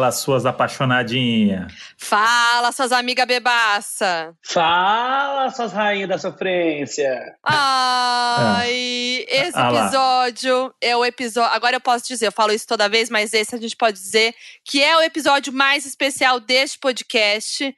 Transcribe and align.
Fala, 0.00 0.12
suas 0.12 0.46
apaixonadinhas. 0.46 1.70
Fala, 1.98 2.72
suas 2.72 2.90
amigas 2.90 3.26
bebaça. 3.26 4.34
Fala, 4.42 5.50
suas 5.50 5.74
rainhas 5.74 6.08
da 6.08 6.16
sofrência. 6.16 7.36
Ai, 7.44 9.26
esse 9.28 9.52
Ah 9.54 9.68
lá. 9.68 9.84
episódio 9.84 10.74
é 10.80 10.96
o 10.96 11.04
episódio. 11.04 11.52
Agora 11.52 11.76
eu 11.76 11.80
posso 11.82 12.08
dizer, 12.08 12.28
eu 12.28 12.32
falo 12.32 12.50
isso 12.50 12.66
toda 12.66 12.88
vez, 12.88 13.10
mas 13.10 13.34
esse 13.34 13.54
a 13.54 13.58
gente 13.58 13.76
pode 13.76 13.98
dizer 13.98 14.34
que 14.64 14.82
é 14.82 14.96
o 14.96 15.02
episódio 15.02 15.52
mais 15.52 15.84
especial 15.84 16.40
deste 16.40 16.78
podcast. 16.78 17.76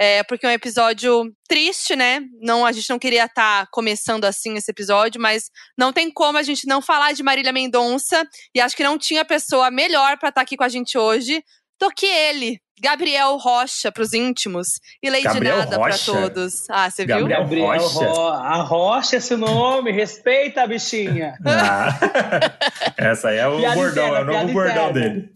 É, 0.00 0.22
porque 0.22 0.46
é 0.46 0.48
um 0.50 0.52
episódio 0.52 1.24
triste, 1.48 1.96
né? 1.96 2.20
Não, 2.40 2.64
a 2.64 2.70
gente 2.70 2.88
não 2.88 2.98
queria 2.98 3.24
estar 3.24 3.66
começando 3.72 4.24
assim 4.24 4.54
esse 4.56 4.70
episódio, 4.70 5.20
mas 5.20 5.50
não 5.76 5.92
tem 5.92 6.08
como 6.10 6.38
a 6.38 6.42
gente 6.42 6.68
não 6.68 6.80
falar 6.80 7.12
de 7.12 7.22
Marília 7.22 7.52
Mendonça. 7.52 8.24
E 8.54 8.60
acho 8.60 8.76
que 8.76 8.84
não 8.84 8.96
tinha 8.96 9.24
pessoa 9.24 9.70
melhor 9.70 10.16
para 10.18 10.28
estar 10.28 10.40
aqui 10.42 10.56
com 10.56 10.62
a 10.64 10.68
gente 10.68 10.96
hoje 10.96 11.42
do 11.80 11.90
que 11.90 12.06
ele, 12.06 12.58
Gabriel 12.80 13.36
Rocha, 13.36 13.92
para 13.92 14.02
os 14.02 14.12
íntimos, 14.12 14.66
e 15.00 15.08
Lady 15.08 15.22
Gabriel 15.22 15.58
Nada 15.58 15.78
para 15.78 15.96
todos. 15.98 16.68
Ah, 16.68 16.90
você 16.90 17.06
viu? 17.06 17.26
Gabriel- 17.28 17.66
Rocha. 17.66 18.04
Ro- 18.04 18.28
A 18.30 18.62
Rocha, 18.62 19.16
esse 19.16 19.36
nome, 19.36 19.92
respeita 19.92 20.62
a 20.62 20.66
bichinha. 20.66 21.34
Ah, 21.46 21.98
essa 22.98 23.28
aí 23.28 23.38
é 23.38 23.46
o 23.46 23.58
Piada 23.58 23.74
bordão, 23.76 24.06
interna, 24.08 24.18
é 24.18 24.22
o 24.22 24.40
novo 24.42 24.52
bordão 24.52 24.90
interna. 24.90 24.92
dele. 24.92 25.32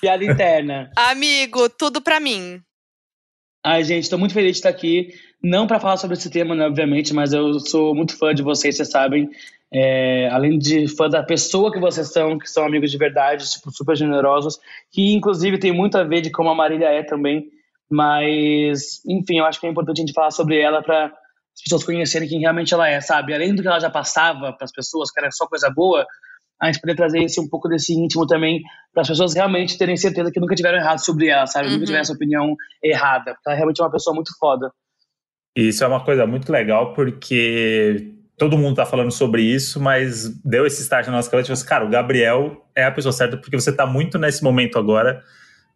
Piada 0.00 0.24
interna. 0.24 0.90
Amigo, 0.96 1.68
tudo 1.68 2.00
pra 2.02 2.18
mim. 2.20 2.60
Ai, 3.68 3.82
gente, 3.82 4.08
tô 4.08 4.16
muito 4.16 4.32
feliz 4.32 4.52
de 4.52 4.58
estar 4.58 4.68
aqui. 4.68 5.12
Não 5.42 5.66
para 5.66 5.80
falar 5.80 5.96
sobre 5.96 6.16
esse 6.16 6.30
tema, 6.30 6.54
né, 6.54 6.64
obviamente, 6.64 7.12
mas 7.12 7.32
eu 7.32 7.58
sou 7.58 7.96
muito 7.96 8.16
fã 8.16 8.32
de 8.32 8.40
vocês, 8.40 8.76
vocês 8.76 8.88
sabem. 8.88 9.28
É, 9.74 10.28
além 10.30 10.56
de 10.56 10.86
fã 10.86 11.08
da 11.08 11.20
pessoa 11.20 11.72
que 11.72 11.80
vocês 11.80 12.12
são, 12.12 12.38
que 12.38 12.48
são 12.48 12.64
amigos 12.64 12.92
de 12.92 12.96
verdade, 12.96 13.50
tipo, 13.50 13.72
super 13.72 13.96
generosos, 13.96 14.60
que 14.92 15.12
inclusive 15.12 15.58
tem 15.58 15.72
muito 15.72 15.98
a 15.98 16.04
ver 16.04 16.20
de 16.20 16.30
como 16.30 16.48
a 16.48 16.54
Marília 16.54 16.86
é 16.86 17.02
também. 17.02 17.50
Mas, 17.90 19.04
enfim, 19.04 19.38
eu 19.38 19.44
acho 19.44 19.58
que 19.58 19.66
é 19.66 19.70
importante 19.70 19.98
a 19.98 20.02
gente 20.02 20.12
falar 20.12 20.30
sobre 20.30 20.60
ela 20.60 20.80
para 20.80 21.06
as 21.06 21.62
pessoas 21.64 21.82
conhecerem 21.82 22.28
quem 22.28 22.38
realmente 22.38 22.72
ela 22.72 22.88
é, 22.88 23.00
sabe? 23.00 23.34
Além 23.34 23.52
do 23.52 23.62
que 23.62 23.68
ela 23.68 23.80
já 23.80 23.90
passava 23.90 24.52
para 24.52 24.64
as 24.64 24.72
pessoas, 24.72 25.10
que 25.10 25.18
era 25.18 25.32
só 25.32 25.44
coisa 25.44 25.68
boa, 25.74 26.06
a 26.60 26.66
gente 26.66 26.80
poder 26.80 26.94
trazer 26.94 27.22
esse, 27.22 27.40
um 27.40 27.48
pouco 27.48 27.68
desse 27.68 27.92
íntimo 27.92 28.26
também 28.26 28.62
para 28.92 29.02
as 29.02 29.08
pessoas 29.08 29.34
realmente 29.34 29.76
terem 29.76 29.96
certeza 29.96 30.30
que 30.30 30.40
nunca 30.40 30.54
tiveram 30.54 30.78
errado 30.78 31.04
sobre 31.04 31.28
ela, 31.28 31.46
sabe? 31.46 31.66
Uhum. 31.66 31.74
Nunca 31.74 31.86
tiveram 31.86 32.02
essa 32.02 32.12
opinião 32.12 32.56
errada, 32.82 33.34
porque 33.34 33.48
ela 33.48 33.56
realmente 33.56 33.80
é 33.80 33.84
uma 33.84 33.90
pessoa 33.90 34.14
muito 34.14 34.32
foda. 34.38 34.70
Isso 35.54 35.84
é 35.84 35.86
uma 35.86 36.04
coisa 36.04 36.26
muito 36.26 36.50
legal 36.50 36.92
porque 36.94 38.12
todo 38.36 38.58
mundo 38.58 38.76
tá 38.76 38.86
falando 38.86 39.10
sobre 39.10 39.42
isso, 39.42 39.80
mas 39.80 40.28
deu 40.44 40.66
esse 40.66 40.82
start 40.82 41.06
na 41.06 41.14
nossa 41.14 41.30
cabeça, 41.30 41.46
tipo 41.46 41.54
assim, 41.54 41.66
cara, 41.66 41.84
o 41.84 41.90
Gabriel 41.90 42.64
é 42.74 42.84
a 42.84 42.92
pessoa 42.92 43.12
certa 43.12 43.36
porque 43.36 43.58
você 43.58 43.72
tá 43.74 43.86
muito 43.86 44.18
nesse 44.18 44.42
momento 44.42 44.78
agora 44.78 45.22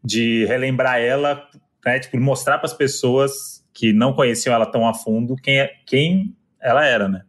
de 0.04 0.44
relembrar 0.46 0.98
ela, 0.98 1.42
né, 1.84 1.98
tipo, 1.98 2.18
mostrar 2.18 2.58
para 2.58 2.66
as 2.66 2.74
pessoas 2.74 3.64
que 3.72 3.92
não 3.92 4.12
conheciam 4.12 4.54
ela 4.54 4.66
tão 4.66 4.86
a 4.86 4.92
fundo 4.92 5.36
quem, 5.36 5.60
é, 5.60 5.70
quem 5.86 6.36
ela 6.60 6.84
era, 6.84 7.08
né? 7.08 7.22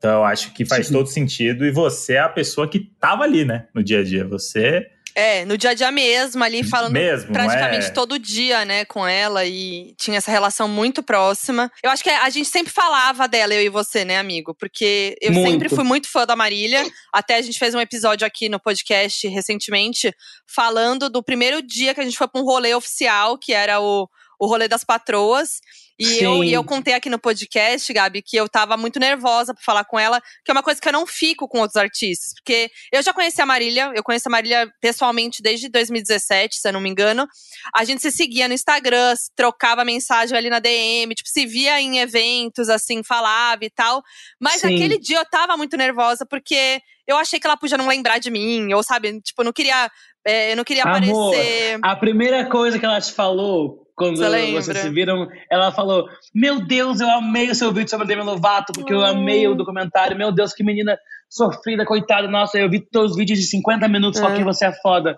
Então 0.00 0.10
eu 0.10 0.24
acho 0.24 0.54
que 0.54 0.64
faz 0.64 0.86
Sim. 0.86 0.94
todo 0.94 1.08
sentido 1.08 1.66
e 1.66 1.70
você 1.70 2.14
é 2.14 2.20
a 2.20 2.28
pessoa 2.28 2.66
que 2.66 2.80
tava 2.98 3.22
ali, 3.22 3.44
né, 3.44 3.66
no 3.74 3.84
dia 3.84 4.00
a 4.00 4.02
dia. 4.02 4.26
Você 4.26 4.90
É, 5.14 5.44
no 5.44 5.58
dia 5.58 5.70
a 5.70 5.74
dia 5.74 5.90
mesmo, 5.90 6.42
ali 6.42 6.62
falando 6.64 6.92
mesmo, 6.92 7.32
praticamente 7.32 7.88
é... 7.88 7.90
todo 7.90 8.18
dia, 8.18 8.64
né, 8.64 8.86
com 8.86 9.06
ela 9.06 9.44
e 9.44 9.92
tinha 9.98 10.16
essa 10.16 10.30
relação 10.30 10.66
muito 10.66 11.02
próxima. 11.02 11.70
Eu 11.82 11.90
acho 11.90 12.02
que 12.02 12.08
a 12.08 12.30
gente 12.30 12.48
sempre 12.48 12.72
falava 12.72 13.28
dela, 13.28 13.52
eu 13.52 13.60
e 13.60 13.68
você, 13.68 14.02
né, 14.02 14.18
amigo? 14.18 14.54
Porque 14.54 15.16
eu 15.20 15.32
Muito. 15.32 15.50
sempre 15.50 15.68
fui 15.68 15.84
muito 15.84 16.08
fã 16.08 16.24
da 16.24 16.34
Marília. 16.34 16.82
Até 17.12 17.36
a 17.36 17.42
gente 17.42 17.58
fez 17.58 17.74
um 17.74 17.80
episódio 17.80 18.26
aqui 18.26 18.48
no 18.48 18.58
podcast 18.58 19.28
recentemente 19.28 20.14
falando 20.46 21.10
do 21.10 21.22
primeiro 21.22 21.60
dia 21.60 21.92
que 21.92 22.00
a 22.00 22.04
gente 22.04 22.16
foi 22.16 22.26
pra 22.26 22.40
um 22.40 22.44
rolê 22.44 22.74
oficial, 22.74 23.36
que 23.36 23.52
era 23.52 23.80
o, 23.80 24.08
o 24.38 24.46
rolê 24.46 24.66
das 24.66 24.82
patroas. 24.82 25.60
E 26.00 26.24
eu, 26.24 26.42
e 26.42 26.50
eu 26.50 26.64
contei 26.64 26.94
aqui 26.94 27.10
no 27.10 27.18
podcast, 27.18 27.92
Gabi, 27.92 28.22
que 28.22 28.34
eu 28.34 28.48
tava 28.48 28.74
muito 28.74 28.98
nervosa 28.98 29.52
pra 29.52 29.62
falar 29.62 29.84
com 29.84 29.98
ela, 29.98 30.18
que 30.42 30.50
é 30.50 30.52
uma 30.52 30.62
coisa 30.62 30.80
que 30.80 30.88
eu 30.88 30.92
não 30.92 31.06
fico 31.06 31.46
com 31.46 31.58
outros 31.58 31.76
artistas. 31.76 32.32
Porque 32.34 32.70
eu 32.90 33.02
já 33.02 33.12
conheci 33.12 33.42
a 33.42 33.46
Marília, 33.46 33.92
eu 33.94 34.02
conheço 34.02 34.26
a 34.26 34.32
Marília 34.32 34.66
pessoalmente 34.80 35.42
desde 35.42 35.68
2017, 35.68 36.56
se 36.56 36.66
eu 36.66 36.72
não 36.72 36.80
me 36.80 36.88
engano. 36.88 37.28
A 37.74 37.84
gente 37.84 38.00
se 38.00 38.10
seguia 38.10 38.48
no 38.48 38.54
Instagram, 38.54 39.14
trocava 39.36 39.84
mensagem 39.84 40.36
ali 40.36 40.48
na 40.48 40.58
DM, 40.58 41.14
tipo, 41.14 41.28
se 41.28 41.44
via 41.44 41.78
em 41.78 41.98
eventos, 41.98 42.70
assim, 42.70 43.02
falava 43.02 43.62
e 43.62 43.70
tal. 43.70 44.02
Mas 44.40 44.62
Sim. 44.62 44.74
aquele 44.74 44.98
dia 44.98 45.18
eu 45.18 45.26
tava 45.26 45.54
muito 45.54 45.76
nervosa, 45.76 46.24
porque 46.24 46.80
eu 47.06 47.18
achei 47.18 47.38
que 47.38 47.46
ela 47.46 47.58
podia 47.58 47.76
não 47.76 47.88
lembrar 47.88 48.18
de 48.18 48.30
mim, 48.30 48.72
ou 48.72 48.82
sabe, 48.82 49.20
tipo, 49.20 49.42
eu 49.42 49.44
não 49.44 49.52
queria. 49.52 49.90
é, 50.26 50.52
eu 50.52 50.56
não 50.56 50.64
queria 50.64 50.84
Amor, 50.84 50.96
aparecer. 50.96 51.78
A 51.82 51.94
primeira 51.94 52.46
coisa 52.46 52.78
que 52.78 52.86
ela 52.86 53.00
te 53.00 53.12
falou 53.12 53.89
quando 54.00 54.16
Você 54.16 54.50
vocês 54.52 54.78
se 54.78 54.88
viram, 54.88 55.28
ela 55.50 55.70
falou: 55.70 56.08
Meu 56.34 56.66
Deus, 56.66 57.00
eu 57.00 57.10
amei 57.10 57.50
o 57.50 57.54
seu 57.54 57.70
vídeo 57.70 57.90
sobre 57.90 58.06
Demi 58.06 58.22
Lovato, 58.22 58.72
porque 58.72 58.94
eu 58.94 59.04
amei 59.04 59.46
o 59.46 59.54
documentário. 59.54 60.16
Meu 60.16 60.32
Deus, 60.32 60.54
que 60.54 60.64
menina 60.64 60.98
sofrida, 61.30 61.84
coitada. 61.86 62.26
Nossa, 62.26 62.58
eu 62.58 62.68
vi 62.68 62.80
todos 62.80 63.12
os 63.12 63.16
vídeos 63.16 63.38
de 63.38 63.46
50 63.46 63.86
minutos, 63.88 64.18
só 64.20 64.28
É. 64.30 64.36
que 64.36 64.42
você 64.42 64.66
é 64.66 64.72
foda. 64.82 65.16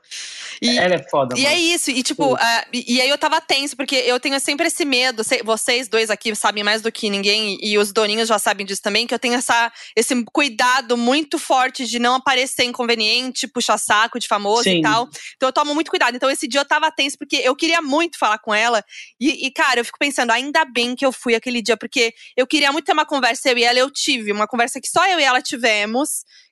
E- 0.60 0.78
Ela 0.78 0.94
é 0.96 1.08
foda, 1.08 1.34
E 1.38 1.46
é 1.46 1.50
mano. 1.50 1.60
isso, 1.62 1.90
e 1.90 2.02
tipo, 2.02 2.36
ah, 2.38 2.66
e, 2.72 2.96
e 2.96 3.00
aí 3.00 3.08
eu 3.08 3.16
tava 3.18 3.40
tenso, 3.40 3.74
porque 3.76 3.96
eu 3.96 4.20
tenho 4.20 4.38
sempre 4.38 4.66
esse 4.66 4.84
medo, 4.84 5.24
cê- 5.24 5.42
vocês 5.42 5.88
dois 5.88 6.10
aqui 6.10 6.34
sabem 6.36 6.62
mais 6.62 6.82
do 6.82 6.92
que 6.92 7.08
ninguém, 7.08 7.56
e, 7.60 7.72
e 7.72 7.78
os 7.78 7.90
doninhos 7.92 8.28
já 8.28 8.38
sabem 8.38 8.64
disso 8.66 8.82
também, 8.82 9.06
que 9.06 9.14
eu 9.14 9.18
tenho 9.18 9.34
essa, 9.34 9.72
esse 9.96 10.14
cuidado 10.26 10.96
muito 10.96 11.38
forte 11.38 11.86
de 11.86 11.98
não 11.98 12.14
aparecer 12.16 12.64
inconveniente, 12.64 13.48
puxar 13.48 13.78
saco 13.78 14.18
de 14.20 14.28
famoso 14.28 14.64
Sim. 14.64 14.78
e 14.78 14.82
tal. 14.82 15.08
Então 15.36 15.48
eu 15.48 15.52
tomo 15.52 15.74
muito 15.74 15.90
cuidado. 15.90 16.14
Então 16.14 16.30
esse 16.30 16.46
dia 16.46 16.60
eu 16.60 16.64
tava 16.64 16.90
tenso, 16.92 17.16
porque 17.18 17.36
eu 17.36 17.56
queria 17.56 17.80
muito 17.80 18.18
falar 18.18 18.38
com 18.38 18.54
ela, 18.54 18.84
e, 19.18 19.46
e, 19.46 19.50
cara, 19.50 19.80
eu 19.80 19.84
fico 19.84 19.98
pensando, 19.98 20.30
ainda 20.30 20.64
bem 20.66 20.94
que 20.94 21.04
eu 21.06 21.10
fui 21.12 21.34
aquele 21.34 21.62
dia, 21.62 21.76
porque 21.76 22.12
eu 22.36 22.46
queria 22.46 22.70
muito 22.70 22.84
ter 22.84 22.92
uma 22.92 23.06
conversa, 23.06 23.48
eu 23.50 23.56
e 23.58 23.64
ela, 23.64 23.78
eu 23.78 23.90
tive, 23.90 24.30
uma 24.30 24.46
conversa 24.46 24.80
que 24.80 24.88
só 24.88 25.04
eu 25.08 25.18
e 25.18 25.24
ela 25.24 25.40
tivemos, 25.40 26.01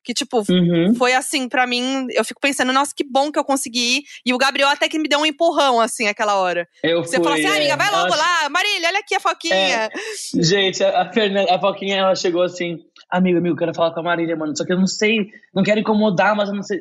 que 0.03 0.15
tipo, 0.15 0.43
Uhum. 0.49 0.95
foi 0.95 1.13
assim, 1.15 1.49
pra 1.49 1.67
mim, 1.67 2.07
eu 2.11 2.25
fico 2.25 2.41
pensando, 2.41 2.73
nossa, 2.73 2.93
que 2.97 3.05
bom 3.05 3.31
que 3.31 3.39
eu 3.39 3.45
consegui 3.45 3.99
ir. 3.99 4.03
E 4.25 4.33
o 4.35 4.39
Gabriel 4.39 4.69
até 4.69 4.89
que 4.89 4.99
me 4.99 5.09
deu 5.09 5.19
um 5.21 5.27
empurrão, 5.27 5.81
assim, 5.81 6.07
aquela 6.09 6.37
hora. 6.37 6.67
Eu 6.83 7.03
Você 7.03 7.17
fui, 7.17 7.25
falou 7.25 7.39
assim, 7.39 7.47
ah, 7.47 7.55
é, 7.55 7.59
amiga, 7.59 7.77
vai 7.77 7.91
logo 7.91 8.07
ela- 8.15 8.17
lá, 8.17 8.49
Marília, 8.49 8.89
olha 8.89 8.99
aqui 9.01 9.15
a 9.15 9.21
foquinha. 9.21 9.91
Gente, 10.35 10.83
a, 10.83 11.13
Fernanda, 11.13 11.55
a 11.55 11.61
Foquinha, 11.61 11.97
ela 11.99 12.15
chegou 12.15 12.43
assim, 12.43 12.79
amigo, 13.11 13.39
amigo, 13.39 13.57
quero 13.57 13.75
falar 13.75 13.93
com 13.93 14.01
a 14.01 14.03
Marília, 14.03 14.37
mano, 14.37 14.57
só 14.57 14.65
que 14.65 14.73
eu 14.73 14.79
não 14.79 14.87
sei, 14.87 15.31
não 15.55 15.63
quero 15.63 15.81
incomodar, 15.81 16.35
mas 16.35 16.49
eu 16.49 16.55
não 16.55 16.63
sei. 16.63 16.79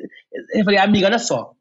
Eu 0.54 0.64
falei, 0.64 0.78
amiga, 0.78 1.06
olha 1.06 1.18
só, 1.18 1.52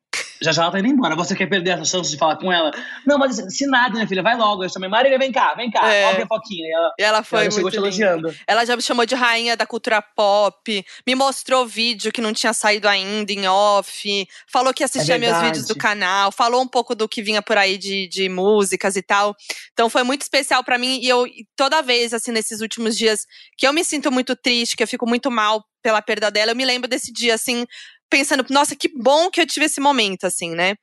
já 0.42 0.52
já 0.52 0.64
ela 0.64 0.72
tá 0.72 0.80
indo 0.80 0.88
embora, 0.88 1.16
você 1.16 1.36
quer 1.36 1.48
perder 1.48 1.72
essa 1.72 1.86
chance 1.86 2.10
de 2.12 2.18
falar 2.18 2.38
com 2.38 2.52
ela? 2.52 2.72
Não, 3.06 3.18
mas 3.18 3.36
se 3.56 3.66
nada, 3.68 3.94
minha 3.94 4.08
filha, 4.08 4.22
vai 4.24 4.36
logo. 4.38 4.64
Eu 4.64 4.70
chamei, 4.70 4.90
Marília, 4.90 5.18
vem 5.18 5.32
cá, 5.32 5.54
vem 5.56 5.70
cá, 5.72 5.88
É. 5.94 6.22
a 6.22 6.28
Foquinha. 6.28 6.66
E 6.68 6.72
ela, 6.72 6.94
E 7.00 7.04
ela 7.04 7.24
foi 7.24 7.46
ela 7.46 7.62
muito 7.62 7.76
elogiando. 7.76 8.34
Ela 8.48 8.66
já 8.66 8.76
me 8.76 8.82
chamou 8.82 9.06
de 9.06 9.16
rainha 9.16 9.56
da 9.58 9.66
cultura 9.66 10.02
pop, 10.02 10.86
me 11.06 11.16
mostrou 11.16 11.66
vídeo 11.66 12.12
que 12.12 12.22
não 12.22 12.34
tinha 12.34 12.54
saído 12.54 12.88
ainda 12.88 13.32
em 13.32 13.48
off, 13.48 14.28
falou 14.52 14.74
que 14.74 14.84
assistia 14.84 15.18
meus 15.18 15.32
verdade. 15.32 15.48
vídeos 15.48 15.68
do 15.68 15.76
canal, 15.76 16.32
falou 16.32 16.62
um 16.62 16.68
pouco 16.68 16.96
do 16.96 17.08
que 17.08 17.22
vinha 17.22 17.42
por 17.42 17.58
aí 17.58 17.78
de, 17.78 18.08
de 18.08 18.30
músicas 18.30 18.96
e 18.96 19.02
tal. 19.02 19.36
Então 19.74 19.90
foi 19.90 20.04
muito 20.04 20.22
especial 20.22 20.64
pra 20.64 20.78
mim 20.78 21.00
e 21.02 21.08
eu 21.10 21.26
toda 21.56 21.82
vez 21.82 22.14
assim 22.14 22.32
nesses 22.32 22.62
últimos 22.62 22.98
dias 22.98 23.26
que 23.58 23.68
eu 23.68 23.74
me 23.74 23.84
sinto 23.84 24.12
muito 24.12 24.36
triste, 24.36 24.76
que 24.78 24.84
eu 24.84 24.88
fico 24.88 25.08
muito 25.08 25.30
mal 25.32 25.64
pela 25.82 26.02
perda 26.02 26.30
dela, 26.30 26.52
eu 26.52 26.56
me 26.56 26.66
lembro 26.66 26.90
desse 26.90 27.12
dia 27.12 27.34
assim, 27.36 27.66
pensando, 28.10 28.46
nossa, 28.50 28.76
que 28.76 28.90
bom 28.90 29.30
que 29.30 29.40
eu 29.40 29.48
tive 29.48 29.66
esse 29.66 29.80
momento 29.80 30.26
assim, 30.26 30.56
né? 30.56 30.76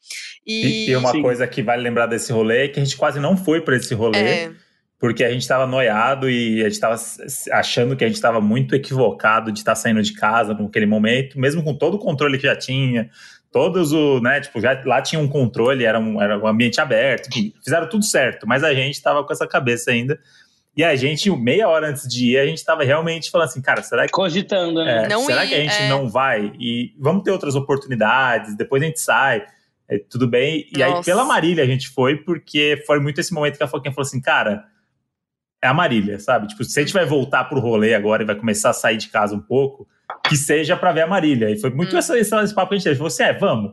E, 0.46 0.90
e 0.90 0.96
uma 0.96 1.10
Sim. 1.10 1.22
coisa 1.22 1.46
que 1.46 1.62
vale 1.62 1.82
lembrar 1.82 2.06
desse 2.06 2.32
rolê 2.32 2.64
é 2.64 2.68
que 2.68 2.80
a 2.80 2.84
gente 2.84 2.96
quase 2.96 3.18
não 3.18 3.36
foi 3.36 3.60
pra 3.60 3.76
esse 3.76 3.94
rolê. 3.94 4.18
é, 4.18 4.52
porque 4.98 5.22
a 5.24 5.30
gente 5.30 5.42
estava 5.42 5.66
noiado 5.66 6.28
e 6.30 6.60
a 6.60 6.64
gente 6.64 6.72
estava 6.72 6.96
achando 7.52 7.94
que 7.94 8.04
a 8.04 8.06
gente 8.06 8.16
estava 8.16 8.40
muito 8.40 8.74
equivocado 8.74 9.52
de 9.52 9.58
estar 9.58 9.74
saindo 9.74 10.02
de 10.02 10.14
casa 10.14 10.54
naquele 10.54 10.86
momento, 10.86 11.38
mesmo 11.38 11.62
com 11.62 11.74
todo 11.74 11.94
o 11.94 11.98
controle 11.98 12.38
que 12.38 12.46
já 12.46 12.56
tinha, 12.56 13.10
todos 13.52 13.92
o, 13.92 14.20
né, 14.20 14.40
tipo, 14.40 14.60
já, 14.60 14.80
lá 14.84 15.02
tinha 15.02 15.20
um 15.20 15.28
controle, 15.28 15.84
era 15.84 15.98
um, 15.98 16.20
era 16.20 16.38
um 16.38 16.46
ambiente 16.46 16.80
aberto, 16.80 17.28
enfim, 17.28 17.52
fizeram 17.62 17.88
tudo 17.88 18.04
certo, 18.04 18.46
mas 18.46 18.64
a 18.64 18.72
gente 18.74 18.94
estava 18.94 19.22
com 19.22 19.32
essa 19.32 19.46
cabeça 19.46 19.90
ainda. 19.90 20.18
E 20.76 20.84
a 20.84 20.94
gente, 20.94 21.30
meia 21.30 21.68
hora 21.68 21.88
antes 21.88 22.06
de 22.06 22.32
ir, 22.32 22.38
a 22.38 22.44
gente 22.44 22.58
estava 22.58 22.84
realmente 22.84 23.30
falando 23.30 23.48
assim, 23.48 23.62
cara, 23.62 23.82
será 23.82 24.04
que 24.04 24.12
Cogitando, 24.12 24.84
né? 24.84 25.04
é, 25.04 25.08
Não 25.08 25.24
será 25.24 25.44
ir, 25.44 25.48
que 25.48 25.54
a 25.54 25.60
gente 25.60 25.82
é. 25.82 25.88
não 25.88 26.06
vai? 26.08 26.52
E 26.58 26.94
vamos 26.98 27.22
ter 27.22 27.30
outras 27.30 27.54
oportunidades, 27.54 28.54
depois 28.56 28.82
a 28.82 28.86
gente 28.86 29.00
sai, 29.00 29.42
é, 29.88 29.98
tudo 29.98 30.28
bem. 30.28 30.66
E 30.76 30.82
aí, 30.82 30.90
Nossa. 30.90 31.04
pela 31.04 31.24
Marília, 31.24 31.64
a 31.64 31.66
gente 31.66 31.88
foi, 31.88 32.16
porque 32.16 32.82
foi 32.86 33.00
muito 33.00 33.18
esse 33.20 33.32
momento 33.32 33.56
que 33.56 33.64
a 33.64 33.68
Foquinha 33.68 33.92
falou 33.92 34.06
assim, 34.06 34.20
cara, 34.20 34.64
é 35.62 35.66
a 35.66 35.72
Marília, 35.72 36.18
sabe? 36.18 36.46
Tipo, 36.48 36.62
se 36.62 36.78
a 36.78 36.82
gente 36.82 36.92
vai 36.92 37.06
voltar 37.06 37.44
pro 37.44 37.58
rolê 37.58 37.94
agora 37.94 38.22
e 38.22 38.26
vai 38.26 38.36
começar 38.36 38.68
a 38.70 38.74
sair 38.74 38.98
de 38.98 39.08
casa 39.08 39.34
um 39.34 39.40
pouco, 39.40 39.88
que 40.28 40.36
seja 40.36 40.76
pra 40.76 40.92
ver 40.92 41.02
a 41.02 41.06
Marília. 41.06 41.50
E 41.50 41.58
foi 41.58 41.70
muito 41.70 41.96
Hum. 41.96 41.98
esse, 41.98 42.18
esse 42.18 42.54
papo 42.54 42.68
que 42.68 42.74
a 42.74 42.78
gente 42.78 42.84
teve. 42.84 42.98
Você 43.00 43.22
é, 43.22 43.32
vamos. 43.32 43.72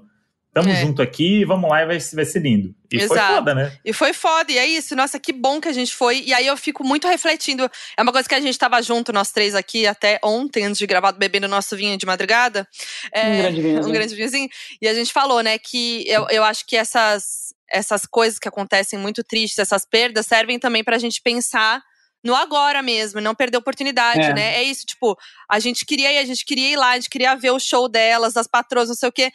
Tamo 0.54 0.70
é. 0.70 0.76
junto 0.76 1.02
aqui, 1.02 1.44
vamos 1.44 1.68
lá 1.70 1.82
e 1.82 1.86
vai, 1.88 1.98
vai 1.98 2.26
ser 2.26 2.40
lindo. 2.40 2.76
E 2.92 2.98
Exato. 2.98 3.20
foi 3.20 3.36
foda, 3.36 3.56
né? 3.56 3.78
E 3.84 3.92
foi 3.92 4.14
foda, 4.14 4.52
e 4.52 4.58
é 4.58 4.68
isso. 4.68 4.96
Nossa, 4.96 5.20
que 5.20 5.34
bom 5.34 5.60
que 5.60 5.68
a 5.68 5.74
gente 5.74 5.96
foi. 5.96 6.22
E 6.22 6.34
aí 6.34 6.46
eu 6.46 6.56
fico 6.56 6.84
muito 6.84 7.08
refletindo. 7.08 7.70
É 7.98 8.02
uma 8.04 8.12
coisa 8.12 8.30
que 8.30 8.36
a 8.36 8.40
gente 8.40 8.58
tava 8.58 8.80
junto, 8.82 9.12
nós 9.12 9.32
três 9.32 9.56
aqui, 9.56 9.88
até 9.88 10.20
ontem, 10.24 10.64
antes 10.64 10.78
de 10.78 10.86
gravar, 10.86 11.12
bebendo 11.14 11.48
nosso 11.48 11.76
vinho 11.76 11.98
de 11.98 12.06
madrugada. 12.06 12.68
É, 13.12 13.28
um 13.28 13.38
grande 13.38 13.62
vinho. 13.62 13.88
Um 13.88 13.92
grande 13.92 14.16
vinhozinho. 14.16 14.48
E 14.80 14.88
a 14.88 14.94
gente 14.94 15.12
falou, 15.12 15.42
né, 15.42 15.58
que 15.58 16.08
eu, 16.08 16.28
eu 16.30 16.44
acho 16.44 16.68
que 16.68 16.78
essas, 16.78 17.54
essas 17.68 18.06
coisas 18.06 18.38
que 18.38 18.48
acontecem 18.48 19.00
muito 19.00 19.24
tristes, 19.24 19.58
essas 19.58 19.86
perdas, 19.86 20.28
servem 20.28 20.60
também 20.60 20.84
pra 20.84 21.00
gente 21.00 21.20
pensar 21.20 21.82
no 22.24 22.36
agora 22.36 22.82
mesmo, 22.82 23.20
não 23.20 23.36
perder 23.36 23.58
oportunidade, 23.58 24.22
é. 24.22 24.34
né? 24.34 24.56
É 24.56 24.64
isso, 24.64 24.86
tipo, 24.86 25.18
a 25.50 25.60
gente 25.60 25.86
queria 25.86 26.14
ir, 26.14 26.20
a 26.20 26.26
gente 26.26 26.46
queria 26.46 26.70
ir 26.70 26.76
lá, 26.78 26.92
a 26.92 26.96
gente 26.96 27.10
queria 27.10 27.36
ver 27.36 27.52
o 27.52 27.60
show 27.60 27.90
delas, 27.90 28.34
das 28.34 28.48
patroas, 28.48 28.88
não 28.88 28.96
sei 28.96 29.10
o 29.10 29.12
quê. 29.12 29.30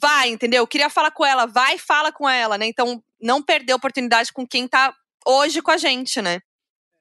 Vai, 0.00 0.28
entendeu? 0.28 0.66
Queria 0.66 0.88
falar 0.88 1.10
com 1.10 1.24
ela, 1.24 1.46
vai 1.46 1.78
fala 1.78 2.10
com 2.10 2.28
ela, 2.28 2.56
né? 2.56 2.66
Então, 2.66 3.02
não 3.20 3.42
perder 3.42 3.74
oportunidade 3.74 4.32
com 4.32 4.46
quem 4.46 4.66
tá 4.66 4.94
hoje 5.26 5.60
com 5.60 5.70
a 5.70 5.76
gente, 5.76 6.20
né? 6.22 6.40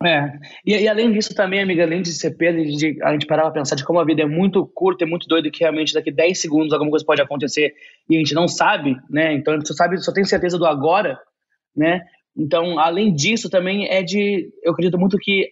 É, 0.03 0.31
e, 0.65 0.75
e, 0.75 0.88
além 0.88 1.11
disso 1.11 1.33
também, 1.35 1.61
amiga, 1.61 1.83
além 1.83 2.01
de 2.01 2.11
ser 2.11 2.31
perda, 2.31 2.63
de, 2.63 2.97
a 3.03 3.11
gente 3.11 3.27
parava 3.27 3.51
pra 3.51 3.61
pensar 3.61 3.75
de 3.75 3.85
como 3.85 3.99
a 3.99 4.05
vida 4.05 4.23
é 4.23 4.25
muito 4.25 4.65
curta, 4.65 5.03
é 5.03 5.07
muito 5.07 5.27
doida, 5.27 5.51
que 5.51 5.59
realmente 5.59 5.93
daqui 5.93 6.11
10 6.11 6.39
segundos 6.39 6.73
alguma 6.73 6.89
coisa 6.89 7.05
pode 7.05 7.21
acontecer 7.21 7.73
e 8.09 8.15
a 8.15 8.17
gente 8.17 8.33
não 8.33 8.47
sabe, 8.47 8.97
né? 9.09 9.33
Então 9.33 9.53
a 9.53 9.57
gente 9.57 9.67
só 9.67 9.75
sabe, 9.75 9.97
só 9.99 10.11
tem 10.11 10.23
certeza 10.23 10.57
do 10.57 10.65
agora, 10.65 11.19
né? 11.75 12.01
Então, 12.35 12.79
além 12.79 13.13
disso, 13.13 13.49
também 13.49 13.88
é 13.89 14.01
de. 14.01 14.49
Eu 14.63 14.71
acredito 14.71 14.97
muito 14.97 15.17
que 15.17 15.49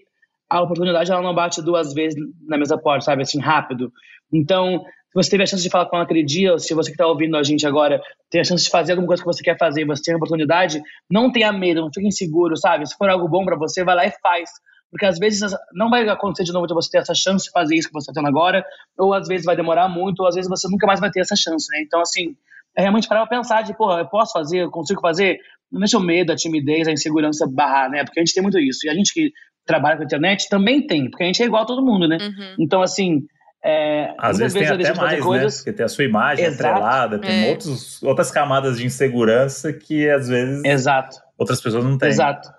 a 0.50 0.62
oportunidade 0.62 1.12
ela 1.12 1.22
não 1.22 1.36
bate 1.36 1.62
duas 1.62 1.94
vezes 1.94 2.20
na 2.48 2.58
mesma 2.58 2.78
porta, 2.78 3.06
sabe? 3.06 3.22
Assim, 3.22 3.40
rápido. 3.40 3.92
Então, 4.34 4.84
se 5.10 5.16
você 5.16 5.30
teve 5.32 5.44
a 5.44 5.46
chance 5.46 5.64
de 5.64 5.70
falar 5.70 5.88
com 5.88 5.96
ela 5.96 6.06
aquele 6.06 6.24
dia, 6.24 6.54
ou 6.54 6.60
se 6.60 6.74
você 6.74 6.90
que 6.90 6.94
está 6.94 7.08
ouvindo 7.08 7.36
a 7.36 7.44
gente 7.44 7.66
agora 7.66 8.00
tem 8.30 8.42
a 8.42 8.44
chance 8.44 8.64
de 8.64 8.70
fazer 8.70 8.92
alguma 8.92 9.08
coisa 9.08 9.24
que 9.24 9.28
você 9.28 9.44
quer 9.44 9.58
fazer, 9.58 9.86
você 9.86 10.04
tem 10.04 10.14
a 10.14 10.18
oportunidade, 10.18 10.82
não 11.10 11.32
tenha 11.32 11.52
medo, 11.52 11.82
não 11.82 11.92
fique 11.92 12.08
inseguro, 12.08 12.56
sabe? 12.56 12.88
Se 12.88 12.96
for 12.96 13.10
algo 13.10 13.28
bom 13.28 13.44
para 13.44 13.58
você, 13.58 13.84
vai 13.84 13.96
lá 13.96 14.06
e 14.06 14.12
faz. 14.22 14.50
Porque 14.92 15.06
às 15.06 15.18
vezes 15.18 15.52
não 15.74 15.90
vai 15.90 16.08
acontecer 16.08 16.44
de 16.44 16.54
novo 16.54 16.68
de 16.68 16.74
você 16.74 16.90
ter 16.92 16.98
essa 17.00 17.14
chance 17.14 17.46
de 17.46 17.52
fazer 17.52 17.76
isso 17.76 17.88
que 17.88 17.94
você 17.94 18.12
está 18.12 18.22
tendo 18.22 18.28
agora, 18.28 18.64
ou 18.98 19.14
às 19.14 19.28
vezes 19.28 19.46
vai 19.46 19.56
demorar 19.56 19.88
muito, 19.88 20.20
ou 20.20 20.28
às 20.28 20.36
vezes 20.36 20.50
você 20.50 20.68
nunca 20.70 20.86
mais 20.86 21.00
vai 21.00 21.10
ter 21.10 21.22
essa 21.22 21.36
chance, 21.36 21.68
né? 21.72 21.82
Então, 21.82 22.02
assim, 22.02 22.36
é 22.76 22.82
realmente 22.82 23.08
para 23.08 23.26
pensar 23.28 23.64
de, 23.64 23.76
pô, 23.76 23.98
eu 23.98 24.08
posso 24.08 24.34
fazer, 24.34 24.60
eu 24.60 24.72
consigo 24.72 25.02
fazer? 25.02 25.40
Não 25.72 25.80
deixa 25.80 25.98
o 25.98 26.02
medo, 26.02 26.32
a 26.32 26.36
timidez, 26.36 26.88
a 26.88 26.92
insegurança 26.92 27.48
barrar, 27.48 27.90
né? 27.90 28.04
Porque 28.04 28.20
a 28.20 28.24
gente 28.24 28.34
tem 28.34 28.42
muito 28.42 28.60
isso. 28.60 28.88
E 28.88 28.90
a 28.90 28.94
gente 28.94 29.14
que 29.14 29.32
trabalha 29.66 29.98
com 29.98 30.04
a 30.04 30.06
internet 30.06 30.50
também 30.50 30.86
tem, 30.86 31.10
porque 31.10 31.24
a 31.24 31.28
gente 31.28 31.44
é 31.44 31.46
igual 31.46 31.64
a 31.64 31.66
todo 31.66 31.86
mundo, 31.86 32.08
né? 32.08 32.18
Uhum. 32.20 32.56
Então, 32.60 32.82
assim, 32.82 33.22
é, 33.64 34.14
Às 34.18 34.38
vezes, 34.38 34.54
tem 34.54 34.68
até 34.68 34.94
mais, 34.94 35.20
né? 35.20 35.26
coisas... 35.26 35.54
né? 35.54 35.58
Porque 35.58 35.74
tem 35.74 35.86
a 35.86 35.90
sua 35.90 36.06
imagem 36.06 36.46
Exato. 36.46 36.70
atrelada, 36.70 37.20
tem 37.20 37.48
é. 37.48 37.50
outros, 37.52 38.02
outras 38.04 38.32
camadas 38.32 38.78
de 38.78 38.86
insegurança 38.86 39.74
que 39.74 40.10
às 40.10 40.30
vezes 40.30 40.64
Exato. 40.64 41.18
outras 41.38 41.62
pessoas 41.62 41.84
não 41.84 41.98
têm. 41.98 42.08
Exato. 42.08 42.50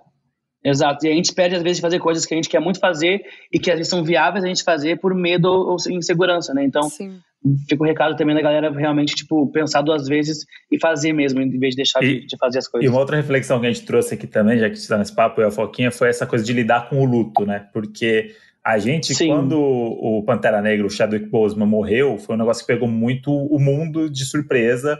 Exato. 0.62 1.06
E 1.06 1.10
a 1.10 1.14
gente 1.14 1.32
perde, 1.32 1.56
às 1.56 1.62
vezes, 1.62 1.78
de 1.78 1.82
fazer 1.82 1.98
coisas 1.98 2.26
que 2.26 2.34
a 2.34 2.36
gente 2.36 2.48
quer 2.48 2.60
muito 2.60 2.78
fazer 2.78 3.22
e 3.50 3.58
que 3.58 3.70
às 3.70 3.78
vezes 3.78 3.90
são 3.90 4.04
viáveis 4.04 4.44
a 4.44 4.48
gente 4.48 4.62
fazer 4.62 5.00
por 5.00 5.14
medo 5.14 5.48
ou 5.48 5.76
insegurança, 5.88 6.52
né? 6.52 6.62
Então, 6.62 6.82
Sim. 6.82 7.18
fica 7.66 7.82
o 7.82 7.86
recado 7.86 8.14
também 8.14 8.34
da 8.34 8.42
galera 8.42 8.70
realmente, 8.70 9.14
tipo, 9.14 9.50
pensar 9.50 9.80
duas 9.80 10.06
vezes 10.06 10.44
e 10.70 10.78
fazer 10.78 11.14
mesmo, 11.14 11.40
em 11.40 11.58
vez 11.58 11.70
de 11.70 11.76
deixar 11.76 12.04
e, 12.04 12.26
de, 12.26 12.36
fazer 12.36 12.58
as 12.58 12.68
coisas. 12.68 12.86
E 12.86 12.90
uma 12.90 13.00
outra 13.00 13.16
reflexão 13.16 13.58
que 13.58 13.66
a 13.66 13.72
gente 13.72 13.86
trouxe 13.86 14.12
aqui 14.12 14.26
também, 14.26 14.58
já 14.58 14.68
que 14.68 14.76
está 14.76 14.98
nesse 14.98 15.14
papo, 15.14 15.40
e 15.40 15.44
a 15.44 15.50
Foquinha, 15.50 15.90
foi 15.90 16.10
essa 16.10 16.26
coisa 16.26 16.44
de 16.44 16.52
lidar 16.52 16.90
com 16.90 17.00
o 17.00 17.06
luto, 17.06 17.46
né? 17.46 17.66
Porque 17.72 18.34
a 18.64 18.78
gente, 18.78 19.14
Sim. 19.14 19.28
quando 19.28 19.58
o 19.58 20.22
Pantera 20.24 20.60
Negra, 20.60 20.86
o 20.86 20.90
Chadwick 20.90 21.26
Boseman, 21.26 21.66
morreu, 21.66 22.18
foi 22.18 22.34
um 22.34 22.38
negócio 22.38 22.62
que 22.62 22.72
pegou 22.72 22.88
muito 22.88 23.30
o 23.32 23.58
mundo 23.58 24.10
de 24.10 24.24
surpresa, 24.24 24.96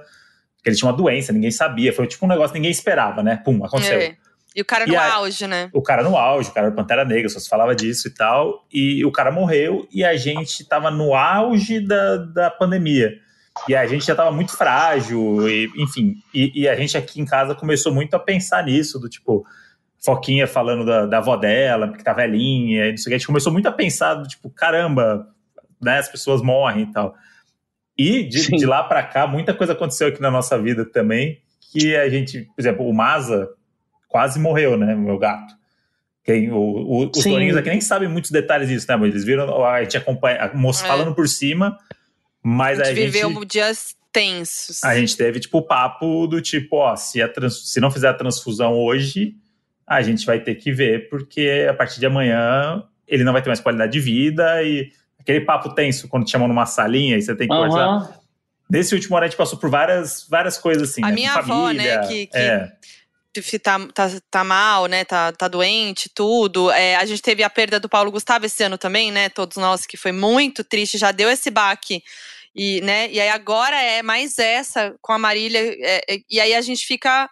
porque 0.57 0.71
ele 0.71 0.77
tinha 0.77 0.91
uma 0.91 0.97
doença, 0.97 1.33
ninguém 1.33 1.51
sabia, 1.51 1.93
foi 1.93 2.07
tipo 2.07 2.25
um 2.25 2.29
negócio 2.29 2.53
que 2.53 2.59
ninguém 2.59 2.71
esperava, 2.71 3.23
né? 3.23 3.41
Pum, 3.45 3.65
aconteceu. 3.65 3.99
É. 3.99 4.17
E 4.55 4.61
o 4.61 4.65
cara 4.65 4.87
no 4.87 4.99
a, 4.99 5.13
auge, 5.15 5.47
né? 5.47 5.71
O 5.73 5.81
cara 5.81 6.03
no 6.03 6.17
auge, 6.17 6.51
o 6.51 6.53
cara 6.53 6.71
do 6.71 6.75
Pantera 6.75 7.05
Negra, 7.05 7.29
só 7.29 7.39
se 7.39 7.49
falava 7.49 7.75
disso 7.75 8.09
e 8.09 8.11
tal. 8.11 8.67
E 8.73 9.05
o 9.05 9.13
cara 9.13 9.31
morreu 9.31 9.87
e 9.93 10.05
a 10.05 10.17
gente 10.17 10.65
tava 10.65 10.91
no 10.91 11.15
auge 11.15 11.81
da, 11.81 12.17
da 12.17 12.51
pandemia. 12.51 13.13
E 13.69 13.77
a 13.77 13.87
gente 13.87 14.07
já 14.07 14.15
tava 14.15 14.33
muito 14.33 14.57
frágil, 14.57 15.49
e, 15.49 15.71
enfim. 15.77 16.17
E, 16.33 16.63
e, 16.63 16.69
a 16.69 16.75
gente 16.75 16.97
aqui 16.97 17.21
em 17.21 17.25
casa 17.25 17.55
começou 17.55 17.93
muito 17.93 18.15
a 18.15 18.19
pensar 18.19 18.65
nisso, 18.65 18.99
do 18.99 19.09
tipo, 19.09 19.45
Foquinha 20.03 20.47
falando 20.47 20.85
da, 20.85 21.07
da 21.07 21.19
avó 21.19 21.37
dela, 21.37 21.93
que 21.93 22.03
tá 22.03 22.13
velhinha, 22.13 22.87
e 22.87 22.91
não 22.91 22.97
sei 22.97 23.05
o 23.05 23.09
que. 23.11 23.15
A 23.15 23.19
gente 23.19 23.27
começou 23.27 23.53
muito 23.53 23.67
a 23.67 23.73
pensar 23.73 24.15
do 24.15 24.27
tipo, 24.27 24.49
caramba, 24.51 25.29
né, 25.81 25.99
as 25.99 26.09
pessoas 26.09 26.41
morrem 26.43 26.85
e 26.85 26.93
tal. 26.93 27.15
E 27.97 28.23
de, 28.23 28.49
de 28.57 28.65
lá 28.65 28.83
para 28.83 29.03
cá, 29.03 29.27
muita 29.27 29.53
coisa 29.53 29.75
aconteceu 29.75 30.09
aqui 30.09 30.23
na 30.23 30.31
nossa 30.31 30.59
vida 30.59 30.87
também, 30.87 31.43
que 31.71 31.95
a 31.95 32.09
gente, 32.09 32.43
por 32.55 32.61
exemplo, 32.61 32.89
o 32.89 32.95
Maza 32.95 33.49
quase 34.09 34.41
morreu, 34.41 34.77
né? 34.77 34.95
Meu 34.95 35.19
gato. 35.19 35.55
Quem, 36.25 36.51
o, 36.51 36.59
o, 36.59 37.11
os 37.15 37.23
tourinhos 37.23 37.57
aqui 37.57 37.69
nem 37.69 37.81
sabem 37.81 38.09
muitos 38.09 38.31
detalhes 38.31 38.69
disso, 38.69 38.87
né? 38.89 38.97
Mas 38.97 39.11
eles 39.11 39.25
viram, 39.25 39.65
a 39.65 39.83
gente 39.83 39.97
acompanha, 39.97 40.45
a 40.45 40.55
moça 40.55 40.85
é. 40.85 40.89
falando 40.89 41.15
por 41.15 41.29
cima, 41.29 41.79
mas 42.43 42.81
a 42.81 42.85
gente. 42.85 42.97
viveu 42.97 43.29
gente, 43.29 43.47
dias 43.47 43.95
tensos. 44.13 44.83
A 44.83 44.97
gente 44.97 45.17
teve, 45.17 45.41
tipo, 45.41 45.59
o 45.59 45.63
papo 45.63 46.27
do 46.27 46.41
tipo, 46.41 46.77
ó, 46.77 46.97
se, 46.97 47.23
a 47.23 47.29
trans, 47.29 47.71
se 47.71 47.81
não 47.81 47.91
fizer 47.91 48.09
a 48.09 48.15
transfusão 48.15 48.75
hoje, 48.75 49.35
a 49.91 50.03
gente 50.03 50.25
vai 50.25 50.39
ter 50.41 50.55
que 50.55 50.73
ver, 50.73 51.09
porque 51.09 51.67
a 51.69 51.75
partir 51.75 51.99
de 51.99 52.07
amanhã 52.07 52.85
ele 53.09 53.25
não 53.25 53.33
vai 53.33 53.43
ter 53.43 53.49
mais 53.49 53.61
qualidade 53.61 53.93
de 53.93 54.01
vida 54.01 54.63
e 54.63 54.93
aquele 55.19 55.41
papo 55.41 55.75
tenso 55.75 56.09
quando 56.09 56.25
te 56.25 56.31
chamam 56.31 56.47
numa 56.47 56.67
salinha 56.67 57.17
e 57.17 57.23
você 57.23 57.35
tem 57.35 57.49
que 57.49 57.55
uhum. 57.55 57.69
conversar. 57.69 58.21
Nesse 58.71 58.95
último 58.95 59.17
ano 59.17 59.25
a 59.25 59.29
gente 59.29 59.37
passou 59.37 59.59
por 59.59 59.69
várias, 59.69 60.27
várias 60.29 60.57
coisas 60.57 60.91
assim. 60.91 61.03
A 61.03 61.09
né? 61.09 61.15
minha 61.15 61.35
avó, 61.35 61.73
né, 61.73 62.07
que, 62.07 62.27
que 62.29 62.37
é 62.39 62.73
tá, 63.63 63.79
tá, 63.95 64.11
tá 64.31 64.45
mal, 64.45 64.87
né? 64.87 65.05
Tá, 65.05 65.33
tá 65.33 65.47
doente, 65.47 66.09
tudo. 66.09 66.71
É, 66.71 66.97
a 66.97 67.05
gente 67.05 67.23
teve 67.23 67.43
a 67.43 67.51
perda 67.51 67.79
do 67.79 67.89
Paulo 67.89 68.11
Gustavo 68.11 68.47
esse 68.47 68.63
ano 68.63 68.77
também, 68.77 69.13
né? 69.13 69.29
Todos 69.29 69.57
nós, 69.57 69.87
que 69.87 69.97
foi 69.97 70.13
muito 70.13 70.65
triste, 70.65 70.99
já 70.99 71.13
deu 71.13 71.31
esse 71.31 71.51
baque. 71.51 72.03
E, 72.55 72.81
né, 72.81 73.09
e 73.11 73.21
aí 73.21 73.29
agora 73.29 73.81
é 73.81 74.03
mais 74.03 74.37
essa 74.39 74.95
com 75.01 75.13
a 75.13 75.19
Marília. 75.19 75.61
É, 75.61 76.15
é, 76.15 76.19
e 76.29 76.41
aí 76.41 76.55
a 76.55 76.61
gente 76.61 76.85
fica. 76.85 77.29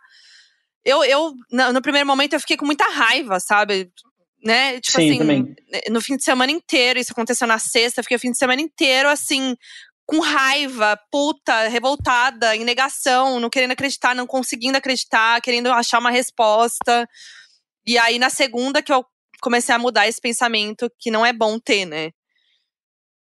Eu, 0.88 1.04
eu, 1.04 1.34
no 1.70 1.82
primeiro 1.82 2.06
momento, 2.06 2.32
eu 2.32 2.40
fiquei 2.40 2.56
com 2.56 2.64
muita 2.64 2.84
raiva, 2.84 3.38
sabe? 3.38 3.90
Né? 4.42 4.80
Tipo 4.80 4.96
Sim, 4.96 5.10
assim, 5.10 5.18
também. 5.18 5.54
no 5.90 6.00
fim 6.00 6.16
de 6.16 6.24
semana 6.24 6.50
inteiro, 6.50 6.98
isso 6.98 7.12
aconteceu 7.12 7.46
na 7.46 7.58
sexta, 7.58 8.02
fiquei 8.02 8.16
o 8.16 8.20
fim 8.20 8.30
de 8.30 8.38
semana 8.38 8.62
inteiro, 8.62 9.06
assim, 9.06 9.54
com 10.06 10.20
raiva, 10.20 10.98
puta, 11.12 11.68
revoltada, 11.68 12.56
em 12.56 12.64
negação, 12.64 13.38
não 13.38 13.50
querendo 13.50 13.72
acreditar, 13.72 14.14
não 14.14 14.26
conseguindo 14.26 14.78
acreditar, 14.78 15.42
querendo 15.42 15.70
achar 15.70 15.98
uma 15.98 16.10
resposta. 16.10 17.06
E 17.86 17.98
aí, 17.98 18.18
na 18.18 18.30
segunda, 18.30 18.80
que 18.80 18.90
eu 18.90 19.04
comecei 19.42 19.74
a 19.74 19.78
mudar 19.78 20.08
esse 20.08 20.22
pensamento 20.22 20.90
que 20.98 21.10
não 21.10 21.26
é 21.26 21.34
bom 21.34 21.58
ter, 21.58 21.84
né? 21.84 22.12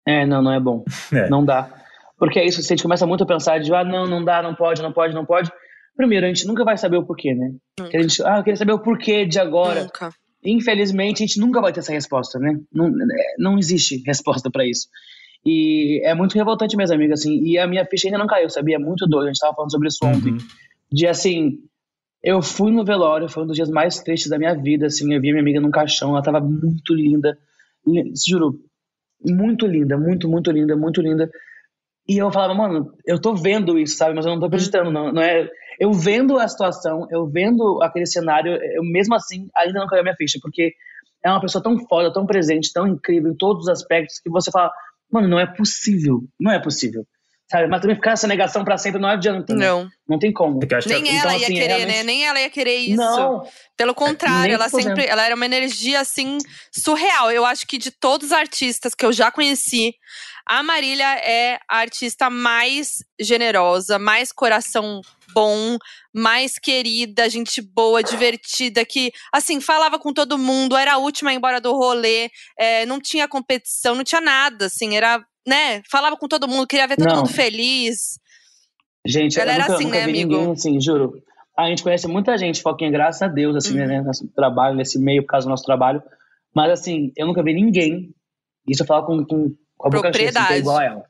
É, 0.07 0.25
não, 0.25 0.41
não 0.41 0.53
é 0.53 0.59
bom. 0.61 0.85
É. 1.11 1.29
Não 1.29 1.43
dá. 1.43 1.69
Porque 2.17 2.39
é 2.39 2.45
isso, 2.45 2.61
se 2.61 2.71
a 2.71 2.75
gente 2.75 2.83
começa 2.83 3.05
muito 3.05 3.25
a 3.25 3.27
pensar 3.27 3.59
de, 3.59 3.73
ah, 3.75 3.83
não, 3.83 4.07
não 4.07 4.23
dá, 4.23 4.41
não 4.41 4.55
pode, 4.55 4.81
não 4.81 4.93
pode, 4.93 5.13
não 5.13 5.25
pode. 5.25 5.51
Primeiro, 5.97 6.25
a 6.25 6.29
gente 6.29 6.45
nunca 6.45 6.63
vai 6.63 6.77
saber 6.77 6.97
o 6.97 7.05
porquê, 7.05 7.33
né? 7.33 7.53
A 7.79 8.01
gente, 8.01 8.23
ah, 8.23 8.37
eu 8.37 8.43
queria 8.43 8.55
saber 8.55 8.73
o 8.73 8.79
porquê 8.79 9.25
de 9.25 9.39
agora. 9.39 9.83
Nunca. 9.83 10.13
Infelizmente, 10.45 11.23
a 11.23 11.25
gente 11.25 11.39
nunca 11.39 11.59
vai 11.59 11.73
ter 11.73 11.79
essa 11.79 11.91
resposta, 11.91 12.37
né? 12.37 12.57
Não, 12.71 12.87
é, 12.87 13.35
não 13.39 13.57
existe 13.57 14.03
resposta 14.05 14.49
para 14.51 14.65
isso. 14.65 14.87
E 15.43 16.01
é 16.05 16.13
muito 16.13 16.35
revoltante 16.35 16.77
mesmo, 16.77 16.95
amiga, 16.95 17.15
assim. 17.15 17.41
E 17.43 17.57
a 17.57 17.65
minha 17.65 17.85
ficha 17.85 18.07
ainda 18.07 18.19
não 18.19 18.27
caiu, 18.27 18.49
sabia? 18.49 18.75
É 18.75 18.79
muito 18.79 19.07
doido. 19.07 19.25
A 19.25 19.27
gente 19.27 19.39
tava 19.39 19.55
falando 19.55 19.71
sobre 19.71 19.87
isso 19.87 20.05
ontem. 20.05 20.33
Uhum. 20.33 20.37
De 20.91 21.07
assim, 21.07 21.57
eu 22.23 22.41
fui 22.41 22.71
no 22.71 22.85
velório, 22.85 23.27
foi 23.27 23.43
um 23.43 23.47
dos 23.47 23.55
dias 23.55 23.69
mais 23.69 23.99
tristes 23.99 24.29
da 24.29 24.37
minha 24.37 24.53
vida, 24.53 24.85
assim. 24.85 25.11
Eu 25.13 25.19
vi 25.19 25.31
minha 25.31 25.41
amiga 25.41 25.59
num 25.59 25.71
caixão, 25.71 26.11
ela 26.11 26.21
tava 26.21 26.39
muito 26.39 26.93
linda. 26.93 27.37
Juro, 28.27 28.59
muito 29.25 29.65
linda, 29.65 29.97
muito, 29.97 30.29
muito 30.29 30.51
linda, 30.51 30.75
muito 30.75 31.01
linda. 31.01 31.29
E 32.07 32.17
eu 32.17 32.31
falava, 32.31 32.53
mano, 32.53 32.93
eu 33.05 33.19
tô 33.19 33.35
vendo 33.35 33.77
isso, 33.77 33.97
sabe? 33.97 34.15
Mas 34.15 34.25
eu 34.25 34.31
não 34.31 34.39
tô 34.39 34.45
acreditando, 34.45 34.91
não, 34.91 35.11
não 35.11 35.21
é. 35.21 35.49
Eu 35.79 35.93
vendo 35.93 36.39
a 36.39 36.47
situação, 36.47 37.07
eu 37.11 37.27
vendo 37.27 37.81
aquele 37.81 38.05
cenário, 38.05 38.53
eu 38.53 38.83
mesmo 38.83 39.15
assim 39.15 39.47
ainda 39.55 39.79
não 39.79 39.87
caiu 39.87 40.01
a 40.01 40.03
minha 40.03 40.15
ficha, 40.15 40.39
porque 40.41 40.73
é 41.23 41.29
uma 41.29 41.41
pessoa 41.41 41.63
tão 41.63 41.77
foda, 41.87 42.11
tão 42.11 42.25
presente, 42.25 42.71
tão 42.73 42.87
incrível 42.87 43.31
em 43.31 43.37
todos 43.37 43.63
os 43.63 43.69
aspectos, 43.69 44.19
que 44.19 44.29
você 44.29 44.51
fala, 44.51 44.71
Mano, 45.11 45.27
não 45.27 45.39
é 45.39 45.45
possível. 45.45 46.23
Não 46.39 46.51
é 46.51 46.61
possível. 46.61 47.05
Sabe? 47.49 47.67
Mas 47.67 47.79
também 47.79 47.95
ficar 47.95 48.11
essa 48.11 48.27
negação 48.27 48.65
pra 48.65 48.77
sempre 48.77 48.99
não 48.99 49.07
adianta. 49.07 49.53
Né? 49.53 49.65
Não. 49.65 49.89
Não 50.07 50.19
tem 50.19 50.33
como. 50.33 50.59
Nem 50.59 50.67
que, 50.67 50.73
ela 50.75 50.81
então, 50.83 51.31
ia 51.31 51.37
assim, 51.37 51.53
querer, 51.53 51.67
realmente... 51.67 51.97
né? 51.97 52.03
Nem 52.03 52.27
ela 52.27 52.41
ia 52.41 52.49
querer 52.49 52.75
isso. 52.75 52.97
Não. 52.97 53.43
Pelo 53.77 53.95
contrário, 53.95 54.53
ela 54.53 54.67
sempre. 54.67 55.05
Ela 55.05 55.25
era 55.25 55.35
uma 55.35 55.45
energia, 55.45 56.01
assim, 56.01 56.37
surreal. 56.71 57.31
Eu 57.31 57.45
acho 57.45 57.65
que 57.65 57.77
de 57.77 57.89
todos 57.89 58.27
os 58.27 58.33
artistas 58.33 58.93
que 58.93 59.05
eu 59.05 59.13
já 59.13 59.31
conheci, 59.31 59.93
a 60.45 60.61
Marília 60.61 61.05
é 61.19 61.59
a 61.69 61.77
artista 61.77 62.29
mais 62.29 63.03
generosa, 63.19 63.97
mais 63.97 64.31
coração 64.31 65.01
bom, 65.33 65.77
mais 66.13 66.57
querida, 66.57 67.29
gente 67.29 67.61
boa, 67.61 68.01
divertida, 68.01 68.83
que, 68.85 69.11
assim, 69.31 69.61
falava 69.61 69.99
com 69.99 70.13
todo 70.13 70.37
mundo, 70.37 70.75
era 70.75 70.93
a 70.93 70.97
última 70.97 71.29
a 71.29 71.33
ir 71.33 71.37
embora 71.37 71.61
do 71.61 71.73
rolê, 71.73 72.29
é, 72.57 72.85
não 72.85 72.99
tinha 72.99 73.27
competição, 73.27 73.93
não 73.93 74.03
tinha 74.03 74.21
nada, 74.21 74.65
assim, 74.65 74.95
era, 74.95 75.23
né, 75.47 75.81
falava 75.89 76.17
com 76.17 76.27
todo 76.27 76.47
mundo, 76.47 76.67
queria 76.67 76.87
ver 76.87 76.97
todo 76.97 77.07
não. 77.07 77.17
mundo 77.17 77.29
feliz. 77.29 78.19
Gente, 79.05 79.37
Galera 79.37 79.59
eu 79.59 79.61
nunca, 79.61 79.73
assim, 79.75 79.83
nunca 79.85 79.97
né, 79.99 80.05
vi 80.05 80.11
amigo? 80.11 80.31
ninguém 80.37 80.51
assim, 80.51 80.81
juro. 80.81 81.23
A 81.57 81.67
gente 81.69 81.81
conhece 81.81 82.07
muita 82.07 82.37
gente, 82.37 82.61
Foquinha, 82.61 82.91
graças 82.91 83.21
a 83.21 83.27
Deus, 83.27 83.55
assim, 83.55 83.79
Uhum. 83.79 83.87
né, 83.87 84.01
nesse 84.01 84.27
trabalho, 84.27 84.75
nesse 84.75 84.99
meio, 84.99 85.23
por 85.23 85.29
causa 85.29 85.47
do 85.47 85.49
nosso 85.49 85.63
trabalho. 85.63 86.03
Mas, 86.53 86.71
assim, 86.71 87.11
eu 87.15 87.25
nunca 87.25 87.41
vi 87.41 87.53
ninguém, 87.53 88.13
isso 88.67 88.83
eu 88.83 88.87
falo 88.87 89.05
com, 89.05 89.25
com, 89.25 89.55
com 89.77 89.87
a 89.87 89.89
boca 89.89 90.11
cheia, 90.13 90.29
assim, 90.29 90.53
é 90.53 90.57
igual 90.59 90.77
a 90.77 90.83
ela. 90.83 91.03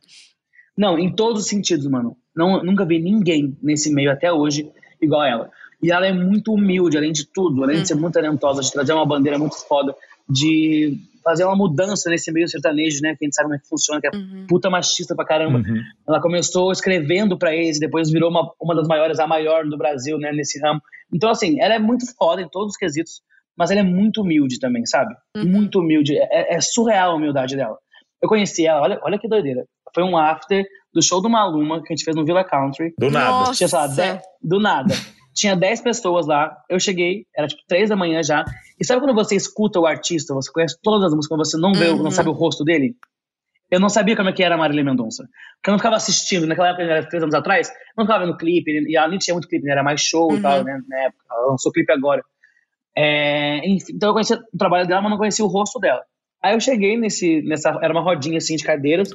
Não, 0.77 0.98
em 1.00 1.12
todos 1.13 1.41
os 1.41 1.48
sentidos, 1.50 1.88
mano. 1.88 2.15
Não, 2.36 2.63
nunca 2.63 2.86
vi 2.86 3.00
ninguém 3.00 3.58
nesse 3.63 3.91
meio 3.91 4.12
até 4.12 4.32
hoje 4.32 4.72
igual 5.01 5.22
a 5.22 5.27
ela. 5.27 5.51
E 5.82 5.91
ela 5.91 6.06
é 6.06 6.13
muito 6.13 6.53
humilde, 6.53 6.98
além 6.98 7.12
de 7.12 7.25
tudo, 7.25 7.63
além 7.63 7.82
de 7.82 7.88
ser 7.88 7.96
muito 7.96 8.13
talentosa, 8.13 8.62
de 8.62 8.72
trazer 8.72 8.94
uma 8.94 9.06
bandeira 9.06 9.39
muito 9.39 9.56
foda, 9.67 9.96
de 10.29 10.98
fazer 11.29 11.43
uma 11.46 11.55
mudança 11.55 12.10
nesse 12.10 12.31
meio 12.31 12.48
sertanejo, 12.48 13.00
né? 13.01 13.15
Que 13.17 13.24
a 13.24 13.27
gente 13.27 13.36
sabe 13.36 13.48
como 13.48 13.55
é 13.55 13.60
que 13.60 13.67
funciona, 13.67 14.00
que 14.01 14.07
é 14.07 14.12
Uhum. 14.17 14.46
puta 14.48 14.69
machista 14.69 15.15
pra 15.15 15.25
caramba. 15.25 15.57
Uhum. 15.60 15.81
Ela 16.07 16.22
começou 16.22 16.72
escrevendo 16.72 17.38
pra 17.38 17.53
eles, 17.53 17.79
depois 17.79 18.10
virou 18.10 18.29
uma, 18.29 18.50
uma 18.62 18.75
das 18.75 18.88
maiores, 18.88 19.19
a 19.19 19.27
maior 19.27 19.65
do 19.65 19.77
Brasil, 19.77 20.17
né, 20.17 20.31
nesse 20.31 20.60
ramo. 20.62 20.81
Então, 21.13 21.29
assim, 21.29 21.60
ela 21.62 21.74
é 21.75 21.79
muito 21.79 22.05
foda 22.17 22.41
em 22.41 22.50
todos 22.50 22.72
os 22.72 22.77
quesitos, 22.77 23.22
mas 23.57 23.72
ela 23.72 23.79
é 23.81 23.84
muito 23.84 24.22
humilde 24.22 24.60
também, 24.60 24.86
sabe? 24.86 25.13
Uhum. 25.36 25.46
Muito 25.46 25.79
humilde. 25.79 26.17
É, 26.17 26.55
é 26.55 26.62
surreal 26.62 27.12
a 27.12 27.15
humildade 27.15 27.55
dela. 27.55 27.77
Eu 28.22 28.29
conheci 28.29 28.65
ela, 28.65 28.81
olha, 28.81 29.00
olha 29.03 29.19
que 29.19 29.27
doideira. 29.27 29.65
Foi 29.93 30.03
um 30.03 30.17
after 30.17 30.65
do 30.93 31.01
show 31.01 31.22
do 31.22 31.29
Maluma, 31.29 31.81
que 31.84 31.91
a 31.91 31.96
gente 31.96 32.03
fez 32.03 32.15
no 32.15 32.25
Villa 32.25 32.43
Country. 32.43 32.93
Do 33.00 33.10
nada. 33.12 33.29
Nossa. 33.31 33.53
Tinha, 33.53 33.67
sei 33.67 33.77
lá, 33.79 33.88
dez- 33.88 34.22
do 34.41 34.60
nada. 34.60 34.93
Tinha 35.38 35.56
10 35.56 35.82
pessoas 35.82 36.25
lá, 36.25 36.58
eu 36.67 36.79
cheguei, 36.79 37.25
era 37.38 37.48
tipo 37.48 37.62
3 37.67 37.89
da 37.89 37.96
manhã 37.96 38.24
já. 38.24 38.44
E 38.79 38.84
sabe 38.86 39.00
quando 39.01 39.13
você 39.13 39.36
escuta 39.36 39.79
o 39.79 39.86
artista, 39.86 40.34
você 40.34 40.51
conhece 40.51 40.77
todas 40.82 41.06
as 41.06 41.13
músicas, 41.13 41.38
mas 41.38 41.50
você 41.51 41.58
não 41.58 41.75
vê, 41.77 41.89
Uhum. 41.89 42.01
não 42.01 42.10
sabe 42.12 42.29
o 42.29 42.34
rosto 42.34 42.63
dele? 42.63 42.96
Eu 43.70 43.79
não 43.79 43.89
sabia 43.89 44.15
como 44.15 44.29
é 44.29 44.34
que 44.34 44.41
era 44.41 44.56
a 44.56 44.58
Marília 44.58 44.84
Mendonça. 44.84 45.24
Porque 45.56 45.70
eu 45.70 45.72
não 45.74 45.77
ficava 45.79 45.96
assistindo, 45.98 46.48
naquela 46.48 46.70
época, 46.70 46.84
era 46.84 47.06
três 47.08 47.22
anos 47.22 47.36
atrás, 47.36 47.70
não 47.98 48.06
ficava 48.06 48.25
vendo 48.25 48.38
clipe, 48.38 48.72
e 48.89 48.98
ela 48.98 49.08
nem 49.10 49.20
tinha 49.20 49.34
muito 49.36 49.48
clipe, 49.48 49.65
né? 49.65 49.74
era 49.74 49.84
mais 49.84 50.01
show 50.01 50.29
Uhum. 50.32 50.38
e 50.38 50.41
tal, 50.41 50.63
né? 50.63 50.82
Na 50.88 50.98
época, 51.03 51.24
ela 51.29 51.51
lançou 51.51 51.72
clipe 51.72 51.91
agora. 51.91 52.24
É, 52.96 53.58
enfim, 53.67 53.94
então 53.94 54.10
eu 54.10 54.13
conhecia 54.13 54.38
o 54.53 54.58
trabalho 54.58 54.88
dela, 54.88 55.01
mas 55.01 55.12
não 55.12 55.17
conhecia 55.17 55.46
o 55.46 55.48
rosto 55.48 55.79
dela. 55.79 56.01
Aí 56.41 56.56
eu 56.56 56.60
cheguei 56.60 56.98
nesse, 56.98 57.41
nessa, 57.44 57.77
era 57.82 57.91
uma 57.94 58.01
rodinha 58.01 58.38
assim 58.38 58.56
de 58.56 58.63
cadeiras, 58.63 59.10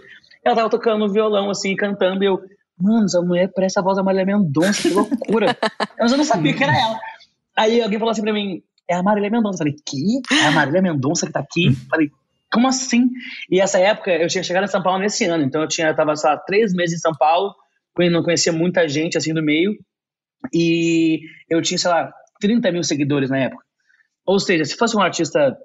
ela 0.44 0.54
tava 0.56 0.70
tocando 0.70 1.10
violão 1.12 1.50
assim, 1.50 1.74
cantando, 1.74 2.22
e 2.22 2.26
eu, 2.26 2.38
mano, 2.78 3.04
essa 3.04 3.20
mulher 3.20 3.50
parece 3.54 3.78
a 3.78 3.82
voz 3.82 3.96
da 3.96 4.02
Marília 4.02 4.26
Mendonça, 4.26 4.88
que 4.88 4.94
loucura. 4.94 5.56
Mas 5.98 6.12
eu 6.12 6.18
não 6.18 6.24
sabia 6.24 6.54
que 6.54 6.62
era 6.62 6.76
ela. 6.76 6.98
Aí 7.56 7.80
alguém 7.80 7.98
falou 7.98 8.12
assim 8.12 8.22
pra 8.22 8.32
mim, 8.32 8.62
é 8.88 8.94
a 8.94 9.02
Marília 9.02 9.30
Mendonça. 9.30 9.56
Eu 9.56 9.58
falei, 9.58 9.76
que? 9.86 10.20
É 10.34 10.46
a 10.46 10.50
Marília 10.50 10.82
Mendonça 10.82 11.26
que 11.26 11.32
tá 11.32 11.40
aqui? 11.40 11.66
Eu 11.66 11.88
falei, 11.88 12.10
como 12.52 12.68
assim? 12.68 13.10
E 13.50 13.60
essa 13.60 13.78
época 13.78 14.10
eu 14.10 14.28
tinha 14.28 14.44
chegado 14.44 14.64
em 14.64 14.68
São 14.68 14.82
Paulo 14.82 14.98
nesse 14.98 15.24
ano, 15.24 15.42
então 15.42 15.62
eu 15.62 15.68
tinha, 15.68 15.88
eu 15.88 15.96
tava, 15.96 16.14
sei 16.16 16.30
lá, 16.30 16.36
três 16.36 16.74
meses 16.74 16.96
em 16.96 17.00
São 17.00 17.12
Paulo, 17.12 17.54
não 17.98 18.22
conhecia 18.22 18.52
muita 18.52 18.86
gente 18.88 19.16
assim 19.16 19.32
do 19.32 19.42
meio, 19.42 19.76
e 20.52 21.20
eu 21.48 21.62
tinha, 21.62 21.78
sei 21.78 21.90
lá, 21.90 22.12
30 22.40 22.72
mil 22.72 22.82
seguidores 22.82 23.30
na 23.30 23.38
época. 23.38 23.64
Ou 24.26 24.38
seja, 24.38 24.64
se 24.64 24.76
fosse 24.76 24.96
um 24.96 25.00
artista, 25.00 25.56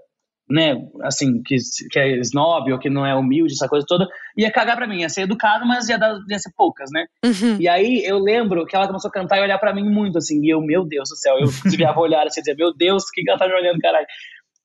né, 0.49 0.75
assim, 1.01 1.41
que, 1.43 1.57
que 1.91 1.99
é 1.99 2.17
snob 2.19 2.71
ou 2.71 2.79
que 2.79 2.89
não 2.89 3.05
é 3.05 3.13
humilde, 3.13 3.53
essa 3.53 3.67
coisa 3.67 3.85
toda, 3.87 4.07
ia 4.35 4.51
cagar 4.51 4.77
pra 4.77 4.87
mim, 4.87 5.01
ia 5.01 5.09
ser 5.09 5.21
educado, 5.23 5.65
mas 5.65 5.89
ia, 5.89 5.97
dar, 5.97 6.17
ia 6.29 6.39
ser 6.39 6.51
poucas, 6.55 6.89
né? 6.91 7.05
Uhum. 7.23 7.57
E 7.59 7.67
aí 7.67 8.03
eu 8.05 8.17
lembro 8.17 8.65
que 8.65 8.75
ela 8.75 8.87
começou 8.87 9.09
a 9.09 9.11
cantar 9.11 9.37
e 9.37 9.41
olhar 9.41 9.57
pra 9.57 9.73
mim 9.73 9.83
muito, 9.83 10.17
assim, 10.17 10.41
e 10.43 10.49
eu, 10.49 10.61
meu 10.61 10.85
Deus 10.85 11.09
do 11.09 11.17
céu, 11.17 11.35
eu 11.37 11.47
desviava 11.63 11.99
o 11.99 12.03
olhar 12.03 12.25
assim, 12.25 12.39
dizia, 12.39 12.55
meu 12.55 12.73
Deus, 12.73 13.03
o 13.03 13.11
que 13.13 13.29
ela 13.29 13.37
tá 13.37 13.47
me 13.47 13.53
olhando, 13.53 13.79
caralho? 13.79 14.07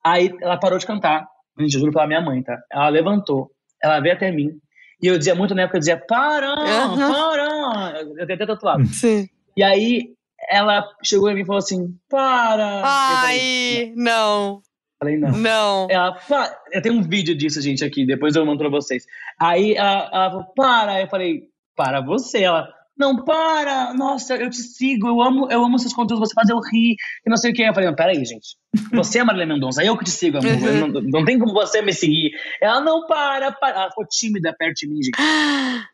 Aí 0.04 0.30
ela 0.40 0.56
parou 0.56 0.78
de 0.78 0.86
cantar, 0.86 1.26
gente, 1.58 1.74
eu 1.74 1.80
juro 1.80 1.92
pela 1.92 2.06
minha 2.06 2.20
mãe, 2.20 2.42
tá? 2.42 2.58
Ela 2.70 2.88
levantou, 2.88 3.50
ela 3.82 3.98
veio 4.00 4.14
até 4.14 4.30
mim, 4.30 4.50
e 5.02 5.08
eu 5.08 5.18
dizia 5.18 5.34
muito 5.34 5.52
na 5.52 5.62
época, 5.62 5.78
eu 5.78 5.80
dizia, 5.80 5.96
para, 5.96 6.54
Aham. 6.54 7.12
para, 7.12 8.00
eu 8.02 8.26
tenho 8.26 8.34
até 8.34 8.46
tatuado. 8.46 8.86
Sim. 8.86 9.28
E 9.56 9.64
aí 9.64 10.12
ela 10.48 10.88
chegou 11.02 11.28
em 11.30 11.34
mim 11.34 11.42
e 11.42 11.44
falou 11.44 11.58
assim, 11.58 11.88
para. 12.08 12.78
Eu 12.78 13.20
falei, 13.20 13.40
Ai, 13.40 13.92
não. 13.96 14.62
Falei, 15.02 15.18
não. 15.18 15.30
Não. 15.30 15.86
Ela, 15.90 16.12
"Pa-" 16.12 16.56
eu 16.72 16.80
tenho 16.80 16.94
um 16.96 17.02
vídeo 17.02 17.36
disso, 17.36 17.60
gente, 17.60 17.84
aqui, 17.84 18.06
depois 18.06 18.34
eu 18.36 18.46
mando 18.46 18.58
pra 18.58 18.68
vocês. 18.68 19.04
Aí 19.38 19.74
ela, 19.74 20.10
ela 20.12 20.30
falou, 20.30 20.46
para. 20.54 21.00
Eu 21.00 21.08
falei, 21.08 21.42
para 21.76 22.00
você. 22.00 22.42
Ela, 22.44 22.68
não, 22.96 23.24
para. 23.24 23.92
Nossa, 23.94 24.36
eu 24.36 24.48
te 24.48 24.58
sigo, 24.58 25.08
eu 25.08 25.20
amo, 25.20 25.50
eu 25.50 25.64
amo 25.64 25.78
seus 25.78 25.92
conteúdos, 25.92 26.28
você 26.28 26.34
faz 26.34 26.48
eu 26.48 26.60
rir, 26.60 26.94
e 27.26 27.30
não 27.30 27.36
sei 27.36 27.50
o 27.50 27.54
que. 27.54 27.62
Eu 27.62 27.74
falei, 27.74 27.88
não, 27.88 27.96
peraí, 27.96 28.24
gente. 28.24 28.56
Você 28.92 29.18
é 29.18 29.24
Marília 29.24 29.46
Mendonça, 29.46 29.84
eu 29.84 29.96
que 29.96 30.04
te 30.04 30.10
sigo, 30.10 30.38
amor. 30.38 30.52
Uhum. 30.52 30.86
Não, 30.88 31.00
não 31.02 31.24
tem 31.24 31.38
como 31.38 31.52
você 31.52 31.82
me 31.82 31.92
seguir. 31.92 32.32
Ela, 32.60 32.80
não, 32.80 33.06
para, 33.06 33.52
para. 33.52 33.80
Ela 33.80 33.88
ficou 33.88 34.06
tímida 34.08 34.54
perto 34.56 34.76
de 34.76 34.88
mim, 34.88 35.02
gente. 35.02 35.16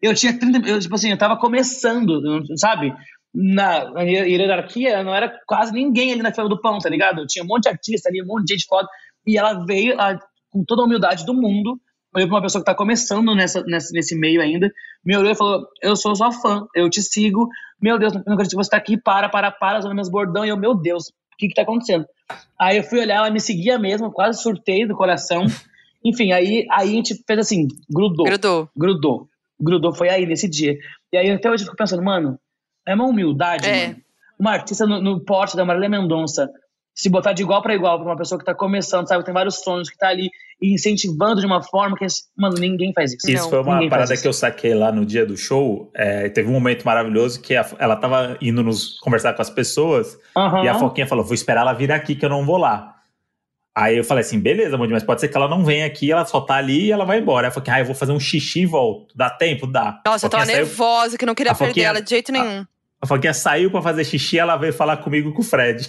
Eu 0.00 0.14
tinha 0.14 0.38
30, 0.38 0.68
eu, 0.68 0.78
tipo 0.78 0.94
assim, 0.94 1.10
eu 1.10 1.18
tava 1.18 1.36
começando, 1.36 2.22
sabe? 2.56 2.94
Na, 3.34 3.90
na 3.90 4.02
hierarquia, 4.02 5.02
não 5.02 5.14
era 5.14 5.32
quase 5.46 5.72
ninguém 5.72 6.12
ali 6.12 6.22
na 6.22 6.32
fila 6.32 6.48
do 6.48 6.60
pão, 6.60 6.78
tá 6.78 6.88
ligado? 6.88 7.26
Tinha 7.26 7.44
um 7.44 7.48
monte 7.48 7.64
de 7.64 7.68
artista 7.68 8.08
ali, 8.08 8.22
um 8.22 8.26
monte 8.26 8.46
de 8.46 8.54
gente 8.54 8.66
foda. 8.66 8.88
E 9.26 9.36
ela 9.36 9.64
veio 9.64 9.92
ela, 9.92 10.18
com 10.50 10.64
toda 10.64 10.82
a 10.82 10.84
humildade 10.86 11.26
do 11.26 11.34
mundo, 11.34 11.78
olhou 12.14 12.28
pra 12.28 12.36
uma 12.36 12.42
pessoa 12.42 12.62
que 12.62 12.70
tá 12.70 12.74
começando 12.74 13.34
nessa, 13.34 13.62
nessa, 13.64 13.92
nesse 13.92 14.16
meio 14.18 14.40
ainda, 14.40 14.70
me 15.04 15.16
olhou 15.16 15.30
e 15.30 15.34
falou: 15.34 15.66
Eu 15.82 15.94
sou 15.94 16.14
sua 16.16 16.32
fã, 16.32 16.66
eu 16.74 16.88
te 16.88 17.02
sigo. 17.02 17.48
Meu 17.80 17.98
Deus, 17.98 18.12
não 18.12 18.20
acredito 18.20 18.50
que 18.50 18.56
você 18.56 18.70
tá 18.70 18.76
aqui, 18.76 18.96
para, 18.96 19.28
para, 19.28 19.50
para, 19.50 19.78
usando 19.78 19.94
meus 19.94 20.10
bordão. 20.10 20.44
E 20.44 20.48
eu, 20.48 20.56
meu 20.56 20.74
Deus, 20.74 21.08
o 21.08 21.36
que 21.38 21.48
que 21.48 21.54
tá 21.54 21.62
acontecendo? 21.62 22.06
Aí 22.58 22.78
eu 22.78 22.82
fui 22.82 23.00
olhar, 23.00 23.16
ela 23.16 23.30
me 23.30 23.40
seguia 23.40 23.78
mesmo, 23.78 24.10
quase 24.10 24.42
surtei 24.42 24.86
do 24.86 24.96
coração. 24.96 25.46
Enfim, 26.04 26.32
aí, 26.32 26.66
aí 26.70 26.90
a 26.90 26.92
gente 26.92 27.14
fez 27.26 27.38
assim, 27.38 27.68
grudou 27.90 28.24
Grudou. 28.24 28.70
grudou. 28.76 29.28
Grudou, 29.60 29.92
foi 29.92 30.08
aí, 30.08 30.24
nesse 30.26 30.48
dia. 30.48 30.76
E 31.12 31.16
aí 31.16 31.30
até 31.30 31.50
hoje 31.50 31.62
eu 31.62 31.66
fico 31.66 31.76
pensando, 31.76 32.02
mano, 32.02 32.38
é 32.90 32.94
uma 32.94 33.06
humildade, 33.06 33.68
É. 33.68 33.86
mano. 33.88 33.96
Uma 34.38 34.52
artista 34.52 34.86
no, 34.86 35.00
no 35.02 35.20
porte 35.24 35.56
da 35.56 35.64
Marília 35.64 35.88
Mendonça 35.88 36.48
se 36.94 37.08
botar 37.08 37.32
de 37.32 37.42
igual 37.42 37.62
pra 37.62 37.74
igual 37.74 37.96
pra 37.98 38.08
uma 38.08 38.16
pessoa 38.16 38.38
que 38.38 38.44
tá 38.44 38.54
começando, 38.54 39.06
sabe, 39.06 39.24
tem 39.24 39.32
vários 39.34 39.56
sonhos, 39.62 39.88
que 39.88 39.96
tá 39.96 40.08
ali 40.08 40.28
incentivando 40.60 41.40
de 41.40 41.46
uma 41.46 41.62
forma 41.62 41.96
que, 41.96 42.04
mano, 42.36 42.56
ninguém 42.58 42.92
faz 42.92 43.12
isso. 43.12 43.30
Isso 43.30 43.42
Não, 43.44 43.50
foi 43.50 43.58
uma 43.60 43.88
parada 43.88 44.16
que 44.16 44.26
eu 44.26 44.32
saquei 44.32 44.74
lá 44.74 44.90
no 44.90 45.06
dia 45.06 45.24
do 45.24 45.36
show. 45.36 45.90
É, 45.94 46.28
teve 46.28 46.48
um 46.48 46.52
momento 46.52 46.84
maravilhoso 46.84 47.40
que 47.40 47.54
a- 47.54 47.68
ela 47.78 47.94
tava 47.94 48.36
indo 48.40 48.62
nos 48.64 48.98
conversar 48.98 49.32
com 49.34 49.42
as 49.42 49.48
pessoas 49.50 50.18
Aham. 50.36 50.64
e 50.64 50.68
a 50.68 50.74
Foquinha 50.74 51.06
falou: 51.06 51.24
Vou 51.24 51.34
esperar 51.34 51.60
ela 51.60 51.72
vir 51.72 51.92
aqui 51.92 52.16
que 52.16 52.24
eu 52.24 52.28
não 52.30 52.44
vou 52.44 52.56
lá. 52.56 52.94
Aí 53.76 53.96
eu 53.96 54.02
falei 54.02 54.22
assim: 54.22 54.40
beleza, 54.40 54.76
Moody, 54.76 54.92
mas 54.92 55.04
pode 55.04 55.20
ser 55.20 55.28
que 55.28 55.36
ela 55.36 55.46
não 55.48 55.64
venha 55.64 55.86
aqui, 55.86 56.10
ela 56.10 56.24
só 56.24 56.40
tá 56.40 56.54
ali 56.56 56.86
e 56.86 56.92
ela 56.92 57.04
vai 57.04 57.20
embora. 57.20 57.46
Aí 57.46 57.50
eu 57.50 57.54
falei: 57.54 57.70
ah, 57.70 57.78
eu 57.80 57.86
vou 57.86 57.94
fazer 57.94 58.10
um 58.12 58.18
xixi 58.20 58.62
e 58.62 58.66
volto. 58.66 59.14
Dá 59.16 59.30
tempo? 59.30 59.66
Dá. 59.68 60.00
Nossa, 60.04 60.26
eu 60.26 60.30
tava 60.30 60.42
Foquinha 60.44 60.56
saiu- 60.56 60.66
nervosa, 60.66 61.16
que 61.18 61.24
não 61.26 61.34
queria 61.36 61.52
a 61.52 61.54
perder 61.54 61.70
Foquinha- 61.70 61.86
ela 61.88 62.02
de 62.02 62.10
jeito 62.10 62.32
nenhum. 62.32 62.60
A 62.62 62.66
Foquinha 63.06 63.32
saiu 63.32 63.70
pra 63.70 63.80
fazer 63.80 64.04
xixi 64.04 64.38
ela 64.38 64.56
veio 64.56 64.72
falar 64.72 64.96
comigo 64.98 65.32
com 65.32 65.40
o 65.40 65.44
Fred. 65.44 65.88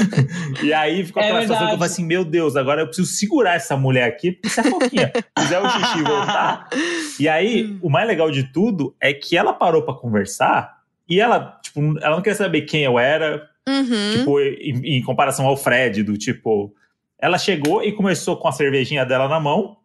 e 0.62 0.72
aí 0.72 1.04
ficou 1.04 1.20
É 1.22 1.26
aquela 1.26 1.42
situação 1.42 1.66
que 1.66 1.72
eu 1.74 1.78
falei 1.78 1.92
assim: 1.92 2.04
meu 2.06 2.24
Deus, 2.24 2.54
agora 2.54 2.82
eu 2.82 2.86
preciso 2.86 3.08
segurar 3.10 3.54
essa 3.54 3.76
mulher 3.76 4.04
aqui, 4.04 4.32
porque 4.32 4.48
se 4.48 4.60
a 4.60 4.64
Foquinha 4.64 5.12
fizer 5.38 5.58
o 5.60 5.68
xixi 5.68 6.02
voltar. 6.02 6.68
E 7.18 7.28
aí, 7.28 7.78
o 7.80 7.88
mais 7.88 8.08
legal 8.08 8.28
de 8.30 8.42
tudo 8.52 8.94
é 9.00 9.12
que 9.12 9.36
ela 9.36 9.52
parou 9.52 9.82
pra 9.82 9.94
conversar 9.94 10.78
e 11.08 11.20
ela, 11.20 11.58
tipo, 11.62 11.80
ela 12.00 12.16
não 12.16 12.22
queria 12.22 12.36
saber 12.36 12.62
quem 12.62 12.82
eu 12.82 12.98
era, 12.98 13.48
Uhum. 13.68 14.12
tipo, 14.18 14.40
em, 14.40 14.98
em 14.98 15.02
comparação 15.02 15.46
ao 15.46 15.56
Fred, 15.56 16.02
do 16.02 16.16
tipo. 16.18 16.74
Ela 17.18 17.38
chegou 17.38 17.82
e 17.82 17.92
começou 17.92 18.36
com 18.36 18.46
a 18.48 18.52
cervejinha 18.52 19.04
dela 19.06 19.26
na 19.28 19.40
mão, 19.40 19.76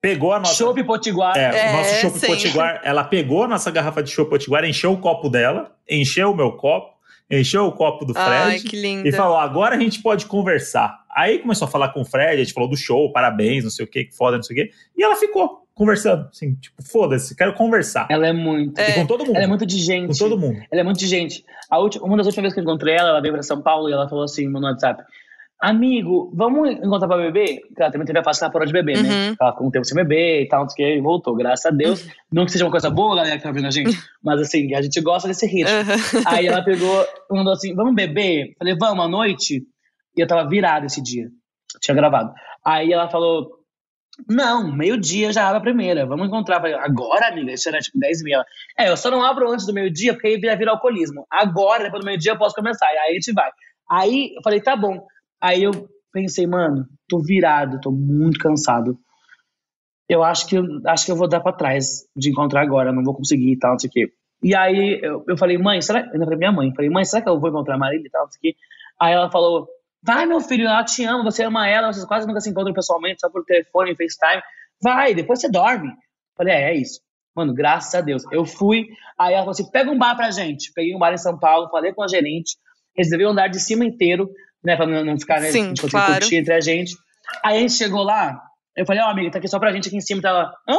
pegou 0.00 0.32
a 0.32 0.38
nossa. 0.38 0.54
Chopp 0.54 0.82
Potiguar. 0.84 1.36
É, 1.36 1.68
É, 1.68 1.70
o 1.70 1.76
nosso 1.76 1.94
chopp 2.00 2.26
potiguar, 2.26 2.80
ela 2.84 3.04
pegou 3.04 3.44
a 3.44 3.48
nossa 3.48 3.70
garrafa 3.70 4.02
de 4.02 4.10
chopp 4.10 4.30
potiguar, 4.30 4.64
encheu 4.64 4.92
o 4.92 4.98
copo 4.98 5.28
dela, 5.28 5.72
encheu 5.88 6.30
o 6.30 6.36
meu 6.36 6.52
copo, 6.52 6.94
encheu 7.30 7.66
o 7.66 7.72
copo 7.72 8.04
do 8.04 8.12
Ai, 8.16 8.58
Fred 8.58 8.64
que 8.64 8.80
linda. 8.80 9.08
e 9.08 9.12
falou: 9.12 9.36
agora 9.36 9.76
a 9.76 9.78
gente 9.80 10.00
pode 10.02 10.26
conversar. 10.26 10.98
Aí 11.14 11.38
começou 11.40 11.66
a 11.66 11.70
falar 11.70 11.88
com 11.88 12.00
o 12.00 12.04
Fred, 12.04 12.40
a 12.40 12.44
gente 12.44 12.52
falou 12.52 12.68
do 12.68 12.76
show, 12.76 13.12
parabéns, 13.12 13.64
não 13.64 13.70
sei 13.70 13.84
o 13.84 13.88
que, 13.88 14.04
que 14.04 14.16
foda, 14.16 14.36
não 14.36 14.42
sei 14.42 14.54
o 14.54 14.64
que. 14.66 14.72
E 14.96 15.02
ela 15.02 15.16
ficou 15.16 15.64
conversando, 15.74 16.28
assim, 16.32 16.54
tipo, 16.56 16.82
foda-se, 16.82 17.36
quero 17.36 17.54
conversar. 17.54 18.06
Ela 18.10 18.26
é 18.28 18.32
muito. 18.32 18.78
É. 18.80 18.90
E 18.90 18.94
com 18.94 19.06
todo 19.06 19.24
mundo. 19.24 19.36
Ela 19.36 19.44
é 19.44 19.48
muito 19.48 19.66
de 19.66 19.78
gente. 19.78 20.08
Com 20.08 20.14
todo 20.18 20.38
mundo. 20.38 20.60
Ela 20.70 20.80
é 20.80 20.84
muito 20.84 20.98
de 20.98 21.06
gente. 21.06 21.44
A 21.70 21.78
última, 21.78 22.04
uma 22.04 22.16
das 22.16 22.26
últimas 22.26 22.44
vezes 22.44 22.54
que 22.54 22.60
eu 22.60 22.64
encontrei 22.64 22.94
ela, 22.94 23.10
ela 23.10 23.20
veio 23.20 23.34
pra 23.34 23.42
São 23.42 23.60
Paulo 23.62 23.88
e 23.88 23.92
ela 23.92 24.08
falou 24.08 24.24
assim 24.24 24.48
no 24.48 24.60
WhatsApp: 24.60 25.02
Amigo, 25.60 26.30
vamos 26.34 26.70
encontrar 26.70 27.08
pra 27.08 27.16
beber? 27.16 27.60
Porque 27.66 27.82
ela 27.82 27.90
também 27.90 28.06
teve 28.06 28.20
a 28.20 28.22
fase 28.22 28.38
que 28.38 28.44
ela 28.44 28.52
parou 28.52 28.66
de 28.66 28.72
beber, 28.72 29.02
né? 29.02 29.08
Uhum. 29.08 29.36
Ela 29.40 29.52
ficou 29.52 29.66
um 29.66 29.70
tempo 29.72 29.84
sem 29.84 29.96
beber 29.96 30.42
e 30.42 30.48
tal, 30.48 30.62
não 30.62 30.68
sei 30.68 30.84
o 30.84 30.88
que, 30.88 30.98
e 30.98 31.00
voltou, 31.00 31.34
graças 31.34 31.66
a 31.66 31.70
Deus. 31.70 32.06
Não 32.30 32.44
que 32.44 32.52
seja 32.52 32.64
uma 32.64 32.70
coisa 32.70 32.88
boa, 32.90 33.16
galera 33.16 33.36
que 33.36 33.42
tá 33.42 33.50
vendo 33.50 33.66
a 33.66 33.70
gente, 33.70 33.90
mas 34.22 34.40
assim, 34.40 34.72
a 34.72 34.80
gente 34.80 35.00
gosta 35.00 35.26
desse 35.26 35.46
ritmo. 35.46 35.68
Uhum. 35.68 36.22
Aí 36.26 36.46
ela 36.46 36.62
pegou, 36.62 37.04
mandou 37.28 37.52
assim: 37.52 37.74
Vamos 37.74 37.92
beber? 37.94 38.54
Falei, 38.56 38.76
vamos, 38.78 39.04
à 39.04 39.08
noite? 39.08 39.66
E 40.16 40.20
eu 40.20 40.28
tava 40.28 40.48
virado 40.48 40.86
esse 40.86 41.02
dia. 41.02 41.28
Tinha 41.80 41.94
gravado. 41.94 42.32
Aí 42.64 42.92
ela 42.92 43.08
falou: 43.08 43.50
Não, 44.28 44.72
meio-dia 44.72 45.32
já 45.32 45.48
abre 45.48 45.58
a 45.58 45.62
primeira. 45.62 46.06
Vamos 46.06 46.28
encontrar. 46.28 46.60
Falei, 46.60 46.74
agora, 46.74 47.28
amiga? 47.28 47.50
Isso 47.50 47.68
era 47.68 47.80
tipo 47.80 47.98
10 47.98 48.22
mil. 48.22 48.38
É, 48.78 48.90
eu 48.90 48.96
só 48.96 49.10
não 49.10 49.24
abro 49.24 49.50
antes 49.50 49.66
do 49.66 49.74
meio-dia 49.74 50.12
porque 50.12 50.28
aí 50.28 50.40
vai 50.40 50.56
virar 50.56 50.72
alcoolismo. 50.72 51.26
Agora, 51.28 51.82
depois 51.82 52.04
do 52.04 52.06
meio-dia, 52.06 52.32
eu 52.32 52.38
posso 52.38 52.54
começar. 52.54 52.86
E 52.86 52.98
aí 52.98 53.10
a 53.10 53.14
gente 53.14 53.32
vai. 53.32 53.50
Aí 53.90 54.34
eu 54.36 54.42
falei, 54.44 54.60
tá 54.60 54.76
bom. 54.76 55.04
Aí 55.40 55.62
eu 55.62 55.72
pensei, 56.12 56.46
mano, 56.46 56.86
tô 57.08 57.20
virado, 57.20 57.80
tô 57.80 57.90
muito 57.90 58.38
cansado. 58.38 58.98
Eu 60.08 60.22
acho 60.22 60.46
que 60.46 60.56
acho 60.86 61.04
que 61.04 61.12
eu 61.12 61.16
vou 61.16 61.28
dar 61.28 61.40
pra 61.40 61.52
trás 61.52 62.06
de 62.16 62.30
encontrar 62.30 62.62
agora, 62.62 62.92
não 62.92 63.04
vou 63.04 63.14
conseguir 63.14 63.52
e 63.52 63.58
tal, 63.58 63.72
não 63.72 63.78
sei 63.78 63.88
o 63.88 63.92
quê. 63.92 64.12
E 64.42 64.54
aí 64.54 65.00
eu, 65.02 65.24
eu 65.28 65.36
falei, 65.36 65.58
mãe, 65.58 65.80
será. 65.82 66.08
Eu 66.12 66.20
falei, 66.20 66.38
minha 66.38 66.52
mãe, 66.52 66.72
falei, 66.74 66.90
mãe, 66.90 67.04
será 67.04 67.22
que 67.22 67.28
eu 67.28 67.38
vou 67.38 67.50
encontrar 67.50 67.74
a 67.74 67.78
Marília 67.78 68.06
e 68.06 68.10
tal? 68.10 68.24
Aqui. 68.24 68.56
Aí 69.00 69.12
ela 69.12 69.30
falou, 69.30 69.68
vai, 70.02 70.26
meu 70.26 70.40
filho, 70.40 70.66
ela 70.66 70.84
te 70.84 71.04
ama, 71.04 71.24
você 71.24 71.44
ama 71.44 71.68
ela, 71.68 71.92
vocês 71.92 72.04
quase 72.04 72.26
nunca 72.26 72.40
se 72.40 72.50
encontram 72.50 72.72
pessoalmente, 72.72 73.20
só 73.20 73.30
por 73.30 73.44
telefone, 73.44 73.96
FaceTime. 73.96 74.42
Vai, 74.82 75.14
depois 75.14 75.40
você 75.40 75.50
dorme. 75.50 75.90
Falei, 76.36 76.54
é, 76.54 76.70
é 76.70 76.76
isso. 76.76 77.00
Mano, 77.34 77.52
graças 77.52 77.94
a 77.94 78.00
Deus. 78.00 78.24
Eu 78.32 78.44
fui, 78.44 78.88
aí 79.18 79.32
ela 79.32 79.42
falou 79.42 79.50
assim: 79.50 79.70
pega 79.70 79.90
um 79.90 79.98
bar 79.98 80.16
pra 80.16 80.30
gente. 80.30 80.72
Peguei 80.72 80.94
um 80.94 80.98
bar 80.98 81.12
em 81.12 81.18
São 81.18 81.38
Paulo, 81.38 81.68
falei 81.68 81.92
com 81.92 82.02
a 82.02 82.08
gerente, 82.08 82.56
reservei 82.96 83.26
o 83.26 83.30
andar 83.30 83.48
de 83.48 83.60
cima 83.60 83.84
inteiro, 83.84 84.30
né, 84.64 84.76
pra 84.76 84.86
não 84.86 85.18
ficar, 85.18 85.40
né, 85.40 85.50
Sim, 85.50 85.72
tipo, 85.72 85.88
claro. 85.88 86.12
assim, 86.12 86.20
curtir 86.20 86.36
entre 86.36 86.54
a 86.54 86.60
gente. 86.60 86.94
Aí 87.44 87.58
a 87.58 87.60
gente 87.60 87.74
chegou 87.74 88.02
lá, 88.02 88.40
eu 88.76 88.86
falei, 88.86 89.02
ó, 89.02 89.06
oh, 89.06 89.10
amiga, 89.10 89.30
tá 89.30 89.38
aqui 89.38 89.48
só 89.48 89.58
pra 89.58 89.72
gente 89.72 89.88
aqui 89.88 89.96
em 89.96 90.00
cima. 90.00 90.22
Tava, 90.22 90.52
hã? 90.68 90.78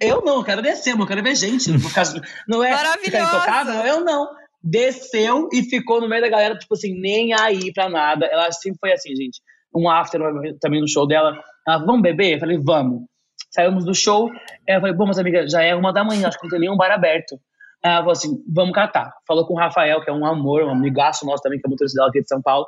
Eu 0.00 0.22
não, 0.22 0.36
eu 0.36 0.44
quero 0.44 0.62
descer, 0.62 0.98
eu 0.98 1.06
quero 1.06 1.22
ver 1.22 1.34
gente. 1.34 1.70
Não, 1.70 1.80
ficar, 1.80 2.04
não 2.48 2.64
é 2.64 2.76
ficar 2.98 3.20
intocado? 3.20 3.70
Eu 3.70 4.00
não. 4.00 4.28
Desceu 4.62 5.48
e 5.52 5.62
ficou 5.62 6.00
no 6.00 6.08
meio 6.08 6.22
da 6.22 6.28
galera, 6.28 6.56
tipo 6.56 6.74
assim, 6.74 6.98
nem 6.98 7.34
aí 7.34 7.72
pra 7.72 7.88
nada. 7.88 8.26
Ela 8.26 8.50
sempre 8.52 8.78
foi 8.78 8.92
assim, 8.92 9.14
gente. 9.14 9.40
Um 9.74 9.90
after 9.90 10.20
também 10.60 10.80
no 10.80 10.88
show 10.88 11.06
dela. 11.06 11.36
Ela, 11.66 11.78
vamos 11.78 12.02
beber? 12.02 12.34
Eu 12.34 12.40
falei, 12.40 12.58
vamos. 12.58 13.02
Saímos 13.50 13.84
do 13.84 13.94
show. 13.94 14.30
Ela 14.66 14.80
falou, 14.80 14.96
bom, 14.96 15.06
mas 15.06 15.18
amiga, 15.18 15.48
já 15.48 15.62
é 15.62 15.74
uma 15.74 15.92
da 15.92 16.04
manhã, 16.04 16.28
acho 16.28 16.38
que 16.38 16.44
não 16.44 16.50
tem 16.50 16.60
nenhum 16.60 16.76
bar 16.76 16.90
aberto. 16.90 17.38
Ela 17.82 17.98
falou 17.98 18.12
assim, 18.12 18.42
vamos 18.48 18.74
catar. 18.74 19.12
Falou 19.26 19.46
com 19.46 19.54
o 19.54 19.58
Rafael, 19.58 20.02
que 20.02 20.10
é 20.10 20.12
um 20.12 20.24
amor, 20.24 20.62
um 20.62 20.70
amigaço 20.70 21.26
nosso 21.26 21.42
também, 21.42 21.60
que 21.60 21.66
é 21.66 21.70
motorista 21.70 21.96
dela 21.98 22.08
aqui 22.08 22.20
de 22.20 22.28
São 22.28 22.40
Paulo. 22.40 22.66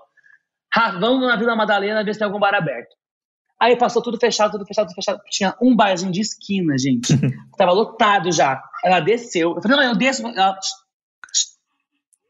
Vamos 1.01 1.27
na 1.27 1.37
Vila 1.37 1.57
Madalena 1.57 2.05
ver 2.05 2.13
se 2.13 2.19
tem 2.19 2.27
algum 2.27 2.39
bar 2.39 2.55
aberto. 2.55 2.95
Aí 3.59 3.77
passou 3.77 4.03
tudo 4.03 4.19
fechado, 4.19 4.53
tudo 4.53 4.67
fechado, 4.67 4.89
tudo 4.89 4.95
fechado. 4.97 5.21
Tinha 5.31 5.55
um 5.63 5.75
barzinho 5.75 6.13
de 6.13 6.21
esquina, 6.21 6.77
gente. 6.79 7.15
Tava 7.57 7.73
lotado 7.73 8.31
já. 8.31 8.63
Ela 8.85 9.01
desceu. 9.01 9.55
Eu 9.57 9.63
falei, 9.63 9.77
não, 9.79 9.85
eu 9.85 9.97
desço. 9.97 10.27
Ela... 10.27 10.59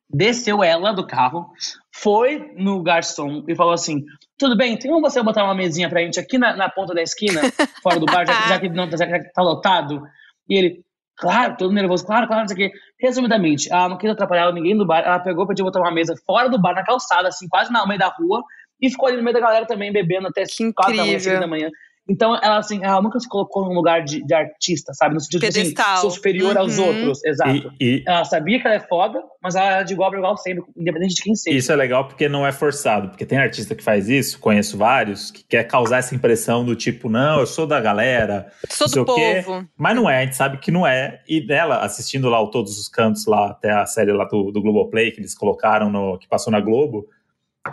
Desceu 0.09 0.63
ela 0.63 0.93
do 0.93 1.05
carro, 1.05 1.51
foi 1.93 2.53
no 2.57 2.81
garçom 2.81 3.45
e 3.49 3.57
falou 3.57 3.73
assim: 3.73 4.05
tudo 4.39 4.57
bem, 4.57 4.79
tem 4.79 4.89
como 4.89 5.11
você 5.11 5.21
botar 5.21 5.43
uma 5.43 5.55
mesinha 5.55 5.91
pra 5.91 6.01
gente 6.01 6.21
aqui 6.21 6.39
na, 6.39 6.57
na 6.57 6.71
ponta 6.71 6.95
da 6.95 7.03
esquina, 7.03 7.41
fora 7.83 7.99
do 7.99 8.07
bar, 8.07 8.25
já, 8.25 8.33
já, 8.49 8.61
que 8.61 8.69
não, 8.69 8.89
já 8.89 9.05
que 9.05 9.33
tá 9.33 9.43
lotado? 9.43 10.01
E 10.49 10.57
ele, 10.57 10.86
claro, 11.17 11.57
todo 11.57 11.73
nervoso, 11.73 12.05
claro, 12.07 12.27
claro, 12.27 12.43
não 12.43 12.49
sei 12.49 12.67
o 12.67 12.71
quê. 12.71 12.79
Resumidamente, 13.01 13.73
ela 13.73 13.89
não 13.89 13.99
quis 13.99 14.11
atrapalhar 14.11 14.53
ninguém 14.53 14.77
do 14.77 14.87
bar, 14.87 15.03
ela 15.05 15.19
pegou, 15.19 15.47
pediu 15.47 15.65
botar 15.65 15.81
uma 15.81 15.91
mesa 15.91 16.15
fora 16.27 16.49
do 16.49 16.61
bar, 16.61 16.75
na 16.75 16.85
calçada, 16.85 17.29
assim, 17.29 17.49
quase 17.49 17.73
no 17.73 17.87
meio 17.87 17.99
da 17.99 18.09
rua, 18.09 18.43
e 18.81 18.91
ficou 18.91 19.09
ali 19.09 19.17
no 19.17 19.23
meio 19.23 19.35
da 19.35 19.41
galera 19.41 19.67
também, 19.67 19.93
bebendo 19.93 20.29
até 20.29 20.45
4 20.75 20.97
da 20.97 21.05
manhã, 21.05 21.19
5 21.19 21.41
da 21.41 21.47
manhã. 21.47 21.71
Então, 22.09 22.39
ela, 22.41 22.59
assim, 22.59 22.81
ela 22.85 23.03
nunca 23.03 23.19
se 23.19 23.29
colocou 23.29 23.65
num 23.65 23.75
lugar 23.75 24.05
de, 24.05 24.25
de 24.25 24.33
artista, 24.33 24.95
sabe? 24.95 25.15
No 25.15 25.21
sentido 25.21 25.41
de, 25.41 25.61
assim, 25.61 25.75
sou 26.01 26.11
superior 26.11 26.55
uhum. 26.55 26.63
aos 26.63 26.79
outros, 26.79 27.25
exato. 27.25 27.73
E, 27.81 27.97
e... 27.97 28.05
Ela 28.07 28.25
sabia 28.25 28.61
que 28.61 28.67
ela 28.67 28.77
é 28.77 28.81
foda, 28.81 29.21
mas 29.43 29.57
ela 29.57 29.71
era 29.73 29.83
de 29.83 29.93
igual 29.93 30.11
para 30.11 30.19
igual 30.21 30.37
sempre, 30.37 30.65
independente 30.77 31.17
de 31.17 31.23
quem 31.23 31.35
seja. 31.35 31.57
Isso 31.57 31.73
é 31.73 31.77
legal 31.77 32.07
porque 32.07 32.29
não 32.29 32.47
é 32.47 32.53
forçado, 32.53 33.09
porque 33.09 33.27
tem 33.27 33.39
artista 33.39 33.75
que 33.75 33.83
faz 33.83 34.09
isso, 34.09 34.39
conheço 34.39 34.79
vários, 34.79 35.33
que 35.33 35.43
quer 35.43 35.65
causar 35.65 35.99
essa 35.99 36.15
impressão 36.15 36.65
do 36.65 36.77
tipo, 36.77 37.09
não, 37.09 37.41
eu 37.41 37.47
sou 37.47 37.67
da 37.67 37.81
galera, 37.81 38.53
sou 38.69 38.89
do 38.89 39.05
povo. 39.05 39.61
Quê, 39.61 39.67
mas 39.77 39.97
não 39.97 40.09
é, 40.09 40.19
a 40.19 40.25
gente 40.25 40.37
sabe 40.37 40.59
que 40.59 40.71
não 40.71 40.87
é. 40.87 41.21
E 41.29 41.45
dela, 41.45 41.79
assistindo 41.79 42.29
lá 42.29 42.41
o 42.41 42.51
Todos 42.51 42.79
os 42.79 42.89
Cantos, 42.89 43.27
lá 43.27 43.51
até 43.51 43.73
a 43.73 43.85
série 43.85 44.13
lá 44.13 44.25
do, 44.25 44.53
do 44.53 44.63
Globoplay, 44.63 45.11
que 45.11 45.19
eles 45.19 45.35
colocaram, 45.35 45.91
no, 45.91 46.19
que 46.19 46.29
passou 46.29 46.53
na 46.53 46.61
Globo, 46.61 47.09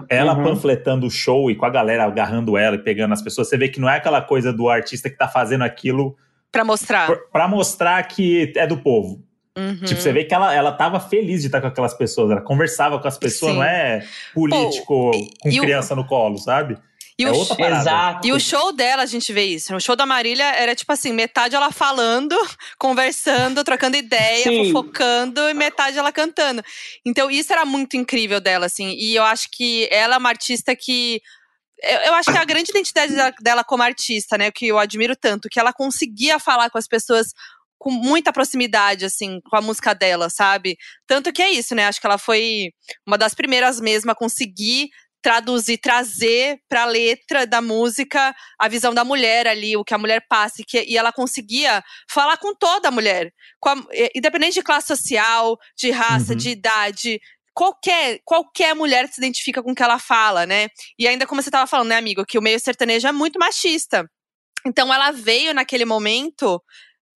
ela 0.09 0.35
uhum. 0.35 0.43
panfletando 0.43 1.07
o 1.07 1.11
show 1.11 1.49
e 1.49 1.55
com 1.55 1.65
a 1.65 1.69
galera 1.69 2.03
agarrando 2.05 2.57
ela 2.57 2.75
e 2.75 2.79
pegando 2.79 3.13
as 3.13 3.21
pessoas, 3.21 3.49
você 3.49 3.57
vê 3.57 3.69
que 3.69 3.79
não 3.79 3.89
é 3.89 3.97
aquela 3.97 4.21
coisa 4.21 4.51
do 4.53 4.69
artista 4.69 5.09
que 5.09 5.17
tá 5.17 5.27
fazendo 5.27 5.63
aquilo 5.63 6.15
para 6.51 6.63
mostrar. 6.63 7.09
para 7.31 7.47
mostrar 7.47 8.03
que 8.03 8.53
é 8.55 8.67
do 8.67 8.77
povo. 8.77 9.23
Uhum. 9.57 9.75
Tipo, 9.85 10.01
você 10.01 10.11
vê 10.11 10.23
que 10.23 10.33
ela, 10.33 10.53
ela 10.53 10.71
tava 10.71 10.99
feliz 10.99 11.41
de 11.41 11.47
estar 11.47 11.61
com 11.61 11.67
aquelas 11.67 11.93
pessoas, 11.93 12.31
ela 12.31 12.41
conversava 12.41 12.99
com 12.99 13.07
as 13.07 13.17
pessoas, 13.17 13.51
Sim. 13.51 13.57
não 13.57 13.63
é 13.63 14.03
político 14.33 15.11
Pô, 15.11 15.11
com 15.41 15.49
criança 15.49 15.93
o... 15.93 15.97
no 15.97 16.05
colo, 16.05 16.37
sabe? 16.37 16.77
E, 17.17 17.23
é 17.23 17.31
o 17.31 17.35
outra 17.35 17.55
parada. 17.55 17.81
Exato. 17.81 18.27
e 18.27 18.31
o 18.31 18.39
show 18.39 18.71
dela, 18.73 19.03
a 19.03 19.05
gente 19.05 19.31
vê 19.31 19.43
isso. 19.45 19.75
O 19.75 19.79
show 19.79 19.95
da 19.95 20.05
Marília 20.05 20.45
era 20.55 20.75
tipo 20.75 20.91
assim: 20.91 21.13
metade 21.13 21.55
ela 21.55 21.71
falando, 21.71 22.35
conversando, 22.77 23.63
trocando 23.63 23.97
ideia, 23.97 24.43
Sim. 24.43 24.65
fofocando, 24.65 25.41
e 25.49 25.53
metade 25.53 25.97
ela 25.97 26.11
cantando. 26.11 26.63
Então, 27.05 27.29
isso 27.29 27.51
era 27.53 27.65
muito 27.65 27.95
incrível 27.95 28.39
dela, 28.39 28.65
assim. 28.65 28.95
E 28.97 29.15
eu 29.15 29.23
acho 29.23 29.47
que 29.51 29.87
ela 29.91 30.15
é 30.15 30.17
uma 30.17 30.29
artista 30.29 30.75
que. 30.75 31.21
Eu 32.05 32.13
acho 32.13 32.31
que 32.31 32.37
é 32.37 32.41
a 32.41 32.45
grande 32.45 32.71
identidade 32.71 33.13
dela 33.41 33.61
como 33.61 33.83
artista, 33.83 34.37
né? 34.37 34.49
Que 34.51 34.67
eu 34.67 34.79
admiro 34.79 35.17
tanto, 35.17 35.49
que 35.49 35.59
ela 35.59 35.73
conseguia 35.73 36.39
falar 36.39 36.69
com 36.69 36.77
as 36.77 36.87
pessoas 36.87 37.33
com 37.83 37.91
muita 37.91 38.31
proximidade, 38.31 39.03
assim, 39.03 39.41
com 39.41 39.57
a 39.57 39.61
música 39.61 39.93
dela, 39.93 40.29
sabe? 40.29 40.77
Tanto 41.05 41.33
que 41.33 41.41
é 41.41 41.49
isso, 41.51 41.75
né? 41.75 41.85
Acho 41.85 41.99
que 41.99 42.07
ela 42.07 42.17
foi 42.17 42.71
uma 43.05 43.17
das 43.17 43.33
primeiras 43.33 43.81
mesmo 43.81 44.09
a 44.09 44.15
conseguir 44.15 44.89
traduzir, 45.23 45.77
trazer 45.77 46.59
para 46.67 46.83
a 46.83 46.85
letra 46.85 47.47
da 47.47 47.61
música 47.61 48.35
a 48.59 48.67
visão 48.67 48.93
da 48.93 49.05
mulher 49.05 49.47
ali, 49.47 49.75
o 49.77 49.83
que 49.83 49.93
a 49.93 49.97
mulher 49.97 50.25
passa, 50.29 50.61
e, 50.61 50.65
que, 50.65 50.83
e 50.83 50.97
ela 50.97 51.13
conseguia 51.13 51.81
falar 52.11 52.37
com 52.37 52.53
toda 52.53 52.89
a 52.89 52.91
mulher, 52.91 53.31
a, 53.65 53.75
independente 54.13 54.55
de 54.55 54.61
classe 54.61 54.87
social, 54.87 55.57
de 55.77 55.89
raça, 55.89 56.33
uhum. 56.33 56.37
de 56.37 56.49
idade. 56.49 57.21
Qualquer, 57.53 58.19
qualquer 58.25 58.75
mulher 58.75 59.07
se 59.07 59.21
identifica 59.21 59.63
com 59.63 59.71
o 59.71 59.75
que 59.75 59.83
ela 59.83 59.97
fala, 59.97 60.45
né? 60.45 60.67
E 60.99 61.07
ainda 61.07 61.25
como 61.25 61.41
você 61.41 61.49
estava 61.49 61.65
falando, 61.65 61.89
né, 61.89 61.97
amigo, 61.97 62.25
que 62.25 62.37
o 62.37 62.41
meio 62.41 62.59
sertanejo 62.59 63.07
é 63.07 63.11
muito 63.11 63.39
machista. 63.39 64.05
Então 64.65 64.93
ela 64.93 65.11
veio 65.11 65.53
naquele 65.53 65.85
momento 65.85 66.61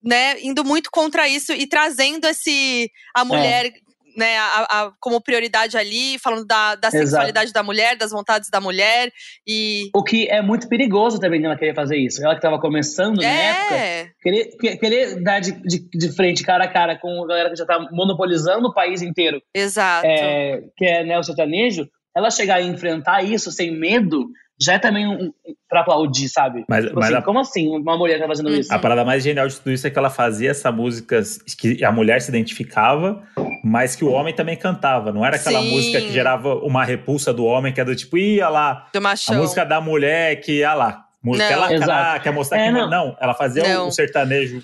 né, 0.03 0.41
indo 0.41 0.65
muito 0.65 0.91
contra 0.93 1.29
isso 1.29 1.53
e 1.53 1.67
trazendo 1.67 2.27
esse 2.27 2.89
a 3.15 3.23
é. 3.23 3.25
mulher 3.25 3.67
é 3.67 3.73
né, 4.17 4.39
a, 4.39 4.63
a, 4.63 4.93
como 5.01 5.21
prioridade 5.21 5.77
ali, 5.77 6.19
falando 6.19 6.47
da, 6.47 6.75
da 6.75 6.91
sexualidade 6.91 7.53
da 7.53 7.63
mulher, 7.63 7.97
das 7.97 8.11
vontades 8.11 8.49
da 8.51 8.61
mulher. 8.61 9.13
e 9.47 9.91
O 9.95 10.03
que 10.03 10.29
é 10.29 10.41
muito 10.41 10.69
perigoso 10.69 11.19
também 11.19 11.45
ela 11.45 11.57
querer 11.57 11.75
fazer 11.75 11.97
isso. 11.97 12.23
Ela 12.25 12.35
que 12.35 12.39
estava 12.39 12.61
começando 12.61 13.23
é. 13.23 13.27
na 13.27 13.31
época, 13.31 14.13
querer, 14.23 14.79
querer 14.79 15.23
dar 15.23 15.41
de, 15.41 15.53
de, 15.63 15.89
de, 15.91 16.13
frente, 16.13 16.43
cara 16.43 16.65
a 16.65 16.69
cara, 16.69 16.99
com 16.99 17.25
a 17.25 17.27
galera 17.27 17.51
que 17.51 17.57
já 17.57 17.65
está 17.65 17.79
monopolizando 17.93 18.69
o 18.69 18.75
país 18.75 19.03
inteiro. 19.03 19.41
Exato. 19.55 20.07
É, 20.07 20.63
que 20.77 20.85
é 20.85 21.05
né, 21.05 21.19
o 21.19 21.23
sertanejo, 21.23 21.87
ela 22.17 22.31
chegar 22.31 22.57
a 22.57 22.63
enfrentar 22.63 23.23
isso 23.23 23.53
sem 23.53 23.71
medo 23.71 24.27
já 24.61 24.75
é 24.75 24.79
também 24.79 25.07
um, 25.07 25.33
pra 25.69 25.81
aplaudir, 25.81 26.29
sabe? 26.29 26.65
Mas, 26.69 26.85
tipo 26.85 26.97
mas 26.97 27.07
assim, 27.07 27.15
a, 27.15 27.23
como 27.23 27.39
assim 27.39 27.69
uma 27.69 27.97
mulher 27.97 28.19
tá 28.19 28.27
fazendo 28.27 28.51
isso? 28.51 28.73
A 28.73 28.79
parada 28.79 29.05
mais 29.05 29.23
genial 29.23 29.47
de 29.47 29.57
tudo 29.57 29.73
isso 29.73 29.87
é 29.87 29.91
que 29.91 29.99
ela 29.99 30.11
fazia 30.11 30.51
essa 30.51 30.73
música 30.73 31.23
que 31.59 31.85
a 31.85 31.93
mulher 31.93 32.21
se 32.21 32.31
identificava, 32.31 33.23
mas 33.63 33.95
que 33.95 34.05
o 34.05 34.11
homem 34.11 34.35
também 34.35 34.57
cantava. 34.57 35.13
Não 35.13 35.25
era 35.25 35.37
aquela 35.37 35.61
Sim. 35.61 35.71
música 35.71 36.01
que 36.01 36.13
gerava 36.13 36.55
uma 36.57 36.85
repulsa 36.85 37.33
do 37.33 37.45
homem, 37.45 37.73
que 37.73 37.81
é 37.81 37.85
do 37.85 37.95
tipo, 37.95 38.17
ia 38.17 38.49
lá, 38.49 38.89
do 38.93 38.99
a 39.07 39.35
música 39.35 39.65
da 39.65 39.81
mulher 39.81 40.41
que 40.41 40.59
ia 40.59 40.75
lá. 40.75 41.05
Música, 41.23 41.45
ela 41.45 41.69
quer, 41.69 42.23
quer 42.23 42.33
mostrar 42.33 42.59
é, 42.59 42.67
que 42.67 42.73
não. 42.73 42.89
não, 42.89 43.17
ela 43.21 43.35
fazia 43.35 43.63
não. 43.63 43.89
o 43.89 43.91
sertanejo 43.91 44.63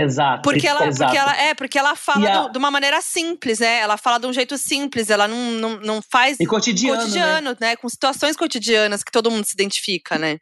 Exato. 0.00 0.42
Porque 0.42 0.66
ela, 0.66 0.86
Exato. 0.86 1.10
porque 1.10 1.18
ela 1.18 1.36
é, 1.36 1.54
porque 1.54 1.78
ela 1.78 1.94
fala 1.94 2.28
a... 2.28 2.42
do, 2.42 2.52
de 2.52 2.58
uma 2.58 2.70
maneira 2.70 3.00
simples, 3.00 3.60
né? 3.60 3.80
Ela 3.80 3.96
fala 3.96 4.18
de 4.18 4.26
um 4.26 4.32
jeito 4.32 4.56
simples, 4.56 5.10
ela 5.10 5.28
não, 5.28 5.52
não, 5.52 5.80
não 5.80 6.02
faz. 6.02 6.38
E 6.40 6.46
cotidiano. 6.46 7.00
Cotidiano, 7.00 7.50
né? 7.50 7.56
né? 7.60 7.76
Com 7.76 7.88
situações 7.88 8.36
cotidianas 8.36 9.02
que 9.02 9.12
todo 9.12 9.30
mundo 9.30 9.44
se 9.44 9.54
identifica, 9.54 10.18
né? 10.18 10.38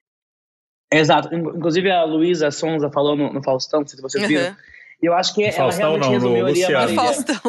Exato. 0.92 1.34
Inclusive 1.34 1.90
a 1.90 2.04
Luísa 2.04 2.50
Sonza 2.50 2.90
falou 2.90 3.16
no, 3.16 3.32
no 3.32 3.42
Faustão, 3.42 3.80
não 3.80 3.86
sei 3.86 3.96
se 3.96 4.02
vocês 4.02 4.22
uhum. 4.22 4.28
viram 4.28 4.56
eu 5.02 5.14
acho 5.14 5.34
que 5.34 5.42
ela 5.42 5.52
Faustão, 5.52 5.98
realmente 5.98 6.04
não, 6.04 6.12
resumiu 6.12 6.46
ali 6.46 6.64
a 6.64 6.70
Marília. 6.70 7.02
Faustão. 7.02 7.40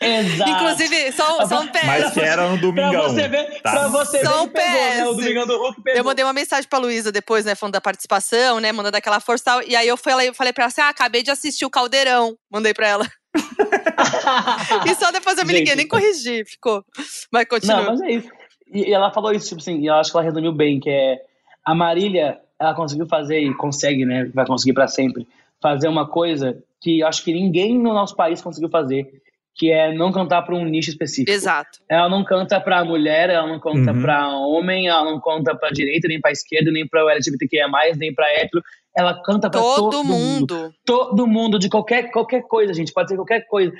Exato. 0.00 0.50
Inclusive, 0.50 1.12
só, 1.12 1.46
só 1.46 1.60
um 1.60 1.66
PS. 1.68 1.84
Mas 1.84 2.12
que 2.12 2.20
era 2.20 2.48
no 2.48 2.58
Domingão. 2.58 2.90
pra 2.90 3.02
você 3.02 3.28
ver, 3.28 3.60
tá. 3.62 3.70
pra 3.70 3.88
você 3.88 4.24
só 4.24 4.32
ver 4.32 4.42
um 4.42 4.48
PS. 4.48 4.52
Pegou, 4.52 4.94
né? 4.94 5.06
O 5.06 5.14
Domingão 5.14 5.46
do 5.46 5.56
Hulk 5.58 5.82
pegou. 5.82 5.98
Eu 5.98 6.04
mandei 6.04 6.24
uma 6.24 6.32
mensagem 6.32 6.68
pra 6.68 6.78
Luísa 6.78 7.10
depois, 7.10 7.44
né, 7.44 7.54
falando 7.54 7.72
da 7.72 7.80
participação, 7.80 8.60
né, 8.60 8.70
mandando 8.70 8.96
aquela 8.96 9.18
força 9.18 9.44
tal. 9.44 9.62
E 9.62 9.74
aí 9.74 9.88
eu 9.88 9.96
falei, 9.96 10.32
falei 10.34 10.52
pra 10.52 10.64
ela 10.64 10.68
assim, 10.68 10.82
ah, 10.82 10.88
acabei 10.90 11.22
de 11.22 11.30
assistir 11.30 11.64
o 11.64 11.70
Caldeirão. 11.70 12.36
Mandei 12.50 12.74
pra 12.74 12.86
ela. 12.86 13.06
e 14.86 14.94
só 14.96 15.10
depois 15.10 15.38
eu 15.38 15.46
me 15.46 15.54
liguei, 15.54 15.74
nem 15.74 15.88
corrigi, 15.88 16.44
ficou. 16.44 16.84
Mas 17.32 17.46
continua. 17.48 17.82
Não, 17.82 17.90
mas 17.92 18.00
é 18.02 18.10
isso. 18.10 18.28
E 18.72 18.92
ela 18.92 19.10
falou 19.10 19.32
isso, 19.32 19.48
tipo 19.48 19.60
assim, 19.60 19.80
e 19.80 19.86
eu 19.86 19.94
acho 19.94 20.10
que 20.10 20.16
ela 20.16 20.24
resumiu 20.24 20.52
bem, 20.52 20.78
que 20.78 20.90
é 20.90 21.18
a 21.64 21.74
Marília, 21.74 22.38
ela 22.58 22.74
conseguiu 22.74 23.06
fazer 23.06 23.40
e 23.40 23.54
consegue, 23.54 24.04
né, 24.04 24.30
vai 24.34 24.46
conseguir 24.46 24.74
para 24.74 24.86
sempre, 24.86 25.26
fazer 25.62 25.88
uma 25.88 26.08
coisa 26.08 26.62
que 26.80 27.02
acho 27.02 27.22
que 27.22 27.32
ninguém 27.32 27.78
no 27.78 27.92
nosso 27.92 28.16
país 28.16 28.40
conseguiu 28.40 28.70
fazer, 28.70 29.06
que 29.54 29.70
é 29.70 29.92
não 29.92 30.10
cantar 30.10 30.42
para 30.42 30.54
um 30.54 30.64
nicho 30.64 30.90
específico. 30.90 31.30
Exato. 31.30 31.80
Ela 31.88 32.08
não 32.08 32.24
canta 32.24 32.58
para 32.60 32.84
mulher, 32.84 33.28
ela 33.28 33.46
não 33.46 33.60
canta 33.60 33.92
uhum. 33.92 34.02
para 34.02 34.38
homem, 34.38 34.88
ela 34.88 35.04
não 35.04 35.20
canta 35.20 35.54
para 35.54 35.70
direita, 35.70 36.08
nem 36.08 36.20
para 36.20 36.32
esquerda, 36.32 36.70
nem 36.70 36.88
para 36.88 37.04
o 37.04 37.10
LGBTQIA+, 37.10 37.68
nem 37.96 38.14
para 38.14 38.32
hétero. 38.32 38.62
Ela 38.96 39.20
canta 39.22 39.50
para 39.50 39.60
todo, 39.60 39.90
todo 39.90 40.04
mundo. 40.04 40.54
mundo. 40.54 40.74
Todo 40.84 41.26
mundo, 41.26 41.58
de 41.58 41.68
qualquer, 41.68 42.10
qualquer 42.10 42.42
coisa, 42.42 42.72
gente. 42.72 42.92
Pode 42.92 43.10
ser 43.10 43.16
qualquer 43.16 43.46
coisa. 43.46 43.72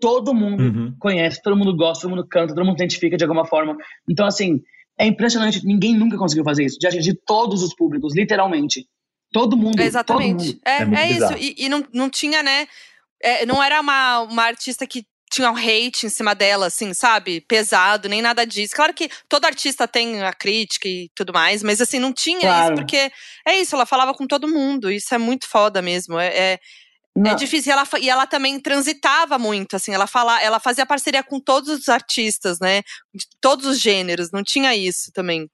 Todo 0.00 0.34
mundo 0.34 0.62
uhum. 0.62 0.94
conhece, 0.98 1.42
todo 1.42 1.56
mundo 1.56 1.76
gosta, 1.76 2.02
todo 2.02 2.16
mundo 2.16 2.26
canta, 2.28 2.54
todo 2.54 2.64
mundo 2.64 2.76
identifica 2.76 3.16
de 3.16 3.24
alguma 3.24 3.44
forma. 3.44 3.76
Então, 4.08 4.26
assim, 4.26 4.60
é 4.98 5.06
impressionante. 5.06 5.64
Ninguém 5.64 5.94
nunca 5.94 6.16
conseguiu 6.16 6.44
fazer 6.44 6.64
isso. 6.64 6.78
De 6.78 6.86
atingir 6.86 7.20
todos 7.26 7.62
os 7.62 7.74
públicos, 7.74 8.14
literalmente. 8.16 8.86
Todo 9.32 9.56
mundo. 9.56 9.80
Exatamente. 9.80 10.54
Todo 10.54 10.54
mundo. 10.54 10.60
É, 10.64 11.02
é, 11.02 11.04
é 11.04 11.10
isso. 11.12 11.32
E, 11.38 11.54
e, 11.66 11.68
não, 11.68 11.84
não 11.92 12.08
tinha, 12.08 12.42
né? 12.42 12.66
é, 13.22 13.46
não 13.46 13.62
era 13.62 13.80
uma, 13.80 14.20
uma 14.20 14.42
artista 14.44 14.86
que 14.86 15.04
tinha 15.30 15.50
um 15.50 15.56
hate 15.56 16.06
em 16.06 16.08
cima 16.08 16.34
dela, 16.34 16.66
assim, 16.66 16.94
sabe? 16.94 17.40
Pesado, 17.40 18.08
nem 18.08 18.22
nada 18.22 18.46
disso. 18.46 18.74
Claro 18.74 18.94
que 18.94 19.10
todo 19.28 19.44
artista 19.44 19.88
tem 19.88 20.22
a 20.22 20.32
crítica 20.32 20.88
e 20.88 21.10
tudo 21.14 21.32
mais, 21.32 21.62
mas 21.62 21.80
assim, 21.80 21.98
não 21.98 22.12
tinha 22.12 22.40
claro. 22.40 22.74
isso, 22.74 22.82
porque 22.82 23.10
é 23.46 23.56
isso, 23.56 23.74
ela 23.74 23.84
falava 23.84 24.14
com 24.14 24.26
todo 24.26 24.48
mundo. 24.48 24.90
Isso 24.90 25.14
é 25.14 25.18
muito 25.18 25.48
foda 25.48 25.82
mesmo. 25.82 26.18
É, 26.18 26.28
é, 26.28 26.60
é 27.26 27.34
difícil. 27.34 27.70
E 27.70 27.72
ela, 27.72 27.88
e 28.00 28.10
ela 28.10 28.26
também 28.26 28.60
transitava 28.60 29.38
muito, 29.38 29.74
assim, 29.74 29.92
ela, 29.92 30.06
fala, 30.06 30.40
ela 30.40 30.60
fazia 30.60 30.86
parceria 30.86 31.24
com 31.24 31.40
todos 31.40 31.70
os 31.70 31.88
artistas, 31.88 32.60
né? 32.60 32.82
De 33.12 33.26
todos 33.40 33.66
os 33.66 33.80
gêneros, 33.80 34.30
não 34.30 34.44
tinha 34.44 34.76
isso 34.76 35.10
também. 35.12 35.48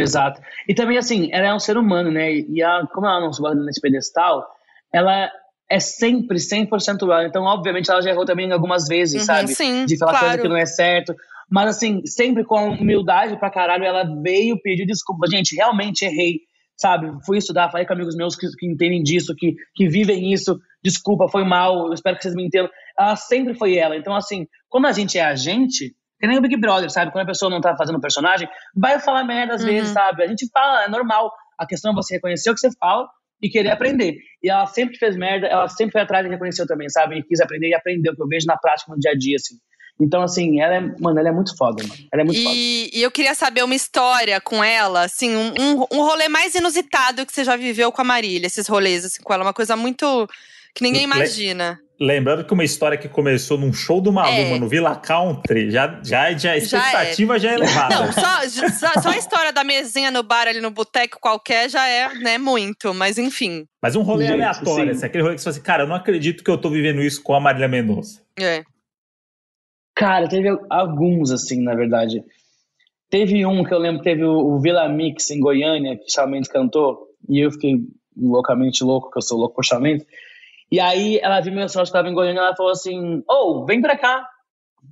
Exato. 0.00 0.40
E 0.68 0.74
também, 0.74 0.98
assim, 0.98 1.28
ela 1.32 1.46
é 1.46 1.54
um 1.54 1.58
ser 1.58 1.76
humano, 1.76 2.10
né? 2.10 2.32
E 2.32 2.62
a, 2.62 2.86
como 2.92 3.06
ela 3.06 3.20
não 3.20 3.32
se 3.32 3.40
guarda 3.40 3.62
nesse 3.62 3.80
pedestal, 3.80 4.46
ela 4.92 5.30
é 5.70 5.80
sempre 5.80 6.38
100% 6.38 7.02
ela. 7.02 7.26
Então, 7.26 7.44
obviamente, 7.44 7.90
ela 7.90 8.00
já 8.00 8.10
errou 8.10 8.24
também 8.24 8.50
algumas 8.52 8.86
vezes, 8.86 9.22
uhum, 9.22 9.26
sabe? 9.26 9.54
Sim, 9.54 9.84
de 9.84 9.98
falar 9.98 10.12
claro. 10.12 10.26
coisa 10.26 10.42
que 10.42 10.48
não 10.48 10.56
é 10.56 10.66
certo. 10.66 11.14
Mas, 11.50 11.76
assim, 11.76 12.04
sempre 12.06 12.44
com 12.44 12.70
humildade 12.70 13.38
pra 13.38 13.50
caralho, 13.50 13.84
ela 13.84 14.04
veio 14.22 14.60
pedir 14.60 14.86
desculpa. 14.86 15.26
Gente, 15.28 15.54
realmente 15.54 16.04
errei, 16.04 16.40
sabe? 16.76 17.10
Fui 17.24 17.38
estudar, 17.38 17.70
falei 17.70 17.86
com 17.86 17.92
amigos 17.92 18.16
meus 18.16 18.36
que, 18.36 18.48
que 18.56 18.66
entendem 18.66 19.02
disso, 19.02 19.34
que, 19.36 19.54
que 19.74 19.88
vivem 19.88 20.32
isso. 20.32 20.58
Desculpa, 20.82 21.28
foi 21.28 21.44
mal, 21.44 21.86
eu 21.86 21.92
espero 21.92 22.16
que 22.16 22.22
vocês 22.22 22.34
me 22.34 22.46
entendam. 22.46 22.70
Ela 22.98 23.16
sempre 23.16 23.54
foi 23.54 23.76
ela. 23.76 23.96
Então, 23.96 24.14
assim, 24.14 24.46
quando 24.68 24.86
a 24.86 24.92
gente 24.92 25.18
é 25.18 25.24
a 25.24 25.34
gente, 25.34 25.94
que 26.18 26.26
nem 26.26 26.38
o 26.38 26.40
Big 26.40 26.56
Brother, 26.56 26.90
sabe? 26.90 27.12
Quando 27.12 27.24
a 27.24 27.28
pessoa 27.28 27.50
não 27.50 27.60
tá 27.60 27.76
fazendo 27.76 28.00
personagem, 28.00 28.48
vai 28.74 28.98
falar 28.98 29.24
merda 29.24 29.54
às 29.54 29.62
uhum. 29.62 29.68
vezes, 29.68 29.92
sabe? 29.92 30.22
A 30.22 30.26
gente 30.26 30.48
fala, 30.52 30.84
é 30.84 30.88
normal. 30.88 31.32
A 31.58 31.66
questão 31.66 31.92
é 31.92 31.94
você 31.94 32.14
reconhecer 32.14 32.50
o 32.50 32.54
que 32.54 32.60
você 32.60 32.70
fala 32.78 33.08
e 33.42 33.48
querer 33.48 33.70
aprender. 33.70 34.16
E 34.42 34.50
ela 34.50 34.66
sempre 34.66 34.96
fez 34.96 35.16
merda, 35.16 35.46
ela 35.46 35.68
sempre 35.68 35.92
foi 35.92 36.00
atrás 36.00 36.24
e 36.24 36.28
reconheceu 36.28 36.66
também, 36.66 36.88
sabe? 36.88 37.18
E 37.18 37.22
quis 37.22 37.40
aprender 37.40 37.68
e 37.68 37.74
aprendeu, 37.74 38.14
que 38.14 38.22
eu 38.22 38.28
vejo 38.28 38.46
na 38.46 38.56
prática, 38.56 38.92
no 38.92 38.98
dia 38.98 39.12
a 39.12 39.14
dia, 39.14 39.36
assim. 39.36 39.56
Então, 40.00 40.22
assim, 40.22 40.60
ela 40.60 40.74
é, 40.74 40.80
mano, 41.00 41.18
ela 41.18 41.28
é 41.28 41.32
muito 41.32 41.56
foda, 41.56 41.82
mano. 41.82 42.00
Ela 42.12 42.22
é 42.22 42.24
muito 42.24 42.38
e, 42.38 42.42
foda. 42.42 42.56
E 42.98 43.02
eu 43.02 43.10
queria 43.10 43.34
saber 43.34 43.64
uma 43.64 43.74
história 43.74 44.40
com 44.40 44.62
ela, 44.62 45.04
assim, 45.04 45.34
um, 45.34 45.54
um, 45.58 45.86
um 45.90 46.02
rolê 46.02 46.28
mais 46.28 46.54
inusitado 46.54 47.24
que 47.24 47.32
você 47.32 47.44
já 47.44 47.56
viveu 47.56 47.90
com 47.90 48.02
a 48.02 48.04
Marília, 48.04 48.46
esses 48.46 48.68
rolês, 48.68 49.04
assim, 49.04 49.22
com 49.22 49.32
ela. 49.32 49.42
Uma 49.42 49.54
coisa 49.54 49.74
muito. 49.74 50.28
que 50.74 50.82
ninguém 50.82 51.04
imagina. 51.04 51.80
Lembrando 51.98 52.44
que 52.44 52.52
uma 52.52 52.64
história 52.64 52.98
que 52.98 53.08
começou 53.08 53.56
num 53.56 53.72
show 53.72 54.02
do 54.02 54.12
Maluma 54.12 54.56
é. 54.56 54.58
no 54.58 54.68
Villa 54.68 54.94
Country, 54.94 55.70
já, 55.70 55.98
já, 56.04 56.30
já 56.32 56.52
a 56.52 56.56
expectativa 56.58 57.38
já 57.38 57.52
é, 57.52 57.58
já 57.58 57.64
é 57.64 57.66
elevada. 57.66 57.94
Não, 57.94 58.12
só, 58.12 58.68
só, 58.70 59.00
só, 59.00 59.08
a 59.08 59.16
história 59.16 59.50
da 59.50 59.64
mesinha 59.64 60.10
no 60.10 60.22
bar 60.22 60.46
ali 60.46 60.60
no 60.60 60.70
boteco 60.70 61.18
qualquer 61.18 61.70
já 61.70 61.88
é, 61.88 62.14
né, 62.16 62.36
muito, 62.36 62.92
mas 62.92 63.16
enfim. 63.16 63.66
Mas 63.82 63.96
um 63.96 64.02
rolê 64.02 64.26
Gente, 64.26 64.34
aleatório, 64.34 64.90
assim, 64.90 65.06
aquele 65.06 65.22
rolê 65.22 65.36
que 65.36 65.40
você 65.40 65.44
fala 65.44 65.56
assim, 65.56 65.64
cara, 65.64 65.82
eu 65.84 65.86
não 65.86 65.96
acredito 65.96 66.44
que 66.44 66.50
eu 66.50 66.58
tô 66.58 66.68
vivendo 66.68 67.00
isso 67.00 67.22
com 67.22 67.32
a 67.34 67.40
Marília 67.40 67.68
Mendonça. 67.68 68.22
É. 68.38 68.62
Cara, 69.94 70.28
teve 70.28 70.54
alguns, 70.68 71.30
assim, 71.30 71.62
na 71.62 71.74
verdade. 71.74 72.22
Teve 73.08 73.46
um 73.46 73.64
que 73.64 73.72
eu 73.72 73.78
lembro 73.78 74.02
que 74.02 74.10
teve 74.10 74.22
o, 74.22 74.36
o 74.36 74.60
Vila 74.60 74.86
Mix 74.86 75.30
em 75.30 75.40
Goiânia, 75.40 75.96
que 75.96 76.12
Chamento 76.12 76.50
cantou, 76.50 77.08
e 77.26 77.40
eu 77.40 77.50
fiquei 77.50 77.76
loucamente 78.14 78.84
louco, 78.84 79.10
que 79.10 79.16
eu 79.16 79.22
sou 79.22 79.38
louco 79.38 79.54
por 79.54 79.64
Chamento. 79.64 80.04
E 80.70 80.80
aí 80.80 81.18
ela 81.22 81.40
viu 81.40 81.52
meu 81.52 81.68
sócio 81.68 81.92
que 81.92 81.98
estava 81.98 82.08
em 82.08 82.14
Goiânia 82.14 82.40
ela 82.40 82.56
falou 82.56 82.72
assim: 82.72 83.18
Ô, 83.28 83.60
oh, 83.60 83.64
vem 83.64 83.80
pra 83.80 83.96
cá. 83.96 84.28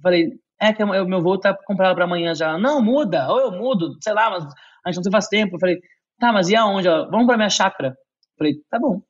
Falei, 0.02 0.32
é 0.60 0.72
que 0.72 0.82
o 0.82 1.06
meu 1.06 1.22
voo 1.22 1.38
tá 1.38 1.56
comprado 1.66 1.94
pra 1.94 2.04
amanhã 2.04 2.34
já. 2.34 2.56
Não, 2.58 2.82
muda, 2.82 3.28
ou 3.30 3.40
eu 3.40 3.52
mudo, 3.52 3.96
sei 4.02 4.12
lá, 4.12 4.30
mas 4.30 4.44
a 4.84 4.90
gente 4.90 4.96
não 4.96 5.02
tem 5.02 5.12
faz 5.12 5.28
tempo. 5.28 5.58
falei, 5.58 5.80
tá, 6.18 6.32
mas 6.32 6.48
e 6.48 6.56
aonde? 6.56 6.88
Vamos 6.88 7.26
pra 7.26 7.36
minha 7.36 7.50
chácara. 7.50 7.96
falei, 8.38 8.54
tá 8.70 8.78
bom. 8.78 9.00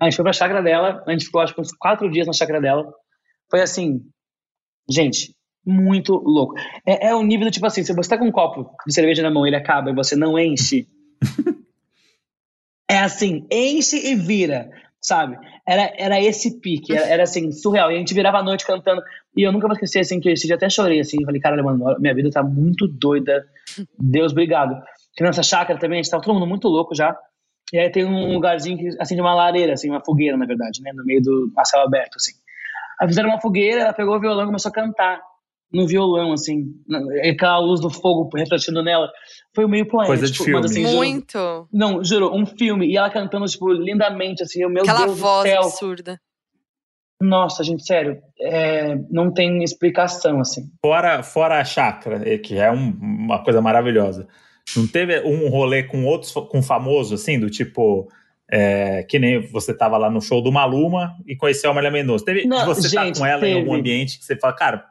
A 0.00 0.04
gente 0.04 0.16
foi 0.16 0.24
pra 0.24 0.32
chácara 0.32 0.62
dela, 0.62 1.02
a 1.06 1.10
gente 1.12 1.26
ficou 1.26 1.40
acho 1.40 1.54
que 1.54 1.60
uns 1.60 1.72
quatro 1.72 2.10
dias 2.10 2.26
na 2.26 2.32
chácara 2.32 2.60
dela. 2.60 2.84
Foi 3.50 3.60
assim, 3.60 4.00
gente, 4.90 5.34
muito 5.64 6.14
louco. 6.14 6.54
É, 6.86 7.08
é 7.08 7.14
o 7.14 7.22
nível 7.22 7.46
do 7.46 7.52
tipo 7.52 7.66
assim, 7.66 7.84
se 7.84 7.94
você 7.94 8.10
tá 8.10 8.18
com 8.18 8.26
um 8.26 8.32
copo 8.32 8.70
de 8.86 8.94
cerveja 8.94 9.22
na 9.22 9.30
mão 9.30 9.46
ele 9.46 9.56
acaba 9.56 9.90
e 9.90 9.94
você 9.94 10.16
não 10.16 10.38
enche. 10.38 10.88
é 12.90 12.98
assim, 12.98 13.46
enche 13.50 13.96
e 13.96 14.14
vira 14.14 14.70
sabe? 15.04 15.38
Era, 15.68 15.92
era 15.98 16.20
esse 16.20 16.58
pique, 16.60 16.96
era, 16.96 17.06
era, 17.06 17.22
assim, 17.24 17.52
surreal. 17.52 17.92
E 17.92 17.94
a 17.94 17.98
gente 17.98 18.14
virava 18.14 18.38
a 18.38 18.42
noite 18.42 18.66
cantando. 18.66 19.02
E 19.36 19.42
eu 19.42 19.52
nunca 19.52 19.66
vou 19.66 19.74
esquecer, 19.74 20.00
assim, 20.00 20.18
que 20.18 20.30
esse 20.30 20.46
dia 20.46 20.56
até 20.56 20.68
chorei, 20.70 20.98
assim. 20.98 21.22
Falei, 21.26 21.40
cara, 21.40 21.62
mano, 21.62 21.94
minha 22.00 22.14
vida 22.14 22.30
tá 22.30 22.42
muito 22.42 22.88
doida. 22.88 23.44
Deus, 23.98 24.32
obrigado. 24.32 24.74
Que 25.14 25.22
nessa 25.22 25.42
chácara 25.42 25.78
também, 25.78 26.00
a 26.00 26.02
gente 26.02 26.10
tava 26.10 26.22
todo 26.22 26.34
mundo 26.34 26.46
muito 26.46 26.68
louco 26.68 26.94
já. 26.94 27.14
E 27.70 27.78
aí 27.78 27.90
tem 27.90 28.04
um 28.04 28.32
lugarzinho 28.32 28.78
que, 28.78 28.88
assim, 28.98 29.14
de 29.14 29.20
uma 29.20 29.34
lareira, 29.34 29.74
assim, 29.74 29.90
uma 29.90 30.02
fogueira, 30.02 30.38
na 30.38 30.46
verdade, 30.46 30.80
né? 30.80 30.90
No 30.94 31.04
meio 31.04 31.20
do 31.20 31.52
céu 31.64 31.82
aberto, 31.82 32.16
assim. 32.16 32.32
Aí 32.98 33.06
fizeram 33.06 33.28
uma 33.28 33.40
fogueira, 33.40 33.82
ela 33.82 33.92
pegou 33.92 34.16
o 34.16 34.20
violão 34.20 34.44
e 34.44 34.46
começou 34.46 34.70
a 34.70 34.72
cantar 34.72 35.20
no 35.74 35.88
violão, 35.88 36.32
assim, 36.32 36.72
aquela 37.28 37.58
luz 37.58 37.80
do 37.80 37.90
fogo 37.90 38.30
refletindo 38.34 38.82
nela. 38.82 39.10
Foi 39.52 39.66
meio 39.66 39.86
poético. 39.86 40.16
Coisa 40.16 40.30
de 40.32 40.38
filme. 40.38 40.60
Mas, 40.60 40.70
assim, 40.70 40.82
Muito. 40.82 41.32
Juro, 41.32 41.68
não, 41.72 42.04
juro, 42.04 42.34
um 42.34 42.46
filme. 42.46 42.86
E 42.86 42.96
ela 42.96 43.10
cantando, 43.10 43.44
tipo, 43.46 43.70
lindamente, 43.72 44.42
assim, 44.42 44.64
o 44.64 44.70
meu 44.70 44.84
aquela 44.84 45.06
Deus 45.06 45.18
voz 45.18 45.42
do 45.42 45.48
céu. 45.50 45.62
absurda. 45.62 46.20
Nossa, 47.20 47.64
gente, 47.64 47.84
sério, 47.84 48.20
é, 48.40 48.96
não 49.10 49.32
tem 49.32 49.62
explicação, 49.62 50.40
assim. 50.40 50.70
Fora, 50.84 51.22
fora 51.22 51.58
a 51.58 51.64
chácara, 51.64 52.38
que 52.38 52.56
é 52.56 52.70
um, 52.70 52.90
uma 53.00 53.42
coisa 53.42 53.60
maravilhosa. 53.60 54.28
Não 54.76 54.86
teve 54.86 55.20
um 55.20 55.48
rolê 55.48 55.82
com 55.82 56.04
outros, 56.04 56.32
com 56.32 56.62
famoso, 56.62 57.14
assim, 57.14 57.38
do 57.38 57.50
tipo... 57.50 58.08
É, 58.46 59.02
que 59.04 59.18
nem 59.18 59.40
você 59.50 59.74
tava 59.74 59.96
lá 59.96 60.10
no 60.10 60.20
show 60.20 60.42
do 60.42 60.52
Maluma 60.52 61.16
e 61.26 61.34
conheceu 61.34 61.70
a 61.70 61.74
Maria 61.74 61.90
Mendonça. 61.90 62.26
Teve 62.26 62.46
não, 62.46 62.66
você 62.66 62.86
estar 62.86 63.06
tá 63.06 63.18
com 63.18 63.24
ela 63.24 63.40
teve. 63.40 63.52
em 63.52 63.58
algum 63.58 63.74
ambiente 63.74 64.18
que 64.18 64.24
você 64.24 64.36
fala, 64.36 64.52
cara, 64.54 64.84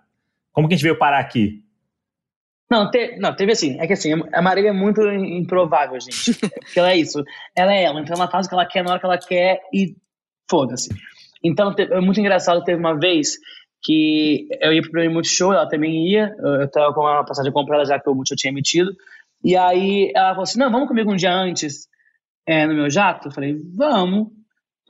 como 0.54 0.68
que 0.68 0.76
a 0.76 0.78
gente 0.78 0.84
veio 0.84 0.98
parar 0.98 1.20
aqui? 1.20 1.62
Não, 2.72 2.90
te, 2.90 3.18
não, 3.18 3.36
teve 3.36 3.52
assim, 3.52 3.80
é 3.80 3.86
que 3.86 3.94
assim, 3.94 4.14
a 4.32 4.42
Marília 4.42 4.70
é 4.70 4.74
muito 4.74 5.02
improvável, 5.12 6.00
gente. 6.00 6.34
porque 6.50 6.80
ela 6.80 6.92
é 6.92 6.98
isso. 6.98 7.24
Ela 7.56 7.74
é 7.74 7.84
ela, 7.84 8.00
então 8.00 8.16
ela 8.16 8.30
faz 8.30 8.46
o 8.46 8.50
que 8.50 8.56
ela 8.56 8.66
quer 8.66 8.84
na 8.84 8.92
hora 8.92 9.00
que 9.00 9.06
ela 9.06 9.18
quer 9.18 9.62
e 9.74 9.96
foda-se. 10.50 10.90
Então, 11.44 11.76
é 11.78 12.00
muito 12.00 12.20
engraçado, 12.20 12.64
teve 12.64 12.80
uma 12.80 12.98
vez 12.98 13.38
que 13.84 14.48
eu 14.62 14.72
ia 14.72 14.82
pro 14.82 14.92
Prêmio 14.92 15.12
Multishow, 15.12 15.52
ela 15.52 15.68
também 15.68 16.08
ia, 16.08 16.34
eu 16.40 16.72
tava 16.72 16.94
com 16.94 17.02
uma 17.02 17.26
passagem 17.26 17.52
comprada 17.52 17.84
já 17.84 18.00
que 18.00 18.10
o 18.10 18.16
Multishow 18.16 18.38
tinha 18.38 18.52
emitido, 18.52 18.96
e 19.44 19.58
aí 19.58 20.10
ela 20.16 20.30
falou 20.30 20.44
assim, 20.44 20.58
não, 20.58 20.72
vamos 20.72 20.88
comigo 20.88 21.12
um 21.12 21.18
dia 21.18 21.34
antes 21.36 21.90
é, 22.48 22.66
no 22.66 22.74
meu 22.74 22.90
jato? 22.90 23.28
Eu 23.28 23.32
falei, 23.32 23.60
vamos. 23.76 24.30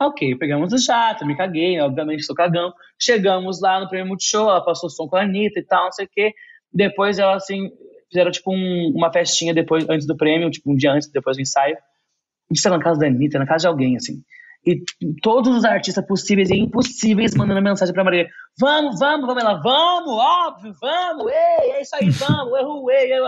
Ok, 0.00 0.36
pegamos 0.36 0.72
o 0.72 0.78
jato, 0.78 1.24
me 1.24 1.36
caguei, 1.36 1.80
obviamente 1.80 2.24
sou 2.24 2.34
cagão. 2.34 2.72
Chegamos 3.00 3.60
lá 3.60 3.80
no 3.80 3.88
prêmio 3.88 4.08
Multishow, 4.08 4.50
ela 4.50 4.64
passou 4.64 4.90
som 4.90 5.06
com 5.06 5.16
a 5.16 5.22
Anitta 5.22 5.60
e 5.60 5.64
tal, 5.64 5.84
não 5.84 5.92
sei 5.92 6.06
o 6.06 6.08
quê. 6.10 6.32
Depois 6.72 7.18
ela, 7.18 7.36
assim, 7.36 7.70
fizeram 8.10 8.30
tipo 8.30 8.52
um, 8.52 8.92
uma 8.94 9.12
festinha 9.12 9.54
depois, 9.54 9.88
antes 9.88 10.06
do 10.06 10.16
prêmio, 10.16 10.50
tipo 10.50 10.72
um 10.72 10.76
dia 10.76 10.92
antes, 10.92 11.10
depois 11.10 11.36
do 11.36 11.42
ensaio. 11.42 11.76
Isso 12.50 12.66
era 12.66 12.76
na 12.76 12.82
casa 12.82 13.00
da 13.00 13.06
Anitta, 13.06 13.38
na 13.38 13.46
casa 13.46 13.62
de 13.62 13.68
alguém, 13.68 13.96
assim. 13.96 14.22
E 14.66 14.82
todos 15.22 15.54
os 15.54 15.64
artistas 15.64 16.04
possíveis 16.06 16.48
e 16.50 16.56
impossíveis 16.56 17.34
mandando 17.34 17.60
mensagem 17.60 17.92
pra 17.92 18.02
Maria. 18.02 18.26
Vamos, 18.58 18.98
vamos, 18.98 19.26
vamos. 19.26 19.42
Ela, 19.42 19.60
vamos, 19.60 20.10
óbvio, 20.10 20.72
vamos, 20.80 21.26
ei, 21.30 21.70
é 21.72 21.82
isso 21.82 21.94
aí, 21.94 22.08
vamos, 22.10 22.52
erro, 22.58 22.90
ei, 22.90 23.12
ei. 23.12 23.20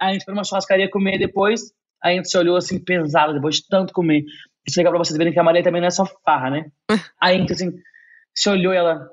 Aí 0.00 0.10
a 0.10 0.12
gente 0.14 0.24
foi 0.24 0.34
numa 0.34 0.44
churrascaria 0.44 0.90
comer 0.90 1.18
depois, 1.18 1.72
aí 2.02 2.14
a 2.14 2.16
gente 2.16 2.30
se 2.30 2.38
olhou 2.38 2.56
assim, 2.56 2.82
pesado, 2.82 3.34
depois 3.34 3.56
de 3.56 3.68
tanto 3.68 3.92
comer. 3.92 4.24
Isso 4.66 4.78
é 4.78 4.80
legal 4.80 4.92
pra 4.92 5.04
vocês 5.04 5.16
verem 5.16 5.32
que 5.32 5.38
a 5.38 5.42
Maria 5.42 5.62
também 5.62 5.80
não 5.80 5.88
é 5.88 5.90
só 5.90 6.04
farra, 6.24 6.50
né? 6.50 6.70
Aí 7.20 7.36
a 7.36 7.38
gente 7.38 7.52
assim, 7.52 7.72
se 8.34 8.48
olhou 8.48 8.72
e 8.72 8.76
ela, 8.76 9.08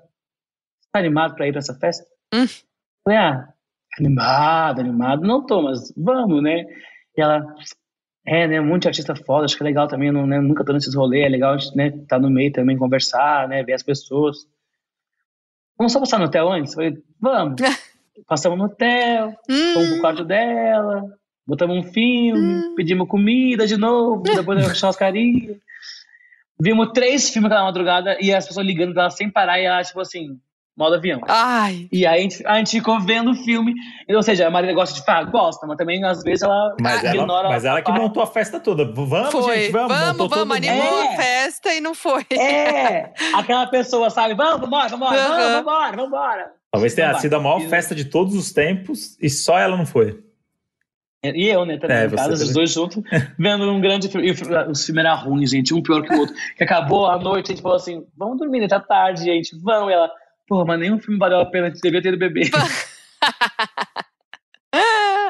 tá 0.92 1.00
animado 1.00 1.36
pra 1.36 1.48
ir 1.48 1.52
pra 1.52 1.60
essa 1.60 1.74
festa? 1.74 2.06
Hum. 2.34 2.46
Falei, 3.04 3.20
ah, 3.20 3.54
animado, 3.98 4.82
animado, 4.82 5.22
não 5.26 5.46
tô, 5.46 5.62
mas 5.64 5.92
vamos, 5.98 6.44
né? 6.44 6.66
E 7.18 7.22
ela, 7.22 7.44
é, 8.26 8.48
né, 8.48 8.78
de 8.78 8.88
artista 8.88 9.16
foda, 9.16 9.46
acho 9.46 9.58
que 9.58 9.64
é 9.64 9.66
legal 9.66 9.88
também, 9.88 10.12
não, 10.12 10.28
né, 10.28 10.40
nunca 10.40 10.64
tô 10.64 10.72
nesses 10.72 10.94
rolês, 10.94 11.26
é 11.26 11.30
legal, 11.30 11.58
né, 11.76 11.92
tá 12.08 12.20
no 12.20 12.30
meio 12.30 12.52
também, 12.52 12.78
conversar, 12.78 13.48
né, 13.48 13.64
ver 13.64 13.74
as 13.74 13.84
pessoas. 13.84 14.48
Vamos 15.78 15.94
só 15.94 16.00
passar 16.00 16.20
no 16.20 16.26
hotel 16.26 16.52
antes? 16.52 16.74
Falei, 16.74 16.98
vamos. 17.20 17.56
Passamos 18.28 18.58
no 18.60 18.66
hotel, 18.66 19.30
hum. 19.50 19.74
fomos 19.74 19.90
pro 19.90 20.02
quarto 20.02 20.26
dela, 20.26 21.04
botamos 21.50 21.78
um 21.78 21.84
filme, 21.84 22.40
hum. 22.40 22.76
pedimos 22.76 23.08
comida 23.08 23.66
de 23.66 23.76
novo, 23.76 24.22
depois 24.36 24.64
da 24.64 24.74
churrascaria. 24.74 25.58
Vimos 26.62 26.92
três 26.94 27.30
filmes 27.30 27.50
aquela 27.50 27.66
madrugada 27.66 28.18
e 28.22 28.34
as 28.34 28.46
pessoas 28.46 28.66
ligando 28.66 28.94
pra 28.94 29.04
ela 29.04 29.12
sem 29.12 29.30
parar 29.30 29.60
e 29.60 29.64
ela, 29.64 29.82
tipo 29.82 30.00
assim, 30.00 30.38
modo 30.78 30.96
avião. 30.96 31.22
Ai. 31.28 31.88
E 31.92 32.06
aí 32.06 32.20
a 32.20 32.22
gente, 32.22 32.46
a 32.46 32.56
gente 32.58 32.72
ficou 32.72 33.00
vendo 33.00 33.32
o 33.32 33.34
filme. 33.34 33.74
Ou 34.10 34.22
seja, 34.22 34.48
a 34.48 34.52
Marília 34.52 34.76
gosta 34.76 34.94
de 34.94 35.04
falar, 35.06 35.24
gosta, 35.24 35.66
mas 35.66 35.78
também 35.78 36.04
às 36.04 36.22
vezes 36.22 36.44
ela 36.44 36.76
mas 36.80 37.04
ignora. 37.04 37.48
Ela, 37.48 37.50
mas 37.50 37.66
ela 37.66 37.82
que 37.82 37.92
montou 37.92 38.22
a 38.22 38.28
festa 38.28 38.60
toda. 38.60 38.86
Vamos, 38.86 39.32
foi. 39.32 39.62
gente, 39.62 39.72
vamos. 39.72 39.98
Vamos, 39.98 40.30
vamos, 40.30 40.58
animou 40.58 41.04
é. 41.04 41.08
a 41.08 41.16
festa 41.16 41.74
e 41.74 41.82
não 41.82 41.96
foi. 41.96 42.26
É, 42.32 43.12
aquela 43.34 43.66
pessoa, 43.68 44.10
sabe? 44.10 44.36
Vamos, 44.36 44.62
vambora, 44.62 44.90
vambora, 44.90 45.18
uhum. 45.18 45.28
vamos, 45.28 45.54
vambora, 45.54 45.98
vambora. 45.98 46.52
Talvez 46.72 46.94
tenha 46.94 47.08
vambora. 47.08 47.22
sido 47.22 47.34
a 47.36 47.40
maior 47.40 47.62
festa 47.62 47.96
de 47.96 48.06
todos 48.06 48.36
os 48.36 48.52
tempos 48.52 49.18
e 49.22 49.30
só 49.30 49.58
ela 49.58 49.76
não 49.78 49.86
foi. 49.86 50.29
E 51.24 51.48
eu, 51.48 51.66
né, 51.66 51.78
também, 51.78 51.98
É, 51.98 52.06
em 52.06 52.10
casa, 52.12 52.32
os 52.34 52.54
dois 52.54 52.72
juntos, 52.72 53.04
vendo 53.38 53.70
um 53.70 53.82
grande 53.82 54.08
filme. 54.08 54.28
E 54.28 54.32
os 54.32 54.86
filmes 54.86 55.04
eram 55.06 55.18
ruins, 55.18 55.50
gente, 55.52 55.74
um 55.74 55.82
pior 55.84 56.02
que 56.02 56.14
o 56.14 56.20
outro. 56.20 56.34
Que 56.56 56.64
acabou 56.64 57.08
a 57.08 57.20
noite, 57.20 57.52
a 57.52 57.56
gente 57.56 57.62
falou 57.62 57.76
assim: 57.78 58.06
vamos 58.18 58.38
dormir, 58.38 58.62
né? 58.62 58.68
Tá 58.68 58.80
tarde, 58.80 59.24
gente, 59.26 59.58
vamos. 59.62 59.90
E 59.92 59.94
ela, 59.94 60.10
porra, 60.48 60.64
mas 60.66 60.80
nenhum 60.80 60.98
filme 61.00 61.20
valeu 61.20 61.40
a 61.40 61.46
pena, 61.46 61.68
a 61.68 61.70
gente 61.70 61.82
devia 61.82 62.02
ter 62.02 62.10
ido 62.10 62.18
beber. 62.18 62.50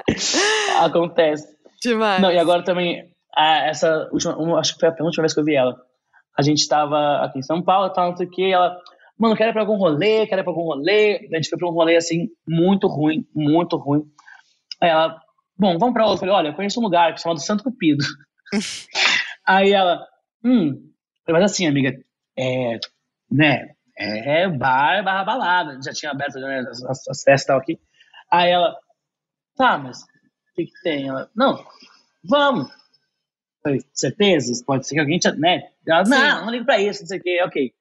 Acontece. 0.80 1.48
Demais. 1.82 2.22
Não, 2.22 2.32
e 2.32 2.38
agora 2.38 2.64
também, 2.64 3.10
a- 3.36 3.68
essa 3.68 4.10
última, 4.12 4.38
uma- 4.38 4.60
acho 4.60 4.74
que 4.74 4.80
foi 4.80 4.90
a 4.90 4.94
penúltima 4.94 5.24
vez 5.24 5.34
que 5.34 5.40
eu 5.40 5.46
vi 5.46 5.56
ela. 5.56 5.76
A 6.38 6.42
gente 6.42 6.68
tava 6.68 7.18
aqui 7.24 7.40
em 7.40 7.44
São 7.44 7.62
Paulo, 7.62 7.90
tal, 7.92 8.10
não 8.12 8.18
sei 8.18 8.28
o 8.28 8.30
que, 8.30 8.52
ela, 8.52 8.78
mano, 9.18 9.36
quero 9.36 9.50
ir 9.50 9.54
pra 9.54 9.62
algum 9.62 9.76
rolê, 9.76 10.26
quero 10.28 10.42
ir 10.42 10.44
pra 10.44 10.52
algum 10.52 10.64
rolê. 10.64 11.28
A 11.32 11.36
gente 11.36 11.50
foi 11.50 11.58
pra 11.58 11.68
um 11.68 11.74
rolê, 11.74 11.96
assim, 11.96 12.28
muito 12.48 12.88
ruim, 12.88 13.26
muito 13.34 13.76
ruim. 13.78 14.04
Aí 14.82 14.90
ela, 14.90 15.20
bom, 15.60 15.78
vamos 15.78 15.94
pra 15.94 16.06
outro. 16.06 16.16
Eu 16.16 16.20
falei, 16.20 16.34
olha, 16.36 16.48
eu 16.50 16.56
conheço 16.56 16.80
um 16.80 16.84
lugar 16.84 17.18
chamado 17.20 17.40
Santo 17.42 17.64
Cupido. 17.64 18.04
Aí 19.46 19.72
ela, 19.72 20.06
hum, 20.44 20.70
eu 20.70 21.26
falei, 21.26 21.42
mas 21.42 21.52
assim, 21.52 21.68
amiga, 21.68 21.94
é, 22.38 22.80
né, 23.32 23.70
é 23.98 24.48
bar 24.48 25.04
barra 25.04 25.24
balada. 25.24 25.80
Já 25.84 25.92
tinha 25.94 26.12
aberto 26.12 26.40
né, 26.40 26.60
as, 26.62 26.84
as- 26.84 27.08
as 27.08 27.24
festas 27.24 27.44
e 27.44 27.48
tal 27.48 27.58
aqui. 27.60 27.80
Aí 28.32 28.50
ela, 28.50 28.76
tá, 29.56 29.78
mas 29.78 30.02
o 30.02 30.06
que 30.56 30.66
que 30.66 30.82
tem? 30.84 31.08
Ela, 31.08 31.30
não, 31.36 31.64
vamos. 32.24 32.70
Falei, 33.64 33.82
certeza? 33.94 34.64
Pode 34.66 34.88
ser 34.88 34.96
que 34.96 35.02
alguém 35.02 35.20
te, 35.20 35.30
né? 35.34 35.70
Ela, 35.88 36.04
não, 36.04 36.46
não 36.46 36.52
ligo 36.52 36.66
pra 36.66 36.80
isso, 36.80 37.02
não 37.02 37.08
sei 37.08 37.20
o 37.20 37.22
que, 37.22 37.44
ok. 37.44 37.74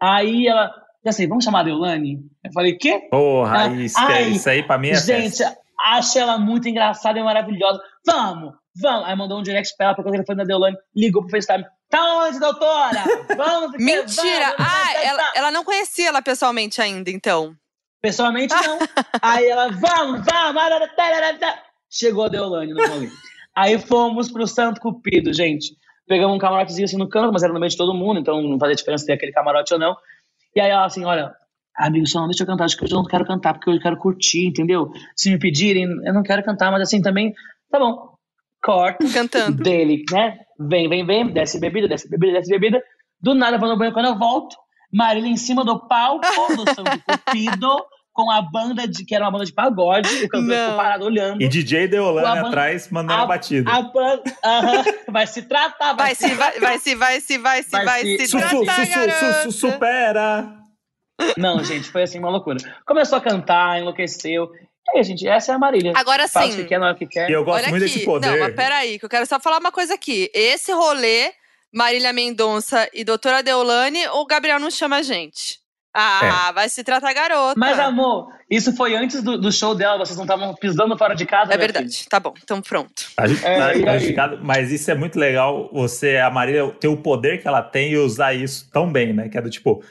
Aí 0.00 0.46
ela, 0.46 0.72
assim, 1.06 1.26
vamos 1.26 1.44
chamar 1.44 1.60
a 1.60 1.64
Deolane? 1.64 2.20
Eu 2.44 2.52
falei, 2.52 2.76
quê? 2.76 3.08
Porra, 3.10 3.64
Ah, 3.64 3.68
isso, 3.68 3.98
ai, 3.98 4.30
isso 4.30 4.48
aí 4.50 4.62
pra 4.62 4.78
mim 4.78 4.88
é 4.88 4.94
Gente, 4.96 5.38
festa. 5.38 5.56
Acho 5.80 6.18
ela 6.18 6.38
muito 6.38 6.68
engraçada 6.68 7.18
e 7.18 7.22
maravilhosa. 7.22 7.80
Vamos, 8.06 8.54
vamos. 8.80 9.06
Aí 9.06 9.16
mandou 9.16 9.38
um 9.38 9.42
direct 9.42 9.74
pra 9.76 9.86
ela, 9.86 9.94
pegou 9.96 10.10
o 10.10 10.12
telefone 10.12 10.38
da 10.38 10.44
Deolane, 10.44 10.76
ligou 10.94 11.22
pro 11.22 11.30
FaceTime. 11.30 11.64
Tá 11.90 12.02
onde, 12.18 12.38
doutora? 12.38 13.02
Vamos, 13.34 13.70
porque 13.70 13.82
Mentira! 13.82 14.54
vamos, 14.58 14.72
Ah, 14.72 14.94
ela, 15.02 15.18
tá. 15.22 15.32
ela 15.36 15.50
não 15.50 15.64
conhecia 15.64 16.08
ela 16.08 16.20
pessoalmente 16.20 16.82
ainda, 16.82 17.10
então. 17.10 17.54
Pessoalmente, 18.02 18.54
não. 18.54 18.78
Aí 19.22 19.46
ela, 19.46 19.68
vamos, 19.70 20.22
vamos. 20.24 20.62
arará, 20.62 21.62
Chegou 21.90 22.24
a 22.24 22.28
Deolane 22.28 22.74
no 22.74 22.86
rolê. 22.86 23.08
Aí 23.56 23.78
fomos 23.78 24.30
pro 24.30 24.46
Santo 24.46 24.80
Cupido, 24.82 25.32
gente. 25.32 25.74
Pegamos 26.06 26.36
um 26.36 26.38
camarotezinho 26.38 26.84
assim 26.84 26.98
no 26.98 27.08
canto, 27.08 27.32
mas 27.32 27.42
era 27.42 27.52
no 27.52 27.58
meio 27.58 27.70
de 27.70 27.76
todo 27.76 27.94
mundo, 27.94 28.20
então 28.20 28.40
não 28.42 28.58
fazia 28.58 28.76
diferença 28.76 29.06
ter 29.06 29.14
aquele 29.14 29.32
camarote 29.32 29.72
ou 29.72 29.80
não. 29.80 29.96
E 30.54 30.60
aí 30.60 30.70
ela 30.70 30.84
assim, 30.84 31.04
olha, 31.06 31.34
amigo, 31.78 32.06
só 32.06 32.20
não 32.20 32.28
deixa 32.28 32.42
eu 32.42 32.46
cantar, 32.46 32.64
acho 32.64 32.76
que 32.76 32.84
hoje 32.84 32.92
eu 32.94 32.98
não 32.98 33.04
quero 33.06 33.24
cantar, 33.24 33.54
porque 33.54 33.70
eu 33.70 33.80
quero 33.80 33.96
curtir, 33.96 34.46
entendeu? 34.46 34.90
Se 35.16 35.30
me 35.30 35.38
pedirem, 35.38 35.84
eu 36.04 36.12
não 36.12 36.22
quero 36.22 36.42
cantar, 36.44 36.70
mas 36.72 36.82
assim 36.82 37.00
também, 37.00 37.32
tá 37.70 37.78
bom. 37.78 38.08
Corta 38.62 39.06
Cantando. 39.12 39.62
dele, 39.62 40.04
né? 40.10 40.36
Vem, 40.58 40.88
vem, 40.88 41.06
vem, 41.06 41.32
desce 41.32 41.60
bebida, 41.60 41.86
desce 41.86 42.10
bebida, 42.10 42.32
desce 42.32 42.50
bebida. 42.50 42.82
Do 43.20 43.34
nada, 43.34 43.56
eu 43.56 43.60
vou 43.60 43.68
no 43.68 43.78
banho 43.78 43.92
quando 43.92 44.06
eu 44.06 44.18
volto. 44.18 44.56
Marília 44.92 45.28
em 45.30 45.36
cima 45.36 45.64
do 45.64 45.86
palco 45.86 46.26
do 46.56 46.64
Santo 46.74 47.00
Cupido, 47.06 47.68
com 48.12 48.30
a 48.32 48.42
banda 48.42 48.88
de, 48.88 49.04
que 49.04 49.14
era 49.14 49.24
uma 49.24 49.30
banda 49.30 49.44
de 49.44 49.52
pagode, 49.52 50.08
o 50.24 50.28
cantor 50.28 50.56
ficou 50.56 50.76
parado 50.76 51.04
olhando. 51.04 51.40
E 51.40 51.46
DJ 51.46 51.86
Deolane 51.86 52.38
a 52.38 52.48
atrás 52.48 52.90
mandando 52.90 53.22
a, 53.22 53.26
batida. 53.26 53.70
a 53.70 53.78
aham, 54.44 54.84
vai 55.10 55.26
se 55.26 55.42
tratar, 55.42 55.92
Vai 55.92 56.16
se, 56.16 56.34
vai, 56.34 56.58
vai 56.58 56.78
se, 56.80 56.94
vai 56.96 57.20
se, 57.20 57.38
vai 57.38 57.62
se, 57.62 57.70
Vai 57.70 57.84
vai 57.84 58.00
se- 58.02 58.18
se 58.18 58.26
Su, 58.26 58.40
su, 58.40 58.64
tratar, 58.64 58.86
su, 58.86 59.10
su, 59.10 59.52
su, 59.52 59.70
supera! 59.72 60.52
Não, 61.36 61.62
gente, 61.64 61.90
foi 61.90 62.02
assim 62.02 62.18
uma 62.18 62.30
loucura. 62.30 62.58
Começou 62.86 63.18
a 63.18 63.20
cantar, 63.20 63.78
enlouqueceu. 63.80 64.50
E 64.94 64.98
aí, 64.98 65.04
gente, 65.04 65.26
essa 65.28 65.52
é 65.52 65.54
a 65.54 65.58
Marília. 65.58 65.92
Agora 65.96 66.26
Faz 66.28 66.50
o 66.50 66.52
sim. 66.56 66.62
que 66.62 66.68
quer, 66.68 66.78
não 66.78 66.86
é 66.86 66.92
o 66.92 66.96
que 66.96 67.06
quer. 67.06 67.28
E 67.28 67.32
eu 67.32 67.44
gosto 67.44 67.62
Olha 67.62 67.68
muito 67.70 67.84
aqui. 67.84 67.92
desse 67.94 68.04
poder. 68.06 68.30
Não, 68.30 68.38
mas 68.38 68.54
peraí, 68.54 68.98
que 68.98 69.04
eu 69.04 69.08
quero 69.08 69.26
só 69.26 69.38
falar 69.38 69.58
uma 69.58 69.72
coisa 69.72 69.94
aqui. 69.94 70.30
Esse 70.32 70.72
rolê, 70.72 71.30
Marília 71.74 72.12
Mendonça 72.12 72.88
e 72.94 73.04
Doutora 73.04 73.42
Deolane, 73.42 74.06
o 74.08 74.24
Gabriel 74.24 74.58
não 74.58 74.70
chama 74.70 74.96
a 74.96 75.02
gente. 75.02 75.58
Ah, 76.00 76.52
vai 76.54 76.68
se 76.68 76.84
tratar 76.84 77.12
garota. 77.12 77.58
Mas, 77.58 77.76
amor, 77.78 78.28
isso 78.48 78.74
foi 78.76 78.94
antes 78.94 79.20
do, 79.20 79.36
do 79.36 79.50
show 79.50 79.74
dela, 79.74 79.98
vocês 79.98 80.16
não 80.16 80.24
estavam 80.24 80.54
pisando 80.54 80.96
fora 80.96 81.14
de 81.14 81.26
casa, 81.26 81.52
É 81.52 81.56
verdade. 81.56 82.06
Tá 82.08 82.20
bom, 82.20 82.32
então 82.40 82.62
pronto. 82.62 83.06
A 83.16 83.26
gente- 83.26 83.44
É, 83.44 83.58
tá- 83.58 83.74
e 83.74 83.84
tá 83.84 83.92
justificado, 83.94 84.38
mas 84.40 84.70
isso 84.70 84.88
é 84.90 84.94
muito 84.94 85.18
legal, 85.18 85.68
você, 85.72 86.18
a 86.18 86.30
Marília, 86.30 86.70
ter 86.78 86.86
o 86.86 86.96
poder 86.96 87.42
que 87.42 87.48
ela 87.48 87.62
tem 87.62 87.92
e 87.92 87.96
usar 87.98 88.32
isso 88.32 88.70
tão 88.70 88.92
bem, 88.92 89.12
né? 89.12 89.28
Que 89.28 89.38
é 89.38 89.42
do 89.42 89.50
tipo, 89.50 89.82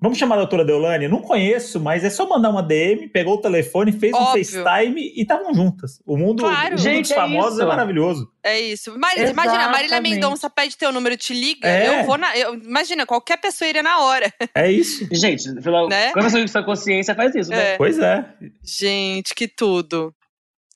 vamos 0.00 0.18
chamar 0.18 0.34
a 0.36 0.38
doutora 0.38 0.64
Deolane? 0.64 1.08
Não 1.08 1.20
conheço, 1.20 1.78
mas 1.80 2.04
é 2.04 2.10
só 2.10 2.28
mandar 2.28 2.50
uma 2.50 2.62
DM, 2.62 3.08
pegou 3.08 3.34
o 3.34 3.40
telefone, 3.40 3.92
fez 3.92 4.12
um 4.12 4.16
Óbvio. 4.18 4.44
FaceTime 4.44 5.00
e 5.16 5.22
estavam 5.22 5.52
juntas. 5.54 6.00
O 6.06 6.16
mundo, 6.16 6.42
Claro. 6.42 6.66
o 6.68 6.70
mundo 6.70 6.80
Gente, 6.80 7.02
dos 7.02 7.10
é 7.12 7.14
famosos 7.14 7.58
é, 7.58 7.62
isso. 7.62 7.68
maravilhoso. 7.68 8.32
É 8.42 8.60
isso. 8.60 8.98
Mas, 8.98 9.30
imagina, 9.30 9.64
a 9.66 9.68
Marília. 9.70 10.00
Mendonça 10.00 10.48
pede 10.48 10.76
teu 10.76 10.92
número, 10.92 11.16
te 11.16 11.34
liga. 11.34 11.68
É. 11.68 12.00
Eu 12.00 12.04
vou 12.06 12.16
na. 12.16 12.36
eu- 12.36 12.54
imagina, 12.54 13.04
qualquer 13.04 13.36
pessoa 13.40 13.68
iria 13.68 13.82
na 13.82 13.98
hora. 14.00 14.32
É 14.54 14.70
isso. 14.70 15.06
Gente, 15.12 15.52
pela, 15.60 15.88
Né? 15.88 16.12
quando 16.12 16.30
você 16.30 16.46
sua 16.48 16.62
consciência 16.62 17.14
faz 17.14 17.34
isso, 17.34 17.50
né? 17.50 17.72
É. 17.74 17.76
Pois 17.76 17.98
é. 17.98 18.24
Gente, 18.64 19.34
que 19.34 19.48
tudo. 19.48 20.14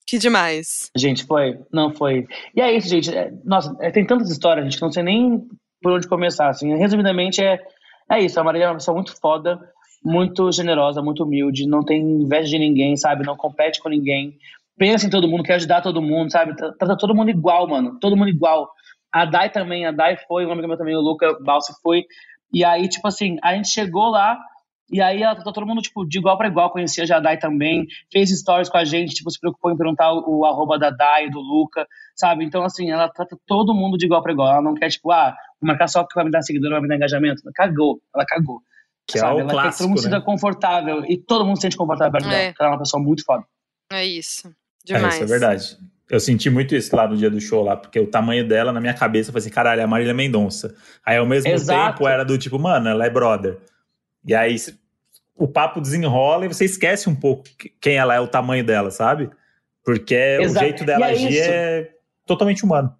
Que 0.07 0.19
demais. 0.19 0.91
Gente, 0.97 1.25
foi. 1.25 1.59
Não 1.73 1.95
foi. 1.95 2.27
E 2.57 2.61
é 2.61 2.73
isso, 2.77 2.89
gente. 2.89 3.15
É, 3.17 3.31
nossa, 3.45 3.75
é, 3.81 3.91
tem 3.91 4.05
tantas 4.05 4.29
histórias, 4.31 4.65
gente, 4.65 4.77
que 4.77 4.83
eu 4.83 4.87
não 4.87 4.93
sei 4.93 5.03
nem 5.03 5.41
por 5.81 5.93
onde 5.93 6.09
começar. 6.09 6.49
Assim. 6.49 6.77
Resumidamente, 6.77 7.43
é, 7.43 7.61
é 8.13 8.21
isso. 8.25 8.39
A 8.41 8.45
Marília 8.45 8.67
é 8.67 8.69
uma 8.69 8.75
pessoa 8.77 8.95
muito 8.95 9.19
foda, 9.21 9.59
muito 10.05 10.51
generosa, 10.53 11.03
muito 11.03 11.25
humilde, 11.25 11.67
não 11.69 11.85
tem 11.85 12.01
inveja 12.01 12.49
de 12.51 12.59
ninguém, 12.59 12.97
sabe? 12.97 13.25
Não 13.25 13.37
compete 13.37 13.81
com 13.81 13.89
ninguém. 13.89 14.37
Pensa 14.77 15.07
em 15.07 15.11
todo 15.11 15.29
mundo, 15.29 15.43
quer 15.45 15.55
ajudar 15.55 15.81
todo 15.83 16.03
mundo, 16.03 16.31
sabe? 16.31 16.57
Tra- 16.57 16.73
Trata 16.73 16.97
todo 16.97 17.15
mundo 17.15 17.31
igual, 17.31 17.69
mano. 17.69 17.99
Todo 18.01 18.17
mundo 18.17 18.29
igual. 18.29 18.71
A 19.13 19.25
Dai 19.25 19.51
também, 19.51 19.87
a 19.87 19.93
Dai 19.93 20.17
foi, 20.27 20.47
um 20.47 20.53
amigo 20.53 20.67
meu 20.69 20.77
também, 20.79 20.97
o 20.97 21.01
Luca 21.01 21.39
Balsi 21.45 21.73
foi. 21.83 22.05
E 22.53 22.65
aí, 22.65 22.89
tipo 22.89 23.07
assim, 23.07 23.37
a 23.43 23.55
gente 23.55 23.69
chegou 23.69 24.09
lá, 24.11 24.39
e 24.91 25.01
aí 25.01 25.23
ela 25.23 25.35
tratou 25.35 25.53
todo 25.53 25.67
mundo, 25.67 25.81
tipo, 25.81 26.05
de 26.07 26.19
igual 26.19 26.37
para 26.37 26.49
igual, 26.49 26.71
conhecia 26.71 27.05
a 27.17 27.21
Dai 27.21 27.39
também, 27.39 27.87
fez 28.11 28.31
stories 28.31 28.69
com 28.69 28.77
a 28.79 28.85
gente, 28.85 29.15
tipo, 29.15 29.31
se 29.31 29.39
preocupou 29.39 29.71
em 29.71 29.77
perguntar 29.77 30.13
o, 30.13 30.41
o 30.41 30.45
arroba 30.45 30.79
da 30.79 30.91
Dai, 30.91 31.31
do 31.31 31.41
Luca, 31.41 31.87
sabe? 32.17 32.45
Então, 32.45 32.63
assim, 32.65 32.91
ela 32.91 33.09
trata 33.09 33.37
todo 33.47 33.75
mundo 33.75 33.97
de 33.97 34.07
igual 34.07 34.23
para 34.23 34.33
igual. 34.33 34.49
Ela 34.53 34.63
não 34.63 34.75
quer, 34.75 34.89
tipo, 34.91 35.11
ah, 35.13 35.35
marcar 35.67 35.89
só 35.89 36.03
porque 36.03 36.15
vai 36.15 36.25
me 36.25 36.31
dar 36.31 36.43
seguidor, 36.43 36.71
vai 36.71 36.81
me 36.81 36.89
dar 36.89 36.97
engajamento. 36.97 37.43
Ela 37.45 37.53
cagou, 37.55 38.01
ela 38.15 38.25
cagou. 38.27 38.61
Que 39.07 39.19
sabe? 39.19 39.33
é 39.33 39.35
o 39.35 39.41
ela 39.41 39.41
quer 39.41 39.49
que 39.49 39.53
todo 39.55 39.63
clássico, 39.63 39.89
mundo 39.89 39.99
se 40.01 40.05
né? 40.09 40.11
sinta 40.15 40.25
confortável, 40.25 41.05
e 41.09 41.17
todo 41.19 41.45
mundo 41.45 41.57
se 41.57 41.63
sente 41.63 41.77
confortável 41.77 42.13
perto 42.13 42.27
É. 42.29 42.31
dela, 42.31 42.49
porque 42.51 42.63
ela 42.63 42.71
é 42.71 42.75
uma 42.75 42.79
pessoa 42.79 43.03
muito 43.03 43.25
foda. 43.25 43.45
É 43.93 44.05
isso. 44.05 44.49
É, 44.49 44.53
Demais. 44.95 45.15
isso 45.15 45.25
é 45.25 45.27
verdade. 45.27 45.79
Eu 46.11 46.21
senti 46.21 46.51
muito 46.51 46.75
isso 46.75 46.95
lá 46.95 47.09
no 47.09 47.17
dia 47.17 47.31
do 47.31 47.41
show 47.41 47.63
lá, 47.65 47.75
porque 47.77 47.99
o 47.99 48.07
tamanho 48.07 48.47
dela 48.47 48.71
na 48.73 48.81
minha 48.81 48.93
cabeça 48.95 49.33
foi 49.33 49.39
assim, 49.41 49.51
caralho, 49.51 49.81
é 49.81 49.85
a 49.85 49.87
Marília 49.89 50.13
Mendonça. 50.13 50.75
Aí 51.05 51.17
ao 51.17 51.27
mesmo 51.27 51.51
Exato. 51.51 51.93
tempo 51.99 52.09
era 52.09 52.25
do 52.25 52.37
tipo, 52.37 52.59
mano, 52.59 52.89
ela 52.89 53.05
é 53.07 53.11
brother. 53.11 53.59
E 54.27 54.35
aí 54.35 54.59
se- 54.59 54.79
o 55.35 55.49
papo 55.49 55.81
desenrola 55.81 56.45
e 56.45 56.49
você 56.49 56.65
esquece 56.65 57.09
um 57.09 57.15
pouco 57.15 57.45
que- 57.59 57.73
quem 57.81 57.97
ela 57.97 58.15
é, 58.15 58.21
o 58.21 58.29
tamanho 58.29 58.65
dela, 58.65 58.91
sabe? 58.91 59.31
Porque 59.85 60.15
Exato. 60.15 60.57
o 60.65 60.69
jeito 60.69 60.85
dela 60.85 61.07
E 61.07 61.11
é 61.11 61.13
agir 61.15 61.33
isso. 61.33 61.51
é 61.51 61.91
totalmente 62.27 62.65
humano. 62.65 62.95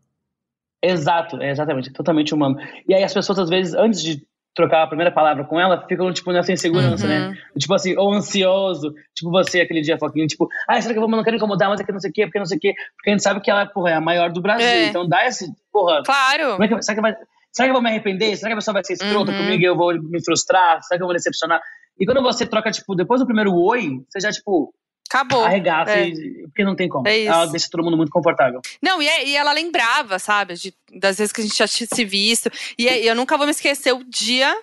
Exato, 0.83 1.41
é 1.41 1.51
exatamente, 1.51 1.93
totalmente 1.93 2.35
humano. 2.35 2.57
E 2.89 2.95
aí 2.95 3.05
as 3.05 3.15
pessoas, 3.15 3.39
às 3.39 3.49
vezes, 3.49 3.75
antes 3.75 4.03
de 4.03 4.21
trocar 4.55 4.83
a 4.83 4.87
primeira 4.87 5.11
palavra 5.11 5.45
com 5.45 5.59
ela, 5.59 5.83
ficam, 5.89 6.13
tipo, 6.13 6.31
nessa 6.33 6.53
insegurança, 6.53 7.07
né? 7.07 7.29
Uhum. 7.29 7.59
Tipo 7.59 7.73
assim, 7.75 7.97
ou 7.97 8.13
ansioso, 8.13 8.93
tipo 9.15 9.31
você 9.31 9.61
aquele 9.63 9.81
dia, 9.81 9.97
Foquinho, 9.97 10.27
tipo, 10.27 10.47
ah, 10.69 10.79
será 10.81 10.93
que 10.93 10.99
eu 10.99 11.03
vou, 11.09 11.11
não 11.11 11.23
quero 11.25 11.37
incomodar, 11.37 11.71
mas 11.71 11.81
é 11.81 11.85
que 11.85 11.93
não 11.93 12.01
sei 12.01 12.11
o 12.11 12.13
quê, 12.13 12.27
porque 12.27 12.39
não 12.39 12.45
sei 12.45 12.59
o 12.59 12.61
quê, 12.61 12.75
porque 12.97 13.09
a 13.11 13.13
gente 13.15 13.23
sabe 13.23 13.41
que 13.41 13.51
ela, 13.51 13.65
porra, 13.65 13.91
é 13.91 13.95
a 13.95 14.01
maior 14.01 14.31
do 14.31 14.43
Brasil, 14.43 14.67
É. 14.67 14.87
então 14.89 15.09
dá 15.09 15.25
esse, 15.27 15.47
porra, 15.73 16.03
Claro. 16.05 16.53
como 16.53 16.65
é 16.65 16.69
que, 16.69 16.83
será, 16.83 16.97
que 16.97 17.01
vai, 17.01 17.15
será 17.51 17.67
que 17.67 17.71
eu 17.71 17.75
vou 17.75 17.83
me 17.83 17.89
arrepender? 17.89 18.37
Será 18.37 18.49
que 18.51 18.53
a 18.55 18.57
pessoa 18.57 18.75
vai 18.75 18.85
ser 18.85 18.93
escrota 18.95 19.31
Uhum. 19.33 19.39
comigo 19.39 19.63
e 19.63 19.65
eu 19.65 19.77
vou 19.77 19.95
me 19.95 20.23
frustrar? 20.23 20.83
Será 20.83 20.99
que 20.99 21.03
eu 21.03 21.07
vou 21.07 21.15
decepcionar? 21.17 21.61
E 21.99 22.05
quando 22.05 22.21
você 22.23 22.45
troca, 22.45 22.71
tipo, 22.71 22.95
depois 22.95 23.21
do 23.21 23.27
primeiro 23.27 23.55
oi, 23.55 24.01
você 24.11 24.21
já, 24.21 24.31
tipo, 24.31 24.75
Acabou. 25.13 25.45
arregaça, 25.45 25.93
É. 25.93 26.09
e- 26.09 26.43
porque 26.49 26.65
não 26.65 26.75
tem 26.75 26.89
como. 26.89 27.07
É 27.07 27.19
isso. 27.19 27.29
Ela 27.33 27.47
deixa 27.47 27.69
todo 27.71 27.83
mundo 27.85 27.97
muito 27.97 28.11
confortável. 28.11 28.61
Não, 28.81 29.03
e, 29.03 29.07
é- 29.09 29.27
e 29.27 29.37
ela 29.37 29.53
lembrava, 29.53 30.19
sabe, 30.19 30.55
de- 30.55 30.75
das 30.99 31.19
vezes 31.19 31.33
que 31.33 31.41
a 31.41 31.45
gente 31.45 31.57
já 31.57 31.69
tinha 31.69 31.87
se 31.93 32.05
visto. 32.05 32.51
E 32.79 32.89
é- 32.89 32.99
eu 33.05 33.15
nunca 33.15 33.37
vou 33.37 33.47
me 33.47 33.51
esquecer 33.53 33.93
o 33.93 34.03
dia 34.05 34.55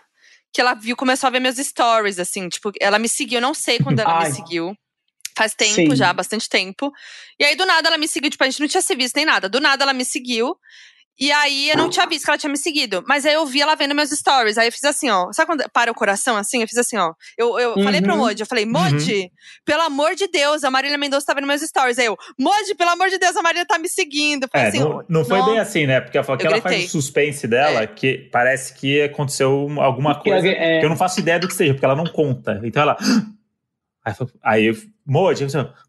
que 0.52 0.60
ela 0.60 0.74
viu, 0.74 0.96
começou 0.96 1.28
a 1.28 1.32
ver 1.32 1.40
meus 1.40 1.58
stories, 1.58 2.18
assim, 2.20 2.50
tipo, 2.50 2.72
ela 2.82 2.98
me 2.98 3.08
seguiu, 3.08 3.38
eu 3.38 3.42
não 3.42 3.54
sei 3.54 3.78
quando 3.80 4.00
ela 4.00 4.18
Ai. 4.20 4.30
me 4.30 4.36
seguiu. 4.36 4.76
Faz 5.38 5.54
tempo 5.54 5.74
Sim. 5.92 5.96
já, 5.96 6.12
bastante 6.12 6.50
tempo. 6.50 6.92
E 7.40 7.46
aí, 7.46 7.56
do 7.56 7.66
nada, 7.66 7.88
ela 7.88 7.98
me 7.98 8.08
seguiu, 8.08 8.30
tipo, 8.32 8.44
a 8.44 8.48
gente 8.50 8.60
não 8.60 8.68
tinha 8.68 8.82
se 8.82 8.96
visto 8.96 9.16
nem 9.16 9.26
nada. 9.26 9.48
Do 9.48 9.60
nada, 9.62 9.84
ela 9.84 9.94
me 9.94 10.04
seguiu. 10.04 10.58
E 11.19 11.32
aí, 11.32 11.69
eu 11.69 11.77
não 11.77 11.89
tinha 11.89 12.05
visto 12.05 12.23
que 12.25 12.32
ela 12.32 12.38
tinha 12.38 12.49
me 12.49 12.58
seguido. 12.58 13.03
Mas 13.08 13.25
aí, 13.25 13.34
eu 13.34 13.45
vi 13.45 13.62
ela 13.62 13.75
vendo 13.75 13.93
meus 13.93 14.10
stories. 14.10 14.58
Aí, 14.58 14.67
eu 14.67 14.71
fiz 14.71 14.84
assim, 14.86 15.10
ó. 15.10 15.32
Sabe 15.34 15.47
quando 15.47 15.63
para 15.73 15.91
o 15.91 15.93
coração, 15.95 16.38
assim? 16.38 16.62
Eu 16.62 16.67
fiz 16.67 16.77
assim, 16.77 16.97
ó. 16.97 17.13
Eu, 17.38 17.60
eu 17.60 17.84
falei 17.84 18.01
pro 18.01 18.13
Uhum. 18.13 18.19
Modi, 18.19 18.41
eu 18.41 18.47
falei, 18.47 18.65
Modi, 18.65 19.29
pelo 19.65 19.82
amor 19.82 20.15
de 20.15 20.27
Deus, 20.27 20.63
a 20.63 20.71
Marília 20.71 20.97
Mendonça 20.97 21.25
tá 21.25 21.34
vendo 21.34 21.45
meus 21.47 21.62
stories. 21.62 21.99
Aí 21.99 22.05
eu, 22.05 22.17
Modi, 22.39 22.73
pelo 22.75 22.91
amor 22.91 23.10
de 23.10 23.17
Deus, 23.17 23.36
a 23.36 23.41
Marília 23.41 23.65
tá 23.65 23.77
me 23.77 23.89
seguindo. 23.89 24.43
Eu 24.43 24.49
falei 24.49 24.65
É, 24.67 24.69
assim, 24.69 24.79
não, 24.79 25.03
não 25.10 25.25
foi 25.25 25.43
bem 25.43 25.60
assim, 25.60 25.86
né? 25.86 25.99
Porque 25.99 26.17
ela 26.17 26.25
falou 26.25 26.39
que 26.39 26.47
ela 26.47 26.62
faz 26.62 26.86
o 26.86 26.89
suspense 26.89 27.47
dela, 27.47 27.86
que 27.86 28.29
parece 28.32 28.73
que 28.73 29.01
aconteceu 29.01 29.67
alguma 29.79 30.15
Que 30.21 30.29
coisa 30.29 30.47
é. 30.47 30.79
que 30.79 30.86
eu 30.86 30.89
não 30.89 30.97
faço 30.97 31.19
ideia 31.19 31.38
do 31.39 31.47
que 31.47 31.53
seja, 31.53 31.73
porque 31.73 31.86
ela 31.86 31.95
não 31.95 32.05
conta. 32.05 32.62
Então 32.63 32.82
ela. 32.82 32.97
Aí, 34.01 34.13
aí 34.41 34.65
eu, 34.67 34.75
Modi, 35.05 35.45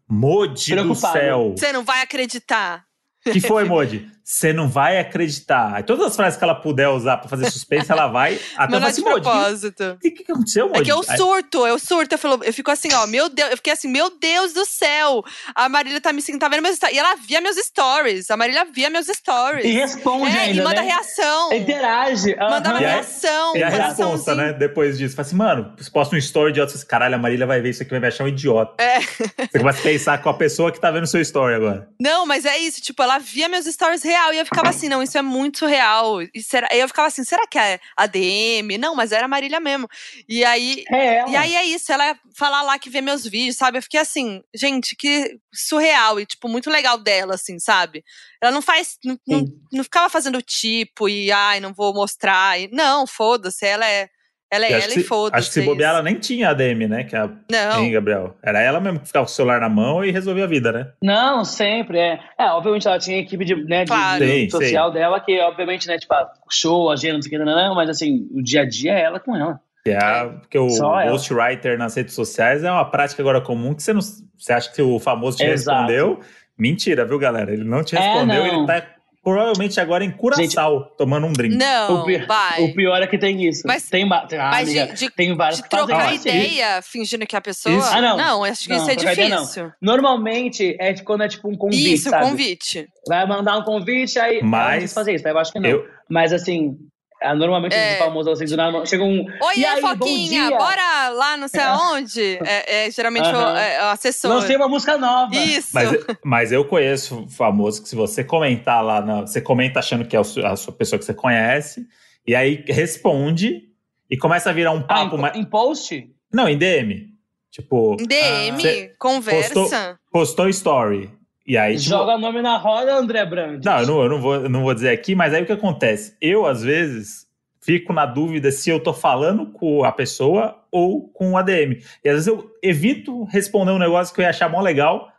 Modi 0.07 0.75
do 0.75 0.93
céu. 0.93 1.53
Você 1.57 1.71
não 1.71 1.83
vai 1.83 2.01
acreditar. 2.01 2.83
que 3.23 3.39
foi, 3.39 3.63
Modi? 3.63 4.05
Você 4.31 4.53
não 4.53 4.69
vai 4.69 4.97
acreditar. 4.97 5.75
Aí, 5.75 5.83
todas 5.83 6.05
as 6.07 6.15
frases 6.15 6.37
que 6.37 6.43
ela 6.43 6.55
puder 6.55 6.87
usar 6.87 7.17
pra 7.17 7.27
fazer 7.27 7.51
suspense, 7.51 7.91
ela 7.91 8.07
vai 8.07 8.39
até 8.55 8.79
Não 8.79 8.85
é 8.87 8.89
assim, 8.89 9.03
de 9.03 9.09
propósito. 9.09 9.97
O 9.97 9.99
que, 9.99 10.23
aconteceu, 10.31 10.67
Modi? 10.67 10.79
É 10.79 10.83
que 10.85 10.91
eu 10.91 11.03
surto, 11.03 11.67
eu 11.67 11.77
surto, 11.77 12.15
eu, 12.15 12.17
falo, 12.17 12.41
eu 12.43 12.53
fico 12.53 12.71
assim, 12.71 12.93
ó, 12.93 13.05
meu 13.07 13.27
Deus, 13.27 13.51
eu 13.51 13.57
fiquei 13.57 13.73
assim, 13.73 13.89
meu 13.89 14.09
Deus 14.19 14.53
do 14.53 14.63
céu, 14.65 15.21
a 15.53 15.67
Marília 15.67 15.99
tá 15.99 16.13
me 16.13 16.21
seguindo, 16.21 16.39
tá 16.39 16.47
vendo 16.47 16.61
meus 16.63 16.77
stories, 16.77 16.95
e 16.95 16.99
ela 16.99 17.15
via 17.15 17.41
meus 17.41 17.57
stories, 17.57 18.31
a 18.31 18.37
Marília 18.37 18.65
via 18.65 18.89
meus 18.89 19.07
stories. 19.07 19.65
E 19.65 19.71
responde 19.73 20.35
é, 20.35 20.39
ainda, 20.39 20.61
e 20.61 20.63
manda 20.63 20.81
né? 20.81 20.87
reação, 20.87 21.53
Interage. 21.53 22.35
mandava 22.37 22.81
E 22.81 22.85
aí- 22.85 22.91
reação, 22.93 23.57
E 23.57 23.63
a 23.63 23.69
resposta, 23.69 23.95
coraçãozinho. 24.03 24.35
né? 24.37 24.53
Depois 24.53 24.97
disso. 24.97 25.13
Fala 25.15 25.27
assim, 25.27 25.35
mano, 25.35 25.73
você 25.77 25.91
posta 25.91 26.15
um 26.15 26.17
story 26.19 26.51
idiota. 26.51 26.71
Você 26.71 26.77
fala 26.77 26.81
assim, 26.83 26.87
caralho, 26.89 27.15
a 27.15 27.17
Marília 27.17 27.45
vai 27.45 27.59
ver 27.59 27.69
isso 27.71 27.81
aqui 27.83 27.91
vai 27.91 27.99
me 27.99 28.07
achar 28.07 28.23
um 28.23 28.27
idiota. 28.29 28.81
É. 28.81 28.99
Você 29.01 29.59
começa 29.59 29.79
a 29.79 29.83
pensar 29.83 30.21
com 30.21 30.29
a 30.29 30.33
pessoa 30.33 30.71
que 30.71 30.79
tá 30.79 30.89
vendo 30.89 31.05
seu 31.07 31.19
story 31.21 31.55
agora. 31.55 31.89
Não, 31.99 32.25
mas 32.25 32.45
é 32.45 32.57
isso, 32.57 32.81
tipo, 32.81 33.01
ela 33.03 33.17
via 33.19 33.49
meus 33.49 33.65
stories 33.65 34.01
real 34.21 34.33
e 34.33 34.37
eu 34.37 34.45
ficava 34.45 34.69
assim, 34.69 34.87
não, 34.87 35.01
isso 35.01 35.17
é 35.17 35.21
muito 35.21 35.65
real. 35.65 36.21
E 36.21 36.41
será, 36.41 36.67
eu 36.71 36.87
ficava 36.87 37.07
assim, 37.07 37.23
será 37.23 37.47
que 37.47 37.57
é 37.57 37.79
a 37.97 38.05
DM? 38.05 38.77
Não, 38.77 38.95
mas 38.95 39.11
era 39.11 39.25
a 39.25 39.27
Marília 39.27 39.59
mesmo. 39.59 39.87
E 40.27 40.45
aí, 40.45 40.83
É 40.89 41.15
ela. 41.15 41.29
E 41.29 41.35
aí 41.35 41.55
é 41.55 41.65
isso, 41.65 41.91
ela 41.91 42.15
falar 42.35 42.61
lá 42.61 42.77
que 42.77 42.89
vê 42.89 43.01
meus 43.01 43.25
vídeos, 43.25 43.57
sabe? 43.57 43.77
Eu 43.77 43.83
fiquei 43.83 43.99
assim, 43.99 44.41
gente, 44.55 44.95
que 44.95 45.37
surreal 45.53 46.19
e, 46.19 46.25
tipo, 46.25 46.47
muito 46.47 46.69
legal 46.69 46.97
dela, 46.97 47.35
assim, 47.35 47.59
sabe? 47.59 48.03
Ela 48.41 48.51
não 48.51 48.61
faz. 48.61 48.97
Não, 49.03 49.19
não, 49.27 49.45
não 49.71 49.83
ficava 49.83 50.09
fazendo 50.09 50.41
tipo 50.41 51.09
e, 51.09 51.31
ai, 51.31 51.59
não 51.59 51.73
vou 51.73 51.93
mostrar. 51.93 52.59
E, 52.59 52.69
não, 52.71 53.05
foda-se, 53.07 53.65
ela 53.65 53.87
é. 53.87 54.09
Ela 54.51 54.65
é 54.65 54.71
ela 54.73 54.85
e 54.85 54.89
se- 54.91 55.03
foda-se. 55.05 55.39
Acho 55.39 55.47
que 55.47 55.53
se 55.53 55.61
é 55.61 55.65
bobear, 55.65 55.91
ela 55.93 56.03
nem 56.03 56.15
tinha 56.15 56.49
ADM, 56.49 56.87
né? 56.87 57.03
Que 57.05 57.15
é 57.15 57.19
a, 57.19 57.29
Não. 57.49 57.79
hein, 57.79 57.91
Gabriel? 57.93 58.35
Era 58.43 58.59
ela 58.61 58.81
mesmo 58.81 58.99
que 58.99 59.07
ficava 59.07 59.25
com 59.25 59.31
o 59.31 59.33
celular 59.33 59.61
na 59.61 59.69
mão 59.69 60.03
e 60.03 60.11
resolvia 60.11 60.43
a 60.43 60.47
vida, 60.47 60.71
né? 60.73 60.87
Não, 61.01 61.45
sempre, 61.45 61.97
é. 61.97 62.19
É, 62.37 62.45
obviamente 62.47 62.85
ela 62.87 62.99
tinha 62.99 63.15
a 63.17 63.21
equipe 63.21 63.45
de, 63.45 63.55
né, 63.55 63.85
de- 63.85 63.91
Claro. 63.91 64.25
de 64.25 64.31
Sim, 64.31 64.49
social 64.49 64.91
dela, 64.91 65.19
que 65.21 65.39
obviamente, 65.39 65.87
né, 65.87 65.97
tipo, 65.97 66.13
show, 66.51 66.91
agenda, 66.91 67.13
não 67.15 67.21
sei 67.21 67.29
o 67.29 67.31
que, 67.31 67.37
não, 67.45 67.45
não, 67.55 67.75
mas 67.75 67.89
assim, 67.89 68.27
o 68.31 68.43
dia 68.43 68.61
a 68.63 68.65
dia 68.67 68.91
é 68.93 69.01
ela 69.03 69.19
com 69.19 69.35
ela. 69.35 69.59
Que 69.85 69.91
é 69.91 69.97
a- 69.97 70.25
porque 70.41 70.59
o 70.59 70.69
Só 70.69 70.99
ela. 70.99 71.11
ghostwriter 71.11 71.77
nas 71.77 71.95
redes 71.95 72.13
sociais 72.13 72.63
é 72.63 72.71
uma 72.71 72.85
prática 72.85 73.21
agora 73.23 73.39
comum 73.41 73.73
que 73.73 73.81
você 73.81 73.93
não. 73.93 74.01
Você 74.01 74.51
acha 74.53 74.71
que 74.71 74.81
o 74.81 74.99
famoso 74.99 75.37
te 75.37 75.43
Exato. 75.45 75.77
respondeu? 75.79 76.19
Mentira, 76.57 77.05
viu, 77.05 77.17
galera? 77.17 77.51
Ele 77.51 77.63
não 77.63 77.83
te 77.83 77.95
É, 77.95 77.99
respondeu, 77.99 78.45
não. 78.45 78.57
ele 78.57 78.67
tá 78.67 78.85
provavelmente 79.23 79.79
agora 79.79 80.03
em 80.03 80.11
Curaçao, 80.11 80.85
tomando 80.97 81.27
um 81.27 81.33
drink. 81.33 81.55
Não, 81.55 82.01
o, 82.01 82.05
pi- 82.05 82.25
vai. 82.25 82.63
o 82.63 82.73
pior 82.73 83.01
é 83.01 83.07
que 83.07 83.17
tem 83.17 83.47
isso. 83.47 83.63
Mas- 83.65 83.89
tem, 83.89 84.03
ah, 84.03 84.27
mas 84.51 84.69
de- 84.69 84.79
amiga, 84.79 84.93
de- 84.95 85.09
tem 85.11 85.35
vários 85.35 85.57
De 85.61 85.67
que 85.67 85.75
fazem 85.75 85.87
trocar 85.87 86.13
isso. 86.15 86.27
ideia 86.27 86.81
fingindo 86.81 87.25
que 87.27 87.35
é 87.35 87.39
a 87.39 87.41
pessoa. 87.41 87.75
Isso. 87.77 87.87
Ah, 87.93 88.01
não. 88.01 88.17
Não, 88.17 88.43
acho 88.43 88.63
que 88.63 88.69
Não, 88.69 88.77
isso 88.77 88.89
é 88.89 88.95
trocar 88.95 89.13
ideia 89.13 89.35
difícil. 89.35 89.71
Normalmente 89.81 90.75
é 90.79 90.93
quando 91.01 91.23
é 91.23 91.27
tipo 91.27 91.47
um 91.49 91.55
convite, 91.57 91.93
Isso, 91.93 92.09
sabe? 92.09 92.25
convite. 92.25 92.87
Vai 93.07 93.25
mandar 93.27 93.57
um 93.57 93.63
convite, 93.63 94.19
aí 94.19 94.41
Mas- 94.43 94.73
não 94.73 94.79
quis 94.81 94.93
fazer 94.93 95.13
isso, 95.15 95.27
eu 95.27 95.37
acho 95.37 95.51
que 95.51 95.59
não. 95.59 95.69
Eu, 95.69 95.85
Mas 96.09 96.33
assim, 96.33 96.77
é, 97.21 97.33
normalmente 97.35 97.73
É. 97.75 97.93
os 97.93 97.99
famosos 97.99 98.33
assim, 98.33 98.45
do 98.45 98.57
nada, 98.57 98.85
chega 98.85 99.03
um. 99.03 99.23
Oi, 99.25 99.53
e 99.57 99.65
aí, 99.65 99.79
Foquinha, 99.81 100.49
bora 100.57 101.09
lá 101.09 101.37
não 101.37 101.47
sei 101.47 101.61
aonde. 101.61 102.39
É, 102.45 102.87
é 102.87 102.91
geralmente 102.91 103.25
o, 103.27 103.35
Aham. 103.35 103.57
é, 103.59 103.81
o 103.83 103.85
assessor. 103.89 104.31
Lancei 104.31 104.55
uma 104.55 104.67
música 104.67 104.97
nova. 104.97 105.35
Isso. 105.35 105.69
Mas, 105.73 105.89
mas 106.23 106.51
eu 106.51 106.65
conheço 106.65 107.27
famoso 107.29 107.81
que 107.83 107.89
se 107.89 107.95
você 107.95 108.23
comentar 108.23 108.83
lá, 108.83 109.01
na, 109.01 109.21
você 109.21 109.39
comenta 109.39 109.79
achando 109.79 110.03
que 110.05 110.15
é 110.15 110.19
o 110.19 110.23
a 110.45 110.55
sua 110.55 110.73
pessoa 110.73 110.97
que 110.99 111.05
você 111.05 111.13
conhece, 111.13 111.85
e 112.25 112.35
aí 112.35 112.63
responde 112.67 113.63
e 114.09 114.17
começa 114.17 114.49
a 114.49 114.53
virar 114.53 114.71
um 114.71 114.79
Ah, 114.79 114.83
papo. 114.83 115.15
em, 115.15 115.19
mais... 115.19 115.35
em 115.37 115.45
post? 115.45 116.09
Não, 116.33 116.47
em 116.49 116.57
DM. 116.57 117.11
Tipo, 117.51 117.97
Em 117.99 118.05
DM, 118.07 118.63
Ah. 118.65 118.95
Conversa. 118.97 119.53
postou- 119.53 119.79
postou 120.11 120.49
story. 120.49 121.09
E 121.45 121.57
aí, 121.57 121.75
tipo, 121.77 121.89
Joga 121.89 122.15
o 122.15 122.17
nome 122.19 122.41
na 122.41 122.57
roda, 122.57 122.95
André 122.95 123.25
Brandt. 123.25 123.65
Não, 123.65 123.79
eu 123.79 123.87
não, 123.87 124.03
eu 124.03 124.09
não 124.09 124.21
vou, 124.21 124.35
eu 124.35 124.49
não 124.49 124.61
vou 124.63 124.73
dizer 124.73 124.89
aqui, 124.89 125.15
mas 125.15 125.33
aí 125.33 125.41
o 125.41 125.45
que 125.45 125.51
acontece? 125.51 126.15
Eu, 126.21 126.45
às 126.45 126.61
vezes, 126.61 127.25
fico 127.59 127.91
na 127.93 128.05
dúvida 128.05 128.51
se 128.51 128.69
eu 128.69 128.79
tô 128.79 128.93
falando 128.93 129.47
com 129.47 129.83
a 129.83 129.91
pessoa 129.91 130.63
ou 130.71 131.07
com 131.09 131.31
o 131.31 131.37
ADM. 131.37 131.81
E 132.03 132.09
às 132.09 132.13
vezes 132.15 132.27
eu 132.27 132.49
evito 132.63 133.23
responder 133.25 133.71
um 133.71 133.79
negócio 133.79 134.13
que 134.13 134.21
eu 134.21 134.23
ia 134.23 134.29
achar 134.29 134.49
mó 134.49 134.61
legal, 134.61 135.11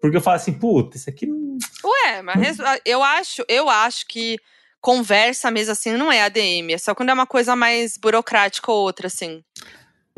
porque 0.00 0.16
eu 0.16 0.20
falo 0.20 0.36
assim, 0.36 0.52
puta, 0.52 0.96
isso 0.96 1.08
aqui 1.10 1.26
não. 1.26 1.58
Ué, 1.84 2.22
mas 2.22 2.36
res- 2.58 2.80
eu 2.84 3.02
acho, 3.02 3.44
eu 3.48 3.68
acho 3.68 4.06
que 4.06 4.38
conversa 4.80 5.50
mesmo 5.50 5.72
assim 5.72 5.92
não 5.92 6.10
é 6.10 6.22
ADM. 6.22 6.72
É 6.72 6.78
só 6.78 6.94
quando 6.94 7.08
é 7.10 7.12
uma 7.12 7.26
coisa 7.26 7.54
mais 7.56 7.96
burocrática 7.96 8.70
ou 8.70 8.82
outra, 8.82 9.06
assim. 9.08 9.42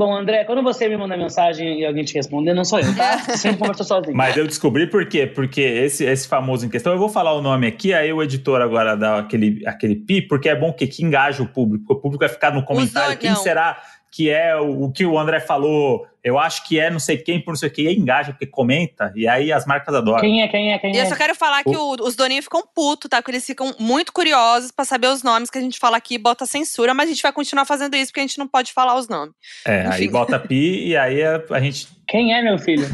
Bom, 0.01 0.17
André, 0.17 0.45
quando 0.45 0.63
você 0.63 0.89
me 0.89 0.97
manda 0.97 1.15
mensagem 1.15 1.81
e 1.81 1.85
alguém 1.85 2.03
te 2.03 2.15
responder, 2.15 2.55
não 2.55 2.65
sou 2.65 2.81
eu, 2.81 2.97
tá? 2.97 3.19
Você 3.29 3.37
sempre 3.37 3.59
conversou 3.59 3.85
sozinho. 3.85 4.17
Mas 4.17 4.35
eu 4.35 4.47
descobri 4.47 4.87
por 4.87 5.07
quê? 5.07 5.27
Porque 5.27 5.61
esse, 5.61 6.07
esse 6.07 6.27
famoso 6.27 6.65
em 6.65 6.71
questão, 6.71 6.95
eu 6.95 6.99
vou 6.99 7.11
falar 7.11 7.35
o 7.35 7.43
nome 7.43 7.67
aqui, 7.67 7.93
aí 7.93 8.11
o 8.11 8.23
editor 8.23 8.63
agora 8.63 8.97
dá 8.97 9.19
aquele, 9.19 9.63
aquele 9.67 9.95
pi, 9.95 10.23
porque 10.23 10.49
é 10.49 10.57
bom 10.57 10.73
que, 10.73 10.87
que 10.87 11.05
engaja 11.05 11.43
o 11.43 11.47
público. 11.47 11.93
O 11.93 11.97
público 11.97 12.25
vai 12.25 12.31
ficar 12.31 12.51
no 12.51 12.65
comentário. 12.65 13.19
Quem 13.19 13.37
será 13.37 13.79
que 14.11 14.31
é 14.31 14.57
o, 14.57 14.85
o 14.85 14.91
que 14.91 15.05
o 15.05 15.19
André 15.19 15.39
falou? 15.39 16.07
Eu 16.23 16.39
acho 16.39 16.67
que 16.69 16.79
é 16.79 16.91
não 16.91 16.99
sei 17.01 17.17
quem 17.17 17.41
por 17.41 17.53
não 17.53 17.57
sei 17.57 17.69
o 17.69 17.73
que. 17.73 17.83
E 17.83 17.89
aí 17.89 17.97
engaja, 17.97 18.33
porque 18.33 18.47
comenta, 18.47 19.11
e 19.17 19.27
aí 19.27 19.51
as 19.51 19.65
marcas 19.65 19.95
adoram. 19.95 20.21
Quem 20.21 20.43
é, 20.43 20.49
quem 20.49 20.73
é, 20.73 20.79
quem 20.79 20.93
E 20.95 20.99
eu 20.99 21.03
é? 21.05 21.07
só 21.07 21.17
quero 21.17 21.35
falar 21.35 21.65
que 21.65 21.75
o- 21.77 21.97
os 22.03 22.15
doninhos 22.15 22.45
ficam 22.45 22.63
putos, 22.75 23.09
tá? 23.09 23.23
Porque 23.23 23.31
eles 23.33 23.47
ficam 23.47 23.75
muito 23.79 24.13
curiosos 24.13 24.71
pra 24.71 24.85
saber 24.85 25.07
os 25.09 25.23
nomes 25.23 25.49
que 25.49 25.57
a 25.57 25.61
gente 25.63 25.79
fala 25.79 25.97
aqui 25.97 26.15
e 26.17 26.19
bota 26.19 26.45
censura, 26.45 26.93
mas 26.93 27.07
a 27.09 27.13
gente 27.13 27.23
vai 27.23 27.33
continuar 27.33 27.65
fazendo 27.65 27.95
isso 27.97 28.09
porque 28.13 28.21
a 28.21 28.25
gente 28.25 28.39
não 28.39 28.47
pode 28.47 28.73
falar 28.73 28.97
os 28.97 29.09
nomes. 29.09 29.35
É, 29.67 29.87
aí 29.87 30.03
Enfim. 30.05 30.13
bota 30.13 30.39
pi 30.39 30.89
e 30.89 30.97
aí 30.97 31.23
a, 31.23 31.43
a 31.51 31.61
gente. 31.61 31.89
Quem 32.07 32.35
é, 32.35 32.43
meu 32.43 32.59
filho? 32.59 32.87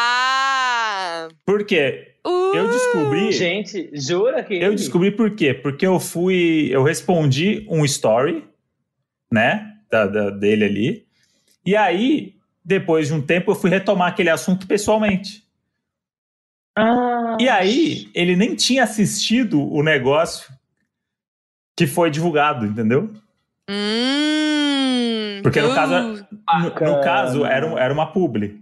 Ah! 0.00 1.28
Por 1.44 1.64
quê? 1.64 2.06
Uh, 2.26 2.54
Eu 2.54 2.68
descobri. 2.70 3.32
Gente, 3.32 3.90
jura 3.94 4.42
que. 4.42 4.54
Eu 4.54 4.74
descobri 4.74 5.10
por 5.10 5.30
quê? 5.34 5.54
Porque 5.54 5.86
eu 5.86 5.98
fui. 5.98 6.68
Eu 6.70 6.82
respondi 6.82 7.66
um 7.68 7.84
story, 7.84 8.44
né? 9.32 9.69
Da, 9.90 10.06
da- 10.06 10.30
dele 10.30 10.64
ali. 10.64 11.06
E 11.66 11.74
aí, 11.76 12.34
depois 12.64 13.08
de 13.08 13.14
um 13.14 13.20
tempo, 13.20 13.50
eu 13.50 13.54
fui 13.54 13.68
retomar 13.70 14.08
aquele 14.08 14.30
assunto 14.30 14.66
pessoalmente. 14.66 15.44
Ah, 16.76 17.36
E 17.40 17.48
aí, 17.48 18.08
ele 18.14 18.36
nem 18.36 18.54
tinha 18.54 18.84
assistido 18.84 19.60
o 19.60 19.82
negócio 19.82 20.52
que 21.76 21.86
foi 21.86 22.10
divulgado, 22.10 22.64
entendeu? 22.66 23.12
Hum, 23.68 25.40
Porque 25.42 25.60
no 25.60 25.70
uh, 25.70 25.74
caso, 25.74 26.26
No, 26.52 26.64
no 26.64 27.00
caso, 27.00 27.44
era, 27.44 27.66
era 27.80 27.92
uma 27.92 28.12
publi. 28.12 28.60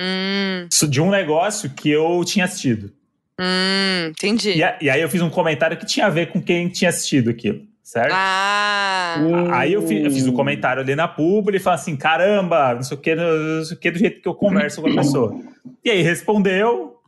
Hum, 0.00 0.68
De 0.88 1.00
um 1.00 1.10
negócio 1.10 1.70
que 1.70 1.90
eu 1.90 2.22
tinha 2.24 2.44
assistido. 2.44 2.92
hum, 3.40 4.06
entendi. 4.10 4.52
E, 4.56 4.62
a- 4.64 4.78
e 4.80 4.88
aí 4.90 5.00
eu 5.00 5.08
fiz 5.08 5.20
um 5.22 5.30
comentário 5.30 5.76
que 5.76 5.86
tinha 5.86 6.06
a 6.06 6.10
ver 6.10 6.32
com 6.32 6.40
quem 6.42 6.68
tinha 6.68 6.88
assistido 6.90 7.30
aquilo, 7.30 7.66
certo? 7.88 8.12
Ah! 8.12 9.16
Aí 9.52 9.72
eu 9.72 9.80
fiz, 9.80 10.04
eu 10.04 10.10
fiz 10.10 10.26
o 10.26 10.32
comentário 10.34 10.82
ali 10.82 10.94
na 10.94 11.08
publi 11.08 11.56
e 11.56 11.58
falei 11.58 11.80
assim, 11.80 11.96
caramba, 11.96 12.74
não 12.74 12.82
sei 12.82 12.98
o 12.98 13.00
que, 13.00 13.14
não 13.14 13.64
sei 13.64 13.76
o 13.76 13.80
que, 13.80 13.90
do 13.90 13.98
jeito 13.98 14.20
que 14.20 14.28
eu 14.28 14.34
converso 14.34 14.82
com 14.82 14.90
a 14.90 14.94
pessoa. 14.94 15.40
E 15.82 15.90
aí 15.90 16.02
respondeu, 16.02 17.00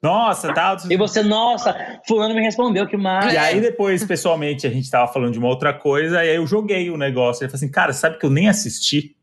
nossa, 0.00 0.54
tal. 0.54 0.76
E 0.88 0.96
você, 0.96 1.24
nossa, 1.24 2.00
fulano 2.06 2.36
me 2.36 2.40
respondeu, 2.40 2.86
que 2.86 2.96
massa. 2.96 3.32
E 3.32 3.36
aí 3.36 3.60
depois, 3.60 4.04
pessoalmente, 4.04 4.64
a 4.64 4.70
gente 4.70 4.88
tava 4.88 5.12
falando 5.12 5.32
de 5.32 5.40
uma 5.40 5.48
outra 5.48 5.74
coisa, 5.74 6.24
e 6.24 6.30
aí 6.30 6.36
eu 6.36 6.46
joguei 6.46 6.88
o 6.88 6.96
negócio. 6.96 7.42
Ele 7.42 7.50
falou 7.50 7.64
assim, 7.64 7.70
cara, 7.70 7.92
sabe 7.92 8.16
que 8.16 8.26
eu 8.26 8.30
nem 8.30 8.48
assisti? 8.48 9.16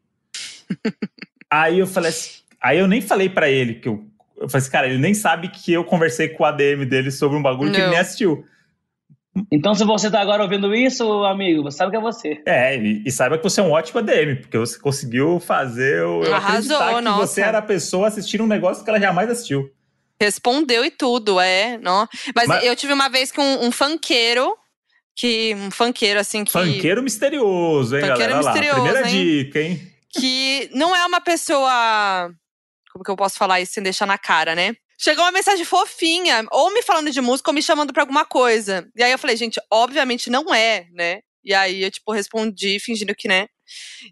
aí 1.50 1.80
eu 1.80 1.88
falei 1.88 2.10
assim, 2.10 2.42
aí 2.62 2.80
eu 2.80 2.90
nem 2.90 3.00
falei 3.00 3.30
pra 3.30 3.50
ele 3.50 3.76
que 3.76 3.88
eu. 3.88 4.04
Eu 4.36 4.50
falei 4.50 4.64
assim, 4.64 4.72
cara, 4.72 4.88
ele 4.88 4.98
nem 4.98 5.14
sabe 5.14 5.48
que 5.48 5.72
eu 5.72 5.86
conversei 5.86 6.28
com 6.28 6.44
o 6.44 6.46
ADM 6.46 6.84
dele 6.86 7.10
sobre 7.10 7.38
um 7.38 7.42
bagulho 7.42 7.72
que 7.72 7.78
ele 7.78 7.86
Não. 7.86 7.92
nem 7.92 8.00
assistiu. 8.00 8.44
Então, 9.52 9.74
se 9.74 9.84
você 9.84 10.12
tá 10.12 10.22
agora 10.22 10.44
ouvindo 10.44 10.74
isso, 10.76 11.04
amigo, 11.24 11.64
você 11.64 11.78
sabe 11.78 11.92
que 11.92 11.98
é 11.98 12.02
você. 12.02 12.42
É, 12.46 12.78
e, 12.78 13.04
e 13.06 13.12
saiba 13.12 13.38
que 13.38 13.44
você 13.44 13.62
é 13.62 13.64
um 13.64 13.72
ótimo 13.72 14.00
ADM, 14.00 14.42
porque 14.42 14.58
você 14.58 14.78
conseguiu 14.78 15.40
fazer 15.40 16.00
eu 16.00 16.34
Arrasou, 16.34 16.78
que 16.78 17.02
nossa. 17.02 17.28
você 17.28 17.42
era 17.42 17.58
a 17.58 17.62
pessoa 17.62 18.08
assistindo 18.08 18.44
um 18.44 18.48
negócio 18.48 18.84
que 18.84 18.90
ela 18.90 19.00
jamais 19.00 19.30
assistiu. 19.30 19.72
Respondeu 20.22 20.86
e 20.86 20.92
tudo, 20.92 21.40
é. 21.40 21.80
Não. 21.80 22.08
Mas, 22.36 22.48
Mas- 22.48 22.64
eu 22.64 22.76
tive 22.76 22.94
uma 22.94 23.10
vez 23.10 23.32
que 23.32 23.42
um, 23.42 23.66
um 23.66 23.72
funkeiro, 23.72 24.56
que 25.16 25.56
um 25.56 25.72
funkeiro 25.72 26.20
assim 26.20 26.44
que 26.44 26.52
Funkeiro 26.52 27.02
misterioso, 27.02 27.96
hein, 27.96 28.02
Funkeiro 28.02 28.20
galera? 28.20 28.36
Olha 28.36 28.44
lá, 28.46 28.52
misterioso, 28.54 28.82
primeira 28.84 29.10
hein? 29.10 29.26
dica, 29.26 29.60
hein? 29.60 29.94
que 30.16 30.70
não 30.74 30.96
é 30.96 31.06
uma 31.06 31.20
pessoa. 31.20 32.32
Como 32.92 33.04
que 33.04 33.10
eu 33.10 33.16
posso 33.16 33.38
falar 33.38 33.60
isso 33.60 33.74
sem 33.74 33.84
deixar 33.84 34.06
na 34.06 34.18
cara, 34.18 34.54
né? 34.56 34.76
Chegou 35.00 35.24
uma 35.24 35.32
mensagem 35.32 35.66
fofinha, 35.66 36.46
ou 36.52 36.74
me 36.74 36.82
falando 36.82 37.12
de 37.12 37.20
música, 37.22 37.50
ou 37.50 37.54
me 37.54 37.62
chamando 37.62 37.92
pra 37.94 38.04
alguma 38.04 38.26
coisa. 38.26 38.88
E 38.96 39.04
aí 39.04 39.12
eu 39.12 39.20
falei, 39.20 39.36
gente, 39.36 39.60
obviamente 39.72 40.30
não 40.30 40.54
é, 40.54 40.86
né? 40.94 41.20
E 41.44 41.54
aí 41.54 41.84
eu, 41.84 41.92
tipo, 41.92 42.12
respondi 42.14 42.80
fingindo 42.80 43.14
que, 43.14 43.28
né? 43.28 43.48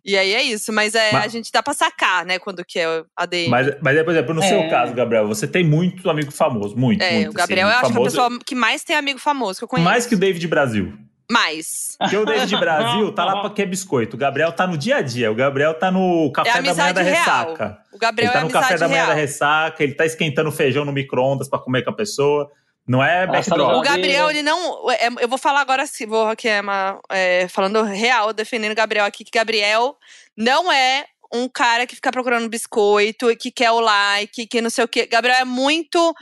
E 0.04 0.18
aí 0.18 0.34
é 0.34 0.42
isso, 0.44 0.72
mas 0.74 0.96
é, 0.96 1.12
Mas- 1.14 1.26
a 1.26 1.28
gente 1.28 1.50
dá 1.52 1.62
pra 1.64 1.74
sacar, 1.74 2.26
né, 2.26 2.40
quando 2.40 2.64
que 2.66 2.80
é 2.80 3.04
a 3.16 3.26
DM. 3.26 3.50
Mas, 3.50 3.68
mas 3.82 3.98
é, 3.98 4.04
por 4.04 4.12
exemplo, 4.12 4.34
no 4.34 4.44
É. 4.44 4.48
seu 4.50 4.70
caso, 4.70 4.94
Gabriel, 4.94 5.28
você 5.28 5.48
tem 5.48 5.64
muito 5.64 6.10
amigo 6.10 6.32
famoso, 6.32 6.76
muito, 6.76 7.02
é, 7.02 7.12
muito. 7.16 7.30
o 7.32 7.34
Gabriel 7.34 7.68
assim, 7.68 7.76
eu 7.76 7.80
acho 7.80 7.82
que 7.82 7.86
é 7.88 7.90
a 7.92 7.94
famoso, 7.94 8.16
pessoa 8.18 8.40
que 8.46 8.56
mais 8.56 8.84
tem 8.84 8.96
amigo 8.96 9.20
famoso 9.20 9.60
que 9.60 9.64
eu 9.64 9.68
conheço. 9.68 9.86
Mais 9.90 10.06
que 10.06 10.16
o 10.16 10.18
David 10.18 10.46
Brasil. 10.48 10.94
Mais. 11.32 11.96
Porque 11.98 12.18
o 12.18 12.26
David 12.26 12.56
Brasil 12.60 13.12
tá 13.14 13.24
lá 13.24 13.42
pra 13.42 13.50
que 13.50 13.62
é 13.62 13.66
biscoito. 13.66 14.16
O 14.16 14.20
Gabriel 14.20 14.52
tá 14.52 14.68
no 14.68 14.78
dia 14.78 14.98
a 14.98 15.02
dia. 15.02 15.32
O 15.32 15.36
Gabriel 15.36 15.74
tá 15.74 15.90
no 15.90 16.32
café 16.32 16.50
É 16.50 16.62
da 16.62 16.74
manhã 16.74 16.94
da 16.94 17.02
real. 17.02 17.16
ressaca. 17.16 17.78
O 17.94 17.98
Gabriel 17.98 18.32
ele 18.32 18.34
tá 18.34 18.40
é 18.40 18.44
no 18.44 18.50
café 18.50 18.78
da 18.78 18.88
manhã 18.88 19.02
da 19.02 19.14
real. 19.14 19.18
ressaca, 19.18 19.84
ele 19.84 19.94
tá 19.94 20.06
esquentando 20.06 20.52
feijão 20.52 20.84
no 20.84 20.92
micro-ondas 20.92 21.50
pra 21.50 21.60
comer 21.60 21.84
com 21.84 21.92
a 21.92 21.96
pessoa. 21.96 22.52
Não 22.88 23.02
é 23.02 23.26
backdrop. 23.28 23.78
O 23.78 23.82
Gabriel, 23.82 24.30
ele 24.30 24.42
não. 24.42 24.90
é, 24.92 25.08
eu 25.20 25.28
vou 25.28 25.38
falar 25.38 25.62
agora 25.62 25.84
assim, 25.84 26.06
vou 26.06 26.28
aqui 26.28 26.50
é 26.50 26.60
uma, 26.60 27.00
é, 27.10 27.48
falando 27.48 27.82
real, 27.84 28.34
defendendo 28.34 28.72
o 28.72 28.76
Gabriel 28.76 29.06
aqui, 29.06 29.24
que 29.24 29.32
Gabriel 29.38 29.96
não 30.36 30.72
é 30.72 31.06
um 31.34 31.48
cara 31.48 31.88
que 31.88 31.96
fica 31.96 32.12
procurando 32.12 32.50
biscoito, 32.50 33.34
que 33.38 33.52
quer 33.52 33.72
o 33.72 33.80
like, 33.80 34.48
que 34.48 34.60
não 34.60 34.70
sei 34.70 34.84
o 34.84 34.88
quê. 34.88 35.06
Gabriel 35.06 35.38
é 35.38 35.46
muito 35.46 36.14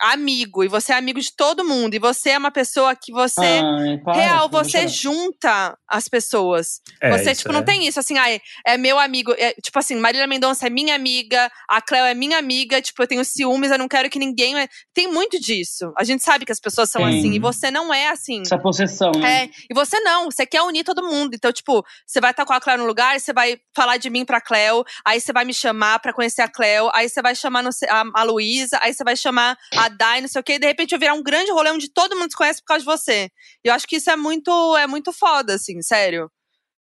amigo, 0.00 0.64
e 0.64 0.68
você 0.68 0.92
é 0.92 0.96
amigo 0.96 1.20
de 1.20 1.34
todo 1.34 1.64
mundo, 1.64 1.94
e 1.94 1.98
você 1.98 2.30
é 2.30 2.38
uma 2.38 2.50
pessoa 2.50 2.94
que 2.94 3.12
você. 3.12 3.40
Ai, 3.40 3.98
para, 3.98 4.14
Real, 4.14 4.44
eu 4.44 4.48
vou 4.48 4.64
você 4.64 4.88
chorar. 4.88 4.88
junta 4.88 5.78
as 5.88 6.08
pessoas. 6.08 6.80
É, 7.00 7.16
você, 7.16 7.34
tipo, 7.34 7.52
não 7.52 7.60
é. 7.60 7.64
tem 7.64 7.86
isso, 7.86 8.00
assim, 8.00 8.18
ai, 8.18 8.40
é 8.66 8.76
meu 8.76 8.98
amigo. 8.98 9.32
é, 9.38 9.52
tipo 9.54 9.78
assim, 9.78 9.96
Marília 9.96 10.26
Mendonça 10.26 10.66
é 10.66 10.70
minha 10.70 10.94
amiga, 10.94 11.50
a 11.68 11.80
Cleo 11.80 12.04
é 12.04 12.14
minha 12.14 12.38
amiga, 12.38 12.80
tipo, 12.80 13.02
eu 13.02 13.06
tenho 13.06 13.24
ciúmes, 13.24 13.70
eu 13.70 13.78
não 13.78 13.88
quero 13.88 14.10
que 14.10 14.18
ninguém. 14.18 14.54
Tem 14.92 15.08
muito 15.08 15.38
disso. 15.40 15.92
A 15.96 16.04
gente 16.04 16.22
sabe 16.22 16.44
que 16.44 16.52
as 16.52 16.60
pessoas 16.60 16.90
são 16.90 17.02
Sim. 17.02 17.18
assim, 17.18 17.32
e 17.32 17.38
você 17.38 17.70
não 17.70 17.92
é 17.92 18.08
assim. 18.08 18.40
Essa 18.40 18.58
possessão, 18.58 19.12
né? 19.12 19.44
É, 19.44 19.50
e 19.70 19.74
você 19.74 20.00
não, 20.00 20.30
você 20.30 20.46
quer 20.46 20.62
unir 20.62 20.84
todo 20.84 21.02
mundo. 21.02 21.34
Então, 21.34 21.52
tipo, 21.52 21.84
você 22.06 22.20
vai 22.20 22.30
estar 22.30 22.44
com 22.44 22.52
a 22.52 22.60
Cleo 22.60 22.78
no 22.78 22.86
lugar, 22.86 23.18
você 23.18 23.32
vai 23.32 23.58
falar 23.74 23.96
de 23.96 24.10
mim 24.10 24.24
pra 24.24 24.40
Cleo, 24.40 24.84
aí 25.04 25.20
você 25.20 25.32
vai 25.32 25.44
me 25.44 25.54
chamar 25.54 25.98
pra 26.00 26.12
conhecer 26.12 26.42
a 26.42 26.48
Cleo, 26.48 26.90
aí 26.92 27.08
você 27.08 27.22
vai 27.22 27.34
chamar 27.34 27.62
não 27.62 27.72
sei, 27.72 27.88
a, 27.88 28.04
a 28.14 28.22
Luísa, 28.22 28.78
aí 28.82 28.92
você 28.92 29.04
vai 29.04 29.16
chamar 29.16 29.56
a 29.76 29.83
Dai, 29.88 30.20
não 30.20 30.28
sei 30.28 30.40
o 30.40 30.44
quê, 30.44 30.54
e 30.54 30.58
de 30.58 30.66
repente 30.66 30.92
eu 30.92 30.98
virar 30.98 31.14
um 31.14 31.22
grande 31.22 31.50
rolê 31.52 31.70
onde 31.70 31.92
todo 31.92 32.16
mundo 32.16 32.30
se 32.30 32.36
conhece 32.36 32.60
por 32.60 32.66
causa 32.66 32.80
de 32.80 32.86
você. 32.90 33.30
E 33.64 33.68
eu 33.68 33.74
acho 33.74 33.86
que 33.86 33.96
isso 33.96 34.10
é 34.10 34.16
muito, 34.16 34.76
é 34.76 34.86
muito 34.86 35.12
foda, 35.12 35.54
assim, 35.54 35.80
sério. 35.82 36.30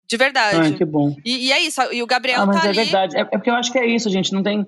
De 0.09 0.16
verdade. 0.16 0.57
Ai, 0.59 0.72
que 0.74 0.85
bom. 0.85 1.14
E, 1.24 1.49
e 1.49 1.53
é 1.53 1.61
isso, 1.61 1.80
e 1.93 2.03
o 2.03 2.07
Gabriel 2.07 2.43
Ah, 2.43 2.47
mas 2.47 2.61
tá 2.61 2.66
é 2.66 2.68
ali. 2.68 2.76
verdade. 2.76 3.16
É, 3.16 3.20
é 3.20 3.24
porque 3.24 3.51
eu 3.51 3.55
acho 3.55 3.72
que 3.72 3.78
é 3.78 3.87
isso, 3.87 4.11
gente. 4.11 4.32
Não 4.32 4.43
tem 4.43 4.66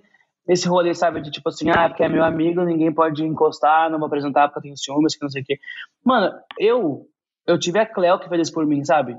esse 0.49 0.67
rolê, 0.69 0.95
sabe? 0.95 1.21
De 1.21 1.31
tipo 1.31 1.49
assim, 1.49 1.69
ah, 1.71 1.89
porque 1.89 2.03
é 2.03 2.09
meu 2.09 2.25
amigo, 2.25 2.63
ninguém 2.63 2.93
pode 2.93 3.23
encostar, 3.25 3.91
não 3.91 3.99
vou 3.99 4.07
apresentar 4.07 4.49
porque 4.49 4.59
eu 4.59 4.63
tenho 4.63 4.77
ciúmes, 4.79 5.15
que 5.17 5.23
não 5.23 5.31
sei 5.31 5.43
o 5.43 5.45
quê. 5.45 5.59
Mano, 6.05 6.33
eu, 6.59 7.07
eu 7.47 7.59
tive 7.59 7.79
a 7.79 7.87
Cleo 7.87 8.19
que 8.19 8.29
fez 8.29 8.43
isso 8.43 8.53
por 8.53 8.65
mim, 8.67 8.85
sabe? 8.85 9.17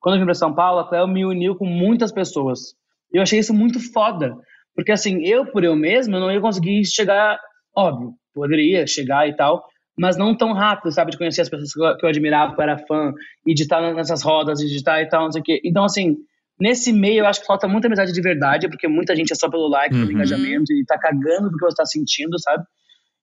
Quando 0.00 0.14
eu 0.14 0.20
vim 0.20 0.24
pra 0.24 0.34
São 0.34 0.54
Paulo, 0.54 0.80
a 0.80 0.88
Cleo 0.88 1.06
me 1.06 1.24
uniu 1.24 1.54
com 1.54 1.66
muitas 1.66 2.10
pessoas. 2.10 2.74
E 3.12 3.18
eu 3.18 3.22
achei 3.22 3.38
isso 3.38 3.52
muito 3.52 3.78
foda. 3.92 4.34
Porque 4.74 4.92
assim, 4.92 5.22
eu 5.24 5.44
por 5.46 5.62
eu 5.62 5.76
mesmo, 5.76 6.16
eu 6.16 6.20
não 6.20 6.32
ia 6.32 6.40
conseguir 6.40 6.84
chegar, 6.86 7.38
óbvio, 7.76 8.14
poderia 8.34 8.86
chegar 8.86 9.28
e 9.28 9.34
tal, 9.34 9.64
mas 9.98 10.16
não 10.16 10.36
tão 10.36 10.52
rápido, 10.52 10.92
sabe? 10.92 11.10
De 11.10 11.18
conhecer 11.18 11.42
as 11.42 11.48
pessoas 11.48 11.72
que 11.72 11.82
eu, 11.82 11.96
que 11.96 12.04
eu 12.04 12.08
admirava, 12.08 12.54
que 12.54 12.60
eu 12.60 12.62
era 12.62 12.78
fã, 12.78 13.12
e 13.46 13.54
de 13.54 13.62
estar 13.62 13.80
nessas 13.94 14.22
rodas, 14.22 14.60
e 14.60 14.66
de 14.66 14.76
estar 14.76 15.00
e 15.02 15.08
tal, 15.08 15.24
não 15.24 15.32
sei 15.32 15.40
o 15.40 15.44
quê. 15.44 15.60
Então, 15.64 15.84
assim, 15.84 16.16
nesse 16.58 16.92
meio 16.92 17.20
eu 17.20 17.26
acho 17.26 17.40
que 17.40 17.46
falta 17.46 17.68
muita 17.68 17.86
amizade 17.86 18.12
de 18.12 18.20
verdade, 18.20 18.68
porque 18.68 18.88
muita 18.88 19.14
gente 19.14 19.32
é 19.32 19.36
só 19.36 19.48
pelo 19.50 19.68
like, 19.68 19.90
pelo 19.94 20.06
Uhum. 20.06 20.12
engajamento, 20.12 20.72
e 20.72 20.84
tá 20.86 20.98
cagando 20.98 21.50
porque 21.50 21.64
você 21.64 21.76
tá 21.76 21.86
sentindo, 21.86 22.38
sabe? 22.40 22.64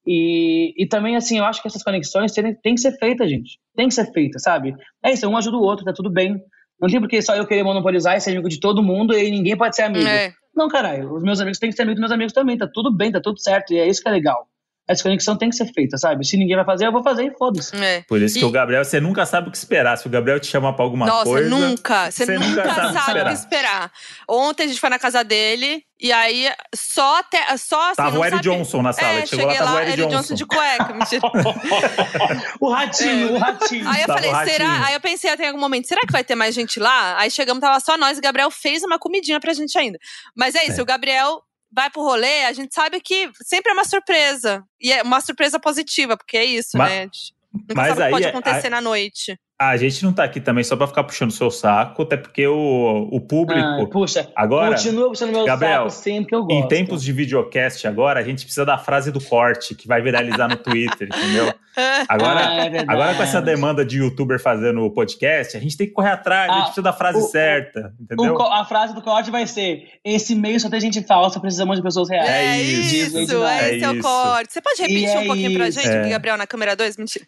E, 0.05 0.73
e 0.81 0.87
também, 0.87 1.15
assim, 1.17 1.37
eu 1.37 1.43
acho 1.43 1.61
que 1.61 1.67
essas 1.67 1.83
conexões 1.83 2.31
têm, 2.31 2.55
têm 2.55 2.75
que 2.75 2.81
ser 2.81 2.97
feitas, 2.97 3.29
gente. 3.29 3.59
Tem 3.75 3.89
que 3.89 3.93
ser 3.93 4.11
feitas, 4.13 4.41
sabe? 4.43 4.73
É 5.03 5.11
isso, 5.11 5.27
um 5.27 5.35
ajuda 5.35 5.57
o 5.57 5.61
outro, 5.61 5.83
tá 5.83 5.91
tudo 5.91 6.09
bem. 6.09 6.39
Não 6.79 6.87
tem 6.87 6.99
porque 6.99 7.21
só 7.21 7.35
eu 7.35 7.45
querer 7.45 7.63
monopolizar 7.63 8.15
e 8.15 8.21
ser 8.21 8.31
amigo 8.31 8.47
de 8.47 8.59
todo 8.59 8.83
mundo 8.83 9.17
e 9.17 9.31
ninguém 9.31 9.57
pode 9.57 9.75
ser 9.75 9.83
amigo. 9.83 10.07
É. 10.07 10.31
Não, 10.57 10.67
caralho, 10.67 11.13
os 11.13 11.21
meus 11.23 11.39
amigos 11.39 11.59
têm 11.59 11.69
que 11.69 11.75
ser 11.75 11.83
amigos 11.83 11.97
dos 11.97 12.09
meus 12.09 12.11
amigos 12.11 12.33
também, 12.33 12.57
tá 12.57 12.67
tudo 12.67 12.91
bem, 12.91 13.11
tá 13.11 13.21
tudo 13.21 13.39
certo, 13.39 13.73
e 13.73 13.77
é 13.77 13.87
isso 13.87 14.01
que 14.01 14.09
é 14.09 14.11
legal. 14.11 14.49
Essa 14.87 15.03
conexão 15.03 15.37
tem 15.37 15.49
que 15.49 15.55
ser 15.55 15.65
feita, 15.73 15.97
sabe? 15.97 16.25
Se 16.25 16.37
ninguém 16.37 16.55
vai 16.55 16.63
fazer, 16.65 16.87
eu 16.87 16.91
vou 16.91 17.03
fazer 17.03 17.25
e 17.25 17.31
foda-se. 17.37 17.75
É. 17.75 18.03
Por 18.07 18.21
isso 18.21 18.35
que 18.35 18.41
E- 18.41 18.45
o 18.45 18.51
Gabriel, 18.51 18.85
você 18.85 18.99
nunca 19.01 19.25
sabe 19.25 19.49
o 19.49 19.51
que 19.51 19.57
esperar. 19.57 19.97
Se 19.97 20.07
o 20.07 20.09
Gabriel 20.09 20.39
te 20.39 20.47
chama 20.47 20.73
pra 20.73 20.85
alguma 20.85 21.05
Nossa, 21.05 21.25
coisa. 21.25 21.49
nunca. 21.49 22.09
Você, 22.09 22.25
você 22.25 22.37
nunca, 22.37 22.63
nunca 22.63 22.73
sabe 22.73 22.87
o 22.87 22.93
que 22.93 22.99
sabe 23.05 23.19
o 23.21 23.25
que 23.25 23.33
esperar. 23.33 23.91
Ontem 24.29 24.63
a 24.63 24.67
gente 24.67 24.79
foi 24.79 24.89
na 24.89 24.97
casa 24.99 25.23
dele 25.23 25.83
e 25.99 26.11
aí 26.13 26.49
só 26.75 27.19
até 27.19 27.57
só 27.57 27.81
assim, 27.87 27.95
Tava 27.95 28.11
não 28.11 28.21
o 28.21 28.23
Eric 28.25 28.37
sabe- 28.43 28.57
Johnson 28.57 28.81
na 28.81 28.93
sala. 28.93 29.07
É, 29.19 29.25
Chegou 29.25 29.45
lá, 29.45 29.51
cheguei 29.51 29.65
tava 29.65 29.71
lá, 29.71 29.77
o 29.77 29.81
Eric 29.83 29.97
Johnson. 29.97 30.15
Johnson 30.17 30.33
de 30.35 30.45
cueca, 30.45 30.93
mentira. 30.93 31.21
O 32.59 32.69
ratinho, 32.71 33.33
o 33.35 33.37
ratinho. 33.37 33.87
Aí 33.89 34.01
eu 34.01 34.07
Tava 34.07 34.21
falei, 34.21 34.51
será? 34.51 34.85
Aí 34.85 34.93
eu 34.93 35.01
pensei 35.01 35.29
até 35.29 35.43
em 35.45 35.47
algum 35.47 35.59
momento, 35.59 35.87
será 35.87 36.01
que 36.01 36.11
vai 36.11 36.23
ter 36.23 36.35
mais 36.35 36.53
gente 36.55 36.79
lá? 36.79 37.17
Aí 37.19 37.29
chegamos, 37.31 37.61
tava 37.61 37.79
só 37.79 37.97
nós, 37.97 38.17
e 38.17 38.19
o 38.19 38.23
Gabriel 38.23 38.49
fez 38.51 38.83
uma 38.83 38.97
comidinha 38.99 39.39
pra 39.39 39.53
gente 39.53 39.77
ainda. 39.77 39.97
Mas 40.35 40.55
é 40.55 40.65
isso, 40.65 40.79
É. 40.79 40.83
o 40.83 40.85
Gabriel 40.85 41.41
vai 41.71 41.89
pro 41.89 42.01
rolê, 42.01 42.45
a 42.45 42.53
gente 42.53 42.73
sabe 42.73 42.99
que 43.01 43.29
sempre 43.43 43.71
é 43.71 43.73
uma 43.73 43.85
surpresa. 43.85 44.63
E 44.79 44.91
é 44.91 45.01
uma 45.03 45.21
surpresa 45.21 45.59
positiva, 45.59 46.17
porque 46.17 46.37
é 46.37 46.45
isso, 46.45 46.77
Mas- 46.77 46.89
né? 46.89 46.99
A 46.99 47.03
gente 47.03 47.37
Nunca 47.53 47.75
mas 47.75 47.87
sabe 47.89 48.01
o 48.01 48.05
que 48.05 48.11
pode 48.11 48.25
aí, 48.25 48.29
acontecer 48.29 48.69
na 48.69 48.81
noite. 48.81 49.39
A 49.59 49.75
gente 49.75 50.03
não 50.05 50.13
tá 50.13 50.23
aqui 50.23 50.39
também 50.39 50.63
só 50.63 50.75
pra 50.75 50.85
ficar 50.85 51.03
puxando 51.03 51.29
o 51.29 51.33
seu 51.33 51.49
saco, 51.49 52.03
até 52.03 52.15
porque 52.15 52.45
o, 52.47 53.09
o 53.11 53.19
público. 53.19 53.59
Ah, 53.59 53.87
puxa, 53.91 54.29
agora, 54.35 54.75
continua 54.75 55.07
puxando 55.09 55.31
meu 55.31 55.45
Gabriel, 55.45 55.89
saco 55.89 56.03
sempre 56.03 56.29
que 56.29 56.35
eu 56.35 56.43
gosto. 56.45 56.51
em 56.63 56.67
tempos 56.67 57.01
de 57.01 57.11
videocast 57.11 57.87
agora, 57.87 58.19
a 58.19 58.23
gente 58.23 58.43
precisa 58.43 58.63
da 58.63 58.77
frase 58.77 59.11
do 59.11 59.19
corte, 59.19 59.73
que 59.73 59.87
vai 59.87 59.99
viralizar 59.99 60.47
no 60.47 60.57
Twitter, 60.57 61.07
entendeu? 61.11 61.51
Agora, 62.09 62.39
Ah, 62.47 62.53
é 62.65 62.69
verdade. 62.71 62.89
agora 62.91 63.13
com 63.13 63.21
essa 63.21 63.39
demanda 63.39 63.85
de 63.85 63.99
youtuber 63.99 64.41
fazendo 64.41 64.81
o 64.83 64.89
podcast, 64.89 65.55
a 65.55 65.59
gente 65.59 65.77
tem 65.77 65.85
que 65.85 65.93
correr 65.93 66.09
atrás, 66.09 66.49
a 66.49 66.53
gente 66.53 66.61
Ah, 66.61 66.65
precisa 66.65 66.81
da 66.81 66.91
frase 66.93 67.19
o- 67.19 67.27
certa, 67.27 67.93
O 67.99 68.03
entendeu? 68.03 68.33
co- 68.33 68.51
a 68.51 68.65
frase 68.65 68.95
do 68.95 69.01
corte 69.03 69.29
vai 69.29 69.45
ser: 69.45 69.87
Esse 70.03 70.33
meio 70.33 70.59
só 70.59 70.71
tem 70.71 70.81
gente 70.81 71.03
falsa, 71.03 71.39
precisamos 71.39 71.77
de 71.77 71.83
pessoas 71.83 72.09
reais. 72.09 72.27
É 72.27 72.57
isso, 72.63 72.95
isso, 72.95 73.15
Diz 73.17 73.29
Lady 73.31 73.65
esse 73.75 73.83
é, 73.83 73.87
é 73.87 73.89
o 73.91 73.93
isso. 73.93 74.01
corte. 74.01 74.53
Você 74.53 74.59
pode 74.59 74.81
repetir 74.81 75.03
E 75.03 75.07
um 75.17 75.21
é 75.21 75.25
pouquinho 75.27 75.53
pra 75.53 75.67
isso. 75.67 75.79
gente, 75.79 75.91
É. 75.93 76.09
Gabriel, 76.09 76.35
na 76.37 76.47
câmera 76.47 76.75
2? 76.75 76.97
Mentira. 76.97 77.25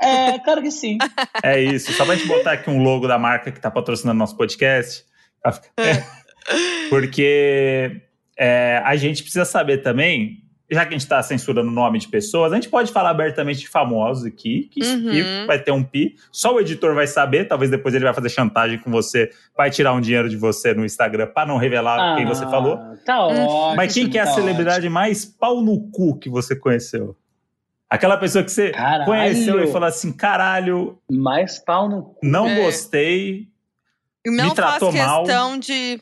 É, 0.00 0.38
claro 0.38 0.62
que 0.62 0.70
sim. 0.70 0.96
É 1.44 1.60
isso. 1.60 1.92
Só 1.92 2.04
pra 2.04 2.14
gente 2.16 2.26
botar 2.26 2.52
aqui 2.52 2.70
um 2.70 2.82
logo 2.82 3.06
da 3.06 3.18
marca 3.18 3.52
que 3.52 3.60
tá 3.60 3.70
patrocinando 3.70 4.18
nosso 4.18 4.36
podcast. 4.36 5.04
ficar- 5.44 6.06
Porque 6.90 8.00
é, 8.38 8.80
a 8.84 8.96
gente 8.96 9.22
precisa 9.22 9.44
saber 9.44 9.78
também, 9.78 10.42
já 10.70 10.84
que 10.84 10.94
a 10.94 10.98
gente 10.98 11.08
tá 11.08 11.22
censurando 11.22 11.68
o 11.68 11.72
nome 11.72 11.98
de 11.98 12.08
pessoas, 12.08 12.52
a 12.52 12.54
gente 12.56 12.68
pode 12.68 12.92
falar 12.92 13.10
abertamente 13.10 13.60
de 13.60 13.68
famosos 13.68 14.24
aqui, 14.24 14.68
que 14.72 14.82
Uhum. 14.84 15.46
vai 15.46 15.58
ter 15.58 15.70
um 15.70 15.82
pi. 15.82 16.14
Só 16.32 16.54
o 16.54 16.60
editor 16.60 16.94
vai 16.94 17.06
saber, 17.06 17.44
talvez 17.46 17.70
depois 17.70 17.94
ele 17.94 18.04
vai 18.04 18.14
fazer 18.14 18.28
chantagem 18.28 18.78
com 18.78 18.90
você, 18.90 19.30
vai 19.56 19.70
tirar 19.70 19.92
um 19.92 20.00
dinheiro 20.00 20.28
de 20.28 20.36
você 20.36 20.72
no 20.74 20.84
Instagram 20.84 21.26
pra 21.28 21.46
não 21.46 21.56
revelar 21.58 22.16
quem 22.16 22.26
você 22.26 22.44
Ah, 22.44 22.50
falou. 22.50 22.78
Tá 23.04 23.26
ótimo. 23.26 23.76
Mas 23.76 23.92
quem 23.94 24.08
que 24.08 24.18
é 24.18 24.22
a 24.22 24.26
tá 24.26 24.32
celebridade 24.32 24.88
mais 24.88 25.24
pau 25.24 25.60
no 25.62 25.88
cu 25.90 26.18
que 26.18 26.28
você 26.28 26.56
conheceu? 26.56 27.16
Aquela 27.94 28.16
pessoa 28.16 28.42
que 28.42 28.50
você 28.50 28.70
Caralho. 28.72 29.04
conheceu 29.04 29.62
e 29.62 29.66
falou 29.70 29.86
assim: 29.88 30.12
caralho. 30.12 30.98
Mais 31.08 31.58
pau 31.60 31.88
no 31.88 32.02
cu. 32.02 32.16
não 32.22 32.48
É. 32.48 32.62
gostei. 32.62 33.46
Não 34.26 34.46
faz 34.46 34.54
tratou 34.54 34.92
mal. 34.92 35.22
questão 35.22 35.58
de 35.58 36.00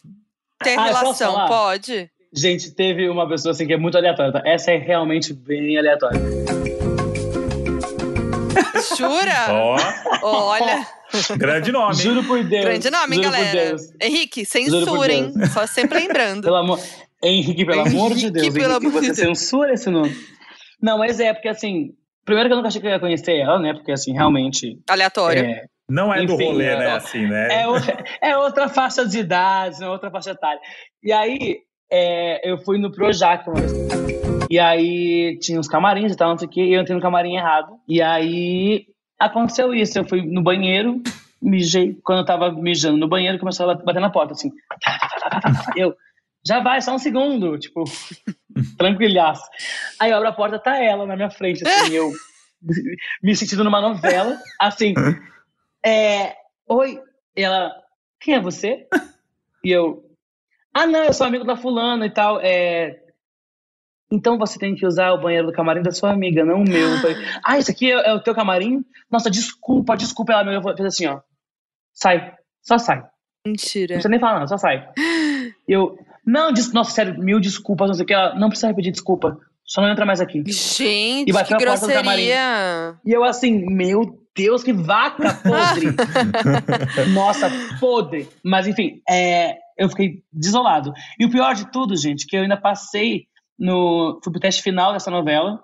ter 0.62 0.78
Ah, 0.78 0.84
relação, 0.86 1.46
pode? 1.46 2.08
Gente, 2.32 2.70
teve 2.70 3.08
uma 3.10 3.28
pessoa 3.28 3.52
assim 3.52 3.66
que 3.66 3.74
é 3.74 3.76
muito 3.76 3.98
aleatória. 3.98 4.32
tá? 4.32 4.42
Essa 4.46 4.70
é 4.70 4.78
realmente 4.78 5.34
bem 5.34 5.76
aleatória. 5.76 6.18
Jura? 8.96 9.76
Ó, 10.22 10.50
Olha, 10.52 10.86
grande 11.36 11.72
nome. 11.72 11.94
Juro 11.94 12.24
por 12.24 12.42
Deus. 12.42 12.64
grande 12.64 12.90
nome, 12.90 13.16
juro 13.16 13.28
por 13.28 13.32
galera? 13.36 13.66
Deus. 13.68 13.82
Henrique, 14.00 14.44
censura, 14.46 15.12
hein? 15.12 15.32
Só 15.52 15.66
sempre 15.66 15.98
lembrando. 16.00 16.42
Pelo 16.48 16.56
amor... 16.56 16.80
Henrique, 17.24 17.64
pelo 17.64 17.82
amor 17.82 18.14
de 18.14 18.26
Henrique, 18.26 18.30
Deus. 18.32 18.54
pelo 18.54 18.72
Henrique, 18.72 18.86
amor 18.86 19.00
de 19.00 19.06
você 19.14 19.22
Deus. 19.24 19.38
censura 19.38 19.72
esse 19.74 19.88
nome. 19.88 20.16
Não, 20.82 20.98
mas 20.98 21.20
é, 21.20 21.32
porque 21.32 21.48
assim... 21.48 21.94
Primeiro 22.24 22.48
que 22.48 22.52
eu 22.52 22.56
nunca 22.56 22.68
achei 22.68 22.80
que 22.80 22.86
eu 22.86 22.90
ia 22.90 23.00
conhecer 23.00 23.36
ela, 23.38 23.58
né? 23.58 23.72
Porque 23.74 23.90
assim, 23.92 24.12
realmente... 24.12 24.78
Aleatório. 24.88 25.44
É, 25.44 25.64
Não 25.88 26.12
é 26.14 26.24
do 26.24 26.34
Enfim, 26.34 26.44
rolê, 26.44 26.66
é- 26.66 26.78
né? 26.78 26.90
Assim, 26.92 27.26
né? 27.26 27.62
é, 27.62 27.66
outra, 27.66 28.04
é 28.22 28.36
outra 28.36 28.68
faixa 28.68 29.04
de 29.06 29.18
idade, 29.18 29.82
é 29.82 29.88
outra 29.88 30.10
faixa 30.10 30.30
etária. 30.30 30.60
E 31.02 31.12
aí, 31.12 31.58
é, 31.90 32.48
eu 32.48 32.58
fui 32.58 32.78
no 32.78 32.92
Projac 32.92 33.48
uma 33.48 33.60
vez. 33.60 33.72
E 34.48 34.58
aí, 34.58 35.36
tinha 35.40 35.58
uns 35.58 35.66
camarins 35.68 36.12
e 36.12 36.16
tal, 36.16 36.30
não 36.30 36.38
sei 36.38 36.46
o 36.46 36.50
quê, 36.50 36.62
e 36.62 36.74
eu 36.74 36.80
entrei 36.82 36.94
no 36.94 37.02
camarim 37.02 37.34
errado. 37.36 37.72
E 37.88 38.00
aí, 38.00 38.86
aconteceu 39.18 39.74
isso. 39.74 39.98
Eu 39.98 40.04
fui 40.04 40.22
no 40.22 40.42
banheiro, 40.42 41.02
mijei. 41.40 41.96
Quando 42.04 42.20
eu 42.20 42.24
tava 42.26 42.52
mijando 42.52 42.98
no 42.98 43.08
banheiro, 43.08 43.38
começou 43.38 43.68
a 43.68 43.74
bater 43.74 44.00
na 44.00 44.10
porta, 44.10 44.32
assim. 44.34 44.50
Eu, 45.76 45.94
já 46.44 46.60
vai, 46.60 46.80
só 46.80 46.94
um 46.94 46.98
segundo. 46.98 47.58
Tipo, 47.58 47.84
tranquilhaço. 48.76 49.48
Aí 50.00 50.10
eu 50.10 50.16
abro 50.16 50.28
a 50.28 50.32
porta, 50.32 50.58
tá 50.58 50.76
ela 50.82 51.06
na 51.06 51.16
minha 51.16 51.30
frente, 51.30 51.66
assim, 51.66 51.92
eu 51.92 52.10
me 53.22 53.34
sentindo 53.34 53.64
numa 53.64 53.80
novela, 53.80 54.38
assim. 54.60 54.94
É, 55.84 56.34
oi, 56.68 57.00
e 57.36 57.42
ela, 57.42 57.72
quem 58.20 58.34
é 58.34 58.40
você? 58.40 58.86
E 59.64 59.70
eu, 59.70 60.04
ah, 60.74 60.86
não, 60.86 61.04
eu 61.04 61.12
sou 61.12 61.26
amigo 61.26 61.44
da 61.44 61.56
fulana 61.56 62.06
e 62.06 62.10
tal. 62.10 62.40
É, 62.40 63.02
então 64.10 64.38
você 64.38 64.58
tem 64.58 64.74
que 64.74 64.86
usar 64.86 65.12
o 65.12 65.20
banheiro 65.20 65.46
do 65.46 65.52
camarim 65.52 65.82
da 65.82 65.90
sua 65.90 66.12
amiga, 66.12 66.44
não 66.44 66.60
o 66.60 66.68
meu. 66.68 66.90
Eu 66.90 66.98
falei, 66.98 67.16
ah, 67.44 67.58
isso 67.58 67.70
aqui 67.70 67.90
é, 67.90 68.10
é 68.10 68.14
o 68.14 68.22
teu 68.22 68.34
camarim? 68.34 68.84
Nossa, 69.10 69.30
desculpa, 69.30 69.96
desculpa. 69.96 70.32
Ela 70.32 70.44
me 70.44 70.76
fez 70.76 70.86
assim, 70.86 71.06
ó, 71.06 71.20
sai, 71.94 72.34
só 72.60 72.78
sai. 72.78 72.98
Não 73.00 73.52
Mentira. 73.52 73.94
precisa 73.94 74.08
nem 74.08 74.20
falar, 74.20 74.40
não, 74.40 74.48
só 74.48 74.58
sai. 74.58 74.88
Eu, 75.66 75.98
não, 76.26 76.52
des- 76.52 76.72
nossa, 76.72 76.90
sério, 76.92 77.18
mil 77.18 77.40
desculpas, 77.40 77.88
não 77.88 77.94
sei 77.94 78.04
o 78.04 78.06
que. 78.06 78.14
Ela, 78.14 78.34
não 78.38 78.48
precisa 78.48 78.68
repetir 78.68 78.92
desculpa, 78.92 79.38
Só 79.64 79.80
não 79.80 79.90
entra 79.90 80.04
mais 80.06 80.20
aqui. 80.20 80.42
Gente, 80.46 81.28
E 81.28 81.32
bateu 81.32 81.56
que 81.58 81.64
a 81.64 81.68
porta 81.68 81.86
do 81.86 81.92
camarim. 81.92 82.22
grosseria. 82.26 82.94
E 83.04 83.12
eu 83.12 83.24
assim, 83.24 83.64
meu 83.66 84.18
Deus, 84.34 84.62
que 84.62 84.72
vaca 84.72 85.34
podre! 85.42 85.86
Nossa, 87.14 87.50
podre! 87.80 88.28
Mas 88.44 88.66
enfim, 88.66 89.00
é, 89.08 89.56
eu 89.78 89.88
fiquei 89.88 90.22
desolado. 90.32 90.92
E 91.18 91.24
o 91.24 91.30
pior 91.30 91.54
de 91.54 91.70
tudo, 91.70 91.96
gente, 91.96 92.26
que 92.26 92.36
eu 92.36 92.42
ainda 92.42 92.56
passei 92.56 93.26
no. 93.58 94.18
Fui 94.22 94.32
pro 94.32 94.40
teste 94.40 94.62
final 94.62 94.92
dessa 94.92 95.10
novela, 95.10 95.60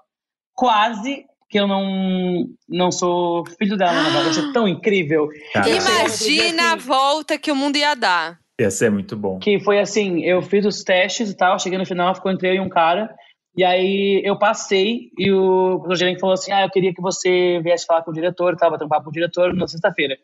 quase 0.55 1.25
que 1.51 1.59
eu 1.59 1.67
não, 1.67 2.45
não 2.69 2.93
sou 2.93 3.45
filho 3.59 3.77
dela 3.77 3.93
na 3.93 4.03
novela. 4.03 4.25
Eu 4.25 4.31
achei 4.31 4.53
tão 4.53 4.69
incrível. 4.69 5.29
Cara, 5.55 5.69
Imagina 5.69 6.63
a 6.63 6.75
assim. 6.75 6.87
volta 6.87 7.39
que 7.39 7.51
o 7.51 7.57
mundo 7.57 7.77
ia 7.77 7.95
dar. 7.95 8.39
Ia 8.61 8.71
ser 8.71 8.91
muito 8.91 9.17
bom. 9.17 9.39
Que 9.39 9.61
foi 9.61 9.79
assim, 9.79 10.21
eu 10.25 10.43
fiz 10.43 10.67
os 10.67 10.83
testes 10.83 11.31
e 11.31 11.37
tal, 11.37 11.59
cheguei 11.59 11.79
no 11.79 11.87
final, 11.87 12.15
ficou 12.15 12.33
entre 12.33 12.49
eu 12.49 12.55
e 12.55 12.61
um 12.61 12.69
cara. 12.69 13.15
E 13.57 13.65
aí 13.65 14.21
eu 14.25 14.39
passei 14.39 15.11
e 15.17 15.33
o 15.33 15.79
professor 15.79 15.97
gerente 15.97 16.21
falou 16.21 16.35
assim: 16.35 16.53
Ah, 16.53 16.63
eu 16.63 16.71
queria 16.71 16.93
que 16.93 17.01
você 17.01 17.61
viesse 17.63 17.87
falar 17.87 18.03
com 18.03 18.11
o 18.11 18.15
diretor, 18.15 18.57
tava 18.57 18.73
batendo 18.73 18.89
papo 18.89 19.05
com 19.05 19.11
o 19.11 19.13
diretor 19.13 19.55
na 19.55 19.67
sexta-feira. 19.67 20.17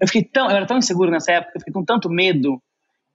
Eu 0.00 0.06
fiquei 0.06 0.24
tão, 0.24 0.48
eu 0.50 0.56
era 0.56 0.66
tão 0.66 0.78
inseguro 0.78 1.10
nessa 1.10 1.32
época, 1.32 1.52
eu 1.56 1.60
fiquei 1.60 1.72
com 1.72 1.84
tanto 1.84 2.08
medo 2.08 2.60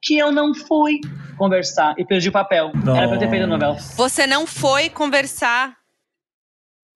que 0.01 0.17
eu 0.17 0.31
não 0.31 0.53
fui 0.53 0.99
conversar 1.37 1.95
e 1.97 2.05
perdi 2.05 2.29
o 2.29 2.31
papel. 2.31 2.71
Era 2.87 3.07
pra 3.07 3.15
eu 3.15 3.19
ter 3.19 3.29
feito 3.29 3.43
a 3.43 3.47
novela. 3.47 3.73
Você 3.73 4.27
não 4.27 4.45
foi 4.45 4.89
conversar. 4.89 5.75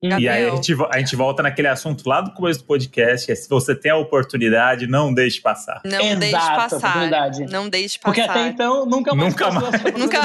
Hum. 0.01 0.07
E 0.17 0.27
aí 0.27 0.27
a 0.27 0.45
Gabriel. 0.49 0.55
gente, 0.55 0.73
a 0.91 0.99
gente 0.99 1.15
volta 1.17 1.43
naquele 1.43 1.67
assunto 1.67 2.07
lá 2.07 2.21
do 2.21 2.31
começo 2.31 2.61
do 2.61 2.65
podcast, 2.65 3.25
que 3.25 3.31
é 3.33 3.35
se 3.35 3.49
você 3.49 3.75
tem 3.75 3.91
a 3.91 3.97
oportunidade, 3.97 4.87
não 4.87 5.13
deixe 5.13 5.41
passar. 5.41 5.81
Não 5.83 5.99
Exato, 5.99 6.19
deixe 6.19 6.35
passar. 6.37 6.77
oportunidade. 6.77 7.45
Não 7.51 7.69
deixe 7.69 7.99
Porque 7.99 8.21
passar. 8.21 8.31
até 8.39 8.47
então 8.47 8.85
nunca 8.85 9.13
mais 9.13 9.29
Nunca 9.33 9.45
passou 9.51 9.71
mais. 9.71 9.93
Nunca-. 9.97 10.19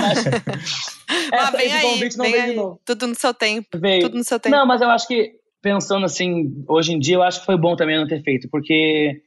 Ah, 1.33 1.37
Essa- 1.49 1.57
vem 1.57 1.73
aí, 1.73 1.83
convite 1.83 2.17
não 2.17 2.25
vem 2.25 2.33
veio 2.33 2.45
de 2.45 2.51
aí. 2.51 2.57
novo. 2.57 2.81
Tudo 2.85 3.07
no 3.09 3.15
seu 3.15 3.35
tempo. 3.35 3.69
Veio. 3.79 4.03
Tudo 4.03 4.17
no 4.19 4.25
seu 4.25 4.39
tempo. 4.39 4.55
Não, 4.57 4.65
mas 4.67 4.81
eu 4.81 4.89
acho 4.91 5.09
que, 5.09 5.33
pensando 5.61 6.05
assim, 6.07 6.65
hoje 6.69 6.93
em 6.93 6.99
dia, 6.99 7.17
eu 7.17 7.23
acho 7.23 7.41
que 7.41 7.47
foi 7.47 7.57
bom 7.57 7.75
também 7.75 7.97
não 7.99 8.07
ter 8.07 8.23
feito, 8.23 8.49
porque 8.51 9.21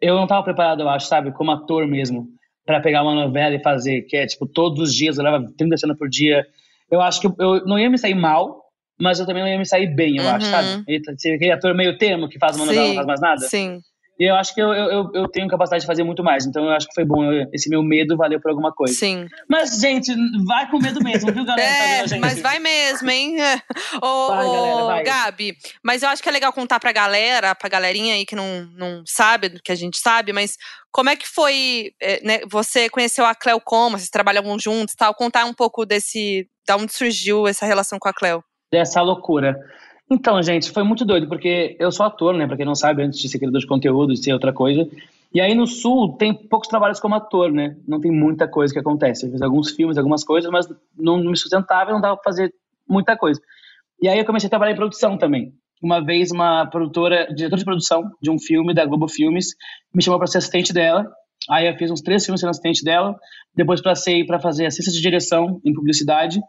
eu 0.00 0.14
não 0.14 0.24
estava 0.24 0.44
preparado, 0.44 0.80
eu 0.82 0.88
acho, 0.88 1.06
sabe, 1.08 1.32
como 1.32 1.50
ator 1.50 1.86
mesmo, 1.88 2.28
para 2.64 2.80
pegar 2.80 3.02
uma 3.02 3.14
novela 3.14 3.54
e 3.56 3.62
fazer, 3.62 4.02
que 4.02 4.16
é, 4.16 4.26
tipo, 4.26 4.46
todos 4.46 4.78
os 4.90 4.94
dias, 4.94 5.18
eu 5.18 5.24
leva 5.24 5.44
30 5.56 5.76
cenas 5.76 5.98
por 5.98 6.08
dia. 6.08 6.46
Eu 6.90 7.00
acho 7.00 7.20
que 7.20 7.26
eu, 7.26 7.34
eu 7.40 7.66
não 7.66 7.78
ia 7.78 7.90
me 7.90 7.98
sair 7.98 8.14
mal, 8.14 8.57
mas 9.00 9.18
eu 9.20 9.26
também 9.26 9.42
não 9.42 9.50
ia 9.50 9.58
me 9.58 9.66
sair 9.66 9.86
bem, 9.94 10.16
eu 10.16 10.24
Uhum. 10.24 10.30
acho, 10.30 10.46
sabe? 10.46 10.84
Ele- 10.86 11.02
ser 11.18 11.34
Aquele 11.34 11.52
ator 11.52 11.74
meio 11.74 11.96
termo, 11.98 12.28
que 12.28 12.38
faz 12.38 12.56
uma 12.56 12.66
novela 12.66 12.84
e 12.84 12.88
não 12.88 12.94
faz 12.96 13.06
mais 13.06 13.20
nada. 13.20 13.40
Sim. 13.48 13.80
E 14.20 14.24
eu 14.24 14.34
acho 14.34 14.52
que 14.52 14.60
eu, 14.60 14.72
eu, 14.72 15.10
eu- 15.14 15.28
tenho 15.28 15.46
capacidade 15.46 15.82
de 15.82 15.86
fazer 15.86 16.02
muito 16.02 16.24
mais, 16.24 16.44
então 16.44 16.64
eu 16.64 16.70
acho 16.72 16.88
que 16.88 16.92
foi 16.94 17.04
bom, 17.04 17.22
eu- 17.32 17.46
esse 17.52 17.70
meu 17.70 17.84
medo 17.84 18.16
valeu 18.16 18.40
por 18.40 18.48
alguma 18.50 18.72
coisa. 18.72 18.92
Sim. 18.92 19.28
Mas, 19.48 19.78
gente, 19.78 20.12
vai 20.44 20.68
com 20.68 20.78
medo 20.80 21.00
mesmo, 21.00 21.32
viu, 21.32 21.44
galera? 21.44 21.68
tá 21.68 21.84
É, 21.84 22.08
gente? 22.08 22.20
mas 22.20 22.40
vai 22.42 22.58
mesmo, 22.58 23.08
hein? 23.08 23.36
Ô, 24.02 24.26
Vai, 24.26 24.44
galera, 24.46 24.84
vai. 24.86 25.02
Gabi, 25.04 25.54
mas 25.84 26.02
eu 26.02 26.08
acho 26.08 26.20
que 26.20 26.28
é 26.28 26.32
legal 26.32 26.52
contar 26.52 26.80
pra 26.80 26.90
galera, 26.90 27.54
pra 27.54 27.68
galerinha 27.68 28.14
aí 28.16 28.26
que 28.26 28.34
não, 28.34 28.68
não 28.76 29.04
sabe 29.06 29.50
que 29.62 29.70
a 29.70 29.76
gente 29.76 29.96
sabe, 29.98 30.32
mas 30.32 30.56
como 30.90 31.10
é 31.10 31.14
que 31.14 31.28
foi, 31.28 31.92
é, 32.02 32.20
né, 32.26 32.40
você 32.50 32.88
conheceu 32.90 33.24
a 33.24 33.36
Cleo 33.36 33.60
como, 33.64 33.96
vocês 33.98 34.10
trabalhavam 34.10 34.58
juntos 34.58 34.94
e 34.94 34.96
tal, 34.96 35.14
contar 35.14 35.44
um 35.44 35.54
pouco 35.54 35.86
desse, 35.86 36.44
da 36.66 36.74
onde 36.76 36.92
surgiu 36.92 37.46
essa 37.46 37.64
relação 37.64 38.00
com 38.00 38.08
a 38.08 38.12
Cleo. 38.12 38.42
Dessa 38.70 39.00
loucura. 39.02 39.58
Então, 40.10 40.42
gente, 40.42 40.70
foi 40.70 40.82
muito 40.82 41.04
doido, 41.04 41.28
porque 41.28 41.76
eu 41.78 41.92
sou 41.92 42.06
ator, 42.06 42.34
né? 42.34 42.46
Pra 42.46 42.56
quem 42.56 42.64
não 42.64 42.74
sabe, 42.74 43.02
antes 43.02 43.18
de 43.18 43.28
ser 43.28 43.38
criador 43.38 43.60
de 43.60 43.66
conteúdo, 43.66 44.14
de 44.14 44.22
ser 44.22 44.32
outra 44.32 44.52
coisa. 44.52 44.88
E 45.32 45.40
aí 45.40 45.54
no 45.54 45.66
Sul 45.66 46.16
tem 46.16 46.32
poucos 46.32 46.68
trabalhos 46.68 46.98
como 46.98 47.14
ator, 47.14 47.52
né? 47.52 47.76
Não 47.86 48.00
tem 48.00 48.10
muita 48.10 48.48
coisa 48.48 48.72
que 48.72 48.80
acontece. 48.80 49.26
Eu 49.26 49.32
fiz 49.32 49.42
alguns 49.42 49.70
filmes, 49.72 49.98
algumas 49.98 50.24
coisas, 50.24 50.50
mas 50.50 50.66
não 50.96 51.18
me 51.18 51.36
sustentava 51.36 51.90
e 51.90 51.92
não 51.92 52.00
dava 52.00 52.16
pra 52.16 52.24
fazer 52.24 52.52
muita 52.88 53.16
coisa. 53.16 53.40
E 54.00 54.08
aí 54.08 54.18
eu 54.18 54.24
comecei 54.24 54.46
a 54.46 54.50
trabalhar 54.50 54.72
em 54.72 54.76
produção 54.76 55.18
também. 55.18 55.52
Uma 55.82 56.02
vez 56.02 56.30
uma 56.30 56.66
produtora, 56.66 57.26
diretora 57.34 57.58
de 57.58 57.64
produção 57.64 58.10
de 58.20 58.30
um 58.30 58.38
filme 58.38 58.72
da 58.72 58.86
Globo 58.86 59.08
Filmes, 59.08 59.54
me 59.94 60.02
chamou 60.02 60.18
para 60.18 60.26
ser 60.26 60.38
assistente 60.38 60.72
dela. 60.72 61.06
Aí 61.50 61.68
eu 61.68 61.76
fiz 61.76 61.90
uns 61.90 62.00
três 62.00 62.24
filmes 62.24 62.40
sendo 62.40 62.50
assistente 62.50 62.82
dela. 62.82 63.14
Depois 63.54 63.82
passei 63.82 64.24
para 64.24 64.40
fazer 64.40 64.66
assistência 64.66 64.92
de 64.92 65.02
direção 65.02 65.60
em 65.64 65.74
publicidade, 65.74 66.40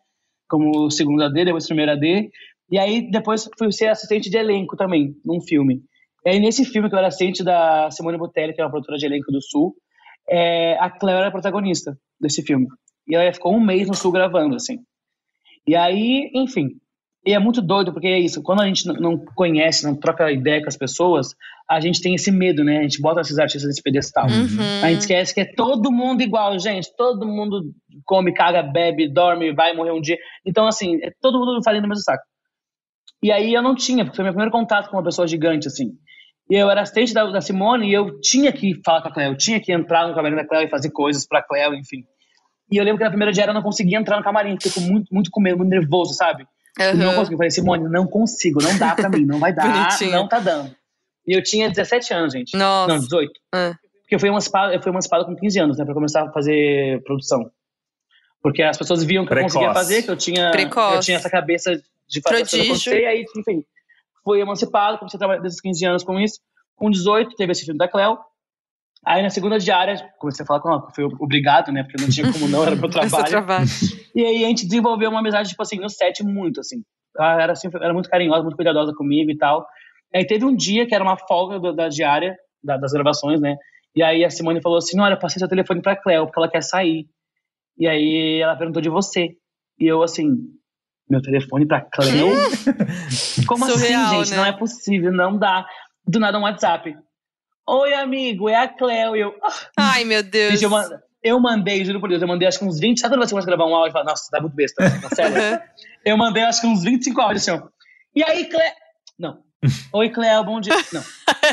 como 0.50 0.90
segundo 0.90 1.24
AD, 1.24 1.46
depois 1.46 1.68
primeiro 1.68 1.92
AD. 1.92 2.30
E 2.72 2.78
aí 2.78 3.10
depois 3.10 3.50
fui 3.58 3.72
ser 3.72 3.88
assistente 3.88 4.30
de 4.30 4.38
elenco 4.38 4.76
também, 4.76 5.16
num 5.24 5.42
filme. 5.42 5.82
E 6.26 6.30
aí 6.30 6.40
nesse 6.40 6.66
filme 6.66 6.90
que 6.90 6.96
eu 6.96 7.00
era 7.00 7.08
assistente 7.08 7.44
da 7.44 7.90
Simone 7.92 8.18
Botelli, 8.18 8.54
que 8.54 8.62
é 8.62 8.64
uma 8.64 8.72
produtora 8.72 8.98
de 8.98 9.06
elenco 9.06 9.32
do 9.32 9.42
Sul, 9.42 9.76
é, 10.30 10.78
a 10.80 10.90
Cleo 10.90 11.18
era 11.18 11.28
a 11.28 11.32
protagonista 11.32 11.98
desse 12.20 12.44
filme. 12.44 12.68
E 13.08 13.16
ela 13.16 13.34
ficou 13.34 13.56
um 13.56 13.64
mês 13.64 13.88
no 13.88 13.96
Sul 13.96 14.12
gravando, 14.12 14.56
assim. 14.56 14.80
E 15.66 15.76
aí, 15.76 16.30
enfim. 16.34 16.70
E 17.26 17.34
é 17.34 17.40
muito 17.40 17.62
doido, 17.62 17.92
porque 17.92 18.08
é 18.08 18.18
isso. 18.20 18.42
Quando 18.42 18.62
a 18.62 18.66
gente 18.68 18.86
não- 18.88 19.18
conhece, 19.36 19.86
não 19.86 19.96
troca 19.96 20.32
ideia 20.32 20.62
com 20.62 20.70
as 20.70 20.78
pessoas, 20.78 21.36
a 21.70 21.80
gente 21.80 22.02
tem 22.02 22.16
esse 22.16 22.32
medo, 22.32 22.64
né? 22.64 22.80
A 22.80 22.84
gente 22.84 23.02
bota 23.02 23.22
esses 23.22 23.38
artistas 23.38 23.68
nesse 23.68 23.84
pedestal. 23.84 24.26
Uhum. 24.26 24.84
A 24.84 24.90
gente 24.90 25.02
esquece 25.02 25.34
que 25.34 25.42
é 25.42 25.46
todo 25.46 25.92
mundo 25.92 26.22
igual, 26.22 26.58
gente. 26.58 26.90
Todo 26.96 27.28
mundo 27.28 27.74
come, 28.06 28.34
caga, 28.34 28.64
bebe, 28.64 29.08
dorme, 29.10 29.54
vai 29.54 29.76
morrer 29.76 29.92
um 29.92 30.02
dia. 30.02 30.18
Então, 30.46 30.66
assim, 30.66 30.96
é 31.04 31.12
todo 31.22 31.40
mundo 31.40 31.62
fazendo 31.64 31.86
o 31.86 31.90
mesmo 31.90 32.04
saco. 32.04 32.24
E 33.22 33.32
aí 33.32 33.54
eu 33.54 33.62
não 33.62 33.76
tinha, 33.76 34.06
porque 34.06 34.16
foi 34.16 34.24
meu 34.24 34.34
primeiro 34.34 34.52
contato 34.52 34.90
com 34.90 34.96
uma 34.96 35.04
pessoa 35.04 35.28
gigante, 35.28 35.68
assim. 35.68 35.92
E 36.50 36.56
eu 36.56 36.70
era 36.70 36.82
assistente 36.82 37.14
da, 37.14 37.26
da 37.26 37.42
Simone 37.42 37.90
e 37.90 37.94
eu 37.94 38.20
tinha 38.22 38.52
que 38.52 38.80
falar 38.84 39.02
com 39.02 39.10
a 39.10 39.12
Cleo, 39.14 39.32
eu 39.34 39.38
tinha 39.38 39.60
que 39.60 39.72
entrar 39.72 40.08
no 40.08 40.16
camarim 40.16 40.36
da 40.36 40.48
Cleo 40.48 40.64
e 40.64 40.70
fazer 40.70 40.90
coisas 40.90 41.28
pra 41.28 41.44
Cleo, 41.44 41.76
enfim. 41.76 42.04
E 42.72 42.78
eu 42.78 42.84
lembro 42.84 42.98
que 42.98 43.04
na 43.04 43.10
primeira 43.10 43.32
diária 43.32 43.52
eu 43.52 43.56
não 43.56 43.62
conseguia 43.62 44.00
entrar 44.00 44.18
no 44.18 44.24
camarim, 44.24 44.54
porque 44.56 44.70
eu 44.70 44.72
fico 44.72 44.86
muito, 44.86 45.14
muito 45.14 45.30
com 45.32 45.42
medo, 45.42 45.58
muito 45.58 45.70
nervoso, 45.70 46.14
sabe? 46.14 46.46
E 46.80 46.94
não 46.94 47.10
Uhum. 47.10 47.16
consegui. 47.16 47.34
Eu 47.34 47.38
falei, 47.38 47.52
Simone, 47.52 47.90
não 47.90 48.08
consigo, 48.08 48.62
não 48.64 48.78
dá 48.78 48.96
pra 48.96 49.10
mim, 49.10 49.26
não 49.26 49.40
vai 49.40 49.54
dar, 49.56 49.98
não 50.12 50.28
tá 50.28 50.40
dando. 50.40 50.74
E 51.28 51.38
eu 51.38 51.44
tinha 51.44 51.70
17 51.70 52.14
anos, 52.14 52.34
gente. 52.34 52.58
Nossa. 52.58 52.94
Não, 52.94 53.00
18. 53.00 53.32
Ah. 53.54 53.76
Porque 54.02 54.16
eu 54.16 54.20
fui 54.20 54.30
emancipado, 54.30 54.74
eu 54.74 54.82
fui 54.82 54.92
emancipado 54.92 55.26
com 55.26 55.36
15 55.36 55.60
anos, 55.60 55.78
né, 55.78 55.86
pra 55.86 55.94
começar 55.94 56.24
a 56.24 56.32
fazer 56.32 57.04
produção. 57.04 57.52
Porque 58.42 58.64
as 58.64 58.78
pessoas 58.78 59.04
viam 59.04 59.26
que 59.26 59.32
eu 59.32 59.36
Precoce. 59.36 59.54
conseguia 59.56 59.74
fazer, 59.74 60.04
que 60.04 60.10
eu 60.10 60.16
tinha, 60.18 60.50
Precoce. 60.52 60.96
eu 60.96 61.02
tinha 61.02 61.18
essa 61.18 61.30
cabeça 61.30 61.76
de 62.08 62.22
fazer 62.22 62.38
Prodígio. 62.38 62.64
acontecer, 62.64 63.02
e 63.02 63.06
aí, 63.06 63.26
enfim, 63.38 63.64
fui 64.24 64.40
emancipado, 64.42 64.98
comecei 64.98 65.18
a 65.18 65.20
trabalhar 65.20 65.42
desde 65.42 65.58
os 65.58 65.62
15 65.62 65.86
anos 65.86 66.04
com 66.04 66.18
isso. 66.20 66.40
Com 66.76 66.90
18, 66.90 67.36
teve 67.36 67.52
esse 67.52 67.66
filme 67.66 67.78
da 67.78 67.88
Cleo. 67.88 68.18
Aí 69.06 69.24
na 69.24 69.30
segunda 69.30 69.58
diária, 69.58 69.96
comecei 70.20 70.44
a 70.44 70.46
falar 70.48 70.60
com 70.60 70.70
ela, 70.70 70.88
fui 70.94 71.04
obrigado, 71.06 71.72
né, 71.72 71.84
porque 71.84 72.02
não 72.02 72.10
tinha 72.10 72.32
como 72.32 72.48
não, 72.48 72.64
era 72.64 72.76
meu 72.76 72.90
trabalho. 72.92 73.26
trabalho. 73.28 73.68
E 74.16 74.24
aí 74.24 74.44
a 74.44 74.48
gente 74.48 74.66
desenvolveu 74.68 75.10
uma 75.10 75.20
amizade, 75.22 75.50
tipo 75.50 75.62
assim, 75.62 75.80
no 75.80 75.90
set 75.90 76.22
muito, 76.24 76.60
assim. 76.60 76.84
Ela 77.18 77.42
era, 77.42 77.54
assim, 77.54 77.70
era 77.74 77.94
muito 77.94 78.10
carinhosa, 78.10 78.44
muito 78.44 78.56
cuidadosa 78.56 78.94
comigo 78.94 79.32
e 79.32 79.38
tal. 79.38 79.66
Aí 80.14 80.26
teve 80.26 80.44
um 80.46 80.56
dia 80.56 80.86
que 80.86 80.94
era 80.94 81.04
uma 81.04 81.18
folga 81.18 81.60
do- 81.60 81.74
da 81.74 81.88
diária, 81.88 82.36
da- 82.64 82.78
das 82.78 82.92
gravações, 82.92 83.40
né? 83.40 83.56
E 83.96 84.04
aí 84.04 84.24
a 84.26 84.30
Simone 84.30 84.62
falou 84.62 84.78
assim, 84.78 85.00
olha, 85.00 85.18
passei 85.18 85.40
seu 85.40 85.48
telefone 85.48 85.82
pra 85.82 85.96
Cleo, 85.96 86.26
porque 86.26 86.40
ela 86.40 86.50
quer 86.50 86.62
sair. 86.62 87.06
E 87.78 87.88
aí 87.88 88.40
ela 88.42 88.56
perguntou 88.56 88.82
de 88.82 88.90
você. 88.90 89.30
E 89.80 89.88
eu, 89.88 90.04
assim, 90.04 90.28
meu 91.10 91.22
telefone 91.22 91.66
pra 91.66 91.82
Cleo? 91.82 92.28
Como 93.48 93.66
Surreal, 93.66 94.06
assim, 94.06 94.18
gente? 94.26 94.32
né? 94.32 94.38
Não 94.38 94.46
é 94.46 94.52
possível, 94.52 95.12
não 95.12 95.38
dá. 95.38 95.66
Do 96.08 96.20
nada 96.20 96.38
um 96.38 96.44
WhatsApp. 96.44 96.96
Oi, 97.72 97.94
amigo, 97.94 98.50
é 98.50 98.56
a 98.56 98.68
Cleo. 98.68 99.16
E 99.16 99.20
eu, 99.20 99.36
ah, 99.44 99.54
Ai, 99.78 100.04
meu 100.04 100.24
Deus. 100.24 100.60
Gente, 100.60 100.64
eu, 100.64 100.72
eu 101.22 101.40
mandei, 101.40 101.86
juro 101.86 102.00
por 102.00 102.10
Deus, 102.10 102.20
eu 102.20 102.28
mandei 102.28 102.48
acho 102.48 102.58
que 102.58 102.66
uns 102.66 102.80
20. 102.80 103.00
Sabe 103.00 103.14
quando 103.14 103.28
você 103.28 103.30
começa 103.30 103.48
a 103.48 103.56
gravar 103.56 103.70
um 103.70 103.76
áudio 103.76 103.92
e 103.92 103.94
fala, 103.94 104.06
nossa, 104.06 104.28
tá 104.32 104.42
muito 104.42 104.56
besta, 104.56 104.84
tá 105.02 105.10
sério? 105.16 105.62
Eu 106.04 106.18
mandei 106.18 106.42
acho 106.42 106.62
que 106.62 106.68
uns 106.68 106.84
25 106.84 107.22
áudios 107.22 107.48
assim, 107.48 107.62
ó. 107.62 107.68
E 108.16 108.24
aí, 108.24 108.46
Cleo? 108.46 108.72
Não. 109.20 109.44
Oi, 109.94 110.10
Cleo, 110.10 110.44
bom 110.44 110.60
dia. 110.60 110.74
Não. 110.92 111.04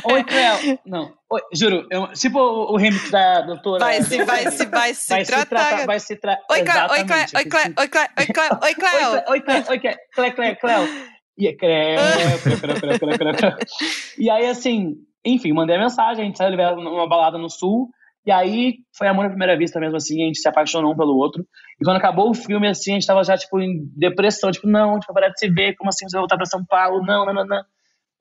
Oi, 0.05 0.25
Cleo. 0.25 0.79
Não. 0.87 1.13
Oi, 1.29 1.41
juro, 1.53 1.87
eu, 1.91 2.07
tipo 2.15 2.39
o, 2.39 2.73
o 2.73 2.77
remix 2.79 3.11
da 3.11 3.43
doutora. 3.43 3.85
Vai 3.85 4.03
se, 4.03 4.25
vai 4.25 4.51
se, 4.51 4.65
vai 4.65 4.95
se 4.95 5.11
vai 5.11 5.23
se 5.23 5.31
tratar. 5.31 5.47
tratar. 5.47 5.87
Vai 5.87 6.01
se 6.01 6.17
tratar. 6.17 6.43
Oi, 6.51 6.63
Cleo, 6.63 6.91
oi, 6.93 7.05
Cleo, 7.05 7.27
oi, 7.37 7.45
Cleo, 7.45 7.75
oi, 7.79 7.89
Cleo, 7.89 8.07
oi, 8.17 8.25
Cleo, 8.33 8.59
oi, 8.63 8.75
Cleo. 8.75 9.25
Oi, 9.29 9.41
Cleo, 9.43 9.65
oi, 9.69 9.79
Cleo, 9.81 9.97
Cleo, 10.15 10.35
Cleo, 10.35 10.57
Cleo. 10.57 11.17
E, 11.37 11.49
é 11.49 11.53
Cleo, 11.53 11.99
Cleo, 12.43 13.35
Cleo. 13.37 13.57
e 14.19 14.31
aí, 14.31 14.47
assim, 14.47 14.97
enfim, 15.35 15.53
mandei 15.53 15.77
a 15.77 15.81
mensagem, 15.81 16.23
a 16.23 16.27
gente 16.27 16.39
saiu 16.39 16.57
numa 16.77 17.09
balada 17.09 17.37
no 17.37 17.51
sul, 17.51 17.91
e 18.25 18.31
aí 18.31 18.79
foi 18.97 19.07
amor 19.07 19.27
à 19.27 19.29
primeira 19.29 19.57
vista 19.57 19.79
mesmo, 19.79 19.97
assim, 19.97 20.23
a 20.23 20.27
gente 20.27 20.41
se 20.41 20.49
apaixonou 20.49 20.93
um 20.93 20.97
pelo 20.97 21.17
outro. 21.17 21.47
E 21.81 21.85
quando 21.85 21.97
acabou 21.97 22.31
o 22.31 22.35
filme, 22.35 22.67
assim, 22.69 22.93
a 22.93 22.95
gente 22.95 23.07
tava 23.07 23.23
já, 23.23 23.37
tipo, 23.37 23.61
em 23.61 23.89
depressão, 23.97 24.51
tipo, 24.51 24.67
não, 24.67 24.99
tipo, 24.99 25.13
parar 25.13 25.29
de 25.29 25.39
se 25.39 25.49
ver, 25.49 25.75
como 25.77 25.89
assim 25.89 26.09
você 26.09 26.17
vai 26.17 26.23
voltar 26.23 26.37
pra 26.37 26.47
São 26.47 26.65
Paulo? 26.65 27.05
Não, 27.05 27.25
não, 27.27 27.33
não, 27.33 27.47
não. 27.47 27.63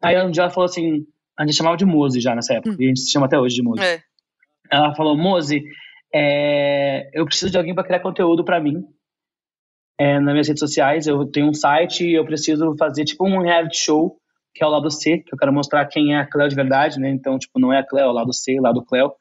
Aí 0.03 0.21
um 0.21 0.29
dia 0.29 0.43
ela 0.43 0.51
falou 0.51 0.65
assim, 0.65 1.05
a 1.37 1.45
gente 1.45 1.55
chamava 1.55 1.77
de 1.77 1.85
Mose 1.85 2.19
já 2.19 2.35
nessa 2.35 2.53
época, 2.53 2.75
e 2.79 2.85
a 2.85 2.87
gente 2.87 2.99
se 2.99 3.11
chama 3.11 3.25
até 3.25 3.39
hoje 3.39 3.55
de 3.55 3.63
Mose. 3.63 3.83
É. 3.83 4.01
Ela 4.71 4.93
falou, 4.93 5.17
Mose, 5.17 5.63
é, 6.13 7.09
eu 7.13 7.25
preciso 7.25 7.51
de 7.51 7.57
alguém 7.57 7.73
para 7.73 7.83
criar 7.83 7.99
conteúdo 7.99 8.43
para 8.43 8.59
mim 8.59 8.83
é, 9.99 10.19
nas 10.19 10.33
minhas 10.33 10.47
redes 10.47 10.59
sociais. 10.59 11.07
Eu 11.07 11.25
tenho 11.25 11.49
um 11.49 11.53
site 11.53 12.05
e 12.05 12.13
eu 12.13 12.25
preciso 12.25 12.75
fazer 12.77 13.05
tipo 13.05 13.27
um 13.27 13.41
reality 13.41 13.77
show, 13.77 14.17
que 14.55 14.63
é 14.63 14.67
o 14.67 14.69
lado 14.69 14.89
C, 14.89 15.17
que 15.17 15.33
eu 15.33 15.37
quero 15.37 15.51
mostrar 15.51 15.85
quem 15.85 16.15
é 16.15 16.19
a 16.19 16.25
Cleo 16.25 16.47
de 16.47 16.55
verdade, 16.55 16.97
né? 16.97 17.09
Então, 17.09 17.37
tipo, 17.37 17.59
não 17.59 17.73
é 17.73 17.79
a 17.79 17.85
Cleo, 17.85 18.05
é 18.05 18.07
o 18.07 18.13
lado 18.13 18.31
C, 18.31 18.57
o 18.57 18.63
lado 18.63 18.81
Cleo. 18.85 19.11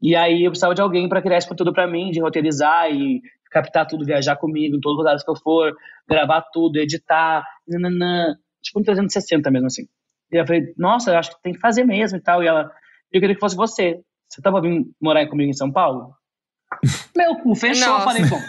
E 0.00 0.14
aí 0.14 0.44
eu 0.44 0.50
precisava 0.52 0.76
de 0.76 0.80
alguém 0.80 1.08
para 1.08 1.20
criar 1.20 1.38
esse 1.38 1.48
conteúdo 1.48 1.72
para 1.72 1.88
mim, 1.88 2.12
de 2.12 2.20
roteirizar 2.20 2.88
e 2.88 3.20
captar 3.50 3.84
tudo, 3.84 4.04
viajar 4.04 4.36
comigo 4.36 4.76
em 4.76 4.80
todos 4.80 4.94
os 4.94 4.98
lugares 4.98 5.24
que 5.24 5.30
eu 5.30 5.34
for, 5.34 5.74
gravar 6.08 6.42
tudo, 6.52 6.78
editar, 6.78 7.44
nananã, 7.66 8.36
tipo 8.62 8.78
um 8.78 8.84
360 8.84 9.50
mesmo 9.50 9.66
assim. 9.66 9.88
E 10.32 10.36
eu 10.36 10.46
falei, 10.46 10.72
nossa, 10.78 11.10
eu 11.10 11.18
acho 11.18 11.30
que 11.30 11.42
tem 11.42 11.52
que 11.52 11.58
fazer 11.58 11.82
mesmo 11.82 12.16
e 12.16 12.22
tal. 12.22 12.40
E 12.40 12.46
ela, 12.46 12.70
eu 13.12 13.20
queria 13.20 13.34
que 13.34 13.40
fosse 13.40 13.56
você. 13.56 14.00
Você 14.28 14.40
tava 14.40 14.60
vindo 14.60 14.88
morar 15.00 15.26
comigo 15.26 15.50
em 15.50 15.54
São 15.54 15.72
Paulo? 15.72 16.14
Meu 17.16 17.34
cu 17.38 17.56
fechou. 17.56 17.92
Eu 17.92 18.00
falei, 18.02 18.22
bom, 18.24 18.40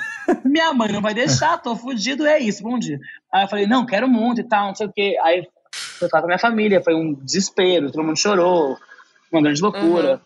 minha 0.45 0.71
mãe 0.71 0.91
não 0.91 1.01
vai 1.01 1.15
deixar, 1.15 1.57
tô 1.57 1.75
fudido, 1.75 2.27
é 2.27 2.39
isso, 2.39 2.61
bom 2.61 2.77
dia. 2.77 2.99
Aí 3.33 3.45
eu 3.45 3.47
falei, 3.47 3.65
não, 3.65 3.87
quero 3.87 4.07
muito 4.07 4.41
e 4.41 4.47
tal, 4.47 4.67
não 4.67 4.75
sei 4.75 4.85
o 4.85 4.93
quê. 4.93 5.17
Aí 5.23 5.47
fui 6.01 6.09
falar 6.09 6.23
com 6.23 6.27
a 6.27 6.33
minha 6.33 6.39
família, 6.39 6.83
foi 6.83 6.95
um 6.95 7.13
desespero, 7.13 7.91
todo 7.91 8.03
mundo 8.03 8.17
chorou, 8.17 8.77
uma 9.31 9.41
grande 9.41 9.61
loucura. 9.61 10.13
Uhum. 10.13 10.19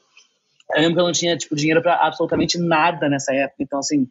Eu 0.75 0.81
lembro 0.81 0.95
que 0.95 1.01
eu 1.01 1.05
não 1.05 1.11
tinha, 1.11 1.37
tipo, 1.37 1.55
dinheiro 1.55 1.81
pra 1.81 1.95
absolutamente 1.95 2.57
nada 2.57 3.07
nessa 3.07 3.33
época, 3.33 3.61
então, 3.61 3.79
assim, 3.79 4.07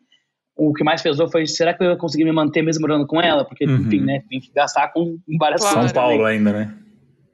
o 0.57 0.73
que 0.73 0.85
mais 0.85 1.03
pesou 1.03 1.29
foi, 1.29 1.47
será 1.47 1.75
que 1.75 1.83
eu 1.83 1.91
ia 1.91 1.97
conseguir 1.97 2.25
me 2.25 2.33
manter 2.33 2.63
mesmo 2.63 2.83
morando 2.83 3.07
com 3.07 3.21
ela? 3.21 3.45
Porque, 3.45 3.65
uhum. 3.65 3.77
enfim, 3.77 4.01
né, 4.01 4.23
tem 4.29 4.39
que 4.39 4.53
gastar 4.53 4.93
com 4.93 5.19
várias 5.39 5.61
claro. 5.61 5.77
coisas. 5.77 5.93
São 5.93 6.03
Paulo 6.03 6.19
também. 6.19 6.37
ainda, 6.37 6.53
né? 6.53 6.75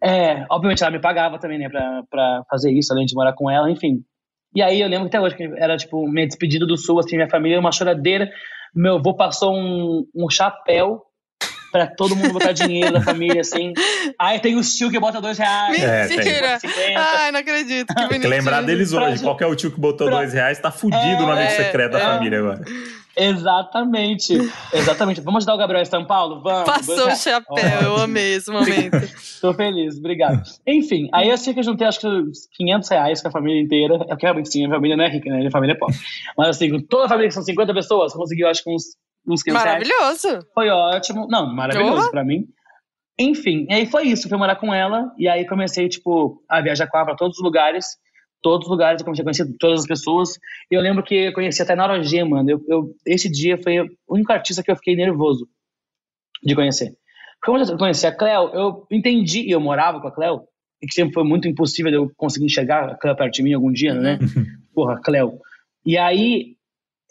É, 0.02 0.46
obviamente 0.48 0.82
ela 0.82 0.92
me 0.92 1.00
pagava 1.00 1.38
também, 1.38 1.58
né, 1.58 1.68
pra, 1.68 2.02
pra 2.08 2.42
fazer 2.48 2.72
isso, 2.72 2.92
além 2.92 3.04
de 3.04 3.14
morar 3.14 3.34
com 3.34 3.50
ela, 3.50 3.70
enfim. 3.70 4.02
E 4.54 4.62
aí 4.62 4.80
eu 4.80 4.88
lembro 4.88 5.06
até 5.06 5.20
hoje, 5.20 5.36
que 5.36 5.44
era, 5.56 5.76
tipo, 5.76 6.08
minha 6.08 6.26
despedida 6.26 6.66
do 6.66 6.76
Sul, 6.76 6.98
assim, 6.98 7.16
minha 7.16 7.28
família, 7.28 7.60
uma 7.60 7.72
choradeira. 7.72 8.28
Meu 8.74 8.96
avô 8.96 9.14
passou 9.14 9.54
um, 9.54 10.06
um 10.14 10.30
chapéu 10.30 11.02
pra 11.70 11.86
todo 11.86 12.16
mundo 12.16 12.32
botar 12.32 12.52
dinheiro 12.52 12.92
da 12.92 13.00
família, 13.00 13.40
assim. 13.40 13.72
Aí 14.18 14.38
tem 14.38 14.56
o 14.56 14.62
tio 14.62 14.90
que 14.90 14.98
bota 14.98 15.20
dois 15.20 15.38
reais. 15.38 16.10
Mentira! 16.10 16.58
É, 16.62 16.96
Ai, 16.96 17.32
não 17.32 17.40
acredito. 17.40 17.94
Que 17.94 18.06
bonitinho. 18.06 18.28
lembrar 18.28 18.62
deles 18.62 18.92
hoje. 18.92 19.22
Qualquer 19.22 19.46
o 19.46 19.54
tio 19.54 19.70
que 19.70 19.80
botou 19.80 20.08
pra... 20.08 20.18
dois 20.18 20.32
reais 20.32 20.58
tá 20.58 20.70
fudido 20.70 21.04
é, 21.04 21.16
no 21.16 21.30
amigo 21.30 21.40
é, 21.40 21.50
secreto 21.50 21.92
da 21.92 21.98
é. 21.98 22.02
família 22.02 22.38
agora. 22.38 22.64
Exatamente. 23.16 24.38
Exatamente. 24.72 25.20
Vamos 25.20 25.38
ajudar 25.38 25.54
o 25.54 25.58
Gabriel 25.58 25.82
em 25.82 25.86
São 25.86 26.04
Paulo? 26.04 26.40
Vamos. 26.42 26.64
Passou 26.64 27.08
o 27.08 27.16
chapéu, 27.16 27.78
oh. 27.80 27.84
eu 27.84 27.96
amei 27.96 28.34
esse 28.34 28.50
momento. 28.50 28.96
Tô 29.40 29.52
feliz, 29.52 29.98
obrigado. 29.98 30.42
Enfim, 30.66 31.08
aí 31.12 31.28
eu 31.28 31.36
sei 31.36 31.52
que 31.52 31.60
eu 31.60 31.64
juntei 31.64 31.86
acho 31.86 32.00
que 32.00 32.06
500 32.56 32.88
reais 32.88 33.22
com 33.22 33.28
a 33.28 33.30
família 33.30 33.60
inteira. 33.60 33.94
É 33.94 33.98
porque 33.98 34.26
realmente 34.26 34.50
sim, 34.50 34.66
a 34.66 34.70
família 34.70 34.96
não 34.96 35.04
é 35.04 35.08
rica, 35.08 35.28
né? 35.28 35.46
A 35.46 35.50
família 35.50 35.74
é 35.74 35.76
pobre. 35.76 35.96
Mas 36.36 36.48
assim, 36.48 36.70
com 36.70 36.80
toda 36.80 37.06
a 37.06 37.08
família, 37.08 37.28
que 37.28 37.34
são 37.34 37.42
50 37.42 37.74
pessoas, 37.74 38.12
conseguiu 38.12 38.48
acho 38.48 38.62
que 38.62 38.70
uns, 38.70 38.84
uns 39.26 39.42
500 39.42 39.64
Maravilhoso. 39.64 40.46
Foi 40.54 40.68
ótimo. 40.68 41.26
Não, 41.28 41.52
maravilhoso 41.54 42.06
uhum. 42.06 42.10
pra 42.10 42.24
mim. 42.24 42.46
Enfim, 43.18 43.66
aí 43.70 43.86
foi 43.86 44.08
isso. 44.08 44.28
Fui 44.28 44.38
morar 44.38 44.56
com 44.56 44.72
ela 44.72 45.12
e 45.18 45.28
aí 45.28 45.46
comecei, 45.46 45.88
tipo, 45.88 46.42
a 46.48 46.60
viajar 46.60 46.86
com 46.86 46.96
ela 46.96 47.06
pra 47.06 47.16
todos 47.16 47.38
os 47.38 47.44
lugares 47.44 47.84
todos 48.42 48.66
os 48.66 48.70
lugares, 48.70 49.00
eu 49.00 49.04
comecei 49.04 49.22
a 49.22 49.24
conhecer 49.24 49.56
todas 49.58 49.80
as 49.80 49.86
pessoas. 49.86 50.30
E 50.70 50.74
eu 50.74 50.80
lembro 50.80 51.02
que 51.02 51.14
eu 51.14 51.32
conheci 51.32 51.62
até 51.62 51.74
Nara 51.74 52.02
G, 52.02 52.24
mano. 52.24 52.50
Eu, 52.50 52.64
eu, 52.68 52.94
esse 53.06 53.30
dia 53.30 53.58
foi 53.58 53.80
o 53.80 53.88
único 54.08 54.32
artista 54.32 54.62
que 54.62 54.70
eu 54.70 54.76
fiquei 54.76 54.96
nervoso 54.96 55.48
de 56.42 56.54
conhecer. 56.54 56.94
Quando 57.44 57.70
eu 57.70 57.78
conheci 57.78 58.06
a 58.06 58.14
Cleo, 58.14 58.50
eu 58.52 58.86
entendi, 58.90 59.42
e 59.42 59.50
eu 59.50 59.60
morava 59.60 60.00
com 60.00 60.08
a 60.08 60.12
Cleo, 60.12 60.42
e 60.82 60.86
que 60.86 60.94
sempre 60.94 61.14
foi 61.14 61.24
muito 61.24 61.48
impossível 61.48 61.92
eu 61.92 62.10
conseguir 62.16 62.46
enxergar 62.46 62.90
a 62.90 62.94
Cleo 62.96 63.16
perto 63.16 63.34
de 63.34 63.42
mim 63.42 63.52
algum 63.52 63.72
dia, 63.72 63.94
né? 63.94 64.18
Uhum. 64.20 64.46
Porra, 64.74 65.00
Cleo. 65.00 65.38
E 65.84 65.96
aí 65.96 66.56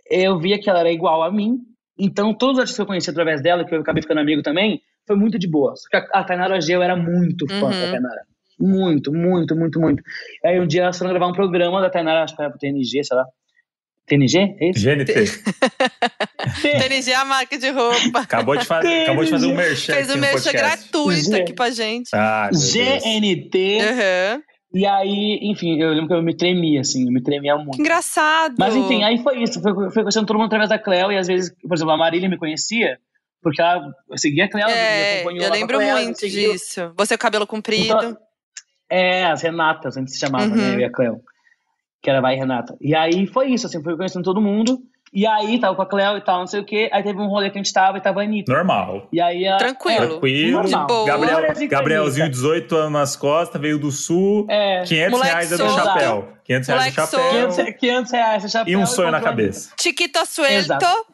eu 0.09 0.39
via 0.39 0.59
que 0.59 0.69
ela 0.69 0.79
era 0.79 0.91
igual 0.91 1.23
a 1.23 1.31
mim, 1.31 1.59
então 1.99 2.33
todos 2.33 2.55
os 2.55 2.59
artistas 2.59 2.77
que 2.77 2.81
eu 2.81 2.87
conheci 2.87 3.09
através 3.09 3.41
dela, 3.41 3.65
que 3.65 3.75
eu 3.75 3.81
acabei 3.81 4.01
ficando 4.01 4.21
amigo 4.21 4.41
também, 4.41 4.81
foi 5.05 5.15
muito 5.15 5.37
de 5.37 5.47
boa. 5.47 5.75
Só 5.75 5.89
que 5.89 5.97
a, 5.97 6.19
a 6.19 6.23
Tainara 6.23 6.61
G 6.61 6.75
eu 6.75 6.83
era 6.83 6.95
muito 6.95 7.47
fã 7.47 7.65
uhum. 7.65 7.71
da 7.71 7.91
Tainara. 7.91 8.21
Muito, 8.59 9.13
muito, 9.13 9.55
muito, 9.55 9.79
muito. 9.79 10.03
Aí 10.43 10.59
um 10.59 10.67
dia 10.67 10.83
elas 10.83 10.97
foram 10.97 11.11
gravar 11.11 11.27
um 11.27 11.33
programa 11.33 11.81
da 11.81 11.89
Tainara, 11.89 12.23
acho 12.23 12.35
que 12.35 12.41
era 12.41 12.51
pro 12.51 12.59
TNG, 12.59 13.03
sei 13.03 13.17
lá. 13.17 13.25
TNG? 14.09 14.55
É 14.59 14.69
isso? 14.71 14.83
GNT. 14.83 15.13
TNG 16.61 17.11
é 17.11 17.15
a 17.15 17.25
marca 17.25 17.57
de 17.57 17.69
roupa. 17.69 18.19
Acabou 18.21 18.57
de, 18.57 18.65
fa 18.65 18.79
acabou 18.79 19.23
de 19.23 19.29
fazer 19.29 19.45
um 19.45 19.55
merchan. 19.55 19.93
Fez 19.93 20.09
um 20.09 20.17
merchan 20.17 20.51
gratuito 20.51 21.29
G 21.29 21.41
aqui 21.41 21.53
pra 21.53 21.69
gente. 21.69 22.09
Ah, 22.13 22.49
GNT. 22.51 23.77
Uhum. 23.81 24.41
E 24.71 24.85
aí, 24.85 25.39
enfim, 25.41 25.79
eu 25.81 25.89
lembro 25.89 26.07
que 26.07 26.13
eu 26.13 26.21
me 26.21 26.35
tremia, 26.35 26.81
assim, 26.81 27.05
eu 27.05 27.11
me 27.11 27.21
tremia 27.21 27.57
muito. 27.57 27.79
Engraçado. 27.79 28.55
Mas 28.59 28.75
enfim, 28.75 29.03
aí 29.03 29.17
foi 29.23 29.41
isso. 29.41 29.59
Foi, 29.61 29.73
foi 29.73 30.03
conhecendo 30.03 30.27
todo 30.27 30.37
mundo 30.37 30.45
através 30.45 30.69
da 30.69 30.77
Cleo, 30.77 31.11
e 31.11 31.17
às 31.17 31.27
vezes, 31.27 31.55
por 31.67 31.75
exemplo, 31.75 31.93
a 31.93 31.97
Marília 31.97 32.29
me 32.29 32.37
conhecia, 32.37 32.99
porque 33.41 33.61
ela, 33.61 33.91
eu 34.09 34.17
seguia 34.17 34.45
a 34.45 34.49
Cleo, 34.49 34.67
é, 34.67 35.23
eu 35.23 35.51
lembro 35.51 35.79
muito 35.79 36.29
disso. 36.29 36.93
Você 36.95 37.17
com 37.17 37.21
o 37.21 37.23
cabelo 37.23 37.47
comprido. 37.47 37.95
Então, 37.95 38.17
é, 38.89 39.25
as 39.25 39.41
Renatas, 39.41 39.97
a 39.97 39.99
gente 39.99 40.11
se 40.11 40.19
chamava, 40.19 40.47
né, 40.47 40.55
uhum. 40.55 40.69
né? 40.69 40.75
Eu 40.75 40.79
e 40.79 40.85
a 40.85 40.91
Cleo. 40.91 41.21
Que 42.01 42.09
era 42.09 42.21
Vai 42.21 42.35
Renata. 42.35 42.77
E 42.79 42.95
aí 42.95 43.27
foi 43.27 43.51
isso, 43.51 43.65
assim, 43.65 43.83
fui 43.83 43.95
conhecendo 43.95 44.23
todo 44.23 44.41
mundo. 44.41 44.79
E 45.11 45.25
aí, 45.25 45.59
tava 45.59 45.75
com 45.75 45.81
a 45.81 45.85
Cleo 45.85 46.17
e 46.17 46.21
tal, 46.21 46.39
não 46.39 46.47
sei 46.47 46.59
o 46.59 46.65
quê. 46.65 46.89
Aí 46.91 47.01
teve 47.01 47.19
um 47.19 47.27
rolê 47.27 47.49
que 47.49 47.57
a 47.57 47.61
gente 47.61 47.73
tava 47.73 47.97
e 47.97 48.01
tava 48.01 48.21
a 48.21 48.23
Anitta. 48.23 48.51
Normal. 48.51 49.07
E 49.11 49.19
aí, 49.19 49.47
a, 49.47 49.57
Tranquilo. 49.57 50.03
É, 50.03 50.07
Tranquilo. 50.07 50.65
De 50.65 50.75
boa. 50.75 51.07
Gabriel, 51.07 51.67
Gabrielzinho, 51.69 52.29
18 52.29 52.75
anos 52.75 52.91
nas 52.91 53.15
costas, 53.15 53.59
veio 53.59 53.79
do 53.79 53.91
sul. 53.91 54.45
É. 54.49 54.83
500 54.83 55.11
Moleque 55.11 55.31
reais 55.31 55.49
do 55.49 55.69
chapéu. 55.69 56.33
500 56.43 56.67
reais 56.67 56.85
do 56.85 56.95
chapéu. 56.95 57.49
500, 57.49 57.79
500 57.79 58.11
reais 58.11 58.43
do 58.43 58.49
chapéu. 58.49 58.73
E 58.73 58.77
um 58.77 58.85
sonho 58.85 59.11
na 59.11 59.21
cabeça. 59.21 59.73
Chiquito 59.79 60.25
suelto. 60.25 60.53
Exato. 60.53 61.05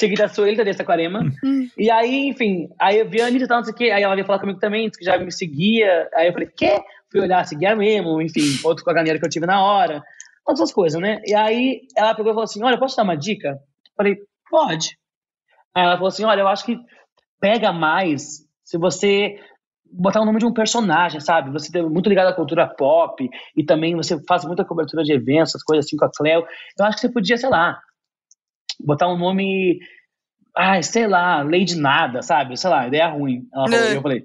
Chiquita 0.00 0.28
suelta 0.28 0.64
dessa 0.64 0.82
Aquarema. 0.82 1.20
Hum. 1.44 1.68
E 1.78 1.90
aí, 1.90 2.28
enfim, 2.28 2.68
aí 2.80 2.98
eu 2.98 3.08
vi 3.08 3.20
a 3.20 3.26
Anitta 3.26 3.44
e 3.44 3.48
tal, 3.48 3.58
não 3.58 3.64
sei 3.64 3.72
o 3.72 3.76
quê. 3.76 3.90
Aí 3.90 4.02
ela 4.02 4.14
veio 4.14 4.26
falar 4.26 4.38
comigo 4.38 4.58
também, 4.58 4.90
que 4.90 5.04
já 5.04 5.16
me 5.18 5.30
seguia. 5.30 6.08
Aí 6.14 6.26
eu 6.26 6.32
falei, 6.32 6.48
quê? 6.54 6.80
Fui 7.10 7.20
olhar, 7.20 7.44
seguia 7.46 7.76
mesmo, 7.76 8.20
enfim, 8.20 8.58
outro 8.64 8.84
com 8.84 8.90
a 8.90 8.94
galera 8.94 9.18
que 9.18 9.24
eu 9.24 9.30
tive 9.30 9.46
na 9.46 9.62
hora. 9.62 10.02
Outras 10.46 10.72
coisas, 10.72 11.00
né? 11.00 11.20
E 11.24 11.34
aí 11.34 11.82
ela 11.96 12.14
pegou 12.14 12.30
e 12.30 12.34
falou 12.34 12.44
assim: 12.44 12.62
Olha, 12.62 12.78
posso 12.78 12.96
dar 12.96 13.02
uma 13.02 13.16
dica? 13.16 13.48
Eu 13.48 13.94
falei, 13.96 14.16
pode. 14.50 14.98
Aí 15.74 15.84
ela 15.84 15.94
falou 15.94 16.08
assim: 16.08 16.24
Olha, 16.24 16.40
eu 16.40 16.48
acho 16.48 16.64
que 16.64 16.78
pega 17.40 17.72
mais 17.72 18.44
se 18.62 18.78
você 18.78 19.38
botar 19.94 20.20
o 20.20 20.24
nome 20.24 20.38
de 20.38 20.46
um 20.46 20.52
personagem, 20.52 21.20
sabe? 21.20 21.50
Você 21.52 21.76
é 21.78 21.82
muito 21.82 22.08
ligado 22.08 22.28
à 22.28 22.32
cultura 22.34 22.66
pop 22.66 23.28
e 23.56 23.64
também 23.64 23.94
você 23.94 24.22
faz 24.24 24.44
muita 24.44 24.64
cobertura 24.64 25.04
de 25.04 25.12
eventos, 25.12 25.50
essas 25.50 25.62
coisas 25.62 25.86
assim 25.86 25.96
com 25.96 26.04
a 26.04 26.10
Cleo. 26.10 26.44
Eu 26.78 26.84
acho 26.84 26.96
que 26.96 27.00
você 27.02 27.12
podia, 27.12 27.36
sei 27.36 27.48
lá, 27.48 27.78
botar 28.80 29.08
um 29.08 29.16
nome, 29.16 29.78
ai, 30.56 30.82
sei 30.82 31.06
lá, 31.06 31.42
Lady 31.42 31.76
Nada, 31.76 32.22
sabe? 32.22 32.56
Sei 32.56 32.68
lá, 32.68 32.88
ideia 32.88 33.08
ruim. 33.08 33.46
Ela 33.54 33.68
falou, 33.68 33.86
é. 33.86 33.96
eu 33.96 34.02
falei, 34.02 34.24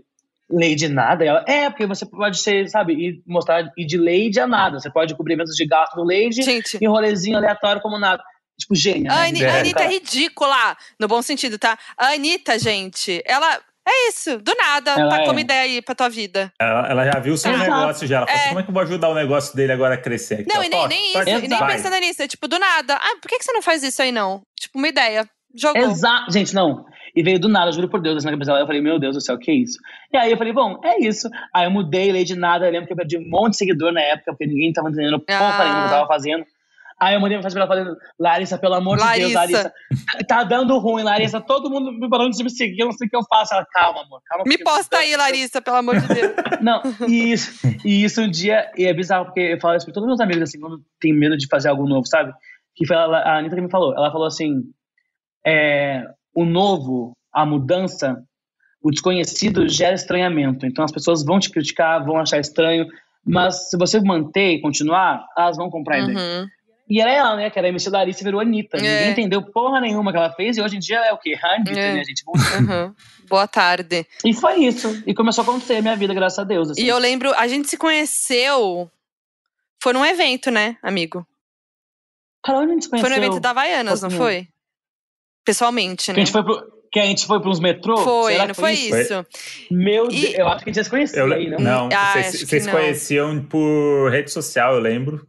Lady 0.52 0.88
Nada? 0.88 1.24
Ela, 1.24 1.46
é, 1.48 1.70
porque 1.70 1.86
você 1.86 2.06
pode 2.06 2.40
ser, 2.40 2.70
sabe, 2.70 2.94
e 2.94 3.22
mostrar 3.26 3.72
ir 3.78 3.86
de 3.86 3.98
Lady 3.98 4.40
a 4.40 4.48
nada. 4.48 4.80
Você 4.80 4.90
pode 4.90 5.16
cobrir 5.16 5.34
eventos 5.34 5.56
de 5.56 5.66
gato 5.66 5.96
no 5.96 6.04
Lady 6.04 6.42
Gente. 6.42 6.78
e 6.82 6.88
rolezinho 6.88 7.38
aleatório 7.38 7.82
como 7.82 8.00
nada. 8.00 8.24
Tipo, 8.58 8.76
gênia. 8.76 9.12
A, 9.12 9.32
né? 9.32 9.50
a 9.50 9.60
Anitta 9.60 9.84
é 9.84 9.88
ridícula, 9.88 10.76
no 11.00 11.08
bom 11.08 11.22
sentido, 11.22 11.58
tá? 11.58 11.78
A 11.98 12.08
Anitta, 12.08 12.60
gente, 12.60 13.22
ela 13.26 13.60
é 13.88 14.10
isso, 14.10 14.38
do 14.38 14.54
nada, 14.56 14.92
ela 14.92 15.10
tá 15.10 15.22
é. 15.24 15.26
como 15.26 15.40
ideia 15.40 15.62
aí 15.62 15.82
pra 15.82 15.96
tua 15.96 16.10
vida. 16.10 16.52
Ela, 16.60 16.88
ela 16.90 17.06
já 17.06 17.20
viu 17.20 17.34
o 17.34 17.38
seu 17.38 17.52
Exato. 17.52 17.72
negócio 17.72 18.08
já. 18.08 18.18
Ela 18.18 18.28
falou 18.28 18.40
assim, 18.40 18.46
é. 18.46 18.50
como 18.50 18.60
é 18.60 18.64
que 18.64 18.70
eu 18.70 18.74
vou 18.74 18.84
ajudar 18.84 19.10
o 19.10 19.16
negócio 19.16 19.56
dele 19.56 19.72
agora 19.72 19.96
a 19.96 19.98
crescer? 19.98 20.46
Não, 20.48 20.60
ó, 20.60 20.64
e 20.64 20.70
nem, 20.70 20.88
nem 20.88 21.10
isso, 21.10 21.46
e 21.46 21.48
nem 21.48 21.68
pensando 21.68 21.98
nisso. 21.98 22.22
É 22.22 22.28
tipo, 22.28 22.48
do 22.48 22.60
nada. 22.60 22.96
Ah, 22.96 23.18
por 23.22 23.28
que, 23.30 23.40
que 23.40 23.46
você 23.46 23.52
não 23.52 23.62
faz 23.62 23.82
isso 23.82 24.02
aí, 24.02 24.12
não? 24.12 24.42
Tipo, 24.60 24.78
uma 24.78 24.88
ideia. 24.88 25.28
Jogou. 25.56 25.82
Exato. 25.82 26.32
Gente, 26.32 26.54
não. 26.54 26.86
E 27.16 27.24
veio 27.24 27.40
do 27.40 27.50
nada, 27.50 27.72
juro 27.72 27.90
por 27.90 28.02
Deus, 28.02 28.18
assim, 28.18 28.26
na 28.26 28.32
cabeça 28.32 28.52
dela. 28.52 28.64
Eu 28.64 28.68
falei, 28.68 28.82
meu 28.82 29.00
Deus 29.00 29.16
do 29.16 29.22
céu, 29.22 29.38
que 29.38 29.52
é 29.52 29.56
isso? 29.56 29.78
E 30.14 30.18
aí 30.18 30.32
eu 30.32 30.38
falei, 30.38 30.54
bom, 30.54 30.80
é 30.84 31.00
isso. 31.06 31.30
Aí 31.54 31.66
eu 31.66 31.72
mudei, 31.72 32.12
lei 32.12 32.24
de 32.24 32.36
nada. 32.36 32.66
Eu 32.66 32.72
lembro 32.72 32.88
que 32.88 32.94
eu 32.94 32.98
perdi 32.98 33.18
um 33.18 33.30
monte 33.30 33.52
de 33.52 33.58
seguidor 33.58 33.92
na 33.92 34.02
época, 34.02 34.32
porque 34.32 34.46
ninguém 34.46 34.72
tava 34.74 34.90
entendendo 34.90 35.16
ah. 35.16 35.20
porra 35.20 35.64
nenhuma 35.64 35.82
que 35.82 35.88
eu 35.88 35.98
tava 35.98 36.08
fazendo. 36.08 36.46
Aí 37.00 37.14
eu 37.16 37.22
mandei 37.22 37.38
mensagem 37.38 37.56
pra 37.56 37.64
ela 37.64 37.74
falando, 37.74 37.98
Larissa, 38.20 38.58
pelo 38.58 38.74
amor 38.74 38.98
Larissa. 38.98 39.16
de 39.16 39.22
Deus, 39.22 39.34
Larissa, 39.34 39.74
tá 40.28 40.44
dando 40.44 40.78
ruim, 40.80 41.02
Larissa, 41.02 41.40
todo 41.40 41.70
mundo 41.70 41.94
me 41.94 42.10
parando 42.10 42.36
de 42.36 42.44
me 42.44 42.50
seguir, 42.50 42.82
eu 42.82 42.88
não 42.88 42.92
sei 42.92 43.08
o 43.08 43.10
que 43.10 43.16
eu 43.16 43.24
faço. 43.24 43.54
Ela, 43.54 43.66
calma, 43.72 44.02
amor, 44.02 44.22
calma. 44.26 44.44
Me 44.46 44.58
posta 44.58 44.98
aí, 44.98 45.16
Larissa, 45.16 45.62
pelo 45.62 45.78
amor 45.78 45.98
de 45.98 46.08
Deus. 46.08 46.34
não, 46.62 46.82
e 47.08 47.32
isso, 47.32 47.66
e 47.86 48.04
isso 48.04 48.22
um 48.22 48.30
dia, 48.30 48.70
e 48.78 48.86
é 48.86 48.94
bizarro, 48.94 49.26
porque 49.26 49.40
eu 49.40 49.60
falo 49.62 49.78
isso 49.78 49.86
pra 49.86 49.94
todos 49.94 50.08
meus 50.08 50.20
amigos, 50.20 50.44
assim, 50.44 50.60
quando 50.60 50.84
tem 51.00 51.14
medo 51.14 51.38
de 51.38 51.48
fazer 51.48 51.70
algo 51.70 51.88
novo, 51.88 52.06
sabe? 52.06 52.34
Que 52.76 52.86
foi 52.86 52.98
a, 52.98 53.06
a 53.06 53.38
Anitta 53.38 53.56
que 53.56 53.62
me 53.62 53.72
falou, 53.72 53.94
ela 53.94 54.12
falou 54.12 54.28
assim, 54.28 54.62
é, 55.48 56.04
o 56.40 56.46
novo, 56.46 57.12
a 57.34 57.46
mudança, 57.46 58.24
o 58.82 58.90
desconhecido 58.90 59.68
gera 59.68 59.94
estranhamento. 59.94 60.66
Então 60.66 60.86
as 60.86 60.92
pessoas 60.92 61.22
vão 61.22 61.38
te 61.38 61.50
criticar, 61.50 62.06
vão 62.06 62.18
achar 62.18 62.40
estranho, 62.40 62.88
mas 63.26 63.70
se 63.70 63.78
você 63.78 64.00
manter 64.00 64.54
e 64.54 64.62
continuar, 64.62 65.26
elas 65.38 65.58
vão 65.58 65.70
comprar 65.70 66.00
ideia. 66.00 66.18
Uhum. 66.18 66.48
E 66.90 67.02
era 67.02 67.12
ela, 67.12 67.36
né? 67.36 67.50
Que 67.50 67.60
era 67.60 67.68
a 67.68 67.70
MC 67.70 67.90
Larissa 67.90 68.24
virou 68.24 68.40
Anitta. 68.40 68.78
É. 68.78 68.82
Ninguém 68.82 69.12
entendeu 69.12 69.44
porra 69.44 69.82
nenhuma 69.82 70.12
que 70.12 70.18
ela 70.18 70.32
fez 70.32 70.56
e 70.56 70.62
hoje 70.62 70.78
em 70.78 70.80
dia 70.80 70.96
ela 70.96 71.08
é 71.08 71.14
o 71.14 71.18
quê? 71.18 71.38
A 71.44 71.56
Anitta, 71.56 71.78
é. 71.78 71.94
né, 71.96 72.04
gente? 72.06 72.24
Uhum. 72.26 72.96
Boa 73.28 73.48
tarde. 73.48 74.08
E 74.24 74.34
foi 74.34 74.64
isso. 74.64 75.04
E 75.06 75.14
começou 75.14 75.42
a 75.42 75.46
acontecer 75.48 75.76
a 75.76 75.82
minha 75.82 75.98
vida, 75.98 76.14
graças 76.14 76.40
a 76.40 76.46
Deus. 76.46 76.72
Assim. 76.72 76.82
E 76.82 76.88
eu 76.88 76.98
lembro, 76.98 77.34
a 77.36 77.50
gente 77.50 77.68
se 77.68 77.78
conheceu. 77.78 78.90
Foi 79.84 79.92
num 79.92 80.06
evento, 80.06 80.50
né, 80.50 80.78
amigo? 80.82 81.28
Cara, 82.42 82.60
onde 82.60 82.72
a 82.72 82.74
gente 82.76 82.84
se 82.86 82.90
conheceu? 82.90 83.10
Foi 83.10 83.20
no 83.20 83.26
evento 83.26 83.42
da 83.42 83.50
Havaianas, 83.50 84.02
não 84.02 84.10
foi? 84.10 84.48
Pessoalmente, 85.44 86.12
né? 86.12 86.16
Que 86.16 86.22
a 86.22 86.26
gente 86.26 86.32
foi 86.32 86.44
pro 86.44 86.80
que 86.92 87.00
a 87.00 87.06
gente 87.06 87.26
foi 87.26 87.40
para 87.40 87.50
uns 87.50 87.60
metrô? 87.60 87.98
Foi, 87.98 88.34
Será 88.34 88.48
não 88.48 88.56
foi 88.56 88.74
isso? 88.74 88.98
isso? 88.98 89.26
Meu 89.70 90.10
e... 90.10 90.22
Deus, 90.22 90.34
eu 90.36 90.48
acho 90.48 90.64
que 90.64 90.70
a 90.70 90.74
gente 90.74 90.76
já 90.78 90.84
se 90.84 90.90
conhecia 90.90 91.20
eu, 91.20 91.32
aí, 91.32 91.50
não? 91.50 91.60
Não, 91.60 91.90
ah, 91.94 92.14
vocês, 92.14 92.42
vocês 92.42 92.68
conheciam 92.68 93.44
por 93.44 94.10
rede 94.10 94.32
social, 94.32 94.74
eu 94.74 94.80
lembro. 94.80 95.28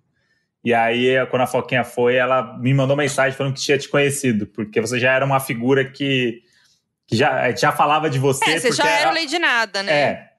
E 0.64 0.74
aí, 0.74 1.14
quando 1.30 1.42
a 1.42 1.46
Foquinha 1.46 1.84
foi, 1.84 2.16
ela 2.16 2.58
me 2.58 2.72
mandou 2.74 2.96
mensagem 2.96 3.36
falando 3.36 3.54
que 3.54 3.60
tinha 3.60 3.78
te 3.78 3.88
conhecido, 3.88 4.46
porque 4.46 4.80
você 4.80 4.98
já 4.98 5.12
era 5.12 5.24
uma 5.24 5.40
figura 5.40 5.84
que, 5.84 6.42
que 7.06 7.16
já, 7.16 7.50
já 7.52 7.72
falava 7.72 8.10
de 8.10 8.18
você. 8.18 8.50
É, 8.50 8.58
você 8.58 8.72
já 8.72 8.88
era 8.88 9.10
o 9.10 9.14
Lady 9.14 9.38
Nada, 9.38 9.82
né? 9.82 9.92
É. 9.92 10.30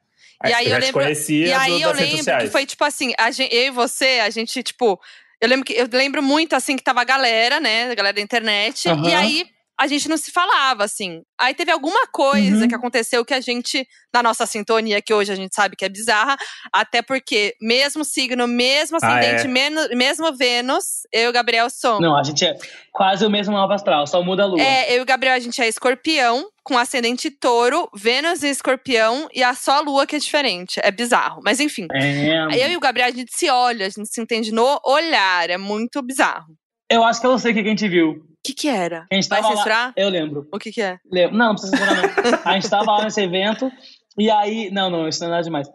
E 0.43 0.53
aí 0.53 0.71
eu 0.71 0.79
lembro, 0.79 1.01
conhecia 1.01 1.47
e 1.47 1.53
aí 1.53 1.71
do, 1.73 1.81
eu 1.81 1.89
das 1.89 1.99
redes 1.99 2.11
lembro 2.13 2.17
sociais. 2.17 2.43
que 2.43 2.49
foi 2.49 2.65
tipo 2.65 2.83
assim, 2.83 3.13
a 3.15 3.29
gente, 3.29 3.55
eu 3.55 3.65
e 3.65 3.69
você, 3.69 4.19
a 4.23 4.29
gente, 4.31 4.63
tipo, 4.63 4.99
eu 5.39 5.47
lembro 5.47 5.63
que 5.63 5.73
eu 5.73 5.87
lembro 5.91 6.23
muito 6.23 6.55
assim 6.55 6.75
que 6.75 6.83
tava 6.83 7.01
a 7.01 7.03
galera, 7.03 7.59
né? 7.59 7.91
A 7.91 7.95
galera 7.95 8.15
da 8.15 8.21
internet. 8.21 8.89
Aham. 8.89 9.07
E 9.07 9.13
aí 9.13 9.45
a 9.81 9.87
gente 9.87 10.07
não 10.07 10.15
se 10.17 10.29
falava, 10.31 10.83
assim. 10.83 11.23
Aí 11.39 11.55
teve 11.55 11.71
alguma 11.71 12.05
coisa 12.07 12.61
Uhum. 12.61 12.67
que 12.67 12.75
aconteceu 12.75 13.25
que 13.25 13.33
a 13.33 13.41
gente, 13.41 13.87
na 14.13 14.21
nossa 14.21 14.45
sintonia, 14.45 15.01
que 15.01 15.11
hoje 15.11 15.31
a 15.31 15.35
gente 15.35 15.55
sabe 15.55 15.75
que 15.75 15.83
é 15.83 15.89
bizarra, 15.89 16.37
até 16.71 17.01
porque 17.01 17.55
mesmo 17.59 18.05
signo, 18.05 18.47
mesmo 18.47 18.97
Ah, 19.01 19.07
ascendente, 19.17 19.45
é. 19.45 19.47
meno- 19.47 19.87
mesmo 19.95 20.31
Vênus, 20.37 21.01
eu 21.11 21.23
e 21.23 21.27
o 21.29 21.33
Gabriel 21.33 21.67
somos. 21.69 21.99
Não, 22.01 22.15
a 22.15 22.21
gente 22.23 22.45
é 22.45 22.55
quase 22.91 23.25
o 23.25 23.29
mesmo 23.29 23.53
mapa 23.55 23.73
astral, 23.73 24.05
só 24.05 24.21
muda 24.21 24.43
a 24.43 24.45
lua. 24.45 24.61
É, 24.61 24.93
eu 24.93 24.99
e 24.99 25.01
o 25.01 25.05
Gabriel, 25.05 25.33
a 25.33 25.39
gente 25.39 25.59
é 25.59 25.67
escorpião, 25.67 26.47
com 26.63 26.77
ascendente 26.77 27.31
touro, 27.31 27.89
Vênus 27.95 28.43
em 28.43 28.49
escorpião, 28.49 29.27
e 29.33 29.41
a 29.43 29.55
só 29.55 29.77
a 29.77 29.79
lua 29.79 30.05
que 30.05 30.15
é 30.15 30.19
diferente. 30.19 30.79
É 30.83 30.91
bizarro. 30.91 31.41
Mas 31.43 31.59
enfim. 31.59 31.87
É. 31.91 32.65
Eu 32.67 32.71
e 32.73 32.77
o 32.77 32.79
Gabriel, 32.79 33.07
a 33.07 33.11
gente 33.11 33.35
se 33.35 33.49
olha, 33.49 33.87
a 33.87 33.89
gente 33.89 34.07
se 34.13 34.21
entende 34.21 34.51
no 34.51 34.79
olhar. 34.85 35.49
É 35.49 35.57
muito 35.57 36.01
bizarro. 36.03 36.45
Eu 36.91 37.03
acho 37.03 37.21
que 37.21 37.27
eu 37.27 37.37
sei 37.39 37.51
o 37.51 37.53
que 37.53 37.59
a 37.61 37.63
gente 37.63 37.87
viu. 37.87 38.09
O 38.11 38.23
que 38.43 38.53
que 38.53 38.67
era? 38.67 39.05
A 39.11 39.15
gente 39.15 39.27
Vai 39.29 39.39
tava 39.41 39.53
lá- 39.53 39.57
censurar? 39.57 39.93
Eu 39.95 40.09
lembro. 40.09 40.47
O 40.51 40.57
que 40.59 40.71
que 40.71 40.81
é? 40.81 40.97
Lembro. 41.11 41.37
Não, 41.37 41.47
não 41.47 41.55
precisa 41.55 41.77
censurar, 41.77 41.95
não. 42.31 42.39
A 42.51 42.53
gente 42.53 42.69
tava 42.69 42.91
lá 42.91 43.03
nesse 43.03 43.21
evento, 43.21 43.71
e 44.17 44.29
aí. 44.31 44.69
Não, 44.71 44.89
não, 44.89 45.07
isso 45.07 45.19
não 45.21 45.27
é 45.27 45.31
nada 45.31 45.43
demais. 45.43 45.67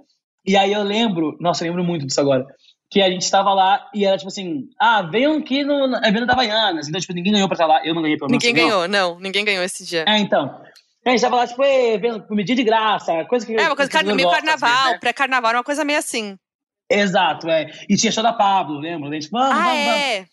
E 0.45 0.57
aí 0.57 0.73
eu 0.73 0.83
lembro, 0.83 1.37
nossa, 1.41 1.65
eu 1.65 1.69
lembro 1.69 1.85
muito 1.85 2.07
disso 2.07 2.21
agora. 2.21 2.45
Que 2.91 3.03
a 3.03 3.11
gente 3.11 3.29
tava 3.31 3.53
lá 3.53 3.85
e 3.95 4.05
era 4.05 4.17
tipo 4.17 4.29
assim: 4.29 4.69
ah, 4.81 5.03
venham 5.03 5.39
aqui 5.39 5.65
no 5.65 5.89
no 5.89 5.97
evento 6.05 6.27
da 6.27 6.35
Havaianas. 6.35 6.89
Então, 6.89 7.01
tipo, 7.01 7.13
ninguém 7.13 7.33
ganhou 7.33 7.49
pra 7.49 7.55
estar 7.55 7.67
lá. 7.67 7.85
Eu 7.85 7.95
não 7.95 8.03
ganhei 8.03 8.17
pelo 8.17 8.31
menos. 8.31 8.45
Ninguém 8.45 8.65
ganhou, 8.65 8.87
não. 8.87 9.19
Ninguém 9.19 9.45
ganhou 9.45 9.65
esse 9.65 9.85
dia. 9.85 10.05
É, 10.07 10.19
então. 10.19 10.61
A 11.05 11.11
gente 11.11 11.21
tava 11.21 11.37
lá, 11.37 11.47
tipo, 11.47 11.63
"Ê, 11.63 11.97
vendo 11.99 12.27
comidinha 12.27 12.57
de 12.57 12.65
graça, 12.65 13.25
coisa 13.27 13.47
que. 13.47 13.55
É, 13.55 13.63
uma 13.69 13.77
coisa 13.77 13.89
que 13.91 14.13
meio 14.13 14.29
carnaval, 14.31 14.93
né? 14.93 14.99
pré-carnaval, 14.99 15.51
era 15.51 15.59
uma 15.59 15.65
coisa 15.65 15.85
meio 15.85 16.01
assim. 16.01 16.37
Exato, 16.91 17.49
é. 17.49 17.71
E 17.89 17.97
tinha 17.97 18.11
show 18.13 18.23
da 18.23 18.33
Pablo, 18.33 18.79
lembra? 18.79 19.09
A 19.09 19.13
gente, 19.13 19.29
vamos, 19.31 19.57
ah, 19.57 19.65
vamos, 19.65 19.85
vamos. 19.85 20.29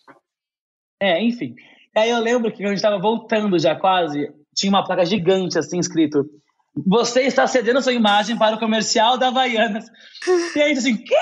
É? 1.03 1.21
Enfim. 1.23 1.55
Aí 1.95 2.09
eu 2.09 2.19
lembro 2.19 2.51
que 2.51 2.57
quando 2.57 2.67
a 2.67 2.75
gente 2.75 2.81
tava 2.81 2.99
voltando 2.99 3.59
já 3.59 3.75
quase, 3.75 4.31
tinha 4.55 4.69
uma 4.69 4.83
placa 4.83 5.05
gigante 5.05 5.57
assim 5.57 5.79
escrito: 5.79 6.25
Você 6.75 7.21
está 7.21 7.45
cedendo 7.45 7.81
sua 7.83 7.93
imagem 7.93 8.35
para 8.35 8.55
o 8.55 8.59
comercial 8.59 9.15
da 9.15 9.27
Havaianas. 9.27 9.85
E 10.55 10.61
aí, 10.61 10.71
assim, 10.71 10.97
quê? 10.97 11.15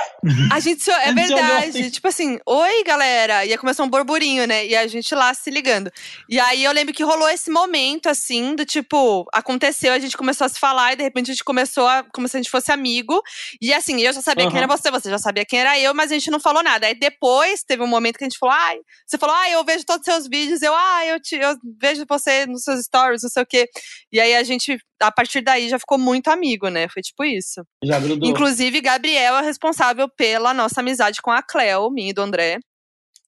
A 0.52 0.60
gente 0.60 0.82
se, 0.82 0.92
é 0.92 1.12
verdade. 1.12 1.70
assim. 1.70 1.90
Tipo 1.90 2.08
assim, 2.08 2.40
oi, 2.46 2.84
galera. 2.86 3.46
E 3.46 3.52
aí 3.52 3.58
começou 3.58 3.86
um 3.86 3.90
burburinho, 3.90 4.48
né? 4.48 4.66
E 4.66 4.76
a 4.76 4.88
gente 4.88 5.14
lá 5.14 5.34
se 5.34 5.50
ligando. 5.50 5.92
E 6.30 6.40
aí 6.40 6.64
eu 6.64 6.72
lembro 6.72 6.94
que 6.94 7.04
rolou 7.04 7.28
esse 7.30 7.52
momento, 7.52 8.08
assim, 8.08 8.56
do 8.56 8.64
tipo, 8.64 9.28
aconteceu, 9.34 9.92
a 9.92 10.00
gente 10.00 10.16
começou 10.16 10.46
a 10.46 10.50
se 10.50 10.60
falar 10.60 10.94
e 10.94 10.96
de 10.96 11.04
repente 11.04 11.32
a 11.32 11.34
gente 11.34 11.44
começou 11.44 11.86
a, 11.86 12.04
como 12.14 12.28
se 12.30 12.38
a 12.38 12.40
gente 12.40 12.52
fosse 12.52 12.72
amigo. 12.72 13.22
E 13.62 13.74
assim, 13.74 14.00
eu 14.00 14.14
já 14.14 14.22
sabia 14.22 14.46
quem 14.46 14.58
Aham. 14.58 14.64
era 14.64 14.78
você, 14.78 14.90
você 14.90 15.10
já 15.10 15.18
sabia 15.18 15.44
quem 15.44 15.60
era 15.60 15.78
eu, 15.78 15.94
mas 15.94 16.12
a 16.12 16.14
gente 16.14 16.32
não 16.32 16.40
falou 16.40 16.64
nada. 16.64 16.88
Aí 16.88 16.96
depois 16.96 17.64
teve 17.64 17.84
um 17.84 17.88
momento 17.88 18.18
que 18.18 18.24
a 18.24 18.30
gente 18.30 18.40
falou, 18.40 18.56
ai, 18.56 18.78
você 19.06 19.18
falou, 19.18 19.36
ai, 19.36 19.54
eu 19.54 19.64
vejo 19.66 19.86
todos 19.86 20.08
os 20.08 20.14
seus 20.14 20.28
vídeos, 20.30 20.62
eu, 20.62 20.74
ai, 20.74 21.12
eu, 21.12 21.20
te, 21.20 21.36
eu 21.36 21.58
vejo 21.80 22.06
você 22.08 22.46
nos 22.46 22.64
seus 22.64 22.86
stories, 22.86 23.24
não 23.24 23.30
sei 23.30 23.44
o 23.44 23.46
quê. 23.46 23.68
E 24.14 24.20
aí 24.20 24.36
a 24.36 24.44
gente, 24.44 24.78
a 25.02 25.12
partir 25.12 25.41
daí, 25.42 25.70
já 25.70 25.78
ficou 25.80 25.98
muito 25.98 26.30
amigo, 26.30 26.70
né? 26.70 26.88
Foi 26.90 27.02
tipo 27.02 27.24
isso. 27.24 27.62
Já 27.84 28.00
grudou. 28.00 28.30
Inclusive, 28.30 28.80
Gabriel 28.82 29.36
é 29.38 29.42
responsável 29.42 30.08
pela 30.10 30.54
nossa 30.54 30.80
amizade 30.82 31.22
com 31.22 31.32
a 31.32 31.42
Cleo, 31.42 31.90
minha 31.90 32.10
e 32.10 32.14
do 32.14 32.22
André. 32.22 32.60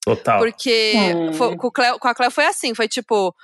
Total. 0.04 0.38
Porque 0.38 0.94
Hum. 1.16 1.32
foi- 1.32 1.56
com, 1.56 1.70
Cleo- 1.70 1.98
com 1.98 2.08
a 2.08 2.14
Cleo 2.14 2.30
foi 2.30 2.46
assim, 2.46 2.74
foi 2.74 2.88
tipo. 2.88 3.34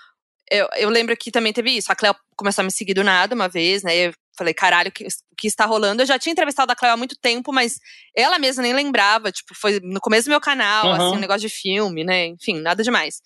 Eu, 0.50 0.68
eu 0.76 0.88
lembro 0.90 1.16
que 1.16 1.30
também 1.30 1.52
teve 1.52 1.70
isso. 1.70 1.92
A 1.92 1.94
Cleo 1.94 2.14
começou 2.36 2.62
a 2.62 2.64
me 2.64 2.72
seguir 2.72 2.92
do 2.94 3.04
nada 3.04 3.34
uma 3.36 3.48
vez, 3.48 3.82
né? 3.84 3.96
Eu 3.96 4.12
falei, 4.36 4.52
caralho, 4.52 4.88
o 4.88 4.92
que, 4.92 5.06
que 5.38 5.46
está 5.46 5.64
rolando? 5.64 6.02
Eu 6.02 6.06
já 6.06 6.18
tinha 6.18 6.32
entrevistado 6.32 6.72
a 6.72 6.74
Cleo 6.76 6.92
há 6.92 6.96
muito 6.96 7.14
tempo, 7.20 7.52
mas 7.52 7.78
ela 8.16 8.36
mesma 8.38 8.62
nem 8.62 8.72
lembrava. 8.72 9.30
Tipo, 9.30 9.54
foi 9.54 9.78
no 9.80 10.00
começo 10.00 10.24
do 10.26 10.30
meu 10.30 10.40
canal, 10.40 10.86
Aham. 10.88 11.06
assim, 11.06 11.16
um 11.16 11.20
negócio 11.20 11.42
de 11.48 11.54
filme, 11.54 12.02
né? 12.04 12.26
Enfim, 12.26 12.60
nada 12.60 12.82
demais. 12.82 13.20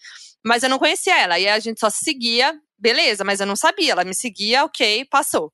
Mas 0.45 0.63
eu 0.63 0.69
não 0.69 0.79
conhecia 0.79 1.19
ela. 1.19 1.39
E 1.39 1.49
a 1.49 1.59
gente 1.59 1.81
só 1.81 1.89
se 1.89 2.05
seguia, 2.05 2.55
beleza, 2.79 3.25
mas 3.25 3.41
eu 3.41 3.47
não 3.47 3.57
sabia. 3.57 3.93
Ela 3.93 4.05
me 4.05 4.15
seguia, 4.15 4.65
ok, 4.65 5.07
passou. 5.11 5.53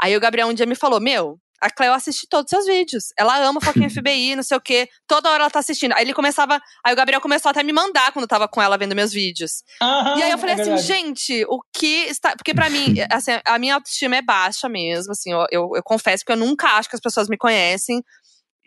Aí 0.00 0.16
o 0.16 0.20
Gabriel 0.20 0.48
um 0.48 0.54
dia 0.54 0.66
me 0.66 0.74
falou: 0.74 1.00
Meu, 1.00 1.38
a 1.60 1.70
Cleo 1.70 1.92
assiste 1.92 2.26
todos 2.28 2.44
os 2.44 2.50
seus 2.50 2.66
vídeos. 2.66 3.06
Ela 3.18 3.36
ama 3.38 3.60
Foquinha 3.60 3.90
FBI, 3.90 4.36
não 4.36 4.42
sei 4.42 4.56
o 4.56 4.60
quê. 4.60 4.88
Toda 5.06 5.30
hora 5.30 5.44
ela 5.44 5.50
tá 5.50 5.58
assistindo. 5.58 5.92
Aí 5.92 6.04
ele 6.04 6.14
começava. 6.14 6.60
Aí 6.84 6.92
o 6.92 6.96
Gabriel 6.96 7.20
começou 7.20 7.50
até 7.50 7.60
a 7.60 7.64
me 7.64 7.72
mandar 7.72 8.12
quando 8.12 8.24
eu 8.24 8.28
tava 8.28 8.46
com 8.48 8.62
ela 8.62 8.78
vendo 8.78 8.94
meus 8.94 9.12
vídeos. 9.12 9.62
Aham, 9.82 10.18
e 10.18 10.22
aí 10.22 10.30
eu 10.30 10.38
falei 10.38 10.54
é 10.54 10.60
assim, 10.60 10.70
verdade. 10.70 10.86
gente, 10.86 11.44
o 11.48 11.60
que 11.72 12.06
está. 12.06 12.36
Porque 12.36 12.54
pra 12.54 12.70
mim, 12.70 12.94
assim, 13.10 13.32
a 13.44 13.58
minha 13.58 13.74
autoestima 13.74 14.16
é 14.16 14.22
baixa 14.22 14.68
mesmo. 14.68 15.12
Assim, 15.12 15.32
eu, 15.32 15.46
eu, 15.50 15.70
eu 15.74 15.82
confesso 15.82 16.24
que 16.24 16.32
eu 16.32 16.36
nunca 16.36 16.68
acho 16.76 16.88
que 16.88 16.96
as 16.96 17.00
pessoas 17.00 17.28
me 17.28 17.36
conhecem. 17.36 18.02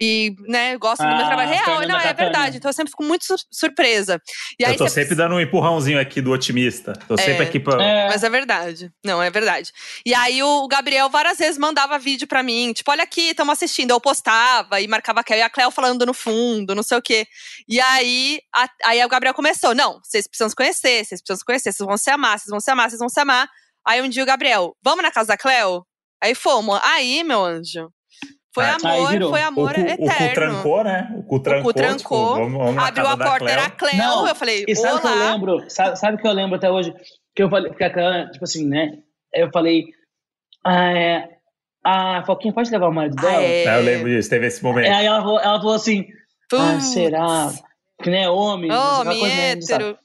E, 0.02 0.36
né, 0.47 0.76
gostam 0.78 1.08
do 1.08 1.16
meu 1.16 1.24
Ah, 1.26 1.28
trabalho 1.28 1.49
real. 1.49 1.64
Fernanda 1.66 1.88
Não, 1.88 1.99
é 1.99 2.04
Catani. 2.04 2.18
verdade. 2.30 2.58
Então 2.58 2.70
eu 2.70 2.74
sempre 2.74 2.89
fico 2.91 3.04
muito 3.04 3.24
sur- 3.24 3.38
surpresa. 3.52 4.20
E 4.60 4.66
aí 4.66 4.72
eu 4.74 4.78
tô 4.78 4.88
você- 4.88 5.02
sempre 5.02 5.16
dando 5.16 5.36
um 5.36 5.39
empurrãozinho 5.39 5.99
aqui 5.99 6.20
do 6.22 6.32
otimista. 6.32 6.93
Tô 7.08 7.16
sempre 7.18 7.43
É. 7.45 7.47
aqui 7.47 7.60
pra. 7.60 7.82
É, 7.84 8.08
Mas 8.10 8.24
é 8.24 8.30
verdade. 8.30 8.91
Não, 9.06 9.22
é 9.22 9.30
verdade. 9.30 9.72
E 10.06 10.14
aí 10.16 10.41
o 10.41 10.68
Gabriel 10.68 11.10
várias 11.10 11.38
vezes 11.38 11.58
mandava 11.58 11.99
vídeo 11.99 12.28
pra 12.28 12.41
mim, 12.41 12.74
tipo, 12.74 12.89
olha 12.89 13.04
aqui, 13.04 13.30
estamos 13.30 13.54
assistindo. 13.54 13.91
Eu 13.91 14.02
postava 14.02 14.82
e 14.82 14.88
marcava 14.88 15.20
a 15.20 15.24
Cleo, 15.24 15.39
e 15.39 15.41
a 15.43 15.49
Cleo 15.49 15.70
falando 15.72 16.06
no 16.06 16.14
fundo, 16.14 16.74
não 16.74 16.84
sei 16.84 16.97
o 16.97 17.02
quê. 17.02 17.28
E 17.68 17.80
aí, 17.80 18.39
a- 18.56 18.70
aí 18.86 19.06
o 19.06 19.10
Gabriel 19.10 19.34
começou, 19.36 19.76
não, 19.76 19.99
vocês 20.04 20.28
precisam 20.28 20.49
se 20.49 20.56
conhecer, 20.56 21.06
vocês 21.06 21.22
precisam 21.22 21.38
se 21.38 21.45
conhecer, 21.45 21.72
vocês 21.72 21.86
vão 21.88 21.97
se 21.97 22.10
amar, 22.10 22.39
vocês 22.39 22.49
vão 22.49 22.60
se 22.60 22.72
amar, 22.72 22.89
vocês 22.89 22.99
vão 22.99 23.10
se 23.10 23.20
amar. 23.20 23.47
Aí 23.88 24.02
um 24.02 24.10
dia 24.10 24.24
o 24.24 24.26
Gabriel, 24.26 24.76
vamos 24.84 25.04
na 25.04 25.12
casa 25.12 25.28
da 25.28 25.38
Cleo? 25.38 25.86
Aí 26.24 26.34
fomos. 26.36 26.80
Aí, 26.84 27.24
meu 27.24 27.43
anjo, 27.43 27.89
foi 28.54 28.66
Ah, 28.66 28.76
amor, 28.82 29.08
foi 29.30 29.41
o, 29.41 29.47
amor 29.47 29.74
cu, 29.74 29.82
o 29.82 29.86
cu 29.97 30.04
eterno. 30.06 30.34
trancou, 30.34 30.84
né? 30.84 31.14
O 31.18 31.24
cu 31.24 31.39
trancou. 31.39 31.74
trancou, 31.74 31.97
tipo, 31.97 32.36
vamos, 32.36 32.58
vamos 32.66 32.84
Abriu 32.84 33.08
a 33.08 33.18
porta, 33.18 33.39
Cleo. 33.39 33.49
era 33.49 33.66
a 33.66 33.70
Cleo, 33.70 33.97
Não, 33.97 34.28
eu 34.28 34.36
falei, 34.36 34.66
E 34.68 34.76
sabe 34.76 34.95
o 34.97 35.02
que 35.02 35.08
eu 35.08 35.16
lembro? 35.16 35.66
Sabe, 35.70 35.95
sabe 35.99 36.16
o 36.16 36.20
que 36.20 36.28
eu 36.28 36.32
lembro 36.34 36.56
até 36.58 36.70
hoje? 36.70 36.93
Que 37.36 37.43
eu 37.43 37.49
falei, 37.49 37.70
porque 37.70 37.84
a 37.84 37.93
Clã, 37.93 38.30
tipo 38.32 38.43
assim, 38.43 38.68
né? 38.68 38.91
Eu 39.34 39.49
falei. 39.54 39.86
Ah, 40.66 40.91
é, 40.91 41.30
a 41.84 42.24
Foquinha 42.26 42.54
pode 42.54 42.70
levar 42.70 42.89
o 42.89 42.93
marido 42.93 43.16
Ah, 43.20 43.22
dela? 43.22 43.41
é. 43.43 43.64
É, 43.64 43.78
eu 43.78 43.82
lembro 43.84 44.10
disso, 44.10 44.30
teve 44.30 44.47
esse 44.47 44.62
momento. 44.64 44.91
Aí 44.93 45.06
ela, 45.06 45.22
falou- 45.22 45.39
ela 45.39 45.58
falou 45.60 45.74
assim: 45.76 46.06
ah, 46.54 46.80
será? 46.82 47.52
Que 48.04 48.10
nem 48.10 48.24
é 48.24 48.30
homem. 48.30 48.72
Homem, 48.72 49.20
coisa, 49.20 49.36
né, 49.36 49.52
hétero. 49.52 49.97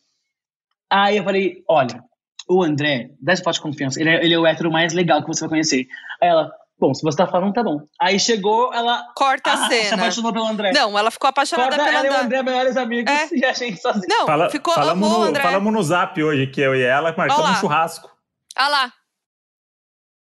Aí 0.91 1.17
eu 1.17 1.25
falei: 1.25 1.65
olha, 1.69 2.01
o 2.49 2.63
André, 2.63 3.11
dá 3.21 3.33
esse 3.33 3.43
voto 3.43 3.55
de 3.57 3.61
confiança. 3.63 4.01
Ele 4.01 4.09
é, 4.11 4.25
ele 4.25 4.35
é 4.35 4.39
o 4.39 4.47
hétero 4.47 4.71
mais 4.71 4.93
legal 4.93 5.21
que 5.21 5.27
você 5.29 5.41
vai 5.41 5.49
conhecer. 5.51 5.87
Aí 6.23 6.29
ela, 6.29 6.51
bom, 6.79 6.93
se 6.95 7.03
você 7.03 7.17
tá 7.17 7.27
falando, 7.27 7.53
tá 7.53 7.63
bom. 7.63 7.81
Aí 8.01 8.19
chegou, 8.21 8.73
ela 8.75 9.03
Corta 9.15 9.51
a 9.51 9.55
ah, 9.55 9.69
se 9.69 9.83
cena. 9.85 10.03
apaixonou 10.03 10.33
pelo 10.33 10.47
André. 10.47 10.73
Não, 10.73 10.99
ela 10.99 11.11
ficou 11.11 11.29
apaixonada 11.29 11.77
Corta 11.77 11.85
pelo 11.85 11.97
ela 11.97 12.07
e 12.07 12.11
o 12.11 12.13
André. 12.13 12.39
André, 12.39 12.43
melhores 12.43 12.77
amigos, 12.77 13.13
É. 13.13 13.29
e 13.33 13.45
a 13.45 13.53
gente 13.53 13.81
sozinho. 13.81 14.07
Não, 14.09 14.27
Fala- 14.27 14.51
ficou 14.51 14.75
falamos, 14.75 15.07
amor, 15.09 15.19
no, 15.21 15.25
André. 15.27 15.43
falamos 15.43 15.73
no 15.73 15.83
zap 15.83 16.23
hoje, 16.23 16.47
que 16.49 16.61
eu 16.61 16.75
e 16.75 16.83
ela 16.83 17.15
marcamos 17.17 17.51
um 17.51 17.55
churrasco. 17.55 18.11
Ah 18.55 18.69
lá. 18.69 18.93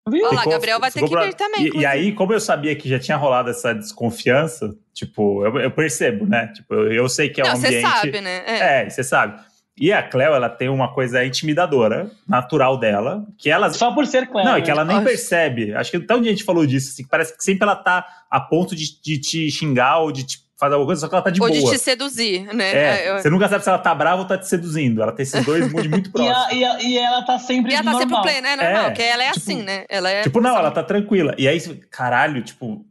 Viu? 0.10 0.26
Olha 0.28 0.36
lá, 0.38 0.46
Gabriel 0.46 0.80
vai 0.80 0.90
ter 0.92 1.04
que 1.04 1.10
pra- 1.10 1.26
vir 1.26 1.36
também. 1.36 1.68
E, 1.68 1.78
e 1.82 1.86
aí, 1.86 2.12
como 2.14 2.34
eu 2.34 2.40
sabia 2.40 2.76
que 2.76 2.90
já 2.90 2.98
tinha 3.00 3.16
rolado 3.16 3.52
essa 3.52 3.72
desconfiança, 3.74 4.74
tipo, 4.94 5.46
eu, 5.46 5.60
eu 5.60 5.72
percebo, 5.72 6.26
né? 6.26 6.48
Tipo, 6.48 6.74
eu, 6.74 6.92
eu 6.92 7.08
sei 7.10 7.30
que 7.30 7.40
é 7.40 7.44
Não, 7.44 7.54
um 7.54 7.58
você 7.58 7.68
ambiente. 7.68 7.88
sabe, 7.90 8.22
né? 8.22 8.44
É. 8.48 8.82
É, 8.86 8.90
você 8.90 9.04
sabe. 9.04 9.40
E 9.82 9.92
a 9.92 10.04
Cleo, 10.04 10.34
ela 10.36 10.48
tem 10.48 10.70
uma 10.70 10.94
coisa 10.94 11.26
intimidadora, 11.26 12.12
natural 12.30 12.78
dela, 12.78 13.26
que 13.38 13.50
ela. 13.50 13.70
Só 13.74 13.92
por 13.92 14.06
ser 14.06 14.28
Clã. 14.28 14.44
Não, 14.44 14.52
é 14.52 14.60
né? 14.60 14.62
que 14.62 14.70
ela 14.70 14.86
nem 14.86 15.04
percebe. 15.04 15.74
Acho 15.74 15.90
que 15.90 16.00
tão 16.00 16.22
de 16.22 16.30
gente 16.30 16.44
falou 16.44 16.68
disso, 16.68 16.92
assim, 16.92 17.04
que 17.04 17.10
parece 17.10 17.36
que 17.36 17.44
sempre 17.44 17.64
ela 17.64 17.76
tá 17.76 18.06
a 18.30 18.40
ponto 18.40 18.76
de, 18.76 19.02
de 19.02 19.18
te 19.20 19.50
xingar 19.50 19.98
ou 19.98 20.12
de 20.12 20.24
te 20.24 20.38
fazer 20.56 20.76
alguma 20.76 20.90
coisa, 20.90 21.02
só 21.02 21.08
que 21.08 21.16
ela 21.16 21.24
tá 21.24 21.32
de 21.32 21.42
Ou 21.42 21.48
boa. 21.50 21.60
de 21.60 21.68
te 21.72 21.80
seduzir, 21.80 22.44
né? 22.54 22.72
É, 22.72 23.10
Eu- 23.10 23.18
você 23.20 23.30
nunca 23.32 23.50
sabe 23.50 23.64
se 23.64 23.70
ela 23.70 23.80
tá 23.80 23.96
brava 23.96 24.22
ou 24.22 24.28
tá 24.28 24.38
te 24.38 24.48
seduzindo. 24.48 25.02
Ela 25.02 25.12
tem 25.12 25.24
esses 25.24 25.44
dois 25.44 25.72
moods 25.72 25.90
muito 25.90 26.10
E, 26.10 26.12
próximos. 26.12 26.38
a- 26.46 26.54
e, 26.54 26.64
a- 26.64 26.82
e 26.84 26.98
ela 27.00 27.24
tá 27.26 27.40
sempre 27.40 27.72
E 27.72 27.74
ela 27.74 27.84
tá 27.84 27.92
sempre 27.98 28.06
normal. 28.06 28.22
plena, 28.22 28.48
é 28.50 28.56
normal, 28.56 28.82
É, 28.84 28.86
porque 28.86 29.02
ela 29.02 29.24
é 29.24 29.32
tipo- 29.32 29.40
assim, 29.40 29.64
né? 29.64 29.86
Ela 29.90 30.12
é. 30.12 30.22
Tipo, 30.22 30.40
não, 30.40 30.56
ela 30.56 30.70
tá 30.70 30.84
tranquila. 30.84 31.34
E 31.40 31.48
aí, 31.48 31.60
caralho, 31.90 32.44
tipo, 32.44 32.86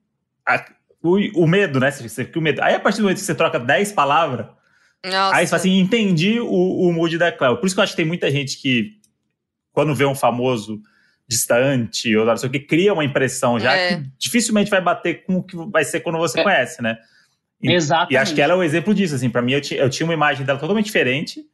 a- 0.44 0.64
o, 1.00 1.44
o 1.44 1.46
medo, 1.46 1.78
né? 1.78 1.92
Você, 1.92 2.08
você 2.08 2.24
fica 2.24 2.40
o 2.40 2.42
medo. 2.42 2.60
Aí, 2.60 2.74
a 2.74 2.80
partir 2.80 2.96
do 2.98 3.02
momento 3.04 3.18
que 3.18 3.24
você 3.24 3.34
troca 3.36 3.60
10 3.60 3.92
palavras, 3.92 4.46
Nossa. 5.04 5.36
aí 5.36 5.46
você 5.46 5.50
fala 5.50 5.60
assim, 5.60 5.78
entendi 5.78 6.40
o, 6.40 6.46
o 6.48 6.92
mood 6.92 7.16
da 7.16 7.32
Cleo. 7.32 7.56
Por 7.56 7.66
isso 7.66 7.74
que 7.74 7.80
eu 7.80 7.84
acho 7.84 7.92
que 7.92 7.96
tem 7.98 8.04
muita 8.06 8.30
gente 8.30 8.58
que, 8.60 8.92
quando 9.72 9.94
vê 9.94 10.04
um 10.04 10.14
famoso 10.14 10.80
distante, 11.28 12.14
ou 12.16 12.26
não 12.26 12.36
sei 12.36 12.48
o 12.48 12.52
que, 12.52 12.58
cria 12.60 12.92
uma 12.92 13.04
impressão 13.04 13.58
já 13.58 13.72
É. 13.74 13.96
que 13.96 14.04
dificilmente 14.18 14.70
vai 14.70 14.80
bater 14.80 15.24
com 15.24 15.36
o 15.36 15.42
que 15.42 15.56
vai 15.70 15.84
ser 15.84 16.00
quando 16.00 16.18
você 16.18 16.40
É. 16.40 16.42
conhece, 16.42 16.82
né? 16.82 16.98
E- 17.62 17.72
Exatamente. 17.72 18.14
E 18.14 18.16
acho 18.16 18.34
que 18.34 18.40
ela 18.42 18.54
é 18.54 18.56
o 18.56 18.62
exemplo 18.62 18.92
disso, 18.94 19.14
assim, 19.14 19.30
pra 19.30 19.40
mim 19.42 19.52
eu, 19.52 19.60
eu 19.76 19.88
tinha 19.90 20.06
uma 20.06 20.14
imagem 20.14 20.44
dela 20.44 20.58
totalmente 20.58 20.86
diferente. 20.86 21.44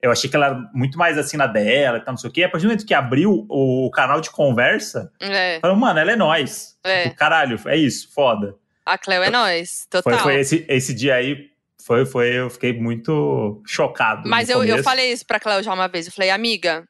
Eu 0.00 0.12
achei 0.12 0.30
que 0.30 0.36
ela 0.36 0.46
era 0.46 0.70
muito 0.72 0.96
mais 0.96 1.18
assim 1.18 1.36
na 1.36 1.46
dela 1.46 1.98
e 1.98 2.00
tal, 2.02 2.12
não 2.12 2.18
sei 2.18 2.30
o 2.30 2.32
quê. 2.32 2.42
E 2.42 2.44
a 2.44 2.48
partir 2.48 2.66
do 2.66 2.68
momento 2.68 2.86
que 2.86 2.94
abriu 2.94 3.46
o 3.48 3.90
canal 3.92 4.20
de 4.20 4.30
conversa, 4.30 5.10
É, 5.20 5.58
Falei, 5.60 5.76
mano, 5.76 5.98
ela 5.98 6.12
é 6.12 6.16
nós. 6.16 6.76
É. 6.84 7.04
Tipo, 7.04 7.16
caralho, 7.16 7.58
é 7.66 7.76
isso, 7.76 8.12
foda. 8.14 8.54
a 8.86 8.96
Cleo 8.96 9.22
é 9.22 9.30
nós, 9.30 9.86
Foi, 9.90 10.02
total. 10.02 10.18
foi 10.20 10.36
esse, 10.38 10.64
esse 10.68 10.94
dia 10.94 11.14
aí, 11.16 11.48
Foi, 11.88 12.04
foi, 12.04 12.36
eu 12.36 12.50
fiquei 12.50 12.74
muito 12.74 13.62
chocado. 13.66 14.28
Mas 14.28 14.50
eu, 14.50 14.62
eu 14.62 14.82
falei 14.82 15.10
isso 15.10 15.24
pra 15.24 15.40
Cléo 15.40 15.62
já 15.62 15.72
uma 15.72 15.88
vez. 15.88 16.06
Eu 16.06 16.12
falei, 16.12 16.28
amiga, 16.28 16.86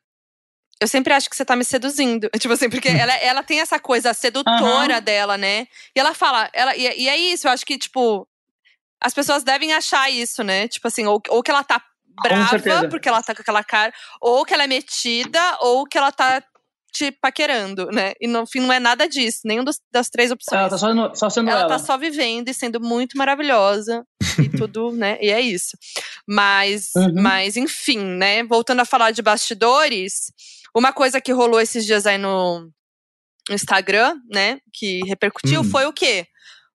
eu 0.81 0.89
sempre 0.89 1.15
acho 1.15 1.31
que 1.31 1.37
você 1.37 1.45
tá 1.45 1.55
me 1.55 1.65
seduzindo. 1.65 2.29
Tipo 2.37 2.55
assim, 2.55 2.69
porque 2.69 2.89
ela, 2.89 3.15
ela 3.19 3.45
tem 3.45 3.61
essa 3.61 3.79
coisa 3.79 4.13
sedutora 4.13 4.97
uhum. 4.97 5.01
dela, 5.01 5.39
né? 5.39 5.69
E 5.95 6.01
ela 6.01 6.15
fala, 6.15 6.51
ela, 6.53 6.75
e, 6.75 6.83
e, 7.03 7.09
é 7.09 7.17
isso, 7.17 7.47
eu 7.47 7.53
acho 7.53 7.65
que, 7.65 7.79
tipo, 7.79 8.27
as 9.01 9.15
pessoas 9.15 9.45
devem 9.45 9.73
achar 9.73 10.11
isso, 10.11 10.43
né? 10.43 10.67
Tipo 10.67 10.89
assim, 10.89 11.07
ou, 11.07 11.23
ou 11.29 11.45
que 11.45 11.51
ela 11.53 11.63
tá 11.63 11.81
brava 12.21 12.89
porque 12.89 13.09
ela 13.09 13.23
tá 13.23 13.37
com 13.37 13.43
aquela 13.43 13.63
cara, 13.63 13.93
ou 14.21 14.45
que 14.45 14.53
ela 14.53 14.65
é 14.65 14.67
metida, 14.67 15.41
ou 15.61 15.87
que 15.87 15.97
ela 15.97 16.11
tá 16.11 16.43
te 16.93 17.11
paquerando, 17.13 17.87
né? 17.87 18.13
E 18.21 18.27
no 18.27 18.47
fim 18.47 18.61
não 18.61 18.73
é 18.73 18.81
nada 18.81 19.09
disso, 19.09 19.41
nenhum 19.45 19.65
dos, 19.65 19.81
das 19.91 20.09
três 20.09 20.31
opções. 20.31 20.61
Ela 20.61 20.71
tá 20.71 20.79
só, 20.79 20.95
no, 20.95 21.15
só 21.15 21.31
sendo 21.31 21.51
ela. 21.51 21.61
Ela 21.61 21.69
tá 21.69 21.79
só 21.79 21.97
vivendo 21.97 22.49
e 22.49 22.55
sendo 22.55 22.81
muito 22.81 23.17
maravilhosa 23.17 24.05
e 24.39 24.49
tudo, 24.57 24.93
né? 24.93 25.19
E 25.21 25.31
é 25.31 25.41
isso. 25.41 25.77
Mas, 26.27 26.91
uhum. 26.97 27.23
mas 27.23 27.57
enfim, 27.57 27.99
né? 27.99 28.43
Voltando 28.45 28.81
a 28.81 28.85
falar 28.85 29.11
de 29.11 29.23
bastidores, 29.23 30.33
uma 30.75 30.93
coisa 30.93 31.21
que 31.21 31.33
rolou 31.33 31.61
esses 31.61 31.85
dias 31.85 32.07
aí 32.07 32.19
no 32.19 32.71
Instagram, 33.51 34.17
né? 34.31 34.59
Que 34.73 35.01
repercutiu 35.07 35.61
hum. 35.61 35.65
foi 35.65 35.87
o 35.87 35.93
quê? 35.93 36.27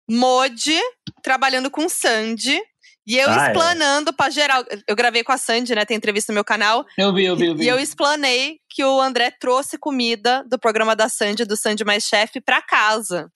Modi 0.09 0.79
trabalhando 1.21 1.71
com 1.71 1.87
Sandy 1.87 2.59
e 3.05 3.17
eu 3.17 3.29
ah, 3.29 3.45
é. 3.45 3.47
explanando 3.47 4.09
é. 4.11 4.13
pra 4.13 4.29
geral. 4.29 4.63
Eu 4.87 4.95
gravei 4.95 5.23
com 5.23 5.31
a 5.31 5.37
Sandy, 5.37 5.75
né? 5.75 5.85
Tem 5.85 5.97
entrevista 5.97 6.31
no 6.31 6.35
meu 6.35 6.43
canal. 6.43 6.85
Eu 6.97 7.13
vi, 7.13 7.25
eu 7.25 7.35
vi, 7.35 7.47
eu 7.47 7.55
vi. 7.55 7.63
E 7.63 7.67
eu 7.67 7.79
explanei 7.79 8.59
que 8.69 8.83
o 8.83 9.01
André 9.01 9.31
trouxe 9.31 9.77
comida 9.77 10.43
do 10.47 10.57
programa 10.57 10.95
da 10.95 11.09
Sandy, 11.09 11.45
do 11.45 11.57
Sandy 11.57 11.83
Mais 11.83 12.03
Chef, 12.03 12.39
pra 12.41 12.61
casa. 12.61 13.29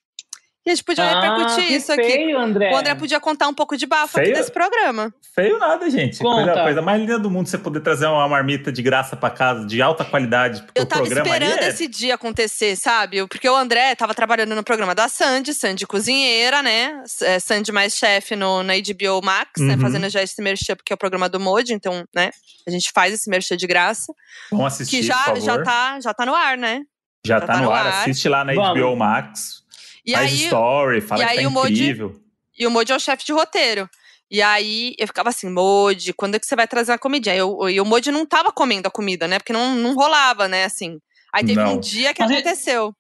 E 0.67 0.71
a 0.71 0.75
gente 0.75 0.83
podia 0.83 1.05
ah, 1.05 1.21
repercutir 1.21 1.71
isso 1.71 1.95
feio, 1.95 2.01
aqui. 2.01 2.31
André. 2.33 2.73
O 2.73 2.75
André 2.75 2.93
podia 2.93 3.21
contar 3.21 3.47
um 3.47 3.53
pouco 3.53 3.77
de 3.77 3.85
bafo 3.85 4.19
aqui 4.19 4.33
desse 4.33 4.51
programa. 4.51 5.13
Feio 5.33 5.57
nada, 5.57 5.89
gente. 5.89 6.19
Coisa, 6.19 6.61
coisa, 6.61 6.81
mais 6.81 6.99
linda 6.99 7.17
do 7.17 7.31
mundo 7.31 7.47
você 7.47 7.57
poder 7.57 7.79
trazer 7.79 8.05
uma 8.05 8.27
marmita 8.27 8.69
de 8.69 8.81
graça 8.81 9.15
para 9.15 9.29
casa, 9.29 9.65
de 9.65 9.81
alta 9.81 10.03
qualidade. 10.03 10.65
Eu 10.75 10.85
tava 10.85 11.07
esperando 11.07 11.63
é... 11.63 11.69
esse 11.69 11.87
dia 11.87 12.15
acontecer, 12.15 12.75
sabe? 12.75 13.25
Porque 13.27 13.47
o 13.47 13.55
André 13.55 13.95
tava 13.95 14.13
trabalhando 14.13 14.53
no 14.55 14.63
programa 14.63 14.93
da 14.93 15.07
Sandy, 15.07 15.53
Sandy 15.53 15.87
cozinheira, 15.87 16.61
né? 16.61 17.01
É, 17.21 17.39
Sandy 17.39 17.71
mais 17.71 17.95
chefe 17.95 18.35
no, 18.35 18.61
na 18.61 18.73
HBO 18.73 19.23
Max, 19.23 19.61
né? 19.61 19.69
uhum. 19.69 19.77
né? 19.77 19.77
Fazendo 19.77 20.09
já 20.09 20.21
esse 20.21 20.41
merchan, 20.41 20.75
porque 20.75 20.91
é 20.91 20.95
o 20.95 20.97
programa 20.97 21.29
do 21.29 21.39
Modi, 21.39 21.73
então, 21.73 22.03
né? 22.13 22.31
A 22.67 22.71
gente 22.71 22.91
faz 22.93 23.13
esse 23.13 23.29
merchan 23.29 23.55
de 23.55 23.65
graça. 23.65 24.13
Vamos 24.51 24.73
assistir, 24.73 24.97
Que 24.97 25.03
já, 25.03 25.33
já, 25.39 25.63
tá, 25.63 25.97
já 26.01 26.13
tá 26.13 26.25
no 26.25 26.35
ar, 26.35 26.57
né? 26.57 26.81
Já, 27.25 27.39
já 27.39 27.45
tá, 27.45 27.53
tá, 27.53 27.61
no, 27.61 27.71
ar. 27.71 27.87
ar. 27.87 28.01
Assiste 28.01 28.27
lá 28.27 28.43
na 28.43 28.53
Vamos. 28.53 28.81
HBO 28.81 28.97
Max. 28.97 29.66
E 30.07 30.13
faz 30.13 30.31
aí, 30.31 30.43
story, 30.45 31.01
fala 31.01 31.27
que 31.27 31.35
tá 31.35 31.43
incrível. 31.43 32.07
Modi, 32.07 32.21
e 32.57 32.65
o 32.65 32.71
Modi 32.71 32.93
é 32.93 32.95
o 32.95 32.99
chefe 32.99 33.25
de 33.25 33.33
roteiro. 33.33 33.89
E 34.31 34.41
aí 34.41 34.95
eu 34.97 35.05
ficava 35.05 35.29
assim, 35.29 35.49
Modi, 35.49 36.13
quando 36.13 36.35
é 36.35 36.39
que 36.39 36.45
você 36.45 36.55
vai 36.55 36.67
trazer 36.67 36.93
a 36.93 36.97
comidinha? 36.97 37.35
Eu, 37.35 37.69
e 37.69 37.79
o 37.81 37.85
Modi 37.85 38.09
não 38.09 38.25
tava 38.25 38.51
comendo 38.51 38.87
a 38.87 38.91
comida, 38.91 39.27
né? 39.27 39.37
Porque 39.37 39.51
não, 39.51 39.75
não 39.75 39.93
rolava, 39.93 40.47
né? 40.47 40.63
Assim. 40.63 40.97
Aí 41.33 41.45
teve 41.45 41.61
não. 41.61 41.75
um 41.75 41.79
dia 41.79 42.13
que 42.13 42.21
mas 42.21 42.31
aconteceu. 42.31 42.93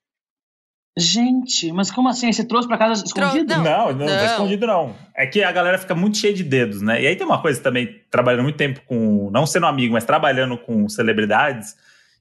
Gente, 0.99 1.71
mas 1.71 1.91
como 1.91 2.09
assim? 2.09 2.31
Você 2.31 2.43
trouxe 2.43 2.67
pra 2.67 2.77
casa 2.77 3.03
escondido? 3.05 3.55
Não, 3.55 3.63
não, 3.63 3.93
não, 3.93 4.05
não, 4.05 4.05
não 4.05 4.25
escondido 4.25 4.65
não. 4.67 4.95
É 5.15 5.27
que 5.27 5.43
a 5.43 5.51
galera 5.51 5.77
fica 5.77 5.93
muito 5.93 6.17
cheia 6.17 6.33
de 6.33 6.43
dedos, 6.43 6.81
né? 6.81 7.01
E 7.01 7.07
aí 7.07 7.15
tem 7.15 7.25
uma 7.25 7.41
coisa 7.41 7.61
também, 7.61 8.01
trabalhando 8.09 8.43
muito 8.43 8.57
tempo 8.57 8.81
com, 8.85 9.29
não 9.31 9.45
sendo 9.45 9.67
amigo, 9.67 9.93
mas 9.93 10.05
trabalhando 10.05 10.57
com 10.57 10.89
celebridades, 10.89 11.75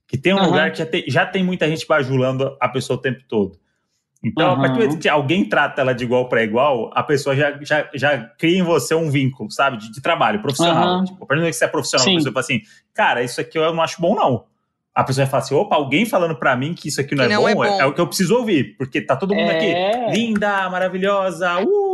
que 0.07 0.17
tem 0.17 0.33
um 0.33 0.37
uhum. 0.37 0.45
lugar 0.45 0.71
que 0.71 0.77
já 0.77 0.85
tem, 0.85 1.03
já 1.07 1.25
tem 1.25 1.43
muita 1.43 1.67
gente 1.67 1.87
bajulando 1.87 2.55
a 2.61 2.69
pessoa 2.69 2.99
o 2.99 3.01
tempo 3.01 3.23
todo. 3.27 3.59
Então, 4.23 4.47
uhum. 4.47 4.53
a 4.53 4.57
partir 4.57 4.73
do 4.73 4.79
momento 4.79 4.99
que 4.99 5.09
alguém 5.09 5.47
trata 5.47 5.81
ela 5.81 5.93
de 5.93 6.03
igual 6.03 6.27
para 6.27 6.43
igual, 6.43 6.91
a 6.93 7.03
pessoa 7.03 7.35
já, 7.35 7.57
já, 7.61 7.87
já 7.93 8.17
cria 8.37 8.59
em 8.59 8.63
você 8.63 8.95
um 8.95 9.09
vínculo, 9.09 9.51
sabe? 9.51 9.77
De, 9.77 9.91
de 9.91 10.01
trabalho, 10.01 10.41
profissional. 10.41 10.99
Uhum. 10.99 11.05
Tipo, 11.05 11.23
a 11.23 11.27
partir 11.27 11.39
do 11.39 11.41
momento 11.41 11.53
que 11.53 11.59
você 11.59 11.65
é 11.65 11.67
profissional, 11.67 12.05
Sim. 12.05 12.13
a 12.13 12.15
pessoa 12.17 12.33
fala 12.33 12.43
assim, 12.43 12.61
cara, 12.93 13.23
isso 13.23 13.39
aqui 13.39 13.57
eu 13.57 13.73
não 13.73 13.81
acho 13.81 14.01
bom, 14.01 14.15
não. 14.15 14.45
A 14.93 15.03
pessoa 15.03 15.25
vai 15.25 15.31
falar 15.31 15.43
assim, 15.43 15.53
opa, 15.53 15.75
alguém 15.75 16.07
falando 16.07 16.35
para 16.35 16.55
mim 16.55 16.73
que 16.73 16.87
isso 16.87 16.99
aqui 16.99 17.13
não, 17.13 17.25
é, 17.25 17.29
não 17.29 17.41
bom, 17.43 17.49
é, 17.49 17.55
bom. 17.55 17.63
É, 17.63 17.79
é, 17.81 17.85
o 17.85 17.93
que 17.93 18.01
eu 18.01 18.07
preciso 18.07 18.35
ouvir. 18.35 18.75
Porque 18.77 18.99
tá 18.99 19.15
todo 19.15 19.35
mundo 19.35 19.51
é... 19.51 20.07
aqui, 20.07 20.19
linda, 20.19 20.67
maravilhosa, 20.71 21.59
uh, 21.61 21.86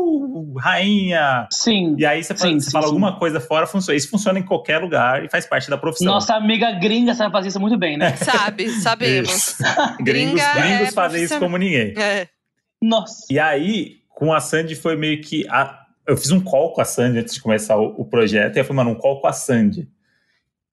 rainha. 0.60 1.48
Sim. 1.52 1.96
E 1.98 2.06
aí 2.06 2.24
você 2.24 2.36
fala, 2.36 2.52
sim, 2.52 2.60
você 2.60 2.66
sim, 2.66 2.72
fala 2.72 2.86
sim. 2.86 2.90
alguma 2.90 3.18
coisa 3.18 3.40
fora, 3.40 3.68
funciona. 3.68 3.98
Isso 3.98 4.10
funciona 4.10 4.40
em 4.40 4.44
qualquer 4.44 4.80
lugar 4.80 5.24
e 5.24 5.30
faz 5.30 5.46
parte 5.46 5.70
da 5.70 5.78
profissão. 5.78 6.08
Nossa 6.08 6.36
amiga 6.36 6.72
gringa 6.72 7.14
sabe 7.16 7.32
fazer 7.32 7.50
isso 7.50 7.60
muito 7.60 7.78
bem, 7.78 7.98
né? 7.98 8.16
Sabe, 8.16 8.70
sabemos. 8.82 9.58
gringos, 10.02 10.42
gringos 10.56 10.94
fazem 10.94 11.24
isso 11.24 11.40
como 11.40 11.58
ninguém. 11.58 11.94
É. 11.98 12.28
Nossa. 12.82 13.26
E 13.30 13.40
aí, 13.40 13.98
com 14.10 14.34
a 14.34 14.40
Sandy 14.40 14.76
foi 14.76 14.96
meio 14.96 15.22
que. 15.22 15.48
A... 15.50 15.82
Eu 16.06 16.18
fiz 16.18 16.32
um 16.32 16.42
call 16.42 16.74
com 16.74 16.82
a 16.82 16.86
Sandy 16.86 17.20
antes 17.20 17.34
de 17.34 17.42
começar 17.42 17.78
o, 17.78 18.02
o 18.02 18.06
projeto, 18.06 18.58
e 18.58 18.60
eu 18.60 18.66
falei, 18.66 18.84
mano, 18.84 18.92
um 18.92 19.00
call 19.00 19.22
com 19.22 19.28
a 19.28 19.34
Sandy. 19.34 19.88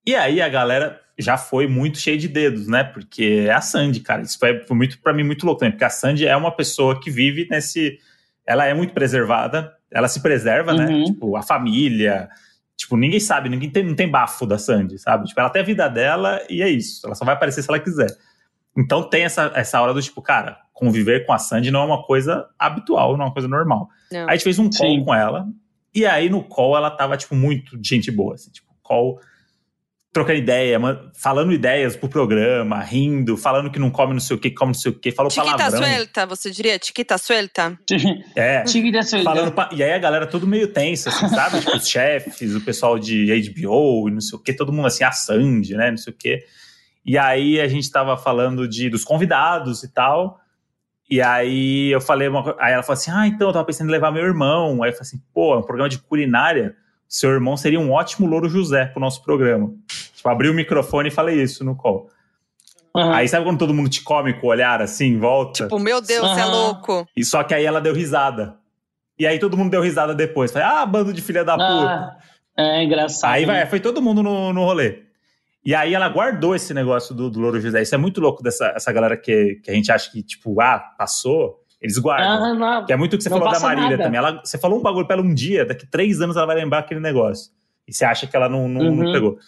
E 0.05 0.15
aí 0.15 0.43
a 0.43 0.49
galera 0.49 1.01
já 1.21 1.37
foi 1.37 1.67
muito 1.67 1.99
cheia 1.99 2.17
de 2.19 2.27
dedos, 2.27 2.67
né? 2.67 2.83
Porque 2.83 3.45
é 3.47 3.53
a 3.53 3.61
Sandy, 3.61 4.01
cara. 4.01 4.23
Isso 4.23 4.39
foi, 4.39 4.61
foi 4.67 4.77
muito 4.77 4.99
para 5.01 5.13
mim 5.13 5.23
muito 5.23 5.45
louco 5.45 5.61
também, 5.61 5.73
porque 5.73 5.85
a 5.85 5.91
Sandy 5.91 6.27
é 6.27 6.37
uma 6.37 6.51
pessoa 6.51 6.99
que 7.01 7.11
vive 7.11 7.47
nesse. 7.51 7.99
Ela 8.51 8.67
é 8.67 8.75
muito 8.75 8.93
preservada, 8.93 9.73
ela 9.93 10.09
se 10.09 10.21
preserva, 10.21 10.75
né? 10.75 10.87
uhum. 10.87 10.99
né? 10.99 11.05
Tipo, 11.05 11.37
a 11.37 11.43
família. 11.43 12.29
Tipo, 12.77 12.97
ninguém 12.97 13.21
sabe, 13.21 13.49
ninguém 13.49 13.71
tem, 13.71 13.85
não 13.85 13.95
tem 13.95 14.11
bafo 14.11 14.45
da 14.45 14.59
Sandy, 14.59 14.99
sabe? 14.99 15.29
Tipo, 15.29 15.39
ela 15.39 15.51
tem 15.51 15.63
a 15.63 15.65
vida 15.65 15.87
dela 15.89 16.43
e 16.51 16.61
é 16.61 16.69
isso. 16.69 17.07
Ela 17.07 17.15
só 17.15 17.25
vai 17.25 17.35
aparecer 17.35 17.63
se 17.63 17.71
ela 17.71 17.79
quiser. 17.79 18.11
Então 18.77 19.09
tem 19.09 19.23
essa, 19.23 19.53
essa 19.55 19.81
hora 19.81 19.95
do 19.95 20.03
tipo, 20.03 20.21
cara, 20.21 20.59
conviver 20.73 21.25
com 21.25 21.33
a 21.33 21.39
Sandy 21.39 21.71
não 21.71 21.83
é 21.83 21.85
uma 21.85 22.03
coisa 22.03 22.49
habitual, 22.59 23.17
não 23.17 23.25
é 23.25 23.29
uma 23.29 23.33
coisa 23.33 23.47
normal. 23.47 23.89
Não. 24.11 24.23
Aí 24.23 24.31
a 24.31 24.33
gente 24.33 24.43
fez 24.43 24.59
um 24.59 24.69
call 24.69 24.89
Sim. 24.89 25.05
com 25.05 25.15
ela, 25.15 25.47
e 25.95 26.05
aí 26.05 26.29
no 26.29 26.43
call 26.43 26.77
ela 26.77 26.91
tava, 26.91 27.17
tipo, 27.17 27.37
muito 27.37 27.79
de 27.79 27.89
gente 27.89 28.11
boa, 28.11 28.35
assim, 28.35 28.51
tipo, 28.51 28.69
call 28.83 29.21
trocando 30.13 30.39
ideia, 30.39 30.79
falando 31.15 31.53
ideias 31.53 31.95
pro 31.95 32.09
programa, 32.09 32.81
rindo, 32.81 33.37
falando 33.37 33.71
que 33.71 33.79
não 33.79 33.91
come 33.91 34.13
não 34.13 34.21
sei 34.21 34.37
o 34.37 34.39
que, 34.41 34.51
come 34.51 34.73
não 34.73 34.79
sei 34.79 34.91
o 34.91 34.95
que, 34.95 35.13
falou 35.13 35.31
chiquita 35.31 35.57
palavrão. 35.57 35.83
Chiquita 35.83 35.95
suelta, 35.95 36.27
você 36.27 36.51
diria? 36.51 36.79
Chiquita 36.83 37.19
suelta? 37.19 37.79
É. 38.35 38.67
Chiquita 38.67 39.03
suelta. 39.03 39.31
Falando 39.31 39.53
pa... 39.53 39.71
E 39.73 39.83
aí 39.83 39.93
a 39.93 39.99
galera 39.99 40.27
todo 40.27 40.47
meio 40.47 40.69
tensa, 40.69 41.11
assim, 41.11 41.29
sabe? 41.29 41.61
tipo, 41.61 41.77
os 41.77 41.89
chefes, 41.89 42.55
o 42.57 42.61
pessoal 42.61 42.99
de 42.99 43.27
HBO 43.51 44.09
e 44.09 44.13
não 44.13 44.21
sei 44.21 44.37
o 44.37 44.43
que, 44.43 44.53
todo 44.53 44.73
mundo 44.73 44.87
assim, 44.87 45.05
a 45.05 45.13
Sandy, 45.13 45.75
né, 45.77 45.91
não 45.91 45.99
sei 45.99 46.13
o 46.13 46.17
que. 46.17 46.45
E 47.07 47.17
aí 47.17 47.61
a 47.61 47.69
gente 47.69 47.91
tava 47.91 48.17
falando 48.17 48.69
de, 48.69 48.91
dos 48.91 49.05
convidados 49.05 49.85
e 49.85 49.93
tal, 49.93 50.41
e 51.11 51.21
aí 51.21 51.91
eu 51.91 52.01
falei, 52.01 52.29
uma, 52.29 52.55
aí 52.61 52.73
ela 52.73 52.85
falou 52.85 52.99
assim: 52.99 53.11
ah, 53.11 53.27
então 53.27 53.49
eu 53.49 53.53
tava 53.53 53.65
pensando 53.65 53.89
em 53.89 53.91
levar 53.91 54.13
meu 54.13 54.25
irmão. 54.25 54.83
Aí 54.83 54.91
eu 54.91 54.95
falei 54.95 55.09
assim: 55.09 55.21
pô, 55.35 55.55
é 55.55 55.59
um 55.59 55.63
programa 55.63 55.89
de 55.89 55.99
culinária. 55.99 56.77
Seu 57.11 57.31
irmão 57.31 57.57
seria 57.57 57.81
um 57.81 57.91
ótimo 57.91 58.25
louro 58.29 58.49
José 58.49 58.87
pro 58.87 59.01
nosso 59.01 59.21
programa. 59.25 59.75
Tipo, 60.15 60.29
abri 60.29 60.49
o 60.49 60.55
microfone 60.55 61.09
e 61.09 61.11
falei 61.11 61.43
isso 61.43 61.65
no 61.65 61.75
call. 61.75 62.09
Uhum. 62.95 63.13
Aí 63.13 63.27
sabe 63.27 63.45
quando 63.45 63.59
todo 63.59 63.75
mundo 63.75 63.91
te 63.91 64.01
come 64.01 64.33
com 64.35 64.47
o 64.47 64.51
olhar 64.51 64.81
assim, 64.81 65.07
em 65.07 65.19
volta? 65.19 65.65
Tipo, 65.65 65.81
meu 65.81 66.01
Deus, 66.01 66.21
você 66.21 66.35
uhum. 66.35 66.39
é 66.39 66.45
louco. 66.45 67.09
E 67.17 67.25
só 67.25 67.43
que 67.43 67.53
aí 67.53 67.65
ela 67.65 67.81
deu 67.81 67.93
risada. 67.93 68.55
E 69.19 69.27
aí 69.27 69.41
todo 69.41 69.57
mundo 69.57 69.73
deu 69.73 69.83
risada 69.83 70.15
depois. 70.15 70.53
Falei, 70.53 70.69
ah, 70.69 70.87
bando 70.87 71.13
de 71.13 71.21
filha 71.21 71.45
da 71.45 71.55
puta. 71.55 72.17
Ah, 72.57 72.77
é 72.77 72.85
engraçado. 72.85 73.33
Aí 73.33 73.45
vai, 73.45 73.67
foi 73.67 73.81
todo 73.81 74.01
mundo 74.01 74.23
no, 74.23 74.53
no 74.53 74.65
rolê. 74.65 75.03
E 75.65 75.75
aí 75.75 75.93
ela 75.93 76.09
guardou 76.09 76.55
esse 76.55 76.73
negócio 76.73 77.13
do, 77.13 77.29
do 77.29 77.41
Louro 77.41 77.61
José. 77.61 77.83
Isso 77.83 77.95
é 77.95 77.99
muito 77.99 78.21
louco 78.21 78.41
dessa 78.41 78.73
essa 78.77 78.93
galera 78.93 79.17
que, 79.17 79.57
que 79.65 79.71
a 79.71 79.75
gente 79.75 79.91
acha 79.91 80.09
que, 80.13 80.23
tipo, 80.23 80.61
ah, 80.61 80.79
passou. 80.97 81.60
Eles 81.81 81.97
guardam. 81.99 82.45
Ah, 82.45 82.55
não, 82.55 82.87
que 82.87 82.93
é 82.93 82.97
muito 82.97 83.15
o 83.15 83.17
que 83.17 83.23
você 83.23 83.31
falou 83.31 83.51
da 83.51 83.59
Marília 83.59 83.91
nada. 83.91 84.03
também. 84.05 84.19
Ela, 84.19 84.41
você 84.45 84.59
falou 84.59 84.79
um 84.79 84.83
bagulho 84.83 85.07
pra 85.07 85.17
ela 85.17 85.25
um 85.25 85.33
dia, 85.33 85.65
daqui 85.65 85.87
três 85.87 86.21
anos 86.21 86.37
ela 86.37 86.47
vai 86.47 86.57
lembrar 86.57 86.81
aquele 86.81 87.01
negócio. 87.01 87.51
E 87.89 87.95
você 87.95 88.05
acha 88.05 88.27
que 88.27 88.37
ela 88.37 88.49
não, 88.49 88.69
não, 88.69 88.83
uhum. 88.83 88.97
não 88.97 89.13
pegou. 89.13 89.39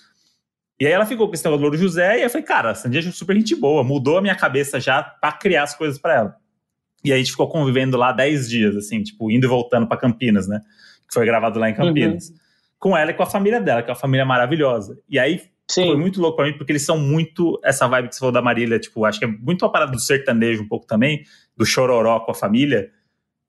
E 0.81 0.87
aí 0.87 0.93
ela 0.93 1.05
ficou 1.05 1.29
com 1.29 1.35
esse 1.35 1.45
negócio 1.45 1.61
do 1.61 1.63
Louro 1.63 1.77
José, 1.77 2.19
e 2.19 2.23
eu 2.23 2.31
falei, 2.31 2.47
cara, 2.47 2.71
a 2.71 2.75
Sandy 2.75 2.99
é 2.99 3.03
super 3.13 3.37
gente 3.37 3.55
boa, 3.55 3.85
mudou 3.85 4.19
a 4.19 4.23
minha 4.23 4.35
cabeça 4.35 4.81
já 4.81 5.03
pra 5.03 5.31
criar 5.31 5.65
as 5.65 5.77
coisas 5.77 5.99
para 5.99 6.15
ela. 6.15 6.37
E 7.05 7.13
aí 7.13 7.17
a 7.17 7.23
gente 7.23 7.33
ficou 7.33 7.49
convivendo 7.49 7.97
lá 7.97 8.13
dez 8.13 8.49
dias, 8.49 8.77
assim, 8.77 9.03
tipo, 9.03 9.31
indo 9.31 9.47
e 9.47 9.49
voltando 9.49 9.87
para 9.87 9.97
Campinas, 9.97 10.49
né? 10.49 10.61
Que 11.07 11.15
foi 11.15 11.27
gravado 11.27 11.59
lá 11.59 11.69
em 11.69 11.75
Campinas. 11.75 12.31
Uhum. 12.31 12.37
Com 12.79 12.97
ela 12.97 13.11
e 13.11 13.15
com 13.15 13.23
a 13.23 13.27
família 13.27 13.61
dela, 13.61 13.83
que 13.83 13.91
é 13.91 13.93
uma 13.93 13.99
família 13.99 14.25
maravilhosa. 14.25 14.99
E 15.09 15.19
aí 15.19 15.41
Sim. 15.73 15.87
Foi 15.87 15.97
muito 15.97 16.21
louco 16.21 16.37
pra 16.37 16.45
mim, 16.45 16.53
porque 16.53 16.71
eles 16.71 16.85
são 16.85 16.99
muito 16.99 17.59
essa 17.65 17.87
vibe 17.89 18.09
que 18.09 18.15
você 18.15 18.19
falou 18.19 18.33
da 18.33 18.43
Marília, 18.43 18.79
tipo, 18.79 19.05
acho 19.07 19.19
que 19.19 19.25
é 19.25 19.29
muito 19.29 19.65
uma 19.65 19.73
parada 19.73 19.93
do 19.93 19.99
sertanejo 19.99 20.63
um 20.63 20.69
pouco 20.69 20.87
também, 20.87 21.23
do 21.57 21.65
chororó 21.65 22.21
com 22.21 22.31
a 22.31 22.35
família, 22.35 22.91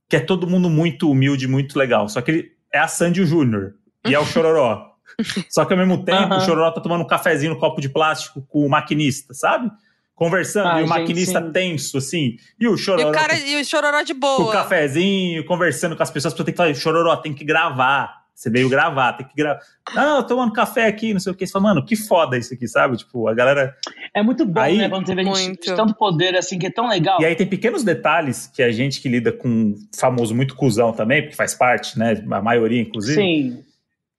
que 0.10 0.16
é 0.16 0.20
todo 0.20 0.48
mundo 0.48 0.70
muito 0.70 1.10
humilde, 1.10 1.48
muito 1.48 1.78
legal. 1.78 2.08
Só 2.10 2.22
que 2.22 2.32
ele 2.32 2.52
é 2.72 2.80
a 2.80 2.88
Sandy 2.88 3.26
Júnior 3.26 3.76
e 4.06 4.14
é 4.14 4.20
o 4.20 4.26
chororó. 4.26 4.94
Só 5.50 5.66
que 5.66 5.74
ao 5.74 5.80
mesmo 5.80 6.04
tempo, 6.04 6.36
o 6.36 6.42
chororó 6.42 6.72
tá 6.72 6.82
tomando 6.82 7.04
um 7.04 7.08
cafezinho 7.08 7.54
no 7.54 7.60
copo 7.60 7.82
de 7.82 7.90
plástico 7.90 8.42
com 8.48 8.66
o 8.66 8.70
maquinista, 8.70 9.34
sabe? 9.34 9.72
Conversando, 10.16 10.68
Ai, 10.68 10.82
e 10.82 10.84
o 10.84 10.88
gente, 10.88 11.00
maquinista 11.00 11.42
sim. 11.42 11.52
tenso, 11.52 11.98
assim. 11.98 12.38
E 12.60 12.68
o 12.68 12.78
chororó. 12.78 13.08
E 13.08 13.12
o, 13.12 13.14
cara, 13.14 13.36
e 13.38 13.62
o 13.62 13.66
chororó 13.66 14.02
de 14.02 14.14
boa. 14.14 14.38
Com 14.38 14.44
o 14.44 14.52
cafezinho, 14.52 15.44
conversando 15.46 15.96
com 15.96 16.04
as 16.04 16.12
pessoas, 16.12 16.34
porque 16.34 16.46
tem 16.46 16.54
que 16.54 16.58
falar, 16.58 16.74
chororó, 16.76 17.16
tem 17.18 17.34
que 17.34 17.44
gravar. 17.44 18.23
Você 18.36 18.50
veio 18.50 18.68
gravar, 18.68 19.14
tem 19.14 19.28
que 19.28 19.36
gravar. 19.36 19.62
Não, 19.94 20.18
eu 20.18 20.24
tomando 20.24 20.52
café 20.52 20.88
aqui, 20.88 21.14
não 21.14 21.20
sei 21.20 21.32
o 21.32 21.36
que. 21.36 21.46
Você 21.46 21.52
fala, 21.54 21.66
mano, 21.66 21.86
que 21.86 21.96
foda 21.96 22.38
isso 22.38 22.54
aqui, 22.54 22.68
sabe? 22.68 22.98
Tipo, 22.98 23.28
a 23.28 23.34
galera. 23.34 23.76
É 24.14 24.24
muito 24.24 24.46
bom, 24.46 24.60
aí, 24.60 24.78
né? 24.78 24.90
Quando 24.90 25.06
você 25.06 25.16
vê 25.16 25.24
muito. 25.24 25.76
tanto 25.76 25.94
poder 25.96 26.36
assim, 26.36 26.58
que 26.58 26.68
é 26.68 26.72
tão 26.72 26.90
legal. 26.90 27.22
E 27.22 27.26
aí 27.26 27.36
tem 27.36 27.48
pequenos 27.48 27.84
detalhes 27.84 28.48
que 28.48 28.64
a 28.64 28.72
gente 28.72 29.02
que 29.02 29.08
lida 29.08 29.32
com 29.32 29.76
famoso 29.96 30.36
muito 30.36 30.56
cuzão 30.56 30.92
também, 30.92 31.22
porque 31.22 31.36
faz 31.36 31.54
parte, 31.54 31.98
né? 31.98 32.24
A 32.32 32.42
maioria, 32.42 32.82
inclusive. 32.82 33.16
Sim. 33.16 33.64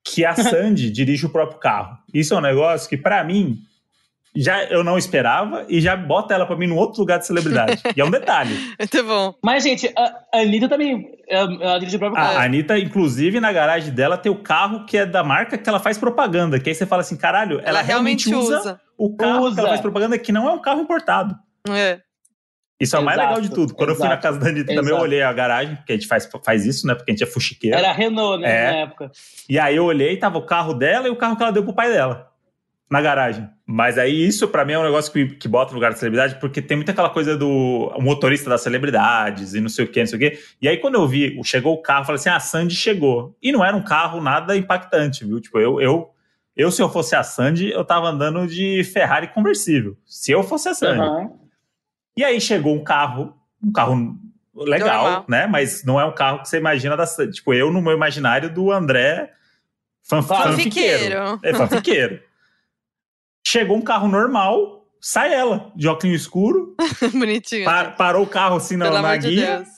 que 0.03 0.23
a 0.23 0.33
Sandy 0.33 0.89
dirige 0.91 1.25
o 1.25 1.29
próprio 1.29 1.59
carro. 1.59 1.97
Isso 2.13 2.33
é 2.33 2.37
um 2.37 2.41
negócio 2.41 2.87
que, 2.87 2.97
para 2.97 3.23
mim, 3.23 3.59
já 4.35 4.63
eu 4.65 4.83
não 4.83 4.97
esperava 4.97 5.65
e 5.69 5.79
já 5.79 5.95
bota 5.95 6.33
ela 6.33 6.45
para 6.45 6.55
mim 6.55 6.67
num 6.67 6.75
outro 6.75 6.99
lugar 6.99 7.19
de 7.19 7.25
celebridade. 7.25 7.81
e 7.95 8.01
é 8.01 8.03
um 8.03 8.11
detalhe. 8.11 8.53
Muito 8.77 9.03
bom. 9.03 9.33
Mas, 9.41 9.63
gente, 9.63 9.91
a 9.97 10.39
Anitta 10.39 10.67
também. 10.67 11.15
Ela 11.27 11.79
dirige 11.79 11.95
o 11.95 11.99
próprio 11.99 12.21
carro. 12.21 12.37
A 12.37 12.43
Anitta, 12.43 12.77
inclusive, 12.77 13.39
na 13.39 13.51
garagem 13.51 13.93
dela 13.93 14.17
tem 14.17 14.31
o 14.31 14.43
carro 14.43 14.85
que 14.85 14.97
é 14.97 15.05
da 15.05 15.23
marca 15.23 15.57
que 15.57 15.67
ela 15.67 15.79
faz 15.79 15.97
propaganda. 15.97 16.59
Que 16.59 16.69
aí 16.69 16.75
você 16.75 16.85
fala 16.85 17.01
assim, 17.01 17.15
caralho, 17.15 17.59
ela, 17.59 17.69
ela 17.69 17.81
realmente, 17.81 18.29
realmente 18.29 18.47
usa, 18.47 18.59
usa, 18.59 18.81
o 18.97 19.15
carro 19.15 19.45
usa. 19.45 19.55
que 19.55 19.59
ela 19.59 19.69
faz 19.69 19.81
propaganda, 19.81 20.17
que 20.17 20.31
não 20.31 20.47
é 20.47 20.51
um 20.51 20.61
carro 20.61 20.81
importado. 20.81 21.35
É. 21.69 21.99
Isso 22.79 22.95
é 22.95 22.99
o 22.99 23.03
mais 23.03 23.17
legal 23.17 23.39
de 23.39 23.49
tudo. 23.49 23.73
Quando 23.73 23.91
exato, 23.91 24.03
eu 24.03 24.07
fui 24.07 24.15
na 24.15 24.21
casa 24.21 24.37
da 24.37 24.49
Anitta 24.49 24.75
também, 24.75 24.91
eu 24.91 24.99
olhei 24.99 25.21
a 25.21 25.31
garagem, 25.31 25.77
porque 25.77 25.93
a 25.93 25.95
gente 25.95 26.07
faz, 26.07 26.29
faz 26.43 26.65
isso, 26.65 26.85
né? 26.85 26.93
Porque 26.93 27.09
a 27.09 27.13
gente 27.13 27.23
é 27.23 27.27
fuxiqueiro. 27.27 27.77
Era 27.77 27.89
a 27.89 27.93
Renault, 27.93 28.41
né? 28.41 28.49
É. 28.49 28.71
Na 28.71 28.77
época. 28.79 29.11
E 29.49 29.57
aí 29.57 29.77
eu 29.77 29.85
olhei, 29.85 30.17
tava 30.17 30.37
o 30.37 30.45
carro 30.45 30.73
dela 30.73 31.07
e 31.07 31.09
o 31.09 31.15
carro 31.15 31.37
que 31.37 31.43
ela 31.43 31.53
deu 31.53 31.63
pro 31.63 31.73
pai 31.73 31.89
dela. 31.89 32.34
Na 32.89 33.01
garagem. 33.01 33.49
Mas 33.65 33.97
aí 33.97 34.27
isso, 34.27 34.47
para 34.47 34.63
mim, 34.63 34.73
é 34.73 34.79
um 34.79 34.83
negócio 34.83 35.11
que, 35.11 35.25
que 35.25 35.47
bota 35.47 35.71
no 35.71 35.75
lugar 35.75 35.91
da 35.91 35.97
celebridade, 35.97 36.39
porque 36.39 36.61
tem 36.61 36.77
muita 36.77 36.91
aquela 36.91 37.09
coisa 37.09 37.35
do 37.35 37.91
motorista 37.99 38.47
das 38.49 38.61
celebridades 38.61 39.55
e 39.55 39.59
não 39.59 39.69
sei 39.69 39.85
o 39.85 39.87
que, 39.87 39.99
não 39.99 40.07
sei 40.07 40.17
o 40.17 40.19
que. 40.19 40.39
E 40.61 40.67
aí 40.67 40.77
quando 40.77 40.95
eu 40.95 41.07
vi, 41.07 41.39
chegou 41.43 41.73
o 41.73 41.81
carro, 41.81 42.05
falei 42.05 42.19
assim: 42.19 42.29
ah, 42.29 42.35
a 42.35 42.39
Sandy 42.39 42.75
chegou. 42.75 43.35
E 43.41 43.51
não 43.51 43.65
era 43.65 43.75
um 43.75 43.83
carro 43.83 44.21
nada 44.21 44.55
impactante, 44.55 45.25
viu? 45.25 45.41
Tipo, 45.41 45.59
eu, 45.59 45.81
eu 45.81 46.11
eu, 46.55 46.71
se 46.71 46.81
eu 46.81 46.89
fosse 46.89 47.15
a 47.15 47.23
Sandy, 47.23 47.69
eu 47.71 47.83
tava 47.83 48.07
andando 48.07 48.47
de 48.47 48.83
Ferrari 48.85 49.27
conversível. 49.27 49.97
Se 50.05 50.31
eu 50.31 50.41
fosse 50.41 50.69
a 50.69 50.73
Sandy. 50.73 51.01
Uhum. 51.01 51.39
E 52.15 52.23
aí 52.23 52.39
chegou 52.39 52.73
um 52.73 52.83
carro 52.83 53.35
um 53.61 53.71
carro 53.71 54.15
legal, 54.55 55.03
Normal. 55.03 55.25
né? 55.27 55.47
Mas 55.47 55.83
não 55.83 55.99
é 55.99 56.05
um 56.05 56.13
carro 56.13 56.41
que 56.41 56.47
você 56.47 56.57
imagina 56.57 56.95
da. 56.95 57.05
Tipo, 57.05 57.53
eu 57.53 57.71
no 57.71 57.81
meu 57.81 57.93
imaginário 57.93 58.53
do 58.53 58.71
André 58.71 59.31
fan, 60.01 60.21
fanfiqueiro. 60.21 61.39
É 61.43 61.53
fanfiqueiro. 61.53 62.21
Chegou 63.55 63.77
um 63.77 63.81
carro 63.81 64.09
normal, 64.09 64.85
sai 64.99 65.33
ela, 65.33 65.71
de 65.77 65.87
óculos 65.87 66.13
escuro. 66.13 66.75
Bonitinho. 67.13 67.63
Par, 67.63 67.95
parou 67.95 68.23
o 68.23 68.27
carro 68.27 68.57
assim 68.57 68.75
na, 68.75 68.89
na 69.01 69.15
guia. 69.15 69.63
De 69.63 69.69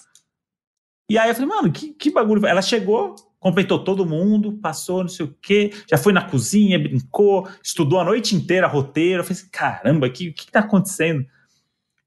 e 1.07 1.15
aí 1.15 1.29
eu 1.29 1.35
falei, 1.35 1.47
mano, 1.47 1.71
que, 1.71 1.93
que 1.93 2.09
bagulho. 2.09 2.43
Ela 2.47 2.63
chegou, 2.63 3.13
completou 3.39 3.83
todo 3.83 4.03
mundo, 4.03 4.53
passou, 4.53 5.03
não 5.03 5.07
sei 5.07 5.27
o 5.27 5.37
quê, 5.39 5.71
já 5.87 5.95
foi 5.95 6.11
na 6.11 6.23
cozinha, 6.23 6.79
brincou, 6.79 7.47
estudou 7.63 7.99
a 7.99 8.03
noite 8.03 8.35
inteira 8.35 8.65
roteiro. 8.65 9.19
Eu 9.19 9.23
falei 9.23 9.39
assim, 9.39 9.49
caramba, 9.51 10.07
o 10.07 10.11
que, 10.11 10.31
que 10.31 10.51
tá 10.51 10.61
acontecendo? 10.61 11.23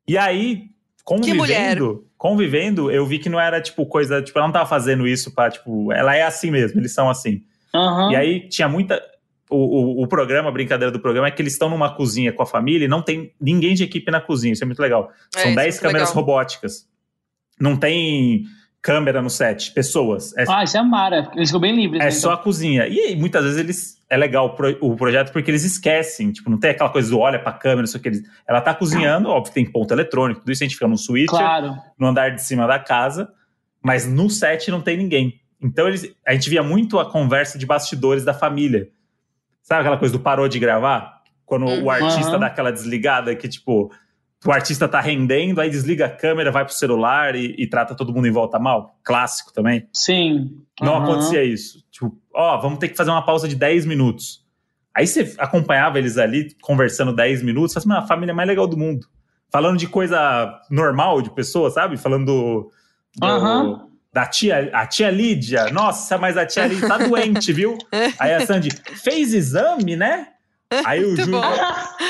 E 0.09 0.18
aí, 0.18 0.71
convivendo, 1.05 2.05
convivendo, 2.18 2.91
eu 2.91 3.07
vi 3.07 3.21
que 3.21 3.29
não 3.29 3.39
era, 3.39 3.61
tipo, 3.61 3.87
coisa, 3.87 4.21
tipo, 4.21 4.37
ela 4.41 4.49
não 4.49 4.53
tava 4.53 4.68
fazendo 4.68 5.07
isso 5.07 5.33
pra, 5.33 5.49
tipo, 5.49 5.93
ela 5.93 6.16
é 6.16 6.23
assim 6.23 6.51
mesmo, 6.51 6.81
eles 6.81 6.93
são 6.93 7.09
assim. 7.09 7.45
Uhum. 7.73 8.11
E 8.11 8.16
aí 8.16 8.49
tinha 8.49 8.68
muita. 8.68 9.01
O, 9.51 9.57
o, 9.57 10.03
o, 10.03 10.07
programa, 10.07 10.48
a 10.48 10.53
brincadeira 10.53 10.92
do 10.92 11.01
programa 11.01 11.26
é 11.26 11.30
que 11.30 11.42
eles 11.42 11.55
estão 11.55 11.68
numa 11.68 11.94
cozinha 11.94 12.32
com 12.32 12.42
a 12.42 12.46
família 12.46 12.84
e 12.84 12.88
não 12.88 13.03
tem 13.03 13.32
ninguém 13.40 13.74
de 13.74 13.82
equipe 13.82 14.11
na 14.11 14.20
cozinha. 14.20 14.53
Isso 14.53 14.62
é 14.62 14.66
muito 14.66 14.80
legal. 14.80 15.11
É, 15.34 15.40
São 15.40 15.55
10 15.55 15.76
é 15.76 15.80
câmeras 15.80 16.09
legal. 16.09 16.14
robóticas. 16.14 16.88
Não 17.61 17.76
tem 17.76 18.44
câmera 18.82 19.20
no 19.20 19.28
set, 19.28 19.72
pessoas. 19.72 20.36
É, 20.36 20.44
ah, 20.48 20.64
isso 20.64 20.76
é 20.76 20.82
mara. 20.82 21.30
Eles 21.34 21.48
ficam 21.48 21.61
bem 21.61 21.74
livres. 21.74 22.01
É 22.01 22.07
né, 22.07 22.11
só 22.11 22.28
então. 22.28 22.40
a 22.40 22.42
cozinha. 22.42 22.86
E 22.86 22.98
aí, 22.98 23.16
muitas 23.16 23.44
vezes 23.44 23.59
eles. 23.59 24.01
É 24.09 24.16
legal 24.16 24.46
o, 24.46 24.51
pro, 24.51 24.76
o, 24.80 24.96
projeto 24.96 25.32
porque 25.32 25.51
eles 25.51 25.64
esquecem. 25.64 26.32
Tipo, 26.32 26.51
não 26.51 26.59
tem 26.59 26.70
aquela 26.70 26.90
coisa 26.90 27.09
do 27.11 27.18
olha 27.18 27.38
pra 27.38 27.53
câmera, 27.53 27.82
não 27.82 27.86
sei 27.86 28.01
o 28.01 28.03
que. 28.03 28.09
Eles, 28.09 28.22
ela 28.46 28.61
tá 28.61 28.74
cozinhando, 28.74 29.28
óbvio 29.30 29.53
que 29.53 29.55
tem 29.55 29.70
ponto 29.70 29.92
eletrônico, 29.92 30.40
tudo 30.40 30.51
isso 30.51 30.64
a 30.64 30.66
gente 30.66 30.74
fica 30.74 30.88
no 30.88 30.98
switcher, 30.98 31.38
claro. 31.38 31.76
no 31.96 32.09
andar 32.09 32.30
de 32.30 32.42
cima 32.42 32.66
da 32.66 32.76
casa, 32.78 33.30
mas 33.80 34.09
no 34.09 34.28
set 34.28 34.68
não 34.68 34.80
tem 34.80 34.96
ninguém. 34.96 35.40
Então 35.62 35.86
eles, 35.86 36.12
a 36.26 36.32
gente 36.32 36.51
via 36.51 36.62
muito 36.62 36.98
a 36.98 37.09
conversa 37.09 37.57
de 37.57 37.66
bastidores 37.66 38.24
da 38.24 38.34
família. 38.34 38.88
Sabe 39.63 39.81
aquela 39.81 39.99
coisa 39.99 40.13
do 40.13 40.21
parou 40.21 40.49
de 40.49 40.59
gravar? 40.59 41.21
Quando 41.45 41.67
uhum. 41.67 41.85
o 41.85 41.91
artista 41.91 42.39
dá 42.39 42.47
aquela 42.47 42.71
desligada 42.71 43.35
que, 43.35 43.49
tipo, 43.49 43.91
o 44.47 44.53
artista 44.53 44.89
tá 44.89 45.01
rendendo, 45.01 45.61
aí 45.61 45.69
desliga 45.69 46.07
a 46.07 46.11
câmera, 46.11 46.51
vai 46.51 46.65
pro 46.65 46.73
celular 46.73 47.35
e, 47.35 47.55
e 47.59 47.67
trata 47.67 47.95
todo 47.95 48.13
mundo 48.13 48.27
em 48.27 48.31
volta 48.31 48.59
mal. 48.59 48.99
Clássico 49.05 49.53
também. 49.53 49.87
Sim. 49.93 50.63
Não 50.81 50.95
uhum. 50.95 51.03
acontecia 51.03 51.45
isso. 51.45 51.85
Tipo, 51.91 52.17
ó, 52.35 52.59
vamos 52.59 52.79
ter 52.79 52.89
que 52.89 52.97
fazer 52.97 53.11
uma 53.11 53.25
pausa 53.25 53.47
de 53.47 53.55
10 53.55 53.85
minutos. 53.85 54.45
Aí 54.95 55.07
você 55.07 55.35
acompanhava 55.39 55.99
eles 55.99 56.19
ali 56.19 56.55
conversando 56.63 57.15
10 57.15 57.43
minutos, 57.43 57.75
faz 57.75 57.85
uma 57.85 58.07
família 58.07 58.35
mais 58.35 58.49
legal 58.49 58.67
do 58.67 58.77
mundo. 58.77 59.07
Falando 59.53 59.79
de 59.79 59.87
coisa 59.87 60.61
normal 60.71 61.21
de 61.21 61.31
pessoa, 61.31 61.71
sabe? 61.71 61.97
Falando 61.97 62.27
do, 62.27 62.73
do 63.17 63.27
uhum. 63.27 63.89
Da 64.13 64.27
tia, 64.27 64.71
a 64.73 64.87
tia 64.87 65.11
Lídia. 65.11 65.71
Nossa, 65.71 66.19
mas 66.19 66.37
a 66.37 66.45
tia 66.45 66.67
Lídia 66.67 66.89
tá 66.89 66.99
doente, 67.07 67.53
viu? 67.53 67.79
Aí 68.19 68.35
a 68.35 68.47
Sandy 68.47 68.71
fez 69.03 69.33
exame, 69.33 69.97
né? 69.97 70.29
Aí 70.85 71.05
o 71.05 71.17
Júnior, 71.17 71.45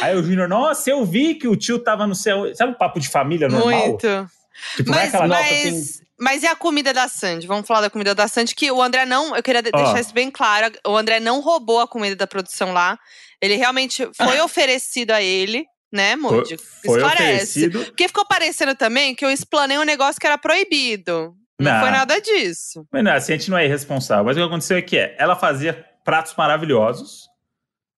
aí 0.03 0.15
o 0.15 0.23
Júnior, 0.23 0.47
nossa, 0.47 0.91
eu 0.91 1.05
vi 1.05 1.35
que 1.35 1.49
o 1.49 1.57
tio 1.57 1.79
tava 1.79 2.07
no 2.07 2.15
céu. 2.15 2.55
Sabe 2.55 2.73
o 2.73 2.79
papo 2.79 3.01
de 3.01 3.09
família 3.09 3.49
normal? 3.49 3.89
Muito. 3.89 4.31
Tipo, 4.77 4.91
mas, 4.91 5.13
não 5.13 5.25
é 5.25 5.29
mas, 5.29 5.67
assim... 5.67 6.03
mas 6.19 6.43
e 6.43 6.47
a 6.47 6.55
comida 6.55 6.93
da 6.93 7.09
Sandy? 7.09 7.47
Vamos 7.47 7.67
falar 7.67 7.81
da 7.81 7.91
comida 7.91 8.15
da 8.15 8.29
Sandy, 8.29 8.55
que 8.55 8.71
o 8.71 8.83
André 8.83 9.07
não. 9.07 9.35
Eu 9.35 9.43
queria 9.43 9.63
deixar 9.63 9.99
isso 9.99 10.13
bem 10.13 10.31
claro. 10.31 10.71
O 10.87 10.95
André 10.95 11.21
não 11.21 11.41
roubou 11.41 11.81
a 11.81 11.89
comida 11.89 12.15
da 12.15 12.27
produção 12.27 12.73
lá. 12.73 12.99
Ele 13.41 13.57
realmente 13.57 14.07
foi 14.15 14.39
oferecido 14.43 15.13
a 15.13 15.23
ele, 15.23 15.65
né, 15.91 16.15
Moody? 16.15 16.59
Foi, 16.59 17.01
foi 17.01 17.03
oferecido. 17.03 17.85
Porque 17.87 18.09
ficou 18.09 18.27
parecendo 18.27 18.75
também 18.75 19.15
que 19.15 19.25
eu 19.25 19.31
explanei 19.31 19.79
um 19.79 19.85
negócio 19.85 20.21
que 20.21 20.27
era 20.27 20.37
proibido. 20.37 21.35
Não, 21.61 21.73
não 21.73 21.81
foi 21.81 21.91
nada 21.91 22.21
disso. 22.21 22.87
Mas 22.91 23.05
não, 23.05 23.13
assim, 23.13 23.33
a 23.33 23.37
gente 23.37 23.51
não 23.51 23.59
é 23.59 23.65
irresponsável. 23.65 24.25
Mas 24.25 24.37
o 24.37 24.41
que 24.41 24.47
aconteceu 24.47 24.77
é 24.77 24.83
que 24.83 24.97
é, 24.97 25.15
ela 25.19 25.37
fazia 25.37 25.85
pratos 26.05 26.35
maravilhosos 26.37 27.31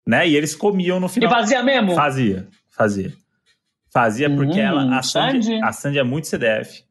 né? 0.07 0.29
E 0.29 0.37
eles 0.37 0.55
comiam 0.55 1.01
no 1.01 1.09
final. 1.09 1.31
E 1.31 1.35
fazia 1.35 1.63
mesmo? 1.63 1.95
Fazia, 1.95 2.49
fazia. 2.71 3.13
Fazia 3.93 4.35
porque 4.35 4.61
hum, 4.61 4.65
ela, 4.65 4.99
a 4.99 5.03
Sandy, 5.03 5.63
a 5.63 5.73
Sandy 5.73 5.99
é 5.99 6.03
muito 6.03 6.27
CDF. 6.27 6.85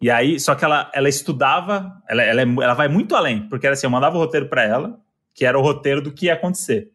E 0.00 0.10
aí, 0.10 0.38
só 0.38 0.54
que 0.54 0.64
ela, 0.64 0.90
ela 0.92 1.08
estudava, 1.08 1.90
ela, 2.08 2.22
ela, 2.22 2.42
é, 2.42 2.44
ela 2.44 2.74
vai 2.74 2.88
muito 2.88 3.16
além, 3.16 3.48
porque 3.48 3.66
era 3.66 3.72
assim, 3.72 3.86
eu 3.86 3.90
mandava 3.90 4.16
o 4.16 4.20
roteiro 4.20 4.48
para 4.48 4.62
ela, 4.62 5.00
que 5.34 5.46
era 5.46 5.58
o 5.58 5.62
roteiro 5.62 6.02
do 6.02 6.12
que 6.12 6.26
ia 6.26 6.34
acontecer. 6.34 6.90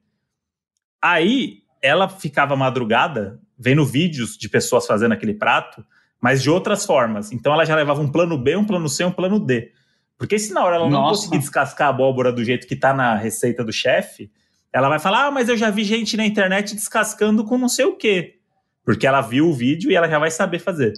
Aí, 1.01 1.63
ela 1.81 2.07
ficava 2.07 2.55
madrugada 2.55 3.39
vendo 3.57 3.85
vídeos 3.85 4.37
de 4.37 4.47
pessoas 4.47 4.85
fazendo 4.85 5.13
aquele 5.13 5.33
prato, 5.33 5.83
mas 6.21 6.41
de 6.41 6.49
outras 6.49 6.85
formas. 6.85 7.31
Então, 7.31 7.53
ela 7.53 7.65
já 7.65 7.75
levava 7.75 8.01
um 8.01 8.11
plano 8.11 8.37
B, 8.37 8.55
um 8.55 8.65
plano 8.65 8.89
C, 8.89 9.05
um 9.05 9.11
plano 9.11 9.39
D. 9.39 9.71
Porque 10.17 10.37
se 10.37 10.53
na 10.53 10.63
hora 10.63 10.75
ela 10.75 10.89
não 10.89 11.01
Nossa. 11.01 11.21
conseguir 11.21 11.39
descascar 11.39 11.87
a 11.87 11.91
abóbora 11.91 12.31
do 12.31 12.43
jeito 12.43 12.67
que 12.67 12.75
tá 12.75 12.93
na 12.93 13.15
receita 13.15 13.63
do 13.63 13.71
chefe, 13.71 14.29
ela 14.71 14.89
vai 14.89 14.99
falar: 14.99 15.27
Ah, 15.27 15.31
mas 15.31 15.47
eu 15.47 15.55
já 15.55 15.69
vi 15.69 15.85
gente 15.85 16.17
na 16.17 16.25
internet 16.25 16.75
descascando 16.75 17.45
com 17.45 17.57
não 17.57 17.69
sei 17.69 17.85
o 17.85 17.95
quê. 17.95 18.35
Porque 18.83 19.07
ela 19.07 19.21
viu 19.21 19.47
o 19.47 19.53
vídeo 19.53 19.89
e 19.89 19.95
ela 19.95 20.09
já 20.09 20.19
vai 20.19 20.29
saber 20.29 20.59
fazer. 20.59 20.93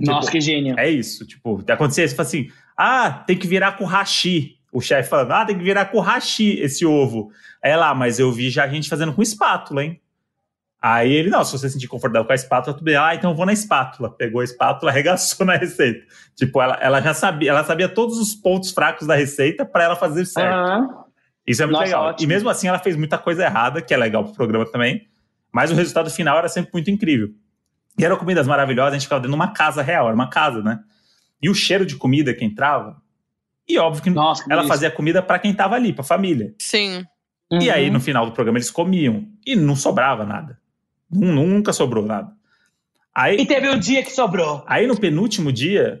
Nossa, 0.00 0.20
tipo, 0.22 0.32
que 0.32 0.40
gênio. 0.40 0.78
É 0.78 0.90
isso. 0.90 1.24
Tipo, 1.24 1.62
acontecer 1.68 2.04
isso, 2.04 2.16
fala 2.16 2.26
assim: 2.26 2.48
Ah, 2.76 3.10
tem 3.10 3.38
que 3.38 3.46
virar 3.46 3.72
com 3.72 3.84
hashi. 3.84 4.58
O 4.72 4.80
chefe 4.80 5.08
falando: 5.08 5.30
Ah, 5.30 5.44
tem 5.44 5.56
que 5.56 5.64
virar 5.64 5.86
com 5.86 6.00
hashi 6.00 6.58
esse 6.60 6.84
ovo. 6.84 7.30
Aí 7.62 7.76
lá, 7.76 7.94
mas 7.94 8.18
eu 8.18 8.32
vi 8.32 8.50
já 8.50 8.66
gente 8.66 8.88
fazendo 8.88 9.12
com 9.12 9.22
espátula, 9.22 9.84
hein? 9.84 10.00
Aí 10.88 11.12
ele, 11.12 11.30
não, 11.30 11.44
se 11.44 11.50
você 11.50 11.66
se 11.66 11.72
sentir 11.72 11.88
confortável 11.88 12.24
com 12.24 12.30
a 12.30 12.36
espátula, 12.36 12.72
tudo 12.72 12.84
bem. 12.84 12.94
Ah, 12.94 13.12
então 13.12 13.32
eu 13.32 13.36
vou 13.36 13.44
na 13.44 13.52
espátula. 13.52 14.08
Pegou 14.08 14.40
a 14.40 14.44
espátula, 14.44 14.92
arregaçou 14.92 15.44
na 15.44 15.56
receita. 15.56 16.06
Tipo, 16.36 16.62
ela, 16.62 16.78
ela 16.80 17.00
já 17.00 17.12
sabia, 17.12 17.50
ela 17.50 17.64
sabia 17.64 17.88
todos 17.88 18.20
os 18.20 18.36
pontos 18.36 18.70
fracos 18.70 19.04
da 19.04 19.16
receita 19.16 19.66
para 19.66 19.82
ela 19.82 19.96
fazer 19.96 20.24
certo. 20.24 20.54
Uhum. 20.56 21.04
Isso 21.44 21.60
é 21.60 21.66
muito 21.66 21.80
Nossa, 21.80 21.86
legal. 21.86 22.04
Ótimo. 22.10 22.24
E 22.24 22.32
mesmo 22.32 22.48
assim, 22.48 22.68
ela 22.68 22.78
fez 22.78 22.94
muita 22.94 23.18
coisa 23.18 23.42
errada, 23.42 23.82
que 23.82 23.92
é 23.92 23.96
legal 23.96 24.22
pro 24.22 24.32
programa 24.32 24.64
também. 24.64 25.08
Mas 25.52 25.72
o 25.72 25.74
resultado 25.74 26.08
final 26.08 26.38
era 26.38 26.48
sempre 26.48 26.70
muito 26.72 26.88
incrível. 26.88 27.30
E 27.98 28.04
eram 28.04 28.16
comidas 28.16 28.46
maravilhosas, 28.46 28.92
a 28.92 28.94
gente 28.94 29.06
ficava 29.06 29.20
dentro 29.20 29.32
de 29.32 29.42
uma 29.42 29.52
casa 29.52 29.82
real, 29.82 30.06
era 30.06 30.14
uma 30.14 30.30
casa, 30.30 30.62
né? 30.62 30.78
E 31.42 31.50
o 31.50 31.54
cheiro 31.54 31.84
de 31.84 31.96
comida 31.96 32.32
que 32.32 32.44
entrava. 32.44 33.02
E 33.68 33.76
óbvio 33.76 34.04
que 34.04 34.10
Nossa, 34.10 34.44
ela 34.48 34.62
isso. 34.62 34.68
fazia 34.68 34.90
comida 34.90 35.20
para 35.20 35.40
quem 35.40 35.52
tava 35.52 35.74
ali, 35.74 35.92
pra 35.92 36.04
família. 36.04 36.54
Sim. 36.60 37.04
Uhum. 37.50 37.60
E 37.60 37.70
aí, 37.70 37.90
no 37.90 37.98
final 37.98 38.24
do 38.24 38.30
programa, 38.30 38.58
eles 38.58 38.70
comiam. 38.70 39.26
E 39.44 39.56
não 39.56 39.74
sobrava 39.74 40.24
nada. 40.24 40.64
Nunca 41.10 41.72
sobrou 41.72 42.04
nada. 42.04 42.32
Aí, 43.14 43.36
e 43.38 43.46
teve 43.46 43.68
um 43.70 43.78
dia 43.78 44.02
que 44.02 44.12
sobrou. 44.12 44.62
Aí, 44.66 44.86
no 44.86 44.98
penúltimo 44.98 45.52
dia. 45.52 46.00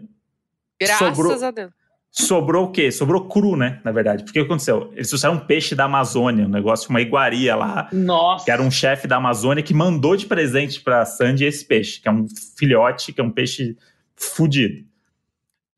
Graças 0.78 1.16
sobrou, 1.16 1.44
a 1.44 1.50
Deus 1.50 1.72
sobrou 2.16 2.64
o 2.66 2.70
quê? 2.70 2.90
Sobrou 2.90 3.28
cru, 3.28 3.56
né? 3.56 3.80
Na 3.84 3.92
verdade. 3.92 4.24
Porque 4.24 4.40
o 4.40 4.42
que 4.42 4.46
aconteceu? 4.46 4.90
Eles 4.94 5.08
trouxeram 5.08 5.34
um 5.34 5.38
peixe 5.38 5.74
da 5.74 5.84
Amazônia, 5.84 6.46
um 6.46 6.50
negócio, 6.50 6.88
uma 6.88 7.00
iguaria 7.00 7.54
lá. 7.54 7.88
Nossa. 7.92 8.44
Que 8.44 8.50
era 8.50 8.62
um 8.62 8.70
chefe 8.70 9.06
da 9.06 9.16
Amazônia 9.16 9.62
que 9.62 9.74
mandou 9.74 10.16
de 10.16 10.26
presente 10.26 10.80
pra 10.80 11.04
Sandy 11.04 11.44
esse 11.44 11.64
peixe, 11.64 12.00
que 12.00 12.08
é 12.08 12.10
um 12.10 12.26
filhote, 12.58 13.12
que 13.12 13.20
é 13.20 13.24
um 13.24 13.30
peixe 13.30 13.76
fudido. 14.16 14.84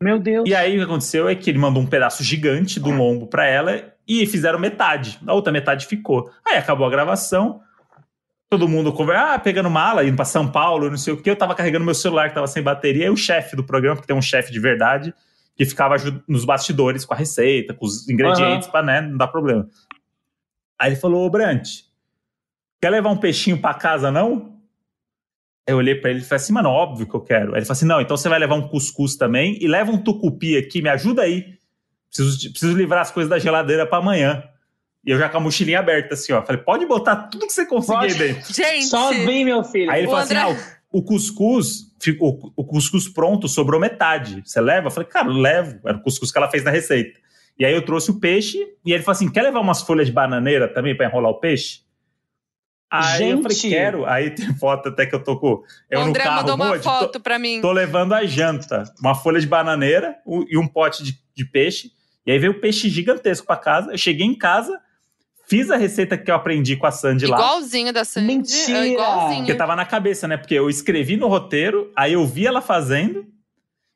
Meu 0.00 0.20
Deus. 0.20 0.48
E 0.48 0.54
aí 0.54 0.76
o 0.76 0.78
que 0.78 0.84
aconteceu 0.84 1.28
é 1.28 1.34
que 1.34 1.50
ele 1.50 1.58
mandou 1.58 1.82
um 1.82 1.86
pedaço 1.86 2.22
gigante 2.22 2.78
do 2.78 2.90
lombo 2.90 3.26
para 3.26 3.46
ela 3.46 3.92
e 4.06 4.24
fizeram 4.26 4.58
metade. 4.58 5.18
A 5.26 5.34
outra 5.34 5.52
metade 5.52 5.86
ficou. 5.86 6.30
Aí 6.46 6.56
acabou 6.56 6.86
a 6.86 6.90
gravação. 6.90 7.60
Todo 8.51 8.66
mundo 8.66 8.92
conversa, 8.92 9.34
ah, 9.34 9.38
pegando 9.38 9.68
mala, 9.68 10.05
indo 10.05 10.16
para 10.16 10.24
São 10.24 10.51
Paulo, 10.51 10.88
não 10.88 10.96
sei 10.96 11.12
o 11.12 11.22
que. 11.22 11.28
Eu 11.28 11.36
tava 11.36 11.55
carregando 11.55 11.84
meu 11.84 11.94
celular 11.94 12.28
que 12.28 12.34
tava 12.34 12.46
sem 12.46 12.62
bateria. 12.62 13.07
E 13.07 13.11
o 13.11 13.16
chefe 13.16 13.55
do 13.55 13.62
programa, 13.62 14.01
que 14.01 14.07
tem 14.07 14.16
um 14.16 14.22
chefe 14.22 14.51
de 14.51 14.59
verdade, 14.59 15.12
que 15.55 15.66
ficava 15.66 15.96
nos 16.26 16.44
bastidores 16.44 17.05
com 17.05 17.12
a 17.12 17.16
receita, 17.16 17.74
com 17.74 17.84
os 17.84 18.09
ingredientes, 18.09 18.66
uhum. 18.66 18.72
para 18.72 18.82
né, 18.82 19.01
não 19.03 19.18
dar 19.18 19.28
problema. 19.28 19.68
Aí 20.78 20.90
ele 20.90 20.96
falou, 20.96 21.26
ô 21.26 21.30
Brant, 21.30 21.68
quer 22.80 22.90
levar 22.90 23.11
um 23.11 23.16
peixinho 23.16 23.61
pra 23.61 23.74
casa, 23.74 24.11
não? 24.11 24.57
Eu 25.66 25.76
olhei 25.76 25.96
pra 25.96 26.11
ele 26.11 26.20
e 26.20 26.22
falei 26.22 26.42
assim, 26.42 26.53
mano, 26.53 26.70
óbvio 26.70 27.07
que 27.07 27.14
eu 27.14 27.20
quero. 27.20 27.53
Aí 27.53 27.59
ele 27.59 27.66
falou 27.66 27.76
assim, 27.76 27.86
não, 27.86 28.01
então 28.01 28.16
você 28.16 28.28
vai 28.28 28.38
levar 28.38 28.55
um 28.55 28.68
cuscuz 28.68 29.16
também 29.16 29.59
e 29.61 29.68
leva 29.68 29.90
um 29.90 29.99
tucupi 29.99 30.57
aqui, 30.57 30.80
me 30.80 30.88
ajuda 30.88 31.22
aí. 31.22 31.59
Preciso, 32.09 32.51
preciso 32.51 32.74
livrar 32.74 33.03
as 33.03 33.11
coisas 33.11 33.28
da 33.28 33.38
geladeira 33.38 33.86
pra 33.86 33.99
amanhã. 33.99 34.42
E 35.07 35.11
eu 35.11 35.18
já 35.18 35.28
com 35.28 35.38
a 35.38 35.40
mochilinha 35.40 35.78
aberta, 35.78 36.14
assim, 36.14 36.32
ó. 36.32 36.42
Falei, 36.44 36.61
pode 36.62 36.84
botar 36.86 37.16
tudo 37.16 37.46
que 37.46 37.53
você 37.53 37.64
conseguir 37.64 37.96
aí 37.99 38.09
Pode. 38.09 38.18
dentro. 38.18 38.53
Gente, 38.55 38.84
Só 38.86 39.11
vem, 39.11 39.44
meu 39.44 39.62
filho. 39.64 39.90
Aí 39.90 40.01
ele 40.01 40.09
O 40.09 40.11
falou 40.11 40.24
André- 40.24 40.38
assim: 40.42 40.57
ah, 40.59 40.74
o, 40.92 40.99
o 40.99 41.03
cuscuz, 41.03 41.92
ficou, 42.01 42.53
o 42.57 42.64
cuscuz 42.64 43.09
pronto, 43.09 43.49
sobrou 43.49 43.80
metade. 43.80 44.42
Você 44.44 44.61
leva? 44.61 44.88
Eu 44.88 44.90
falei, 44.90 45.09
cara, 45.09 45.28
eu 45.28 45.32
levo. 45.32 45.78
Era 45.86 45.96
o 45.96 46.03
cuscuz 46.03 46.30
que 46.32 46.38
ela 46.38 46.51
fez 46.51 46.64
na 46.64 46.70
receita. 46.70 47.18
E 47.59 47.64
aí 47.64 47.72
eu 47.74 47.84
trouxe 47.84 48.11
o 48.11 48.20
peixe, 48.20 48.59
e 48.84 48.92
ele 48.92 49.03
falou 49.03 49.16
assim: 49.16 49.30
quer 49.30 49.42
levar 49.42 49.61
umas 49.61 49.82
folhas 49.82 50.07
de 50.07 50.12
bananeira 50.12 50.68
também 50.72 50.96
pra 50.96 51.07
enrolar 51.07 51.30
o 51.30 51.40
peixe? 51.40 51.80
Aí 52.90 53.30
eu 53.30 53.42
falei, 53.42 53.57
Gente. 53.57 53.70
quero. 53.74 54.07
Aí 54.07 54.30
tem 54.30 54.55
foto 54.57 54.88
até 54.88 55.05
que 55.07 55.14
eu 55.14 55.22
tô 55.22 55.38
com. 55.38 55.46
o 55.55 55.64
Eu 55.90 56.01
André 56.01 56.22
no 56.24 56.30
carro, 56.30 56.36
mandou 56.40 56.55
uma 56.55 56.66
Modi, 56.68 56.82
tô- 56.82 56.88
foto 56.90 57.20
pra 57.20 57.38
mim. 57.38 57.61
Tô 57.61 57.70
levando 57.70 58.14
a 58.14 58.24
janta, 58.24 58.84
uma 59.01 59.14
folha 59.14 59.38
de 59.40 59.46
bananeira 59.46 60.16
o- 60.24 60.44
e 60.49 60.57
um 60.57 60.66
pote 60.66 61.03
de, 61.05 61.18
de 61.34 61.44
peixe. 61.44 61.92
E 62.26 62.30
aí 62.32 62.38
veio 62.38 62.53
o 62.53 62.61
peixe 62.61 62.88
gigantesco 62.88 63.46
pra 63.46 63.57
casa. 63.57 63.90
Eu 63.92 63.99
cheguei 63.99 64.26
em 64.26 64.34
casa, 64.36 64.78
fiz 65.49 65.70
a 65.70 65.76
receita 65.76 66.16
que 66.18 66.30
eu 66.30 66.34
aprendi 66.34 66.76
com 66.76 66.86
a 66.86 66.90
Sandy 66.90 67.26
lá. 67.26 67.36
Igualzinho 67.36 67.92
da 67.92 68.05
Sandy. 68.05 68.26
Mentira! 68.26 68.86
é 68.86 68.88
Igualzinho. 68.88 69.40
Porque 69.40 69.55
tava 69.55 69.74
na 69.74 69.84
cabeça, 69.84 70.28
né? 70.28 70.36
Porque 70.36 70.55
eu 70.55 70.68
escrevi 70.68 71.16
no 71.16 71.26
roteiro, 71.26 71.90
aí 71.96 72.12
eu 72.12 72.26
vi 72.26 72.46
ela 72.46 72.61
fazendo, 72.61 73.26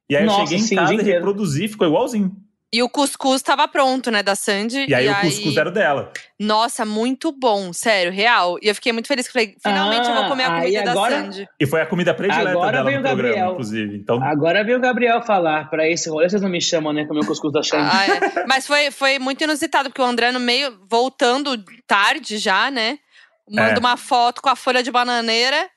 e 0.08 0.16
aí 0.16 0.24
Nossa, 0.24 0.40
eu 0.40 0.46
cheguei 0.46 0.58
em 0.58 0.66
sim, 0.66 0.76
casa 0.76 0.94
e 0.94 1.02
reproduzi, 1.02 1.68
ficou 1.68 1.86
igualzinho. 1.86 2.34
E 2.74 2.82
o 2.82 2.88
cuscuz 2.88 3.42
tava 3.42 3.68
pronto, 3.68 4.10
né, 4.10 4.22
da 4.22 4.34
Sandy. 4.34 4.86
E 4.88 4.94
aí 4.94 5.06
o 5.06 5.14
cuscuz 5.20 5.56
era 5.58 5.68
o 5.68 5.72
dela. 5.72 6.10
Nossa, 6.40 6.86
muito 6.86 7.30
bom, 7.30 7.70
sério, 7.70 8.10
real. 8.10 8.56
E 8.62 8.68
eu 8.68 8.74
fiquei 8.74 8.92
muito 8.92 9.06
feliz 9.08 9.26
que 9.26 9.32
falei, 9.32 9.54
finalmente 9.62 10.08
eu 10.08 10.14
vou 10.14 10.24
comer 10.28 10.44
a 10.44 10.46
Ah, 10.56 10.60
comida 10.60 10.78
aí 10.78 10.84
da 10.84 10.90
agora- 10.92 11.20
Sandy. 11.22 11.48
E 11.60 11.66
foi 11.66 11.82
a 11.82 11.86
comida 11.86 12.14
predileta 12.14 12.48
Agora 12.50 12.72
dela 12.78 12.84
no 12.84 12.90
programa, 13.02 13.22
Gabriel. 13.24 13.50
inclusive. 13.52 13.96
Então, 13.96 14.22
Agora 14.24 14.64
veio 14.64 14.78
o 14.78 14.80
Gabriel 14.80 15.20
falar 15.22 15.68
pra 15.68 15.86
esse 15.86 16.08
rolê, 16.08 16.30
vocês 16.30 16.40
não 16.40 16.48
me 16.48 16.62
chamam, 16.62 16.94
né? 16.94 17.04
Comer 17.04 17.20
o 17.20 17.26
cuscuz 17.26 17.52
da 17.52 17.62
Xande. 17.62 17.90
Ah, 17.92 18.06
é. 18.40 18.46
Mas 18.46 18.66
foi, 18.66 18.90
foi 18.90 19.18
muito 19.18 19.44
inusitado, 19.44 19.90
porque 19.90 20.00
o 20.00 20.04
André, 20.06 20.32
no 20.32 20.40
meio, 20.40 20.80
voltando 20.90 21.62
tarde 21.86 22.38
já, 22.38 22.70
né? 22.70 22.98
Manda 23.50 23.74
É. 23.74 23.78
uma 23.78 23.98
foto 23.98 24.40
com 24.40 24.48
a 24.48 24.56
folha 24.56 24.82
de 24.82 24.90
bananeira. 24.90 25.68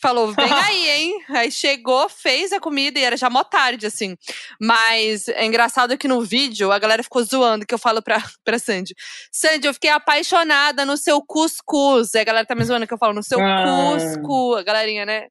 Falou, 0.00 0.32
vem 0.32 0.46
aí, 0.52 0.88
hein? 0.88 1.24
Aí 1.30 1.50
chegou, 1.52 2.08
fez 2.08 2.52
a 2.52 2.60
comida 2.60 2.98
e 2.98 3.04
era 3.04 3.16
já 3.16 3.28
mó 3.28 3.44
tarde, 3.44 3.86
assim. 3.86 4.16
Mas 4.60 5.28
é 5.28 5.44
engraçado 5.44 5.96
que 5.98 6.08
no 6.08 6.22
vídeo 6.22 6.72
a 6.72 6.78
galera 6.78 7.02
ficou 7.02 7.22
zoando, 7.22 7.66
que 7.66 7.74
eu 7.74 7.78
falo 7.78 8.00
pra, 8.02 8.18
pra 8.44 8.58
Sandy. 8.58 8.94
Sandy, 9.32 9.66
eu 9.66 9.74
fiquei 9.74 9.90
apaixonada 9.90 10.84
no 10.84 10.96
seu 10.96 11.22
cuscuz. 11.22 12.14
Aí 12.14 12.22
a 12.22 12.24
galera 12.24 12.46
tá 12.46 12.54
me 12.54 12.64
zoando 12.64 12.86
que 12.86 12.94
eu 12.94 12.98
falo 12.98 13.12
no 13.14 13.22
seu 13.22 13.38
Ah. 13.40 13.64
cuscuz. 13.92 14.58
A 14.60 14.62
galerinha, 14.62 15.04
né? 15.06 15.26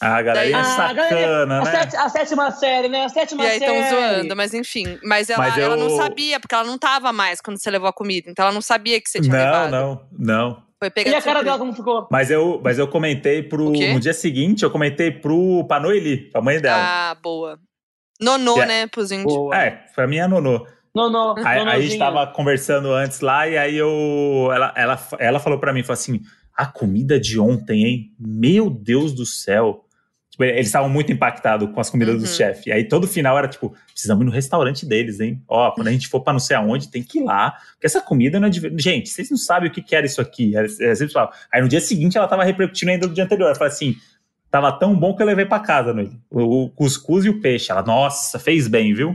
a 0.00 0.20
galera 0.22 0.48
é 0.48 0.52
Daí- 0.52 0.54
Ah, 0.60 0.64
sacana, 0.64 0.94
galera, 1.08 1.46
né? 1.46 1.58
A, 1.60 1.64
sete- 1.66 1.96
a 1.96 2.08
sétima 2.08 2.50
série, 2.50 2.88
né? 2.88 3.04
A 3.04 3.08
sétima 3.08 3.44
E 3.44 3.46
aí 3.46 3.58
série. 3.60 3.78
estão 3.78 3.90
zoando, 4.00 4.36
mas 4.36 4.52
enfim. 4.52 4.98
Mas 5.04 5.30
ela, 5.30 5.38
Mas 5.44 5.56
ela 5.56 5.74
eu- 5.76 5.78
não 5.88 5.96
sabia, 5.96 6.40
porque 6.40 6.52
ela 6.54 6.64
não 6.64 6.76
tava 6.76 7.12
mais 7.12 7.40
quando 7.40 7.58
você 7.62 7.70
levou 7.70 7.88
a 7.88 7.92
comida. 7.92 8.28
Então 8.28 8.44
ela 8.44 8.52
não 8.52 8.60
sabia 8.60 9.00
que 9.00 9.08
você 9.08 9.20
tinha 9.20 9.32
Não, 9.36 9.44
levado. 9.44 9.70
não, 9.70 10.08
não. 10.18 10.63
Foi 10.84 10.90
pegar 10.90 11.10
E 11.12 11.14
a 11.14 11.22
cara 11.22 11.42
dela 11.42 11.56
como 11.58 11.72
ficou? 11.72 12.06
Mas 12.10 12.30
eu, 12.30 12.60
mas 12.62 12.78
eu 12.78 12.86
comentei 12.86 13.42
pro. 13.42 13.70
No 13.70 13.98
dia 14.00 14.12
seguinte, 14.12 14.64
eu 14.64 14.70
comentei 14.70 15.10
pro 15.10 15.64
pra 15.66 15.80
Noeli, 15.80 16.30
pra 16.30 16.42
mãe 16.42 16.60
dela. 16.60 16.76
Ah, 16.78 17.16
boa. 17.22 17.58
Nonô, 18.20 18.56
Yeah. 18.56 18.66
né, 18.66 18.86
pros 18.86 19.10
índios. 19.10 19.32
Boa. 19.34 19.56
É, 19.56 19.70
pra 19.94 20.06
mim 20.06 20.18
é 20.18 20.26
nonô. 20.28 20.66
Não, 20.94 21.08
não. 21.10 21.34
Aí, 21.38 21.58
aí 21.58 21.68
a 21.68 21.80
gente 21.80 21.98
tava 21.98 22.26
conversando 22.26 22.92
antes 22.92 23.20
lá, 23.20 23.48
e 23.48 23.56
aí 23.56 23.74
eu. 23.76 24.50
Ela, 24.52 24.74
ela, 24.76 25.08
ela 25.18 25.40
falou 25.40 25.58
pra 25.58 25.72
mim, 25.72 25.82
falou 25.82 25.94
assim: 25.94 26.20
a 26.54 26.66
comida 26.66 27.18
de 27.18 27.40
ontem, 27.40 27.84
hein? 27.84 28.10
Meu 28.20 28.68
Deus 28.68 29.14
do 29.14 29.24
céu. 29.24 29.83
Tipo, 30.34 30.42
eles 30.42 30.66
estavam 30.66 30.88
muito 30.88 31.12
impactados 31.12 31.70
com 31.72 31.80
as 31.80 31.88
comidas 31.88 32.16
Uhum. 32.16 32.20
dos 32.22 32.34
chefes. 32.34 32.66
E 32.66 32.72
aí 32.72 32.88
todo 32.88 33.06
final 33.06 33.38
era 33.38 33.46
tipo, 33.46 33.72
precisamos 33.92 34.20
ir 34.22 34.26
no 34.26 34.32
restaurante 34.32 34.84
deles, 34.84 35.20
hein? 35.20 35.40
Ó, 35.46 35.70
quando 35.70 35.86
a 35.86 35.92
gente 35.92 36.08
for 36.08 36.22
pra 36.22 36.32
não 36.32 36.40
sei 36.40 36.56
aonde, 36.56 36.90
tem 36.90 37.04
que 37.04 37.20
ir 37.20 37.22
lá. 37.22 37.52
Porque 37.74 37.86
essa 37.86 38.00
comida 38.00 38.40
não 38.40 38.48
é 38.48 38.50
de. 38.50 38.60
Gente, 38.76 39.08
vocês 39.10 39.30
não 39.30 39.36
sabem 39.38 39.68
o 39.70 39.72
que, 39.72 39.80
que 39.80 39.94
era 39.94 40.04
isso 40.04 40.20
aqui. 40.20 40.52
Sempre 40.96 41.10
falava. 41.12 41.32
Aí 41.52 41.62
no 41.62 41.68
dia 41.68 41.80
seguinte 41.80 42.18
ela 42.18 42.26
tava 42.26 42.42
repercutindo 42.42 42.90
ainda 42.90 43.06
do 43.06 43.14
dia 43.14 43.22
anterior. 43.22 43.46
Ela 43.46 43.54
falou 43.54 43.72
assim: 43.72 43.94
tava 44.50 44.72
tão 44.72 44.92
bom 44.98 45.14
que 45.14 45.22
eu 45.22 45.26
levei 45.26 45.46
pra 45.46 45.60
casa, 45.60 45.94
né? 45.94 46.10
O, 46.28 46.64
o 46.64 46.70
cuscuz 46.70 47.24
e 47.24 47.28
o 47.28 47.40
peixe. 47.40 47.70
Ela, 47.70 47.84
nossa, 47.84 48.36
fez 48.36 48.66
bem, 48.66 48.92
viu? 48.92 49.14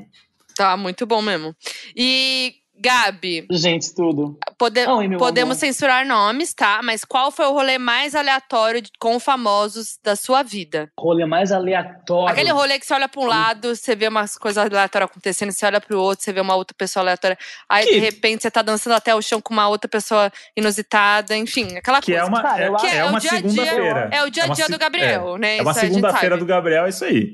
Tá 0.55 0.77
muito 0.77 1.05
bom 1.05 1.21
mesmo. 1.21 1.53
E, 1.93 2.53
Gabi, 2.81 3.45
Gente, 3.51 3.93
tudo. 3.93 4.37
pode- 4.57 4.85
Oi, 4.85 5.17
podemos 5.17 5.57
amor. 5.57 5.59
censurar 5.59 6.05
nomes, 6.05 6.53
tá? 6.53 6.79
Mas 6.83 7.03
qual 7.03 7.29
foi 7.31 7.45
o 7.45 7.51
rolê 7.51 7.77
mais 7.77 8.15
aleatório 8.15 8.81
de- 8.81 8.89
com 8.99 9.19
famosos 9.19 9.97
da 10.03 10.15
sua 10.15 10.43
vida? 10.43 10.89
Rolê 10.97 11.25
mais 11.25 11.51
aleatório. 11.51 12.29
Aquele 12.31 12.51
rolê 12.51 12.79
que 12.79 12.85
você 12.85 12.93
olha 12.93 13.09
pra 13.09 13.21
um 13.21 13.25
lado, 13.25 13.75
você 13.75 13.95
vê 13.95 14.07
umas 14.07 14.37
coisas 14.37 14.57
aleatórias 14.63 15.09
acontecendo, 15.09 15.51
você 15.51 15.65
olha 15.65 15.81
pro 15.81 15.99
outro, 15.99 16.23
você 16.23 16.31
vê 16.31 16.39
uma 16.41 16.55
outra 16.55 16.75
pessoa 16.77 17.03
aleatória. 17.03 17.37
Aí, 17.67 17.85
Que- 17.85 17.93
de 17.93 17.99
repente, 17.99 18.41
você 18.43 18.51
tá 18.51 18.61
dançando 18.61 18.93
até 18.93 19.13
o 19.13 19.21
chão 19.21 19.41
com 19.41 19.53
uma 19.53 19.67
outra 19.67 19.89
pessoa 19.89 20.31
inusitada, 20.55 21.35
enfim, 21.35 21.75
aquela 21.77 21.99
Que 22.01 22.11
coisa. 22.13 22.21
é 22.21 22.23
uma, 22.25 22.41
Cara, 22.41 22.63
é, 22.63 22.67
é 22.67 22.75
Que 22.75 22.87
é 22.87 23.05
o 23.05 23.09
uma 23.09 23.19
dia 23.19 23.31
a 23.31 23.41
dia- 23.41 23.49
segunda-feira. 23.49 24.09
É 24.13 24.23
o 24.23 24.29
dia 24.29 24.43
a 24.43 24.45
uma 24.47 24.55
dia 24.55 24.65
se- 24.65 24.71
do 24.71 24.77
Gabriel, 24.77 25.37
né? 25.37 25.57
É 25.57 25.61
uma 25.61 25.73
segunda-feira 25.73 26.37
do 26.37 26.45
Gabriel, 26.45 26.85
é 26.85 26.89
isso 26.89 27.03
aí. 27.03 27.33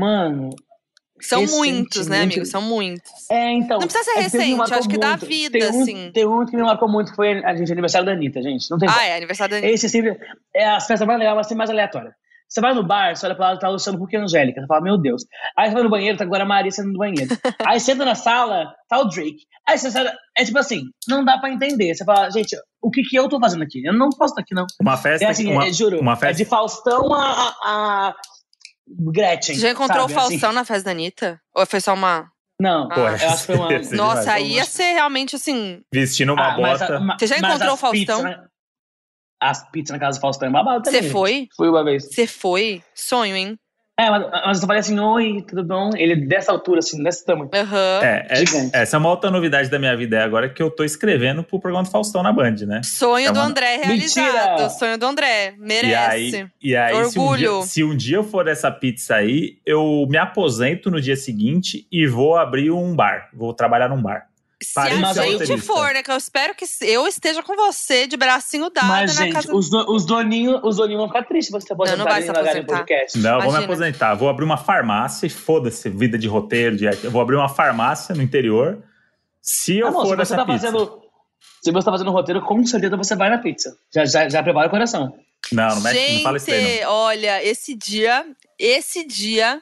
Mano, 0.00 0.50
São 1.26 1.46
muitos, 1.46 2.06
né, 2.06 2.22
amigo? 2.22 2.44
São 2.46 2.62
muitos. 2.62 3.10
é, 3.30 3.52
então. 3.52 3.78
Não 3.78 3.86
precisa 3.86 4.04
ser 4.04 4.18
é 4.18 4.22
recente, 4.22 4.74
acho 4.74 4.88
que 4.88 4.98
dá 4.98 5.10
muito. 5.10 5.26
vida, 5.26 5.58
tem 5.58 5.70
um, 5.70 5.82
assim. 5.82 6.10
Tem 6.12 6.26
um 6.26 6.44
que 6.46 6.56
me 6.56 6.62
marcou 6.62 6.88
muito, 6.88 7.10
que 7.10 7.16
foi 7.16 7.44
a 7.44 7.54
gente, 7.56 7.70
aniversário 7.72 8.06
da 8.06 8.12
Anitta, 8.12 8.42
gente. 8.42 8.70
Não 8.70 8.78
tem 8.78 8.88
Ah, 8.88 8.92
como. 8.92 9.04
é, 9.04 9.16
aniversário 9.16 9.60
da 9.60 9.66
Esse 9.68 9.88
sempre 9.88 10.16
é 10.54 10.66
as 10.68 10.86
festas 10.86 11.06
mais 11.06 11.18
legais, 11.18 11.36
mas 11.36 11.46
sempre 11.46 11.58
mais 11.58 11.70
aleatórias. 11.70 12.14
Você 12.46 12.60
vai 12.60 12.74
no 12.74 12.86
bar, 12.86 13.16
você 13.16 13.26
olha 13.26 13.34
pra 13.34 13.50
lá, 13.52 13.58
tá 13.58 13.68
Luciano 13.68 14.00
Huck 14.00 14.14
e 14.14 14.18
Angélica. 14.18 14.60
Você 14.60 14.66
fala, 14.66 14.80
meu 14.82 14.96
Deus. 14.98 15.24
Aí 15.56 15.68
você 15.68 15.74
vai 15.74 15.82
no 15.82 15.90
banheiro, 15.90 16.16
tá 16.16 16.24
agora 16.24 16.44
a 16.44 16.46
Maria 16.46 16.70
saindo 16.70 16.92
do 16.92 16.98
banheiro. 16.98 17.28
Aí 17.66 17.80
você 17.80 17.92
entra 17.92 18.04
na 18.04 18.14
sala, 18.14 18.72
tá 18.88 19.00
o 19.00 19.06
Drake. 19.06 19.38
Aí 19.66 19.76
você 19.78 19.90
sai, 19.90 20.06
é 20.36 20.44
tipo 20.44 20.58
assim, 20.58 20.82
não 21.08 21.24
dá 21.24 21.38
pra 21.38 21.50
entender. 21.50 21.94
Você 21.94 22.04
fala, 22.04 22.30
gente, 22.30 22.54
o 22.82 22.90
que 22.90 23.02
que 23.02 23.16
eu 23.16 23.28
tô 23.28 23.40
fazendo 23.40 23.62
aqui? 23.64 23.82
Eu 23.84 23.94
não 23.94 24.10
posso 24.10 24.34
estar 24.34 24.42
aqui, 24.42 24.54
não. 24.54 24.66
Uma 24.80 24.96
festa. 24.96 25.24
É 25.24 25.28
assim, 25.30 25.50
uma, 25.50 25.66
é, 25.66 25.72
juro, 25.72 25.98
uma 25.98 26.12
é 26.12 26.16
festa. 26.16 26.34
de 26.36 26.44
Faustão 26.44 27.12
a, 27.14 27.22
a, 27.22 27.54
a 27.64 28.14
Gretchen. 28.86 29.54
Você 29.54 29.60
já 29.60 29.70
encontrou 29.70 30.02
sabe? 30.02 30.12
o 30.12 30.14
Faustão 30.14 30.48
Assim, 30.50 30.56
na 30.58 30.64
festa 30.64 30.84
da 30.84 30.90
Anitta? 30.90 31.40
Ou 31.54 31.66
foi 31.66 31.80
só 31.80 31.94
uma. 31.94 32.30
não, 32.60 32.88
Pô, 32.88 33.00
eu 33.00 33.06
acho 33.06 33.38
que 33.40 33.46
foi 33.46 33.56
uma. 33.56 33.68
Nossa, 33.96 34.32
aí 34.32 34.52
ia 34.52 34.64
ser 34.64 34.92
realmente 34.92 35.36
assim. 35.36 35.82
Vestindo 35.92 36.32
uma 36.34 36.54
Ah, 36.54 36.58
mas 36.60 36.80
bota. 36.80 37.00
ma- 37.00 37.18
Você 37.18 37.26
já 37.26 37.36
mas 37.40 37.50
encontrou 37.50 37.74
o 37.74 37.76
Faustão? 37.76 38.18
pizzas 38.18 38.24
na- 38.38 38.48
As 39.40 39.70
pizzas 39.70 39.90
na 39.90 39.98
casa 39.98 40.18
do 40.18 40.20
Faustão 40.22 40.48
é 40.48 40.52
babado 40.52 40.84
Você 40.88 40.96
também. 40.98 41.10
foi? 41.10 41.48
Fui 41.56 41.68
uma 41.68 41.84
vez. 41.84 42.04
Você 42.14 42.26
foi? 42.26 42.82
Sonho, 42.94 43.36
hein? 43.36 43.58
É, 43.96 44.10
mas, 44.10 44.60
eu 44.60 44.66
falei 44.66 44.80
assim, 44.80 44.98
oi, 44.98 45.44
tudo 45.46 45.62
bom? 45.62 45.90
Ele 45.96 46.16
dessa 46.26 46.50
altura, 46.50 46.80
assim, 46.80 47.00
desse 47.00 47.24
tamanho. 47.24 47.48
Aham. 47.54 48.00
É, 48.02 48.26
é- 48.28 48.36
Gigante. 48.44 48.70
essa 48.74 48.96
é 48.96 48.98
uma 48.98 49.08
outra 49.08 49.30
novidade 49.30 49.70
da 49.70 49.78
minha 49.78 49.96
vida 49.96 50.16
é 50.16 50.22
agora 50.24 50.48
que 50.48 50.60
eu 50.60 50.68
tô 50.68 50.82
escrevendo 50.82 51.44
pro 51.44 51.60
programa 51.60 51.84
do 51.84 51.90
Faustão 51.92 52.20
na 52.20 52.32
Band, 52.32 52.56
né? 52.66 52.80
Sonho 52.82 53.28
É 53.28 53.32
do 53.32 53.38
uma- 53.38 53.46
André 53.46 53.76
realizado. 53.76 54.24
Mentira! 54.50 54.68
Sonho 54.70 54.98
do 54.98 55.06
André. 55.06 55.54
E 55.56 55.60
Merece. 55.60 55.96
aí, 56.10 56.46
e 56.60 56.74
aí 56.74 57.04
se, 57.04 57.18
um 57.18 57.22
Orgulho. 57.22 57.58
dia, 57.60 57.66
se 57.68 57.84
um 57.84 57.96
dia 57.96 58.16
eu 58.16 58.24
for 58.24 58.48
essa 58.48 58.68
pizza 58.68 59.14
aí, 59.14 59.58
eu 59.64 60.04
me 60.10 60.18
aposento 60.18 60.90
no 60.90 61.00
dia 61.00 61.14
seguinte 61.14 61.86
e 61.92 62.04
vou 62.04 62.36
abrir 62.36 62.72
um 62.72 62.96
bar. 62.96 63.28
Vou 63.32 63.54
trabalhar 63.54 63.88
num 63.88 64.02
bar. 64.02 64.26
Se 64.64 64.78
a 64.80 65.44
gente 65.46 65.60
for, 65.62 65.92
né? 65.92 66.02
Que 66.02 66.10
eu 66.10 66.16
espero 66.16 66.54
que 66.54 66.64
eu 66.82 67.06
esteja 67.06 67.42
com 67.42 67.54
você 67.56 68.06
de 68.06 68.16
bracinho 68.16 68.70
dado 68.70 68.86
Mas, 68.86 69.14
na 69.16 69.24
gente, 69.24 69.34
casa. 69.34 69.54
os, 69.54 69.70
do, 69.70 69.92
os 69.92 70.04
doninhos 70.04 70.60
os 70.62 70.76
doninhos 70.76 71.00
vão 71.00 71.08
ficar 71.08 71.24
tristes 71.24 71.46
se 71.62 71.74
você 71.74 71.92
Não, 71.92 71.98
não 71.98 72.04
vai 72.04 72.22
aposentar 72.22 72.42
se 72.42 72.48
aposentar. 72.50 72.76
podcast. 72.78 73.18
Não, 73.18 73.30
eu 73.30 73.34
vou 73.34 73.42
me 73.42 73.48
Imagina. 73.50 73.64
aposentar. 73.72 74.14
Vou 74.14 74.28
abrir 74.28 74.44
uma 74.44 74.56
farmácia 74.56 75.26
e 75.26 75.30
foda-se, 75.30 75.88
vida 75.88 76.18
de 76.18 76.26
roteiro. 76.28 76.76
De... 76.76 76.86
Eu 76.86 77.10
vou 77.10 77.20
abrir 77.20 77.36
uma 77.36 77.48
farmácia 77.48 78.14
no 78.14 78.22
interior. 78.22 78.82
Se 79.40 79.78
eu 79.78 79.88
Amor, 79.88 80.06
for 80.06 80.10
se 80.10 80.16
você 80.16 80.22
essa 80.22 80.36
tá 80.36 80.46
pizza. 80.46 80.66
fazendo. 80.66 81.02
Se 81.62 81.70
você 81.70 81.84
tá 81.84 81.90
fazendo 81.92 82.10
roteiro, 82.10 82.42
com 82.42 82.64
certeza 82.66 82.96
você 82.96 83.14
vai 83.16 83.30
na 83.30 83.38
pizza. 83.38 83.76
Já, 83.94 84.04
já, 84.04 84.28
já 84.28 84.42
prepara 84.42 84.66
o 84.66 84.70
coração. 84.70 85.14
Não, 85.52 85.68
não, 85.74 85.80
mexe, 85.82 85.98
gente, 85.98 86.14
não 86.16 86.22
fala 86.22 86.36
isso 86.38 86.50
aí, 86.50 86.80
não. 86.80 86.90
olha, 86.90 87.44
esse 87.44 87.74
dia, 87.74 88.24
esse 88.58 89.06
dia, 89.06 89.60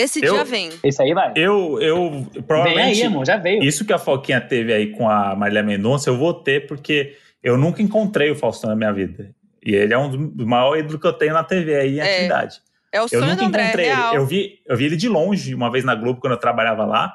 esse 0.00 0.24
Eu- 0.24 0.34
dia 0.34 0.44
vem. 0.44 0.70
Esse 0.82 1.02
aí 1.02 1.12
vai. 1.14 1.32
Eu, 1.36 1.78
eu 1.80 2.10
Vem 2.10 2.26
aí, 2.34 2.42
provavelmente. 2.42 3.02
amor, 3.04 3.26
já 3.26 3.36
veio. 3.36 3.62
Isso 3.62 3.84
que 3.84 3.92
a 3.92 3.98
Foquinha 3.98 4.40
teve 4.40 4.72
aí 4.72 4.88
com 4.92 5.08
a 5.08 5.34
Marília 5.36 5.62
Mendonça, 5.62 6.10
eu 6.10 6.16
vou 6.16 6.34
ter, 6.34 6.66
porque 6.66 7.14
eu 7.42 7.56
nunca 7.56 7.82
encontrei 7.82 8.30
o 8.30 8.36
Faustão 8.36 8.70
na 8.70 8.76
minha 8.76 8.92
vida. 8.92 9.30
E 9.64 9.74
ele 9.74 9.92
é 9.92 9.98
um 9.98 10.08
dos 10.28 10.46
maiores 10.46 10.84
ídolos 10.84 11.00
que 11.00 11.06
eu 11.06 11.12
tenho 11.12 11.34
na 11.34 11.44
TV 11.44 11.74
aí 11.74 11.96
em 11.96 12.00
É, 12.00 12.14
atividade. 12.14 12.60
É 12.92 13.00
o 13.00 13.04
Eu 13.04 13.08
sonho 13.08 13.22
nunca 13.26 13.36
do 13.36 13.44
André, 13.44 13.62
encontrei 13.64 13.86
real. 13.86 14.08
ele. 14.14 14.16
Eu 14.22 14.26
vi, 14.26 14.58
eu 14.66 14.76
vi 14.76 14.84
ele 14.86 14.96
de 14.96 15.08
longe 15.08 15.54
uma 15.54 15.70
vez 15.70 15.84
na 15.84 15.94
Globo 15.94 16.20
quando 16.20 16.32
eu 16.32 16.38
trabalhava 16.40 16.84
lá. 16.84 17.14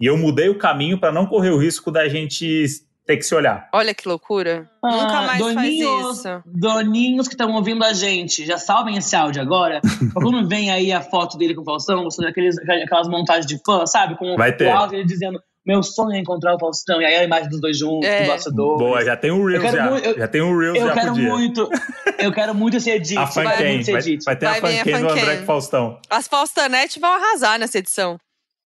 E 0.00 0.04
eu 0.06 0.16
mudei 0.16 0.48
o 0.50 0.56
caminho 0.58 0.98
para 0.98 1.10
não 1.10 1.26
correr 1.26 1.50
o 1.50 1.56
risco 1.56 1.90
da 1.90 2.06
gente 2.06 2.66
ter 3.06 3.16
que 3.16 3.22
se 3.22 3.34
olhar. 3.34 3.68
Olha 3.72 3.94
que 3.94 4.08
loucura. 4.08 4.68
Ah, 4.82 4.90
Nunca 4.90 5.22
mais 5.22 5.38
doninhos, 5.38 5.94
faz 5.94 6.18
isso. 6.18 6.42
Doninhos 6.44 7.28
que 7.28 7.34
estão 7.34 7.52
ouvindo 7.52 7.84
a 7.84 7.92
gente, 7.92 8.44
já 8.44 8.58
salvem 8.58 8.96
esse 8.96 9.14
áudio 9.14 9.40
agora. 9.40 9.80
Quando 10.14 10.46
vem 10.48 10.70
aí 10.70 10.92
a 10.92 11.00
foto 11.00 11.38
dele 11.38 11.54
com 11.54 11.62
o 11.62 11.64
Faustão, 11.64 12.06
aqueles, 12.28 12.56
aquelas 12.58 13.08
montagens 13.08 13.46
de 13.46 13.58
fã, 13.64 13.86
sabe? 13.86 14.16
Com 14.16 14.36
Vai 14.36 14.52
ter. 14.52 14.66
o 14.66 14.76
áudio 14.76 14.98
ele 14.98 15.06
dizendo 15.06 15.40
Meu 15.64 15.82
sonho 15.82 16.12
é 16.12 16.18
encontrar 16.20 16.54
o 16.54 16.58
Faustão. 16.60 17.00
E 17.02 17.04
aí 17.04 17.16
a 17.16 17.24
imagem 17.24 17.48
dos 17.48 17.60
dois 17.60 17.76
juntos, 17.78 18.08
É. 18.08 18.22
do 18.22 18.28
bastidor. 18.28 18.78
Boa, 18.78 19.04
já 19.04 19.16
tem 19.16 19.32
um 19.32 19.44
Reels 19.44 19.54
Eu 19.54 19.60
quero 19.62 19.76
já. 19.76 19.90
muito- 19.90 20.06
eu- 20.08 20.18
já 20.18 20.28
tem 20.28 20.42
um 20.42 20.56
Reels 20.58 20.78
Eu 20.78 20.86
já 20.86 20.94
quero 20.94 21.06
pro 21.06 21.14
dia. 21.14 21.28
muito. 21.28 21.70
Eu 22.18 22.32
quero 22.32 22.54
muito 22.54 22.80
ser 22.80 22.90
Edith. 22.96 23.18
A 23.18 23.26
quero 23.28 23.48
Fanken, 23.50 23.72
muito 23.72 23.84
ser 23.84 23.92
vai, 23.92 24.02
vai 24.24 24.36
ter 24.36 24.46
Vai 24.46 24.58
a 24.58 24.60
Fanken 24.84 25.00
do. 25.00 25.08
André 25.10 25.36
com 25.38 25.44
Faustão. 25.44 25.98
As 26.08 26.28
Faustanete 26.28 27.00
vão 27.00 27.12
arrasar 27.12 27.58
nessa 27.58 27.78
edição. 27.78 28.16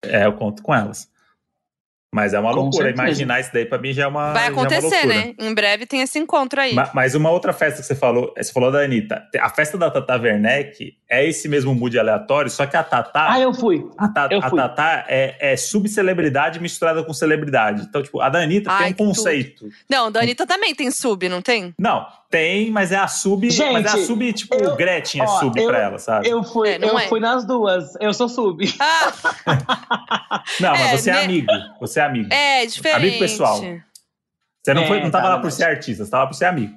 É, 0.06 0.26
eu 0.26 0.34
conto 0.34 0.62
com 0.62 0.74
elas. 0.76 1.08
Mas 2.14 2.34
é 2.34 2.40
uma 2.40 2.50
Com 2.52 2.62
loucura. 2.62 2.86
certeza. 2.86 3.04
Imaginar 3.04 3.40
isso 3.40 3.52
daí 3.54 3.66
pra 3.66 3.78
mim 3.78 3.94
já 3.94 4.04
é 4.04 4.08
uma. 4.08 4.34
Vai 4.34 4.44
já 4.44 4.48
é 4.48 4.52
uma 4.52 4.62
acontecer, 4.62 5.06
loucura. 5.06 5.14
né? 5.16 5.34
Em 5.40 5.54
breve 5.54 5.86
tem 5.86 6.02
esse 6.02 6.18
encontro 6.18 6.60
aí. 6.60 6.74
Ma- 6.74 6.90
Mas 6.94 7.14
uma 7.14 7.30
outra 7.30 7.54
festa 7.54 7.82
que 7.82 7.86
você 7.88 7.96
falou, 7.96 8.34
você 8.36 8.52
falou 8.52 8.72
da 8.72 8.80
Anitta. 8.80 9.24
A 9.40 9.50
festa 9.50 9.78
da 9.78 9.92
Tata 9.92 10.16
Werneck 10.20 10.94
é 11.12 11.26
esse 11.28 11.50
mesmo 11.50 11.74
mood 11.74 11.98
aleatório, 11.98 12.52
só 12.52 12.66
que 12.68 12.78
a 12.78 12.84
Tata. 12.84 13.32
Ah, 13.32 13.40
eu 13.40 13.52
fui. 13.54 13.84
A, 13.98 14.08
Ta- 14.08 14.28
eu 14.30 14.40
a 14.44 14.50
fui. 14.50 14.60
Tatá 14.60 15.06
é, 15.08 15.54
é 15.54 15.58
subcelebridade 15.58 16.60
misturada 16.60 17.04
com 17.04 17.12
celebridade. 17.14 17.82
Então, 17.90 18.04
tipo, 18.04 18.22
a 18.22 18.30
da 18.30 18.40
Anitta 18.40 18.72
Ai, 18.72 18.94
tem 18.94 19.06
um 19.06 19.10
conceito. 19.10 19.68
Não, 19.90 20.12
da 20.12 20.22
Anitta 20.22 20.46
também 20.46 20.76
tem 20.76 20.92
sub, 20.92 21.28
não 21.28 21.42
tem? 21.42 21.74
Não, 21.80 22.06
tem, 22.30 22.70
mas 22.70 22.92
é 22.92 22.98
a 22.98 23.08
sub. 23.08 23.50
Gente, 23.50 23.74
mas 23.74 23.86
é 23.86 23.90
a 23.90 24.06
sub, 24.06 24.34
tipo, 24.34 24.54
eu- 24.56 24.76
Gretchen 24.76 25.22
é 25.22 25.24
ó, 25.26 25.40
sub 25.40 25.60
eu- 25.60 25.68
pra 25.68 25.80
ela, 25.80 25.98
sabe? 25.98 26.30
Eu 26.30 26.44
fui, 26.44 26.70
É, 26.70 26.78
eu 26.78 26.98
é. 27.00 27.08
fui 27.08 27.20
nas 27.20 27.44
duas. 27.44 27.96
Eu 28.00 28.14
sou 28.14 28.30
sub. 28.30 28.64
Ah, 28.80 29.12
Não, 30.60 30.72
mas 30.72 30.82
é, 30.94 30.98
você 30.98 31.10
é 31.10 31.14
né? 31.14 31.24
amigo. 31.24 31.52
Você 31.80 32.00
é 32.00 32.04
amigo. 32.04 32.34
é 32.34 32.66
diferente. 32.66 32.98
Amigo 32.98 33.20
pessoal. 33.20 33.58
Você 33.58 34.74
não, 34.74 34.84
É, 34.84 34.88
foi, 34.88 35.02
não 35.02 35.10
tava 35.10 35.24
tá, 35.28 35.30
lá 35.36 35.40
por 35.40 35.52
ser 35.52 35.64
artista, 35.64 36.04
você 36.06 36.12
tava 36.12 36.24
lá 36.24 36.30
por 36.30 36.36
ser 36.36 36.46
amigo. 36.46 36.76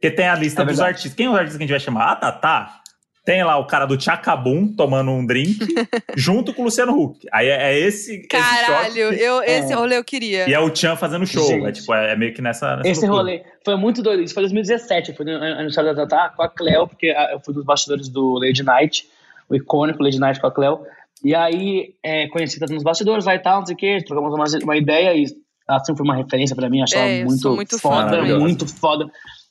Porque 0.00 0.10
tem 0.14 0.26
a 0.28 0.34
lista 0.34 0.62
É 0.62 0.64
dos 0.64 0.80
artistas. 0.80 1.14
Quem 1.14 1.26
é 1.26 1.28
os 1.30 1.34
artistas 1.36 1.58
que 1.58 1.62
a 1.64 1.66
gente 1.66 1.72
vai 1.74 1.80
chamar? 1.80 2.10
A 2.12 2.16
Tatá. 2.16 2.79
Tem 3.24 3.44
lá 3.44 3.58
o 3.58 3.66
cara 3.66 3.84
do 3.84 3.96
Tchacabum 3.98 4.66
tomando 4.74 5.10
um 5.10 5.24
drink, 5.26 5.58
junto 6.16 6.54
com 6.54 6.62
o 6.62 6.64
Luciano 6.64 6.98
Huck. 6.98 7.18
Aí 7.32 7.48
é, 7.48 7.72
é 7.74 7.78
esse. 7.78 8.16
esse 8.16 8.26
Caralho, 8.28 8.92
shot 9.12 9.20
eu, 9.20 9.42
esse 9.42 9.72
É. 9.72 9.76
rolê 9.76 9.98
eu 9.98 10.04
queria. 10.04 10.48
E 10.48 10.54
é 10.54 10.58
o 10.58 10.74
Chan 10.74 10.96
fazendo 10.96 11.26
show. 11.26 11.46
Gente. 11.46 11.66
É, 11.66 11.72
tipo, 11.72 11.92
é 11.94 12.16
meio 12.16 12.32
que 12.32 12.40
nessa. 12.40 12.76
nessa 12.76 12.88
Esse 12.88 13.00
loucura. 13.06 13.22
rolê 13.32 13.44
foi 13.64 13.76
muito 13.76 14.02
doido. 14.02 14.22
Isso 14.22 14.32
foi 14.32 14.42
em 14.42 14.46
2017. 14.46 15.10
Eu 15.10 15.16
fui 15.16 15.26
no 15.26 15.32
aniversário 15.36 15.94
da 15.94 16.06
Tatá 16.06 16.30
com 16.34 16.42
a 16.42 16.48
Cleo, 16.48 16.86
porque 16.88 17.10
ah, 17.10 17.30
eu 17.32 17.40
fui 17.40 17.52
dos 17.52 17.64
bastidores 17.64 18.08
do 18.08 18.38
Lady 18.38 18.62
Night, 18.62 19.06
o 19.48 19.54
icônico 19.54 20.02
Lady 20.02 20.18
Night 20.18 20.40
com 20.40 20.46
a 20.46 20.50
Cleo. 20.52 20.80
E 21.22 21.34
aí 21.34 21.94
é, 22.02 22.26
conheci 22.28 22.58
Tatá 22.58 22.72
nos 22.72 22.82
bastidores 22.82 23.26
lá 23.26 23.34
e 23.34 23.38
tal, 23.38 23.58
não 23.60 23.66
sei 23.66 23.74
o 23.74 23.78
quê, 23.78 23.98
trocamos 24.04 24.32
uma, 24.34 24.44
uma 24.64 24.76
ideia 24.78 25.14
e 25.14 25.26
ela 25.68 25.78
sempre 25.80 25.98
foi 25.98 26.04
uma 26.06 26.16
referência 26.16 26.56
pra 26.56 26.70
mim, 26.70 26.82
achava 26.82 27.04
É, 27.04 27.22
muito, 27.24 27.54
muito 27.54 27.78
foda, 27.78 28.10
também. 28.16 28.38
muito 28.38 28.66
foda. 28.66 29.06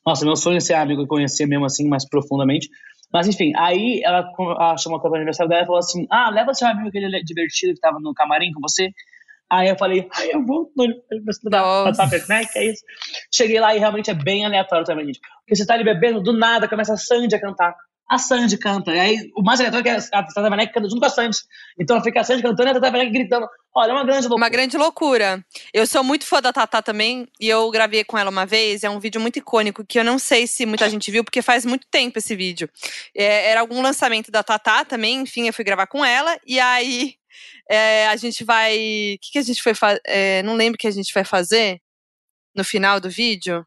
Nossa, 0.06 0.26
meu 0.26 0.36
sonho 0.36 0.58
é 0.58 0.60
ser 0.60 0.74
amigo 0.74 1.04
e 1.04 1.08
conhecer 1.08 1.46
mesmo 1.46 1.66
assim, 1.66 1.88
mais 1.88 2.04
profundamente. 2.10 2.68
Mas 3.12 3.28
enfim, 3.28 3.52
aí 3.58 4.02
ela, 4.04 4.24
chamou 4.78 5.00
para 5.00 5.12
o 5.12 5.16
aniversário 5.16 5.50
dela 5.50 5.64
e 5.64 5.66
falou 5.66 5.80
assim: 5.80 6.06
Ah, 6.12 6.30
leva 6.30 6.54
seu 6.54 6.68
amigo 6.68 6.90
aquele 6.90 7.24
divertido 7.24 7.74
que 7.74 7.80
tava 7.80 8.00
no 8.00 8.14
camarim 8.14 8.52
com 8.52 8.62
você. 8.62 8.92
Aí 9.52 9.68
eu 9.68 9.76
falei, 9.76 10.08
ai, 10.16 10.30
eu 10.32 10.46
vou 10.46 10.72
no 10.78 10.84
aniversário 11.12 11.50
da 11.50 11.60
Nossa. 11.60 12.04
Tata 12.04 12.16
Werneck, 12.16 12.56
é 12.56 12.66
isso. 12.66 12.84
Cheguei 13.34 13.60
lá 13.60 13.76
e 13.76 13.80
realmente 13.80 14.12
é 14.12 14.14
bem 14.14 14.46
aleatório 14.46 14.86
também, 14.86 15.08
gente. 15.08 15.20
Porque 15.40 15.56
você 15.56 15.66
tá 15.66 15.74
ali 15.74 15.84
bebendo, 15.84 16.22
do 16.22 16.34
nada 16.34 16.68
começa 16.68 16.94
a 16.94 16.98
Sandy 16.98 17.34
a 17.34 17.42
cantar. 17.42 17.76
A 18.10 18.18
Sandy 18.18 18.58
canta. 18.58 18.92
E 18.92 19.00
aí, 19.00 19.32
o 19.36 19.44
mais 19.44 19.60
aleatório 19.60 19.88
é 19.88 20.02
que 20.02 20.16
a 20.16 20.24
Tata 20.24 20.42
Werneck 20.42 20.74
canta 20.74 20.90
junto 20.90 21.00
com 21.00 21.06
a 21.06 21.10
Sandy. 21.10 21.38
Então 21.80 22.02
fica 22.02 22.22
a 22.22 22.24
Sandy 22.24 22.42
cantando 22.42 22.70
e 22.70 22.72
a 22.72 22.74
Tata 22.74 22.88
Werneck 22.88 23.12
gritando. 23.12 23.48
Olha, 23.76 23.92
é 23.92 23.94
uma 23.94 24.04
grande 24.04 24.28
loucura. 24.28 24.38
Uma 24.38 24.50
grande 24.50 24.78
loucura. 24.78 25.46
Eu 25.72 25.86
sou 25.86 26.04
muito 26.04 26.26
fã 26.26 26.42
da 26.42 26.52
Tatá 26.52 26.82
também, 26.82 27.28
e 27.40 27.48
eu 27.48 27.70
gravei 27.70 28.04
com 28.04 28.18
ela 28.18 28.32
uma 28.32 28.46
vez. 28.46 28.84
É 28.84 28.90
um 28.90 29.00
vídeo 29.00 29.22
muito 29.22 29.38
icônico, 29.38 29.86
que 29.86 30.00
eu 30.00 30.04
não 30.04 30.18
sei 30.18 30.48
se 30.48 30.66
muita 30.66 30.90
gente 30.90 31.12
viu, 31.12 31.24
porque 31.24 31.42
faz 31.42 31.66
muito 31.66 31.86
tempo 31.92 32.18
esse 32.18 32.36
vídeo. 32.36 32.68
É, 33.16 33.52
era 33.52 33.62
algum 33.62 33.82
lançamento 33.82 34.32
da 34.32 34.44
Tatá 34.44 34.84
também, 34.84 35.22
enfim, 35.22 35.48
eu 35.48 35.54
fui 35.54 35.64
gravar 35.64 35.86
com 35.86 36.04
ela, 36.04 36.36
e 36.46 36.60
aí 36.60 37.14
é, 37.70 38.08
a 38.08 38.16
gente 38.16 38.44
vai. 38.44 38.74
O 39.16 39.20
que, 39.22 39.32
que 39.34 39.40
a 39.40 39.44
gente 39.44 39.62
foi 39.62 39.76
fazer? 39.76 40.02
não 40.44 40.56
lembro 40.56 40.76
o 40.76 40.80
que 40.80 40.88
a 40.88 40.92
gente 40.92 41.14
vai 41.14 41.24
fazer 41.24 41.80
no 42.56 42.64
final 42.64 43.00
do 43.00 43.10
vídeo. 43.10 43.66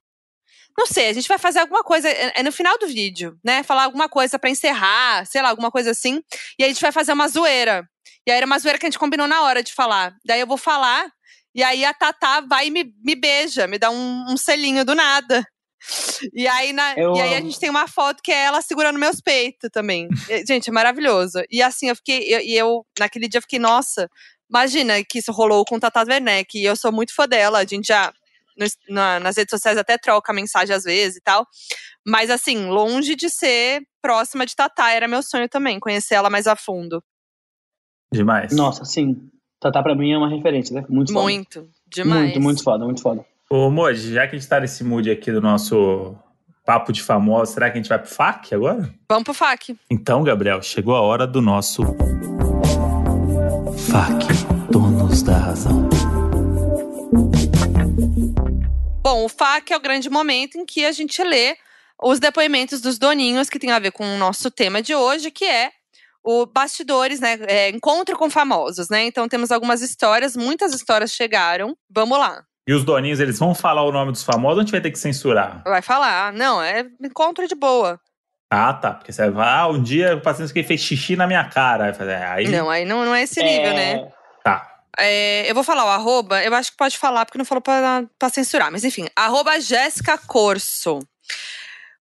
Não 0.77 0.87
sei, 0.87 1.09
a 1.09 1.13
gente 1.13 1.29
vai 1.29 1.39
fazer 1.39 1.59
alguma 1.61 1.83
coisa. 1.85 2.09
É 2.09 2.33
é 2.37 2.43
no 2.43 2.53
final 2.53 2.79
do 2.79 2.87
vídeo, 2.87 3.37
né? 3.45 3.63
Falar 3.63 3.85
alguma 3.85 4.09
coisa 4.09 4.39
pra 4.39 4.51
encerrar, 4.51 5.25
sei 5.27 5.43
lá, 5.43 5.51
alguma 5.51 5.71
coisa 5.71 5.91
assim. 5.91 6.21
E 6.59 6.65
a 6.65 6.69
gente 6.69 6.81
vai 6.81 6.93
fazer 6.93 7.13
uma 7.13 7.29
zoeira. 7.29 7.85
E 8.27 8.31
aí 8.31 8.37
era 8.37 8.47
uma 8.47 8.59
zoeira 8.59 8.79
que 8.79 8.87
a 8.87 8.89
gente 8.91 8.99
combinou 8.99 9.27
na 9.27 9.43
hora 9.43 9.63
de 9.63 9.75
falar. 9.75 10.15
Daí 10.25 10.41
eu 10.41 10.47
vou 10.47 10.57
falar, 10.57 11.11
e 11.55 11.63
aí 11.63 11.85
a 11.85 11.93
Tatá 11.93 12.41
vai 12.41 12.69
e 12.69 12.71
me, 12.71 12.93
me 13.05 13.15
beija, 13.15 13.67
me 13.67 13.79
dá 13.79 13.91
um, 13.91 14.25
um 14.31 14.37
selinho 14.37 14.85
do 14.85 14.95
nada. 14.95 15.45
E 16.33 16.47
aí, 16.47 16.73
na- 16.73 16.95
Eu 16.97 17.17
e 17.17 17.21
aí 17.21 17.35
a 17.35 17.41
gente 17.41 17.59
tem 17.59 17.69
uma 17.69 17.89
foto 17.89 18.23
que 18.23 18.31
é 18.31 18.45
ela 18.45 18.63
segurando 18.63 18.99
meus 18.99 19.21
peitos 19.21 19.69
também. 19.73 20.09
E, 20.29 20.47
Gente, 20.47 20.71
é 20.71 20.73
maravilhoso. 20.73 21.43
E 21.51 21.61
assim, 21.63 21.89
eu 21.89 21.97
fiquei. 21.97 22.21
eu- 22.33 22.41
E 22.41 22.55
eu, 22.57 22.87
naquele 22.99 23.29
dia, 23.29 23.39
eu 23.39 23.43
fiquei, 23.43 23.59
nossa, 23.59 24.09
imagina 24.49 25.03
que 25.05 25.19
isso 25.19 25.33
rolou 25.33 25.65
com 25.65 25.81
Tata 25.81 26.05
Werneck. 26.09 26.57
E 26.57 26.65
eu 26.65 26.77
sou 26.77 26.93
muito 26.93 27.13
fã 27.15 27.27
dela. 27.27 27.59
A 27.59 27.65
gente 27.67 27.87
já. 27.89 28.13
Nos- 28.59 28.77
na- 28.89 29.21
nas 29.21 29.37
redes 29.37 29.51
sociais 29.51 29.77
até 29.79 29.97
troca 29.99 30.33
mensagem 30.33 30.75
às 30.75 30.85
vezes 30.85 31.17
e 31.17 31.21
tal. 31.21 31.47
Mas 32.07 32.31
assim, 32.31 32.67
longe 32.67 33.15
de 33.15 33.29
ser 33.31 33.83
próxima 34.01 34.45
de 34.47 34.55
Tatá, 34.57 34.91
era 34.91 35.07
meu 35.07 35.23
sonho 35.23 35.49
também, 35.49 35.79
conhecer 35.81 36.15
ela 36.15 36.29
mais 36.31 36.47
a 36.47 36.57
fundo. 36.57 37.03
Demais. 38.13 38.55
Nossa, 38.55 38.85
sim. 38.85 39.29
Tatá 39.61 39.83
pra 39.83 39.95
mim 39.95 40.13
é 40.13 40.19
uma 40.19 40.29
referência, 40.29 40.75
né? 40.75 40.85
Muito 40.89 41.13
foda. 41.13 41.23
Muito, 41.25 41.71
demais. 41.87 42.23
Muito, 42.25 42.41
muito 42.41 42.63
foda, 42.63 42.85
muito 42.85 43.01
foda. 43.01 43.25
Ô, 43.49 43.71
Moji, 43.71 44.13
já 44.15 44.27
que 44.27 44.35
a 44.35 44.39
gente 44.39 44.49
tá 44.49 44.59
nesse 44.61 44.83
mood 44.83 45.11
aqui 45.11 45.31
do 45.31 45.41
nosso 45.41 46.17
papo 46.67 46.93
de 46.93 47.03
famoso, 47.03 47.53
será 47.53 47.71
que 47.71 47.79
a 47.79 47.81
gente 47.83 47.89
vai 47.89 47.99
pro 47.99 48.09
FAQ 48.09 48.55
agora? 48.55 48.93
Vamos 49.09 49.25
pro 49.25 49.35
FAQ. 49.35 49.77
Então, 49.91 50.23
Gabriel, 50.25 50.61
chegou 50.63 50.95
a 50.97 51.01
hora 51.01 51.27
do 51.27 51.41
nosso 51.41 51.83
FAQ, 53.91 54.27
donos 54.71 55.23
da 55.23 55.37
razão. 55.37 55.89
Bom, 59.13 59.27
o 59.27 59.29
FAQ 59.29 59.75
é 59.75 59.77
o 59.77 59.81
grande 59.81 60.09
momento 60.09 60.57
em 60.57 60.65
que 60.65 60.87
a 60.87 60.91
gente 60.91 61.23
lê 61.23 61.55
os 62.03 62.19
depoimentos 62.19 62.81
dos 62.81 62.99
doninhos 62.99 63.51
que 63.51 63.59
tem 63.59 63.71
a 63.71 63.79
ver 63.79 63.93
com 63.93 64.07
o 64.07 64.17
nosso 64.17 64.51
tema 64.51 64.81
de 64.81 64.95
hoje, 64.95 65.31
que 65.31 65.45
é 65.45 65.71
o 66.25 66.47
bastidores, 66.47 67.21
né? 67.21 67.37
é, 67.47 67.69
encontro 67.69 68.17
com 68.17 68.31
famosos, 68.31 68.89
né? 68.89 69.05
Então 69.05 69.29
temos 69.29 69.51
algumas 69.51 69.83
histórias, 69.83 70.35
muitas 70.35 70.73
histórias 70.73 71.13
chegaram. 71.13 71.77
Vamos 71.95 72.19
lá. 72.19 72.43
E 72.67 72.73
os 72.73 72.85
doninhos, 72.85 73.21
eles 73.21 73.39
vão 73.39 73.55
falar 73.55 73.83
o 73.83 73.93
nome 73.93 74.13
dos 74.13 74.23
famosos 74.23 74.57
ou 74.57 74.61
a 74.61 74.65
gente 74.65 74.73
vai 74.73 74.81
ter 74.81 74.91
que 74.91 74.99
censurar? 74.99 75.63
Vai 75.63 75.83
falar. 75.83 76.33
Não, 76.33 76.63
é 76.63 76.87
encontro 76.99 77.47
de 77.47 77.55
boa. 77.55 78.01
Ah, 78.51 78.73
tá. 78.73 78.95
Porque 78.95 79.13
você 79.13 79.29
vai, 79.29 79.47
ah, 79.47 79.69
um 79.69 79.83
dia 79.83 80.17
o 80.17 80.23
paciente 80.23 80.55
que 80.55 80.63
fez 80.63 80.81
xixi 80.81 81.17
na 81.17 81.27
minha 81.27 81.45
cara. 81.45 81.93
Fazer, 81.93 82.15
aí 82.15 82.49
Não, 82.49 82.71
aí 82.71 82.87
não, 82.87 83.05
não 83.05 83.15
é 83.15 83.25
esse 83.25 83.43
nível, 83.43 83.73
É, 83.73 83.75
né? 83.75 84.13
tá. 84.43 84.72
É, 84.99 85.51
eu 85.51 85.55
vou 85.55 85.65
falar 85.65 85.85
o 85.85 85.89
arroba, 85.89 86.43
eu 86.45 86.55
acho 86.55 86.73
que 86.73 86.77
pode 86.77 86.99
falar, 86.99 87.25
porque 87.25 87.39
não 87.39 87.45
falou 87.45 87.63
pra 87.63 88.31
censurar. 88.33 88.71
Mas 88.71 88.85
enfim, 88.85 89.07
arroba 89.17 89.61
Jéssica 89.61 90.19
Corso. 90.19 90.99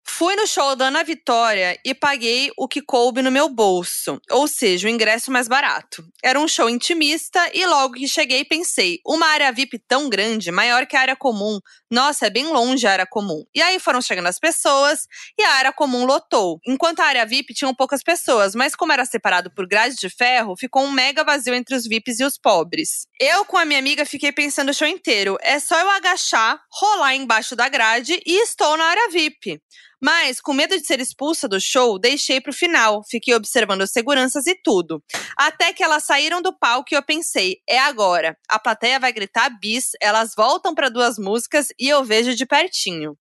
Fui 0.03 0.35
no 0.35 0.45
show 0.45 0.75
da 0.75 0.87
Ana 0.87 1.03
Vitória 1.03 1.79
e 1.85 1.93
paguei 1.93 2.51
o 2.57 2.67
que 2.67 2.81
coube 2.81 3.21
no 3.21 3.31
meu 3.31 3.47
bolso, 3.47 4.19
ou 4.29 4.47
seja, 4.47 4.87
o 4.87 4.89
ingresso 4.89 5.31
mais 5.31 5.47
barato. 5.47 6.03
Era 6.23 6.39
um 6.39 6.47
show 6.47 6.69
intimista 6.69 7.39
e 7.53 7.65
logo 7.65 7.93
que 7.93 8.07
cheguei 8.07 8.43
pensei, 8.43 8.99
uma 9.05 9.27
área 9.27 9.51
VIP 9.51 9.79
tão 9.87 10.09
grande, 10.09 10.51
maior 10.51 10.85
que 10.85 10.97
a 10.97 11.01
área 11.01 11.15
comum. 11.15 11.59
Nossa, 11.91 12.27
é 12.27 12.29
bem 12.29 12.47
longe 12.47 12.87
a 12.87 12.91
área 12.93 13.05
comum. 13.05 13.43
E 13.53 13.61
aí 13.61 13.77
foram 13.77 14.01
chegando 14.01 14.27
as 14.27 14.39
pessoas 14.39 15.07
e 15.37 15.43
a 15.43 15.55
área 15.55 15.73
comum 15.73 16.05
lotou. 16.05 16.57
Enquanto 16.65 17.01
a 17.01 17.05
área 17.05 17.25
VIP 17.25 17.53
tinham 17.53 17.75
poucas 17.75 18.01
pessoas, 18.01 18.55
mas 18.55 18.77
como 18.77 18.93
era 18.93 19.03
separado 19.03 19.51
por 19.53 19.67
grade 19.67 19.97
de 19.97 20.09
ferro, 20.09 20.55
ficou 20.57 20.83
um 20.83 20.91
mega 20.91 21.21
vazio 21.25 21.53
entre 21.53 21.75
os 21.75 21.85
VIPs 21.85 22.21
e 22.21 22.23
os 22.23 22.37
pobres. 22.37 23.07
Eu 23.19 23.43
com 23.43 23.57
a 23.57 23.65
minha 23.65 23.79
amiga 23.79 24.05
fiquei 24.05 24.31
pensando 24.31 24.69
o 24.69 24.73
show 24.73 24.87
inteiro, 24.87 25.37
é 25.41 25.59
só 25.59 25.77
eu 25.77 25.89
agachar, 25.89 26.61
rolar 26.71 27.13
embaixo 27.13 27.57
da 27.57 27.67
grade 27.67 28.21
e 28.25 28.41
estou 28.41 28.77
na 28.77 28.85
área 28.85 29.09
VIP. 29.09 29.59
Mas, 30.03 30.41
com 30.41 30.51
medo 30.51 30.75
de 30.75 30.85
ser 30.85 30.99
expulsa 30.99 31.47
do 31.47 31.61
show, 31.61 31.99
deixei 31.99 32.41
pro 32.41 32.51
final. 32.51 33.03
Fiquei 33.07 33.35
observando 33.35 33.83
as 33.83 33.91
seguranças 33.91 34.47
e 34.47 34.55
tudo. 34.55 35.03
Até 35.37 35.71
que 35.73 35.83
elas 35.83 36.03
saíram 36.03 36.41
do 36.41 36.57
palco 36.57 36.87
e 36.91 36.95
eu 36.95 37.03
pensei, 37.03 37.57
é 37.69 37.77
agora. 37.77 38.35
A 38.49 38.57
plateia 38.57 38.99
vai 38.99 39.13
gritar 39.13 39.49
bis, 39.59 39.91
elas 40.01 40.33
voltam 40.35 40.73
para 40.73 40.89
duas 40.89 41.19
músicas 41.19 41.67
e 41.81 41.89
eu 41.89 42.05
vejo 42.05 42.35
de 42.35 42.45
pertinho. 42.45 43.17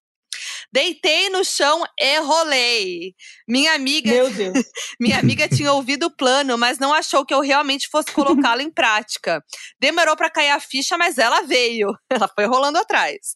Deitei 0.72 1.28
no 1.30 1.44
chão 1.44 1.82
e 1.98 2.18
rolei. 2.20 3.14
Minha 3.48 3.74
amiga, 3.74 4.10
Meu 4.10 4.30
Deus. 4.30 4.64
minha 5.00 5.18
amiga 5.18 5.48
tinha 5.48 5.72
ouvido 5.72 6.06
o 6.06 6.10
plano, 6.16 6.56
mas 6.56 6.78
não 6.78 6.92
achou 6.92 7.24
que 7.24 7.34
eu 7.34 7.40
realmente 7.40 7.88
fosse 7.88 8.10
colocá-lo 8.12 8.60
em 8.60 8.70
prática. 8.70 9.42
Demorou 9.80 10.16
pra 10.16 10.30
cair 10.30 10.50
a 10.50 10.60
ficha, 10.60 10.96
mas 10.96 11.18
ela 11.18 11.42
veio. 11.42 11.88
Ela 12.10 12.28
foi 12.34 12.44
rolando 12.44 12.78
atrás. 12.78 13.34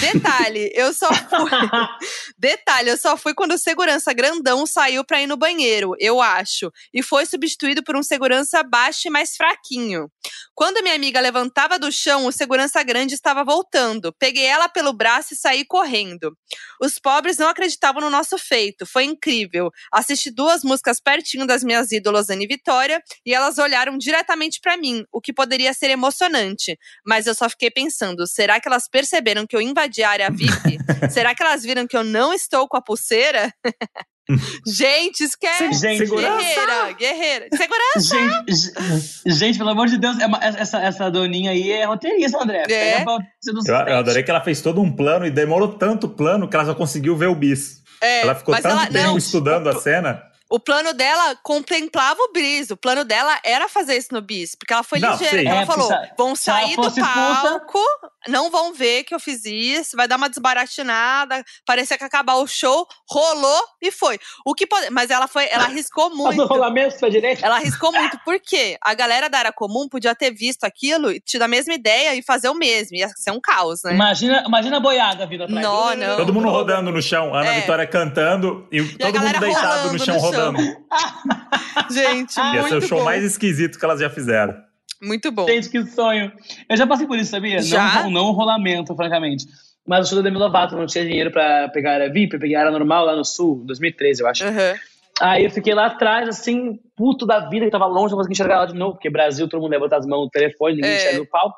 Detalhe, 0.00 0.70
eu 0.74 0.92
só 0.92 1.08
fui. 1.12 1.50
Detalhe, 2.38 2.90
eu 2.90 2.96
só 2.96 3.16
fui 3.16 3.34
quando 3.34 3.52
o 3.52 3.58
segurança 3.58 4.12
grandão 4.12 4.66
saiu 4.66 5.04
pra 5.04 5.20
ir 5.20 5.26
no 5.26 5.36
banheiro, 5.36 5.94
eu 5.98 6.20
acho, 6.20 6.70
e 6.94 7.02
foi 7.02 7.26
substituído 7.26 7.82
por 7.82 7.96
um 7.96 8.02
segurança 8.02 8.62
baixo 8.62 9.08
e 9.08 9.10
mais 9.10 9.36
fraquinho. 9.36 10.08
Quando 10.54 10.82
minha 10.82 10.94
amiga 10.94 11.20
levantava 11.20 11.78
do 11.78 11.90
chão, 11.90 12.26
o 12.26 12.32
segurança 12.32 12.82
grande 12.82 13.14
estava 13.14 13.42
voltando. 13.42 14.12
Peguei 14.18 14.44
ela 14.44 14.68
pelo 14.68 14.92
braço 14.92 15.34
e 15.34 15.36
saí 15.36 15.64
correndo. 15.64 16.36
Os 16.80 16.98
pobres 16.98 17.38
não 17.38 17.48
acreditavam 17.48 18.00
no 18.00 18.10
nosso 18.10 18.36
feito. 18.38 18.86
Foi 18.86 19.04
incrível. 19.04 19.70
Assisti 19.92 20.30
duas 20.30 20.62
músicas 20.62 21.00
pertinho 21.00 21.46
das 21.46 21.62
minhas 21.62 21.92
ídolas 21.92 22.30
Anne 22.30 22.44
e 22.44 22.48
Vitória 22.48 23.02
e 23.24 23.34
elas 23.34 23.58
olharam 23.58 23.96
diretamente 23.96 24.60
para 24.60 24.76
mim, 24.76 25.04
o 25.12 25.20
que 25.20 25.32
poderia 25.32 25.72
ser 25.72 25.90
emocionante. 25.90 26.78
Mas 27.04 27.26
eu 27.26 27.34
só 27.34 27.48
fiquei 27.48 27.70
pensando: 27.70 28.26
será 28.26 28.60
que 28.60 28.68
elas 28.68 28.88
perceberam 28.88 29.46
que 29.46 29.56
eu 29.56 29.60
invadi 29.60 30.02
a 30.02 30.10
área 30.10 30.30
VIP? 30.30 30.78
será 31.12 31.34
que 31.34 31.42
elas 31.42 31.62
viram 31.62 31.86
que 31.86 31.96
eu 31.96 32.04
não 32.04 32.32
estou 32.32 32.68
com 32.68 32.76
a 32.76 32.82
pulseira? 32.82 33.52
gente, 34.66 35.24
esquece. 35.24 35.72
Gente, 35.72 36.06
guerreira, 36.08 36.92
guerreira. 36.98 37.48
Segurança. 37.56 38.16
Gente, 38.46 39.38
gente, 39.38 39.58
pelo 39.58 39.70
amor 39.70 39.88
de 39.88 39.98
Deus, 39.98 40.18
é 40.18 40.26
uma, 40.26 40.38
essa, 40.42 40.78
essa 40.80 41.10
doninha 41.10 41.50
aí 41.50 41.70
é 41.70 41.84
roteirista, 41.84 42.42
André. 42.42 42.64
É. 42.70 43.02
Eu, 43.02 43.76
eu 43.86 43.96
adorei 43.96 44.22
que 44.22 44.30
ela 44.30 44.40
fez 44.40 44.60
todo 44.60 44.80
um 44.80 44.90
plano 44.90 45.26
e 45.26 45.30
demorou 45.30 45.68
tanto 45.68 46.08
plano 46.08 46.48
que 46.48 46.56
ela 46.56 46.64
só 46.66 46.74
conseguiu 46.74 47.16
ver 47.16 47.28
o 47.28 47.34
bis. 47.34 47.80
É, 48.02 48.22
ela 48.22 48.34
ficou 48.34 48.54
tanto 48.54 48.68
ela- 48.68 48.86
tempo 48.86 49.08
não, 49.08 49.18
estudando 49.18 49.68
a 49.68 49.74
cena. 49.80 50.22
O 50.50 50.58
plano 50.58 50.92
dela 50.92 51.36
contemplava 51.42 52.20
o 52.20 52.32
bis. 52.32 52.70
O 52.70 52.76
plano 52.76 53.04
dela 53.04 53.38
era 53.44 53.68
fazer 53.68 53.96
isso 53.96 54.08
no 54.12 54.20
bis. 54.20 54.54
Porque 54.56 54.72
ela 54.72 54.82
foi 54.82 54.98
Não, 54.98 55.12
ligeira. 55.12 55.38
sim. 55.38 55.46
Ela 55.46 55.62
É, 55.62 55.66
falou: 55.66 55.88
vão 56.18 56.34
sair 56.34 56.74
do 56.76 56.82
fosse 56.82 57.00
expulsa- 57.00 57.42
palco, 57.42 57.78
não 58.26 58.50
vão 58.50 58.72
ver 58.74 59.04
que 59.04 59.14
eu 59.14 59.20
fiz 59.20 59.44
isso, 59.44 59.96
vai 59.96 60.08
dar 60.08 60.16
uma 60.16 60.28
desbaratinada, 60.28 61.44
parecia 61.64 61.96
que 61.96 62.02
ia 62.04 62.06
acabar 62.08 62.34
o 62.34 62.46
show, 62.46 62.86
rolou 63.08 63.62
e 63.80 63.90
foi. 63.90 64.18
O 64.44 64.54
que 64.54 64.66
pode... 64.66 64.90
Mas 64.90 65.10
ela 65.10 65.26
foi, 65.28 65.46
ela 65.50 65.64
arriscou 65.64 66.10
No 66.10 66.16
muito. 66.16 66.44
rolamento 66.46 66.98
pra 66.98 67.08
direita. 67.08 67.44
Ela 67.46 67.56
arriscou 67.56 67.92
muito, 67.92 68.18
porque 68.24 68.76
a 68.82 68.92
galera 68.94 69.28
da 69.30 69.38
área 69.38 69.52
comum 69.52 69.88
podia 69.88 70.14
ter 70.14 70.32
visto 70.32 70.64
aquilo 70.64 71.10
e 71.12 71.20
tido 71.20 71.42
a 71.42 71.48
mesma 71.48 71.74
ideia 71.74 72.14
e 72.14 72.22
fazer 72.22 72.48
o 72.48 72.54
mesmo. 72.54 72.96
Ia 72.96 73.08
ser 73.16 73.30
um 73.30 73.40
caos, 73.40 73.82
né? 73.84 73.94
Imagina, 73.94 74.42
imagina 74.46 74.76
a 74.78 74.80
boiada 74.80 75.26
vindo 75.26 75.44
atrás. 75.44 75.62
Não, 75.62 75.94
não. 75.94 76.16
Todo 76.16 76.32
mundo 76.34 76.48
rodando 76.48 76.90
no 76.90 77.00
chão, 77.00 77.34
Ana 77.34 77.54
É. 77.54 77.60
Vitória 77.60 77.86
cantando 77.86 78.66
e, 78.72 78.82
todo 78.82 79.12
galera 79.12 79.38
mundo 79.40 79.46
deitado 79.52 79.86
no 79.86 79.92
no 79.92 79.98
chão 80.04 80.18
chão. 80.20 80.30
Rodando. 80.46 80.76
Gente, 81.90 82.36
Ia 82.36 82.44
Ia 82.54 82.60
muito 82.62 82.68
ser 82.68 82.76
o 82.76 82.82
show 82.82 82.98
bom. 82.98 83.04
mais 83.04 83.22
esquisito 83.24 83.78
que 83.78 83.84
elas 83.84 84.00
já 84.00 84.10
fizeram. 84.10 84.54
Muito 85.02 85.30
bom. 85.32 85.46
Gente, 85.46 85.68
que 85.70 85.82
sonho. 85.86 86.30
Eu 86.68 86.76
já 86.76 86.86
passei 86.86 87.06
por 87.06 87.18
isso, 87.18 87.30
sabia? 87.30 87.60
Já? 87.62 88.02
Não, 88.02 88.10
não 88.10 88.24
o 88.26 88.32
rolamento, 88.32 88.94
francamente. 88.94 89.46
Mas 89.86 90.06
o 90.06 90.08
show 90.10 90.18
da 90.18 90.22
Demi 90.24 90.36
Lovato 90.38 90.76
não 90.76 90.86
tinha 90.86 91.04
dinheiro 91.04 91.30
pra 91.30 91.68
pegar 91.70 91.92
a 91.92 91.94
área 91.94 92.12
VIP, 92.12 92.34
eu 92.34 92.40
peguei 92.40 92.54
a 92.56 92.60
área 92.60 92.70
normal 92.70 93.06
lá 93.06 93.16
no 93.16 93.24
sul, 93.24 93.62
2013, 93.66 94.22
eu 94.22 94.28
acho. 94.28 94.44
Aham. 94.44 94.74
Aí 95.22 95.44
eu 95.44 95.50
fiquei 95.50 95.74
lá 95.74 95.86
atrás, 95.86 96.28
assim, 96.28 96.78
puto 96.96 97.26
da 97.26 97.48
vida, 97.48 97.64
que 97.66 97.70
tava 97.70 97.86
longe, 97.86 98.10
não 98.12 98.18
conseguia 98.18 98.32
enxergar 98.34 98.54
ela 98.56 98.66
de 98.66 98.74
novo, 98.74 98.92
porque 98.94 99.10
Brasil, 99.10 99.48
todo 99.48 99.60
mundo 99.60 99.70
levanta 99.72 99.96
as 99.96 100.06
mãos 100.06 100.24
no 100.24 100.30
telefone, 100.30 100.76
ninguém 100.76 100.90
É. 100.90 100.96
enxerga 100.96 101.22
o 101.22 101.26
palco. 101.26 101.56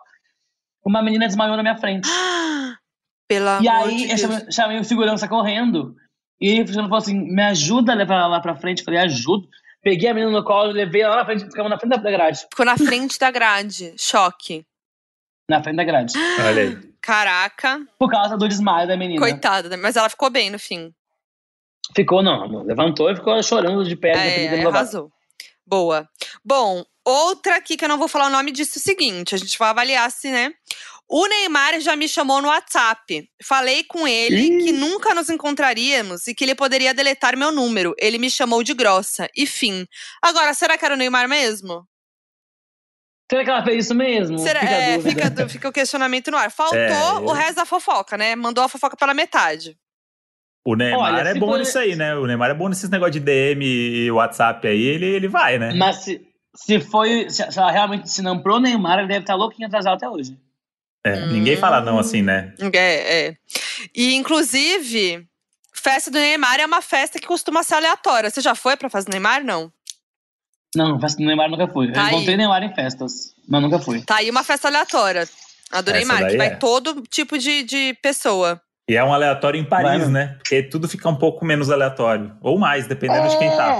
Uma 0.85 1.03
menina 1.03 1.27
desmaiou 1.27 1.57
na 1.57 1.63
minha 1.63 1.77
frente. 1.77 2.09
Pelo 3.29 3.63
e 3.63 3.69
aí 3.69 3.97
de 3.97 4.03
eu 4.03 4.09
Deus. 4.09 4.21
chamei, 4.21 4.53
chamei 4.53 4.79
o 4.81 4.85
segurança 4.85 5.29
correndo. 5.29 5.95
E 6.43 6.59
ele 6.59 6.73
falou 6.73 6.97
assim: 6.97 7.15
me 7.15 7.43
ajuda 7.43 7.93
a 7.93 7.95
levar 7.95 8.17
ela 8.17 8.27
lá 8.27 8.41
pra 8.41 8.57
frente. 8.57 8.81
Eu 8.81 8.85
falei, 8.85 8.99
ajudo. 9.01 9.49
Peguei 9.81 10.09
a 10.09 10.15
menina 10.15 10.33
no 10.33 10.45
colo, 10.45 10.73
levei 10.73 11.03
ela 11.03 11.15
lá 11.15 11.21
na 11.21 11.25
frente, 11.25 11.45
ficamos 11.45 11.71
na 11.71 11.79
frente 11.79 12.03
da 12.03 12.11
grade. 12.11 12.41
Ficou 12.51 12.67
na 12.67 12.77
frente 12.77 13.19
da 13.19 13.31
grade. 13.31 13.95
Choque. 13.97 14.67
Na 15.49 15.63
frente 15.63 15.77
da 15.77 15.85
grade. 15.85 16.15
Olha 16.45 16.63
aí. 16.63 16.93
Caraca. 17.01 17.81
Por 17.97 18.11
causa 18.11 18.37
do 18.37 18.49
desmaio 18.49 18.89
da 18.89 18.97
menina. 18.97 19.21
Coitada, 19.21 19.69
né? 19.69 19.77
mas 19.77 19.97
ela 19.97 20.09
ficou 20.09 20.31
bem 20.31 20.51
no 20.51 20.59
fim. 20.59 20.93
Ficou, 21.95 22.23
não, 22.23 22.43
amor. 22.43 22.65
Levantou 22.65 23.11
e 23.11 23.17
ficou 23.17 23.41
chorando 23.43 23.85
de 23.85 23.95
pé. 23.95 24.13
É, 24.13 24.45
é, 24.45 24.67
arrasou. 24.67 25.13
Boa. 25.65 26.09
Bom, 26.45 26.85
outra 27.05 27.57
aqui 27.57 27.77
que 27.77 27.85
eu 27.85 27.89
não 27.89 27.99
vou 27.99 28.09
falar 28.09 28.27
o 28.27 28.31
nome 28.31 28.51
disso 28.51 28.79
é 28.79 28.81
o 28.81 28.83
seguinte: 28.83 29.35
a 29.35 29.39
gente 29.39 29.59
vai 29.59 29.71
avaliar 29.71 30.11
se, 30.11 30.31
né? 30.31 30.53
O 31.15 31.27
Neymar 31.27 31.79
já 31.81 31.95
me 31.95 32.09
chamou 32.09 32.41
no 32.41 32.49
WhatsApp. 32.49 33.29
Falei 33.45 33.85
com 33.85 34.09
ele 34.09 34.41
Ih. 34.41 34.65
que 34.65 34.73
nunca 34.73 35.15
nos 35.15 35.29
encontraríamos 35.29 36.27
e 36.27 36.35
que 36.35 36.43
ele 36.43 36.55
poderia 36.55 36.95
deletar 36.95 37.37
meu 37.37 37.53
número. 37.53 37.95
Ele 37.99 38.17
me 38.17 38.31
chamou 38.31 38.63
de 38.63 38.73
grossa. 38.73 39.29
E 39.37 39.47
fim. 39.47 39.87
Agora, 40.23 40.55
será 40.55 40.79
que 40.79 40.85
era 40.87 40.95
o 40.95 40.97
Neymar 40.97 41.29
mesmo? 41.29 41.87
Será 43.31 43.45
que 43.45 43.51
ela 43.51 43.63
fez 43.63 43.85
isso 43.85 43.95
mesmo? 43.95 44.39
Será, 44.39 44.61
Fica 44.61 44.73
é, 44.73 45.01
fica, 45.01 45.49
fica 45.51 45.69
o 45.69 45.73
questionamento 45.73 46.31
no 46.31 46.37
ar. 46.39 46.51
Faltou 46.51 46.79
É, 46.79 47.13
o 47.21 47.33
resto 47.33 47.57
da 47.57 47.67
fofoca, 47.67 48.17
né? 48.17 48.35
Mandou 48.35 48.65
a 48.65 48.69
fofoca 48.69 48.97
pela 48.97 49.13
metade. 49.13 49.77
O 50.65 50.75
Neymar 50.75 51.15
Olha, 51.15 51.29
é 51.29 51.35
bom 51.35 51.49
for- 51.49 51.59
nisso 51.59 51.79
aí, 51.79 51.95
né? 51.95 52.15
O 52.15 52.27
Neymar 52.27 52.51
é 52.51 52.55
bom 52.55 52.71
nesses 52.71 52.89
negócios 52.89 53.13
de 53.15 53.21
DM 53.21 53.63
e 53.65 54.11
WhatsApp 54.11 54.67
aí, 54.67 54.81
ele, 54.83 55.07
ele 55.07 55.29
vai, 55.29 55.59
né? 55.59 55.75
Mas 55.75 55.97
se, 56.05 56.27
se 56.55 56.81
foi. 56.81 57.29
Se, 57.29 57.51
se 57.51 57.59
ela 57.59 57.71
realmente 57.71 58.09
se 58.09 58.23
não 58.23 58.41
pro 58.41 58.61
Neymar, 58.61 58.99
ele 59.01 59.09
deve 59.09 59.21
estar 59.21 59.35
louquinho 59.35 59.67
atrasado 59.67 59.95
até 59.97 60.09
hoje. 60.09 60.39
É, 61.05 61.27
Ninguém 61.27 61.57
fala 61.57 61.81
não 61.81 61.99
assim, 61.99 62.23
né? 62.23 62.55
É, 62.73 63.27
é. 63.27 63.37
E, 63.95 64.15
inclusive, 64.15 65.27
festa 65.73 66.11
do 66.11 66.19
Neymar 66.19 66.61
é 66.61 66.67
uma 66.67 66.81
festa 66.81 67.19
que 67.19 67.27
costuma 67.27 67.63
ser 67.63 67.75
aleatória. 67.75 68.31
Você 68.31 68.41
já 68.41 68.55
foi 68.55 68.77
pra 68.77 68.89
festa 68.89 69.11
do 69.11 69.15
Neymar? 69.15 69.45
Não. 69.45 69.73
Não, 70.75 71.01
festa 71.01 71.19
do 71.19 71.27
Neymar 71.27 71.51
nunca 71.51 71.67
fui. 71.69 71.91
Tá 71.93 72.05
eu 72.05 72.09
encontrei 72.09 72.37
Neymar 72.37 72.63
em 72.63 72.75
festas, 72.75 73.35
mas 73.49 73.61
nunca 73.61 73.79
fui. 73.79 74.03
Tá 74.03 74.17
aí 74.17 74.31
uma 74.31 74.45
festa 74.45 74.69
aleatória. 74.69 75.29
A 75.71 75.81
do 75.81 75.91
Essa 75.91 75.99
Neymar, 75.99 76.31
que 76.31 76.37
vai 76.37 76.49
é. 76.49 76.57
todo 76.57 77.03
tipo 77.03 77.37
de, 77.39 77.63
de 77.63 77.99
pessoa. 78.03 78.61
E 78.89 78.97
é 78.97 79.03
um 79.03 79.13
aleatório 79.13 79.59
em 79.61 79.65
Paris, 79.65 80.03
Vai, 80.03 80.11
né? 80.11 80.35
Porque 80.39 80.63
tudo 80.63 80.89
fica 80.89 81.09
um 81.09 81.17
pouco 81.17 81.45
menos 81.45 81.71
aleatório. 81.71 82.37
Ou 82.41 82.59
mais, 82.59 82.87
dependendo 82.87 83.29
de 83.29 83.39
quem 83.39 83.51
tá. 83.51 83.75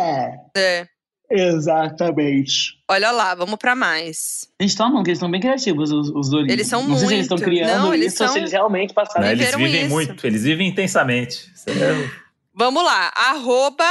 É. 0.57 0.87
Exatamente. 1.35 2.75
Olha 2.89 3.11
lá, 3.11 3.35
vamos 3.35 3.57
pra 3.57 3.75
mais. 3.75 4.47
Gente, 4.61 4.77
toma, 4.77 4.97
porque 4.97 5.11
eles 5.11 5.17
estão 5.19 5.31
bem 5.31 5.41
criativos, 5.41 5.91
os, 5.91 6.09
os 6.11 6.29
Dorinhos. 6.31 6.53
Eles 6.53 6.67
são 6.67 6.83
Não 6.87 6.99
sei 6.99 7.09
se 7.09 7.15
eles 7.15 7.25
estão 7.25 7.37
muito. 7.39 7.49
criando 7.51 7.83
Não, 7.83 7.95
eles 7.95 8.13
isso 8.13 8.23
ou 8.23 8.29
são- 8.29 8.35
se 8.35 8.39
eles 8.41 8.53
realmente 8.53 8.93
passaram. 8.93 9.27
Né? 9.27 9.33
Eles 9.33 9.55
vivem 9.55 9.81
isso. 9.83 9.91
muito, 9.91 10.27
eles 10.27 10.43
vivem 10.45 10.69
intensamente. 10.69 11.51
É- 11.67 12.23
Vamos 12.55 12.85
lá, 12.85 13.11
arroba 13.17 13.91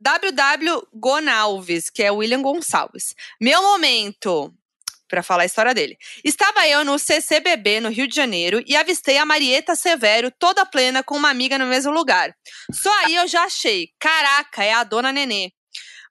WW 0.00 0.86
Gonalves, 0.94 1.90
que 1.90 2.02
é 2.02 2.10
William 2.10 2.42
Gonçalves. 2.42 3.14
Meu 3.40 3.62
momento, 3.62 4.52
pra 5.08 5.22
falar 5.22 5.42
a 5.42 5.46
história 5.46 5.74
dele. 5.74 5.96
Estava 6.24 6.66
eu 6.66 6.84
no 6.84 6.98
CCBB, 6.98 7.80
no 7.80 7.90
Rio 7.90 8.08
de 8.08 8.14
Janeiro, 8.16 8.62
e 8.66 8.76
avistei 8.76 9.18
a 9.18 9.26
Marieta 9.26 9.74
Severo 9.76 10.30
toda 10.38 10.64
plena 10.64 11.02
com 11.02 11.16
uma 11.16 11.28
amiga 11.30 11.58
no 11.58 11.66
mesmo 11.66 11.92
lugar. 11.92 12.34
Só 12.72 12.90
aí 13.04 13.14
eu 13.16 13.26
já 13.28 13.44
achei, 13.44 13.90
caraca, 13.98 14.64
é 14.64 14.72
a 14.72 14.84
dona 14.84 15.12
Nenê. 15.12 15.50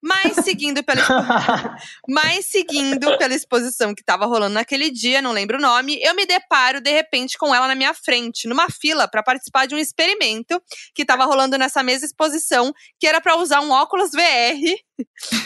Mas 0.01 0.35
seguindo 0.43 0.83
pela 0.83 1.01
Mas 2.07 2.45
seguindo 2.45 3.17
pela 3.17 3.33
exposição 3.33 3.93
que 3.93 4.01
estava 4.01 4.25
rolando 4.25 4.53
naquele 4.53 4.89
dia, 4.89 5.21
não 5.21 5.31
lembro 5.31 5.57
o 5.57 5.61
nome, 5.61 5.99
eu 6.01 6.15
me 6.15 6.25
deparo 6.25 6.79
de 6.79 6.91
repente 6.91 7.37
com 7.37 7.53
ela 7.53 7.67
na 7.67 7.75
minha 7.75 7.93
frente, 7.93 8.47
numa 8.47 8.69
fila 8.69 9.07
para 9.07 9.23
participar 9.23 9.65
de 9.65 9.75
um 9.75 9.77
experimento 9.77 10.61
que 10.95 11.01
estava 11.01 11.25
rolando 11.25 11.57
nessa 11.57 11.83
mesma 11.83 12.05
exposição, 12.05 12.73
que 12.99 13.07
era 13.07 13.19
para 13.19 13.35
usar 13.35 13.61
um 13.61 13.71
óculos 13.71 14.11
VR 14.11 14.79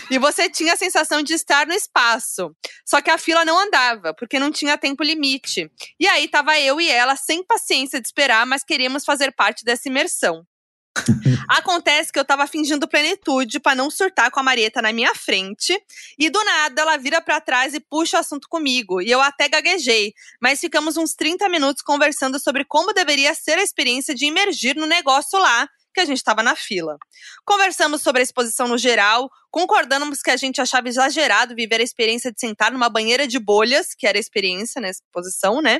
e 0.09 0.17
você 0.17 0.49
tinha 0.49 0.73
a 0.73 0.77
sensação 0.77 1.21
de 1.21 1.33
estar 1.33 1.67
no 1.67 1.73
espaço. 1.73 2.55
Só 2.85 3.01
que 3.01 3.09
a 3.09 3.17
fila 3.17 3.45
não 3.45 3.57
andava, 3.57 4.13
porque 4.13 4.39
não 4.39 4.51
tinha 4.51 4.77
tempo 4.77 5.03
limite. 5.03 5.69
E 5.99 6.07
aí 6.07 6.27
tava 6.27 6.59
eu 6.59 6.79
e 6.79 6.89
ela 6.89 7.15
sem 7.15 7.43
paciência 7.43 7.99
de 7.99 8.07
esperar, 8.07 8.45
mas 8.45 8.63
queríamos 8.63 9.05
fazer 9.05 9.31
parte 9.31 9.63
dessa 9.63 9.89
imersão. 9.89 10.45
Acontece 11.49 12.11
que 12.11 12.19
eu 12.19 12.25
tava 12.25 12.45
fingindo 12.47 12.87
plenitude 12.87 13.59
pra 13.59 13.75
não 13.75 13.89
surtar 13.89 14.29
com 14.29 14.39
a 14.39 14.43
Marieta 14.43 14.81
na 14.81 14.93
minha 14.93 15.13
frente. 15.15 15.77
E 16.17 16.29
do 16.29 16.43
nada 16.43 16.81
ela 16.81 16.97
vira 16.97 17.21
pra 17.21 17.41
trás 17.41 17.73
e 17.73 17.79
puxa 17.79 18.17
o 18.17 18.19
assunto 18.19 18.47
comigo. 18.47 19.01
E 19.01 19.09
eu 19.09 19.21
até 19.21 19.49
gaguejei. 19.49 20.13
Mas 20.41 20.59
ficamos 20.59 20.97
uns 20.97 21.13
30 21.13 21.49
minutos 21.49 21.81
conversando 21.81 22.39
sobre 22.39 22.63
como 22.63 22.93
deveria 22.93 23.33
ser 23.33 23.57
a 23.57 23.63
experiência 23.63 24.13
de 24.13 24.25
imergir 24.25 24.75
no 24.75 24.85
negócio 24.85 25.39
lá, 25.39 25.67
que 25.93 26.01
a 26.01 26.05
gente 26.05 26.23
tava 26.23 26.41
na 26.41 26.55
fila. 26.55 26.97
Conversamos 27.45 28.01
sobre 28.01 28.21
a 28.21 28.23
exposição 28.23 28.67
no 28.67 28.77
geral, 28.77 29.29
concordamos 29.53 30.23
que 30.23 30.31
a 30.31 30.35
gente 30.35 30.59
achava 30.59 30.89
exagerado 30.89 31.53
viver 31.53 31.79
a 31.79 31.83
experiência 31.83 32.31
de 32.31 32.39
sentar 32.39 32.71
numa 32.71 32.89
banheira 32.89 33.27
de 33.27 33.37
bolhas, 33.37 33.93
que 33.95 34.07
era 34.07 34.17
a 34.17 34.19
experiência 34.19 34.81
nessa 34.81 35.01
exposição, 35.03 35.61
né? 35.61 35.79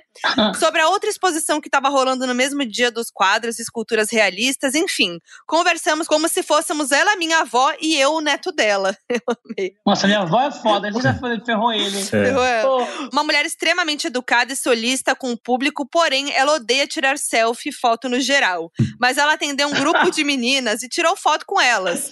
sobre 0.59 0.79
a 0.79 0.87
outra 0.87 1.09
exposição 1.09 1.59
que 1.59 1.67
estava 1.67 1.89
rolando 1.89 2.27
no 2.27 2.35
mesmo 2.35 2.63
dia 2.63 2.91
dos 2.91 3.09
quadros, 3.11 3.57
esculturas 3.57 4.11
realistas, 4.11 4.75
enfim. 4.75 5.17
Conversamos 5.47 6.07
como 6.07 6.29
se 6.29 6.43
fôssemos 6.43 6.91
ela, 6.91 7.15
minha 7.15 7.39
avó, 7.39 7.73
e 7.81 7.99
eu, 7.99 8.13
o 8.13 8.21
neto 8.21 8.51
dela. 8.51 8.95
Eu 9.09 9.21
amei. 9.27 9.73
Nossa, 9.85 10.05
minha 10.05 10.19
avó 10.19 10.41
é 10.41 10.51
foda, 10.51 10.87
a 10.87 10.91
gente 10.91 11.01
já 11.01 11.15
foi- 11.15 11.39
ferrou 11.43 11.73
ele. 11.73 11.97
É. 12.13 12.63
Uma 13.11 13.23
mulher 13.23 13.45
extremamente 13.45 14.07
educada 14.07 14.53
e 14.53 14.55
solista 14.55 15.15
com 15.15 15.31
o 15.31 15.37
público, 15.37 15.87
porém, 15.87 16.31
ela 16.33 16.53
odeia 16.53 16.85
tirar 16.85 17.17
selfie 17.17 17.69
e 17.69 17.73
foto 17.73 18.07
no 18.07 18.19
geral. 18.19 18.71
Mas 18.99 19.17
ela 19.17 19.33
atendeu 19.33 19.67
um 19.67 19.73
grupo 19.73 20.09
de 20.11 20.23
meninas 20.23 20.83
e 20.83 20.89
tirou 20.89 21.15
foto 21.15 21.43
com 21.45 21.59
elas. 21.59 22.11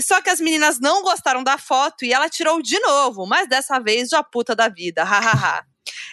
Só 0.00 0.20
que 0.20 0.30
as 0.30 0.40
meninas 0.40 0.78
não 0.78 1.02
gostaram 1.02 1.42
da 1.42 1.56
foto 1.56 2.04
e 2.04 2.12
ela 2.12 2.28
tirou 2.28 2.60
de 2.60 2.78
novo, 2.80 3.26
mas 3.26 3.48
dessa 3.48 3.78
vez 3.78 4.08
já 4.10 4.22
puta 4.22 4.54
da 4.54 4.68
vida, 4.68 5.04
hahaha. 5.04 5.64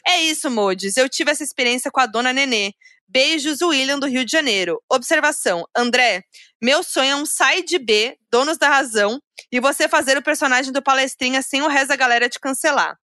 é 0.08 0.22
isso, 0.22 0.50
Modes. 0.50 0.96
Eu 0.98 1.10
tive 1.10 1.32
essa 1.32 1.44
experiência 1.44 1.92
com 1.92 2.00
a 2.00 2.06
dona 2.06 2.32
Nenê. 2.32 2.74
Beijos, 3.08 3.62
William, 3.62 4.00
do 4.00 4.08
Rio 4.08 4.26
de 4.26 4.32
Janeiro. 4.32 4.82
Observação: 4.90 5.68
André, 5.76 6.24
meu 6.62 6.82
sonho 6.82 7.12
é 7.12 7.16
um 7.16 7.26
side 7.26 7.78
B, 7.78 8.18
Donos 8.32 8.58
da 8.58 8.70
Razão, 8.70 9.22
e 9.52 9.60
você 9.60 9.88
fazer 9.88 10.18
o 10.18 10.24
personagem 10.24 10.72
do 10.72 10.82
palestrinha 10.82 11.42
sem 11.42 11.62
o 11.62 11.68
resto 11.68 11.90
da 11.90 11.96
galera 11.96 12.28
te 12.28 12.40
cancelar. 12.40 12.98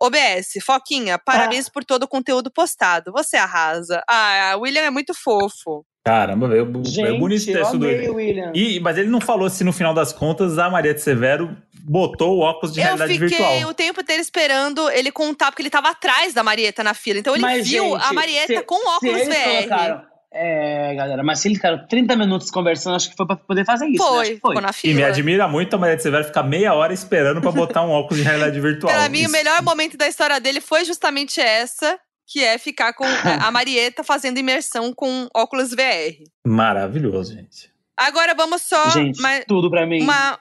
OBS, 0.00 0.62
Foquinha, 0.64 1.18
parabéns 1.18 1.68
por 1.68 1.84
todo 1.84 2.02
o 2.04 2.08
conteúdo 2.08 2.50
postado. 2.50 3.12
Você 3.12 3.36
arrasa. 3.36 4.02
Ah, 4.08 4.54
o 4.56 4.60
William 4.62 4.82
é 4.82 4.90
muito 4.90 5.14
fofo. 5.14 5.84
Caramba, 6.04 6.48
veio, 6.48 6.70
veio 6.84 7.18
bonito 7.18 7.46
o 7.46 7.50
eu 7.50 7.56
texto 7.56 7.78
do 7.78 7.86
William. 7.86 8.12
William. 8.12 8.52
E, 8.54 8.78
mas 8.80 8.98
ele 8.98 9.08
não 9.08 9.20
falou 9.22 9.48
se 9.48 9.64
no 9.64 9.72
final 9.72 9.94
das 9.94 10.12
contas 10.12 10.58
a 10.58 10.68
Maria 10.68 10.92
de 10.92 11.00
Severo 11.00 11.56
botou 11.82 12.36
o 12.36 12.40
óculos 12.40 12.74
de 12.74 12.80
Eu 12.80 12.84
realidade 12.84 13.12
fiquei 13.14 13.28
virtual. 13.28 13.70
o 13.70 13.74
tempo 13.74 14.00
inteiro 14.02 14.20
esperando 14.20 14.90
ele 14.90 15.10
contar, 15.10 15.50
porque 15.50 15.62
ele 15.62 15.70
tava 15.70 15.88
atrás 15.90 16.34
da 16.34 16.42
Marieta 16.42 16.84
na 16.84 16.92
fila. 16.92 17.18
Então 17.20 17.34
ele 17.34 17.40
Mas, 17.42 17.66
viu 17.66 17.84
gente, 17.92 18.02
a 18.04 18.12
Marieta 18.12 18.54
se- 18.54 18.62
com 18.64 18.76
se 18.76 18.86
óculos 18.86 19.16
eles 19.20 19.28
VR. 19.34 19.44
colocaram- 19.68 20.02
É, 20.36 20.92
galera, 20.96 21.22
mas 21.22 21.38
se 21.38 21.46
eles 21.46 21.58
ficaram 21.58 21.86
30 21.86 22.16
minutos 22.16 22.50
conversando, 22.50 22.96
acho 22.96 23.08
que 23.08 23.16
foi 23.16 23.24
pra 23.24 23.36
poder 23.36 23.64
fazer 23.64 23.86
isso. 23.86 24.02
né? 24.02 24.08
Foi, 24.08 24.24
que 24.34 24.40
foi. 24.40 24.50
ficou 24.56 24.60
na 24.60 24.70
E 24.70 24.72
fila. 24.72 24.94
me 24.96 25.04
admira 25.04 25.46
muito 25.46 25.74
a 25.74 25.78
Maria 25.78 25.96
de 25.96 26.02
Severo 26.02 26.24
ficar 26.24 26.42
meia 26.42 26.74
hora 26.74 26.92
esperando 26.92 27.40
pra 27.40 27.52
botar 27.52 27.82
um 27.82 27.90
óculos 27.90 28.18
de 28.18 28.24
realidade 28.24 28.60
virtual. 28.60 28.92
Pra 28.92 29.08
mim, 29.08 29.20
Isso- 29.20 29.28
o 29.28 29.32
melhor 29.32 29.62
momento 29.62 29.96
da 29.96 30.08
história 30.08 30.40
dele 30.40 30.60
foi 30.60 30.84
justamente 30.84 31.40
essa, 31.40 31.96
que 32.26 32.42
é 32.42 32.58
ficar 32.58 32.92
com 32.94 33.04
é, 33.06 33.38
a 33.40 33.50
Marieta 33.52 34.02
fazendo 34.02 34.38
imersão 34.38 34.92
com 34.92 35.28
óculos 35.32 35.70
VR. 35.70 36.16
Maravilhoso, 36.44 37.32
gente. 37.34 37.70
Agora 37.96 38.34
vamos 38.34 38.62
só. 38.62 38.90
Gente, 38.90 39.20
mais 39.22 39.44
tudo 39.46 39.70
pra 39.70 39.86
mim. 39.86 40.02
uma... 40.02 40.38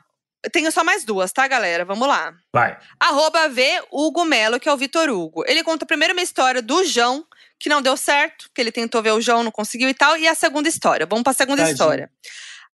Tenho 0.52 0.70
só 0.74 0.84
mais 0.84 1.06
duas, 1.06 1.32
tá, 1.32 1.48
galera? 1.48 1.86
Vamos 1.86 2.06
lá. 2.06 2.34
Vai. 2.53 2.78
Arroba 2.99 3.48
V 3.48 3.64
Hugo 3.91 4.26
Melo, 4.26 4.60
que 4.60 4.68
é 4.68 4.74
o 4.74 4.78
Vitor 4.78 5.07
Hugo. 5.10 5.44
Ele 5.48 5.64
conta 5.64 5.86
primeiro 5.86 6.14
uma 6.14 6.22
história 6.22 6.61
do 6.61 6.84
João, 6.84 7.24
que 7.59 7.69
não 7.69 7.81
deu 7.81 7.95
certo, 7.95 8.49
que 8.53 8.61
ele 8.61 8.71
tentou 8.71 9.01
ver 9.01 9.11
o 9.11 9.21
João, 9.21 9.43
não 9.43 9.51
conseguiu 9.51 9.89
e 9.89 9.93
tal. 9.93 10.17
E 10.17 10.27
a 10.27 10.35
segunda 10.35 10.67
história. 10.67 11.05
Vamos 11.05 11.23
pra 11.23 11.34
segunda 11.34 11.61
Tadinho. 11.61 11.73
história. 11.73 12.11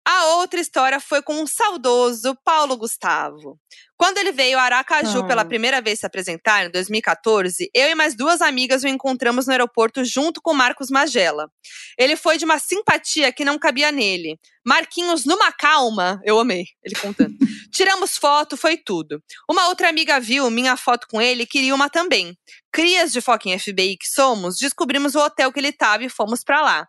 A 0.08 0.26
outra 0.36 0.60
história 0.60 1.00
foi 1.00 1.22
com 1.24 1.42
o 1.42 1.48
saudoso 1.48 2.38
Paulo 2.46 2.78
Gustavo. 2.78 3.60
Quando 3.98 4.18
ele 4.20 4.32
veio 4.32 4.60
a 4.60 4.64
Aracaju 4.64 5.20
Ah. 5.22 5.28
pela 5.28 5.44
primeira 5.46 5.82
vez 5.82 6.00
se 6.00 6.06
apresentar, 6.06 6.66
em 6.66 6.70
2014, 6.70 7.72
eu 7.74 7.90
e 7.90 7.96
mais 7.96 8.14
duas 8.16 8.40
amigas 8.42 8.84
o 8.84 8.88
encontramos 8.88 9.48
no 9.48 9.52
aeroporto 9.54 10.06
junto 10.06 10.42
com 10.44 10.54
Marcos 10.54 10.92
Magela. 10.92 11.50
Ele 11.98 12.16
foi 12.16 12.38
de 12.38 12.46
uma 12.46 12.60
simpatia 12.60 13.32
que 13.32 13.44
não 13.44 13.58
cabia 13.58 13.92
nele. 13.92 14.38
Marquinhos 14.64 15.26
numa 15.26 15.52
calma, 15.52 16.20
eu 16.24 16.40
amei, 16.40 16.66
ele 16.84 16.96
contando. 16.96 17.36
Tiramos 17.74 18.16
foto, 18.18 18.56
foi 18.56 18.78
tudo. 18.78 19.20
Uma 19.50 19.70
outra 19.70 19.90
amiga 19.90 20.20
viu 20.20 20.50
minha 20.52 20.78
foto 20.78 21.08
com 21.10 21.20
ele 21.20 21.44
e 21.44 21.48
queria 21.48 21.74
uma 21.74 21.90
também. 21.90 22.38
Crias 22.72 23.12
de 23.12 23.22
Foquinha 23.22 23.58
FBI 23.58 23.98
que 23.98 24.08
somos, 24.08 24.58
descobrimos 24.58 25.16
o 25.16 25.20
hotel 25.20 25.52
que 25.52 25.60
ele 25.60 25.70
estava 25.70 26.04
e 26.04 26.10
fomos 26.10 26.44
pra 26.44 26.62
lá. 26.62 26.88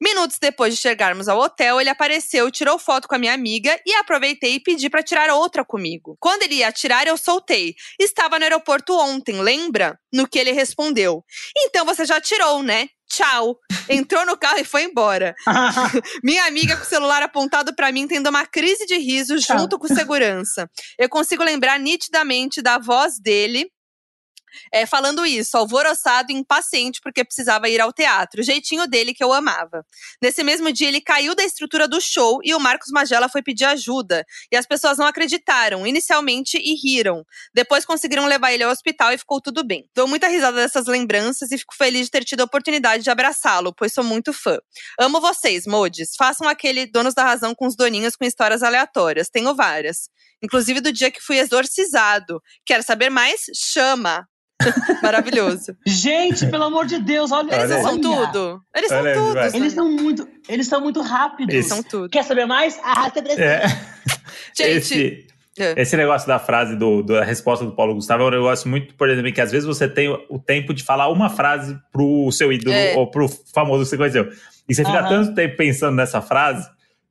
Minutos 0.00 0.38
depois 0.40 0.74
de 0.74 0.80
chegarmos 0.80 1.28
ao 1.28 1.38
hotel, 1.38 1.80
ele 1.80 1.90
apareceu, 1.90 2.50
tirou 2.50 2.78
foto 2.78 3.06
com 3.06 3.14
a 3.14 3.18
minha 3.18 3.34
amiga 3.34 3.78
e 3.86 3.94
aproveitei 3.94 4.54
e 4.54 4.60
pedi 4.60 4.88
pra 4.90 5.02
tirar 5.02 5.32
outra 5.32 5.64
comigo. 5.64 6.16
Quando 6.20 6.42
ele 6.42 6.56
ia 6.56 6.72
tirar, 6.72 7.06
eu 7.06 7.16
soltei. 7.16 7.74
Estava 7.98 8.38
no 8.38 8.44
aeroporto 8.44 8.96
ontem, 8.96 9.40
lembra? 9.40 9.98
No 10.12 10.28
que 10.28 10.38
ele 10.38 10.52
respondeu: 10.52 11.24
Então 11.56 11.84
você 11.84 12.04
já 12.04 12.20
tirou, 12.20 12.62
né? 12.62 12.88
Tchau. 13.08 13.58
Entrou 13.90 14.24
no 14.24 14.38
carro 14.38 14.58
e 14.58 14.64
foi 14.64 14.84
embora. 14.84 15.34
Minha 16.24 16.46
amiga 16.46 16.76
com 16.76 16.82
o 16.82 16.86
celular 16.86 17.22
apontado 17.22 17.74
pra 17.74 17.92
mim 17.92 18.08
tendo 18.08 18.30
uma 18.30 18.46
crise 18.46 18.86
de 18.86 18.96
riso 18.96 19.36
Tchau. 19.38 19.58
junto 19.58 19.78
com 19.78 19.86
segurança. 19.86 20.66
Eu 20.98 21.10
consigo 21.10 21.44
lembrar 21.44 21.78
nitidamente 21.78 22.62
da 22.62 22.78
voz 22.78 23.20
dele 23.20 23.70
é, 24.72 24.86
falando 24.86 25.24
isso, 25.24 25.56
alvoroçado 25.56 26.32
e 26.32 26.34
impaciente 26.34 27.00
porque 27.02 27.24
precisava 27.24 27.68
ir 27.68 27.80
ao 27.80 27.92
teatro. 27.92 28.40
O 28.40 28.44
jeitinho 28.44 28.86
dele 28.86 29.14
que 29.14 29.22
eu 29.22 29.32
amava. 29.32 29.84
Nesse 30.20 30.42
mesmo 30.42 30.72
dia, 30.72 30.88
ele 30.88 31.00
caiu 31.00 31.34
da 31.34 31.44
estrutura 31.44 31.88
do 31.88 32.00
show 32.00 32.40
e 32.42 32.54
o 32.54 32.60
Marcos 32.60 32.90
Magela 32.90 33.28
foi 33.28 33.42
pedir 33.42 33.64
ajuda. 33.64 34.24
E 34.50 34.56
as 34.56 34.66
pessoas 34.66 34.98
não 34.98 35.06
acreditaram, 35.06 35.86
inicialmente, 35.86 36.58
e 36.58 36.74
riram. 36.74 37.24
Depois 37.54 37.84
conseguiram 37.84 38.26
levar 38.26 38.52
ele 38.52 38.62
ao 38.62 38.70
hospital 38.70 39.12
e 39.12 39.18
ficou 39.18 39.40
tudo 39.40 39.64
bem. 39.64 39.88
Dou 39.94 40.06
muita 40.06 40.28
risada 40.28 40.56
dessas 40.56 40.86
lembranças 40.86 41.50
e 41.52 41.58
fico 41.58 41.74
feliz 41.74 42.06
de 42.06 42.10
ter 42.10 42.24
tido 42.24 42.40
a 42.40 42.44
oportunidade 42.44 43.02
de 43.02 43.10
abraçá-lo, 43.10 43.74
pois 43.74 43.92
sou 43.92 44.04
muito 44.04 44.32
fã. 44.32 44.58
Amo 44.98 45.20
vocês, 45.20 45.66
modes. 45.66 46.10
Façam 46.16 46.48
aquele 46.48 46.86
Donos 46.86 47.14
da 47.14 47.24
Razão 47.24 47.54
com 47.54 47.66
os 47.66 47.76
doninhos 47.76 48.16
com 48.16 48.24
histórias 48.24 48.62
aleatórias. 48.62 49.28
Tenho 49.28 49.54
várias. 49.54 50.08
Inclusive 50.42 50.80
do 50.80 50.92
dia 50.92 51.10
que 51.10 51.20
fui 51.20 51.38
exorcizado. 51.38 52.42
Quer 52.64 52.82
saber 52.82 53.10
mais? 53.10 53.42
Chama! 53.54 54.26
Maravilhoso. 55.02 55.76
Gente, 55.86 56.46
pelo 56.46 56.64
amor 56.64 56.86
de 56.86 56.98
Deus, 57.00 57.30
olha 57.32 57.54
Eles 57.54 57.70
Olha 57.70 57.82
são 57.82 58.00
tudo. 58.00 58.62
Eles 58.74 58.88
são 58.88 58.98
Olha 59.00 59.10
aí, 59.10 59.16
tudo. 59.18 59.34
vai. 59.34 59.46
Eles 59.54 59.72
são 59.72 59.90
muito, 59.90 60.28
eles 60.48 60.66
são 60.66 60.80
muito 60.80 61.00
rápidos. 61.00 61.54
Esse- 61.54 61.68
são 61.68 61.82
tudo. 61.82 62.08
Quer 62.08 62.24
saber 62.24 62.46
mais? 62.46 62.78
Arrasta 62.82 63.22
pra 63.22 63.32
cima. 63.34 63.44
É, 63.44 63.62
Gente, 64.56 64.70
esse, 64.70 65.26
é. 65.58 65.80
esse 65.80 65.96
negócio 65.96 66.26
da 66.28 66.38
frase 66.38 66.76
do, 66.76 67.02
da 67.02 67.24
resposta 67.24 67.64
do 67.64 67.72
Paulo 67.72 67.94
Gustavo 67.94 68.22
é 68.24 68.26
um 68.26 68.30
negócio 68.30 68.68
muito, 68.68 68.94
por 68.94 69.08
exemplo, 69.08 69.32
que 69.32 69.40
às 69.40 69.50
vezes 69.50 69.66
você 69.66 69.88
tem 69.88 70.08
o 70.28 70.38
tempo 70.38 70.72
de 70.74 70.82
falar 70.82 71.08
uma 71.08 71.28
frase 71.30 71.78
pro 71.90 72.30
seu 72.32 72.52
ídolo 72.52 72.72
É. 72.74 72.94
ou 72.96 73.10
pro 73.10 73.28
famoso 73.54 73.84
que 73.84 73.90
você 73.90 73.96
conheceu. 73.96 74.28
E 74.68 74.74
você 74.74 74.84
fica 74.84 75.00
Aham. 75.00 75.08
tanto 75.08 75.34
tempo 75.34 75.56
pensando 75.56 75.96
nessa 75.96 76.20
frase 76.22 76.68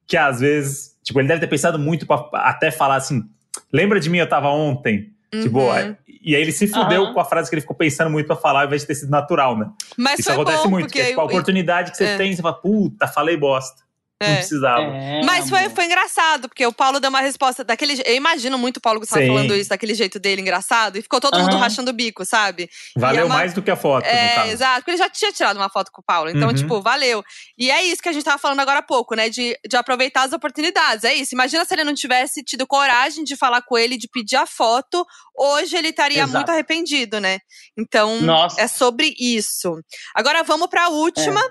que 0.08 0.16
às 0.18 0.40
vezes, 0.40 0.92
tipo, 1.04 1.20
ele 1.20 1.28
deve 1.28 1.40
ter 1.42 1.48
pensado 1.48 1.78
muito 1.80 2.06
pra 2.06 2.28
até 2.34 2.70
falar 2.72 2.96
assim: 2.96 3.24
lembra 3.72 4.00
de 4.00 4.10
mim, 4.10 4.18
eu 4.20 4.28
tava 4.28 4.50
ontem? 4.50 5.10
Tipo, 5.32 5.60
Uhum. 5.60 5.72
aí- 5.72 5.96
e 6.24 6.36
aí 6.36 6.42
ele 6.42 6.52
se 6.52 6.68
fudeu 6.68 7.04
Aham. 7.06 7.14
com 7.14 7.20
a 7.20 7.26
frase 7.26 7.50
que 7.50 7.56
ele 7.56 7.62
ficou 7.62 7.76
pensando 7.76 8.10
muito 8.12 8.28
pra 8.28 8.36
falar, 8.36 8.62
ao 8.62 8.66
invés 8.68 8.82
de 8.82 8.88
ter 8.88 8.96
sido 8.96 9.10
natural, 9.10 9.58
né? 9.58 9.70
Mas 9.98 10.20
Isso 10.20 10.32
acontece 10.32 10.64
bom, 10.66 10.70
muito, 10.72 10.88
porque 10.88 11.04
tipo, 11.06 11.22
a 11.22 11.24
oportunidade 11.24 11.92
que 11.92 11.98
você 11.98 12.04
é. 12.04 12.18
tem, 12.18 12.36
você 12.36 12.42
fala, 12.42 12.56
puta, 12.62 13.08
falei 13.08 13.38
bosta. 13.38 13.82
Não 14.22 14.28
É. 14.28 14.36
precisava. 14.38 14.82
É, 14.96 15.22
Mas 15.24 15.50
foi, 15.50 15.70
foi 15.70 15.86
engraçado, 15.86 16.48
porque 16.48 16.66
o 16.66 16.72
Paulo 16.72 17.00
deu 17.00 17.10
uma 17.10 17.22
resposta 17.22 17.64
daquele 17.64 18.02
Eu 18.06 18.16
imagino 18.16 18.58
muito 18.58 18.78
o 18.78 18.82
Paulo 18.82 19.00
Gustavo 19.00 19.22
Sim. 19.22 19.28
falando 19.28 19.56
isso, 19.56 19.70
daquele 19.70 19.94
jeito 19.96 20.20
dele 20.20 20.42
engraçado, 20.42 20.98
e 20.98 21.02
ficou 21.02 21.20
todo 21.20 21.38
mundo 21.40 21.52
Aham. 21.54 21.60
rachando 21.60 21.90
o 21.92 21.94
bico, 21.94 22.24
sabe? 22.26 22.70
Valeu 22.98 23.24
é 23.24 23.26
uma- 23.26 23.36
mais 23.36 23.54
do 23.54 23.62
que 23.62 23.72
a 23.72 23.76
foto, 23.76 24.04
no 24.06 24.10
É, 24.10 24.36
caso. 24.36 24.52
exato, 24.52 24.76
porque 24.82 24.92
ele 24.92 24.98
já 24.98 25.10
tinha 25.10 25.32
tirado 25.34 25.58
uma 25.58 25.70
foto 25.70 25.92
com 25.92 26.02
o 26.02 26.04
Paulo. 26.06 26.30
Então, 26.30 26.50
Uhum. 26.50 26.54
tipo, 26.54 26.82
valeu. 26.82 27.24
E 27.58 27.72
é 27.72 27.84
isso 27.84 28.02
que 28.02 28.10
a 28.10 28.12
gente 28.14 28.24
tava 28.24 28.38
falando 28.38 28.60
agora 28.60 28.80
há 28.80 28.84
pouco, 28.84 29.16
né? 29.16 29.30
De, 29.30 29.58
de 29.68 29.76
aproveitar 29.76 30.24
as 30.24 30.34
oportunidades. 30.34 31.04
É 31.04 31.14
isso. 31.14 31.34
Imagina 31.34 31.66
se 31.66 31.74
ele 31.74 31.84
não 31.84 31.94
tivesse 31.96 32.44
tido 32.44 32.68
coragem 32.68 33.24
de 33.24 33.36
falar 33.36 33.62
com 33.64 33.78
ele, 33.78 33.98
de 33.98 34.08
pedir 34.08 34.36
a 34.36 34.46
foto. 34.46 35.06
Hoje 35.36 35.76
ele 35.76 35.90
estaria 35.90 36.20
Exato. 36.24 36.34
muito 36.34 36.50
arrependido, 36.50 37.20
né? 37.20 37.40
Então, 37.78 38.22
Nossa. 38.22 38.62
é 38.62 38.68
sobre 38.68 39.14
isso. 39.20 39.80
Agora 40.16 40.44
vamos 40.44 40.68
pra 40.68 40.90
última. 40.90 41.42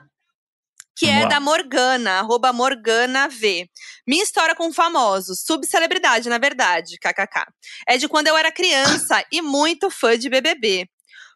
Que 1.01 1.07
Vamos 1.07 1.21
é 1.21 1.25
lá. 1.25 1.29
da 1.31 1.41
Morgana, 1.41 2.11
arroba 2.19 2.53
Morgana 2.53 3.27
V. 3.27 3.67
Minha 4.07 4.23
história 4.23 4.55
com 4.55 4.71
famosos, 4.71 5.43
subcelebridade, 5.47 6.29
na 6.29 6.37
verdade, 6.37 6.99
kkk. 6.99 7.47
É 7.89 7.97
de 7.97 8.07
quando 8.07 8.27
eu 8.27 8.37
era 8.37 8.53
criança 8.53 9.25
e 9.33 9.41
muito 9.41 9.89
fã 9.89 10.19
de 10.19 10.29
BBB. 10.29 10.87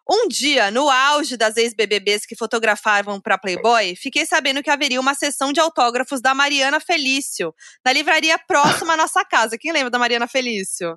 Um 0.07 0.29
dia, 0.29 0.71
no 0.71 0.91
auge 0.91 1.39
das 1.39 1.57
ex-BBBs 1.57 2.27
que 2.27 2.37
fotografavam 2.37 3.19
pra 3.19 3.39
Playboy, 3.39 3.97
fiquei 3.97 4.27
sabendo 4.27 4.63
que 4.63 4.69
haveria 4.69 5.01
uma 5.01 5.15
sessão 5.15 5.51
de 5.51 5.61
autógrafos 5.61 6.21
da 6.21 6.35
Mariana 6.35 6.79
Felício, 6.79 7.55
na 7.83 7.91
livraria 7.91 8.39
próxima 8.47 8.93
à 8.93 8.97
nossa 8.99 9.25
casa. 9.25 9.57
Quem 9.59 9.73
lembra 9.73 9.89
da 9.89 9.99
Mariana 9.99 10.29
Felício? 10.29 10.95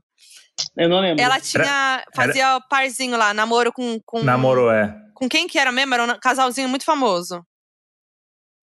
Eu 0.77 0.89
não 0.89 0.99
lembro. 0.99 1.23
Ela 1.23 1.39
tinha. 1.39 2.03
fazia 2.13 2.59
parzinho 2.69 3.15
lá, 3.15 3.33
namoro 3.33 3.71
com. 3.71 3.97
com 4.05 4.21
Namorou, 4.23 4.69
é. 4.69 4.93
Com 5.13 5.29
quem 5.29 5.47
que 5.47 5.57
era 5.57 5.71
mesmo? 5.71 5.93
Era 5.93 6.03
um 6.03 6.19
casalzinho 6.19 6.67
muito 6.67 6.83
famoso. 6.83 7.41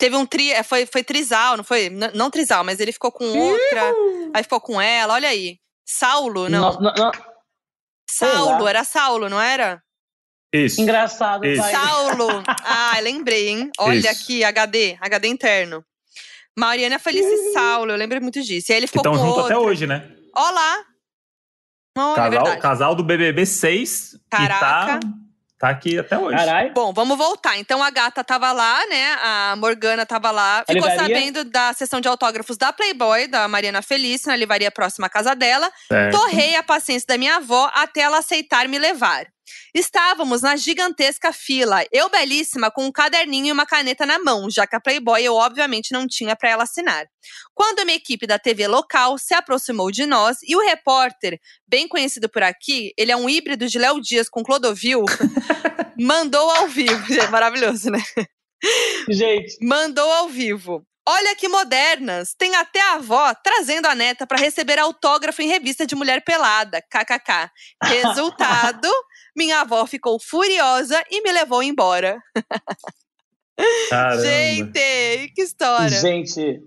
Teve 0.01 0.17
um 0.17 0.27
tri. 0.27 0.51
é, 0.51 0.63
Foi, 0.65 0.87
foi 0.87 1.05
trisal, 1.05 1.57
não 1.57 1.63
foi? 1.63 1.85
N- 1.91 2.11
não 2.15 2.31
trisal, 2.31 2.65
mas 2.65 2.81
ele 2.81 2.91
ficou 2.91 3.13
com 3.13 3.25
outra. 3.27 3.93
Aí 4.35 4.43
ficou 4.43 4.61
com 4.61 4.81
ela, 4.81 5.15
olha 5.15 5.29
aí. 5.29 5.59
Saulo, 5.87 6.49
não. 6.49 6.61
Nossa, 6.61 6.81
não, 6.81 6.93
não. 6.95 7.13
Saulo, 8.11 8.67
era 8.67 8.83
Saulo, 8.83 9.29
não 9.29 9.41
era? 9.41 9.83
Isso. 10.53 10.81
Engraçado. 10.81 11.45
Isso. 11.47 11.63
Saulo! 11.71 12.43
Ah, 12.65 12.99
lembrei, 13.01 13.49
hein? 13.49 13.71
Olha 13.79 13.99
Isso. 13.99 14.09
aqui, 14.09 14.43
HD, 14.43 14.97
HD 15.01 15.29
interno. 15.29 15.85
Mariana 16.59 16.99
Felice 16.99 17.29
e 17.29 17.53
Saulo, 17.53 17.93
eu 17.93 17.97
lembro 17.97 18.21
muito 18.21 18.43
disso. 18.43 18.71
E 18.71 18.73
aí 18.73 18.79
ele 18.81 18.87
Que 18.87 18.93
ficou 18.93 19.01
estão 19.03 19.13
com 19.13 19.19
juntos 19.19 19.43
outra. 19.45 19.57
até 19.57 19.65
hoje, 19.65 19.87
né? 19.87 20.11
Ó 20.37 20.51
lá. 20.51 20.85
Olha, 21.99 22.13
é 22.13 22.15
Casal, 22.17 22.59
casal 22.59 22.95
do 22.95 23.05
BBB 23.05 23.45
6 23.47 24.17
Caraca. 24.31 24.97
e 24.97 25.01
tá, 25.01 25.01
tá 25.61 25.69
aqui 25.69 25.99
até 25.99 26.19
hoje. 26.19 26.37
Caralho. 26.37 26.73
Bom, 26.73 26.91
vamos 26.93 27.19
voltar. 27.19 27.59
Então 27.59 27.83
a 27.83 27.91
gata 27.91 28.25
tava 28.25 28.51
lá, 28.51 28.81
né? 28.87 29.13
A 29.23 29.55
Morgana 29.57 30.07
tava 30.07 30.31
lá. 30.31 30.65
Ficou 30.67 30.89
livraria? 30.89 30.99
sabendo 30.99 31.45
da 31.45 31.75
sessão 31.75 32.01
de 32.01 32.09
autógrafos 32.09 32.57
da 32.57 32.73
Playboy, 32.73 33.29
da 33.29 33.47
Mariana 33.47 33.83
Felice, 33.83 34.27
na 34.27 34.35
livraria 34.35 34.71
próxima 34.71 35.07
à 35.07 35.11
casa 35.11 35.35
dela. 35.35 35.71
Certo. 35.87 36.19
Torrei 36.19 36.57
a 36.57 36.63
paciência 36.63 37.07
da 37.07 37.19
minha 37.19 37.37
avó 37.37 37.71
até 37.75 38.01
ela 38.01 38.19
aceitar 38.19 38.67
me 38.69 38.79
levar. 38.79 39.27
Estávamos 39.75 40.43
na 40.43 40.57
gigantesca 40.57 41.33
fila, 41.33 41.85
eu 41.93 42.09
belíssima, 42.09 42.71
com 42.71 42.87
um 42.87 42.93
caderninho 42.93 43.47
e 43.47 43.53
uma 43.53 43.67
caneta 43.67 44.05
na 44.05 44.19
mão, 44.19 44.51
já 44.51 44.67
que 44.67 44.77
a 44.77 44.81
Playboy 44.81 45.23
eu 45.23 45.35
obviamente 45.35 45.93
não 45.93 46.07
tinha 46.07 46.37
para 46.37 46.51
ela 46.51 46.65
assinar. 46.65 47.07
Quando 47.55 47.81
uma 47.81 47.93
equipe 47.93 48.27
da 48.27 48.39
TV 48.39 48.67
local 48.67 49.19
se 49.19 49.35
aproximou 49.35 49.91
de 49.91 50.07
nós 50.07 50.39
e 50.43 50.57
o 50.57 50.61
repórter, 50.61 51.39
bem 51.67 51.87
conhecido 51.87 52.29
por 52.29 52.43
aqui, 52.43 52.93
ele 52.97 53.13
é 53.13 53.17
um 53.17 53.29
híbrido 53.29 53.67
de 53.67 53.79
Léo 53.79 54.01
Dias 54.01 54.29
com 54.29 54.43
Clodovil, 54.43 55.05
mandou 55.99 56.51
ao 56.51 56.69
vivo. 56.69 57.07
Gente, 57.13 57.31
Maravilhoso, 57.31 57.91
né? 57.91 58.03
Gente, 59.09 59.57
Mandou 59.63 60.11
ao 60.11 60.29
vivo. 60.29 60.87
Olha 61.09 61.35
que 61.35 61.49
modernas! 61.49 62.35
Tem 62.39 62.55
até 62.55 62.81
a 62.81 62.95
avó 62.95 63.35
trazendo 63.43 63.87
a 63.87 63.95
neta 63.95 64.27
para 64.27 64.39
receber 64.39 64.79
autógrafo 64.79 65.41
em 65.43 65.49
revista 65.49 65.87
de 65.87 65.95
mulher 65.95 66.23
pelada. 66.23 66.83
KKK. 66.83 67.51
Resultado: 67.83 68.89
minha 69.37 69.61
avó 69.61 69.87
ficou 69.87 70.21
furiosa 70.21 71.03
e 71.11 71.23
me 71.23 71.33
levou 71.33 71.63
embora. 71.63 72.23
Caramba. 73.89 74.23
Gente, 74.23 75.33
que 75.35 75.43
história. 75.43 76.01
Gente, 76.01 76.61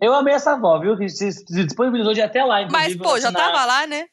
eu 0.00 0.14
amei 0.14 0.34
essa 0.34 0.52
avó, 0.52 0.78
viu? 0.78 0.96
Que 0.96 1.08
se 1.08 1.32
se 1.32 1.64
disponibilizou 1.64 2.12
de 2.12 2.20
até 2.20 2.44
lá, 2.44 2.66
Mas, 2.70 2.96
pô, 2.96 3.18
já 3.18 3.28
assinar. 3.28 3.52
tava 3.52 3.64
lá, 3.64 3.86
né? 3.86 4.06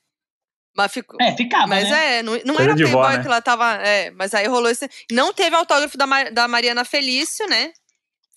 Mas 0.75 0.91
ficou. 0.91 1.17
É, 1.19 1.35
ficava, 1.35 1.67
Mas 1.67 1.89
né? 1.89 2.19
é, 2.19 2.23
não, 2.23 2.39
não 2.45 2.59
era 2.59 2.73
de 2.73 2.85
vó, 2.85 2.99
Playboy 3.01 3.17
né? 3.17 3.21
que 3.21 3.27
ela 3.27 3.41
tava. 3.41 3.73
É, 3.75 4.09
mas 4.11 4.33
aí 4.33 4.47
rolou 4.47 4.69
esse. 4.69 4.89
Não 5.11 5.33
teve 5.33 5.55
autógrafo 5.55 5.97
da, 5.97 6.05
da 6.29 6.47
Mariana 6.47 6.85
Felício, 6.85 7.45
né? 7.47 7.73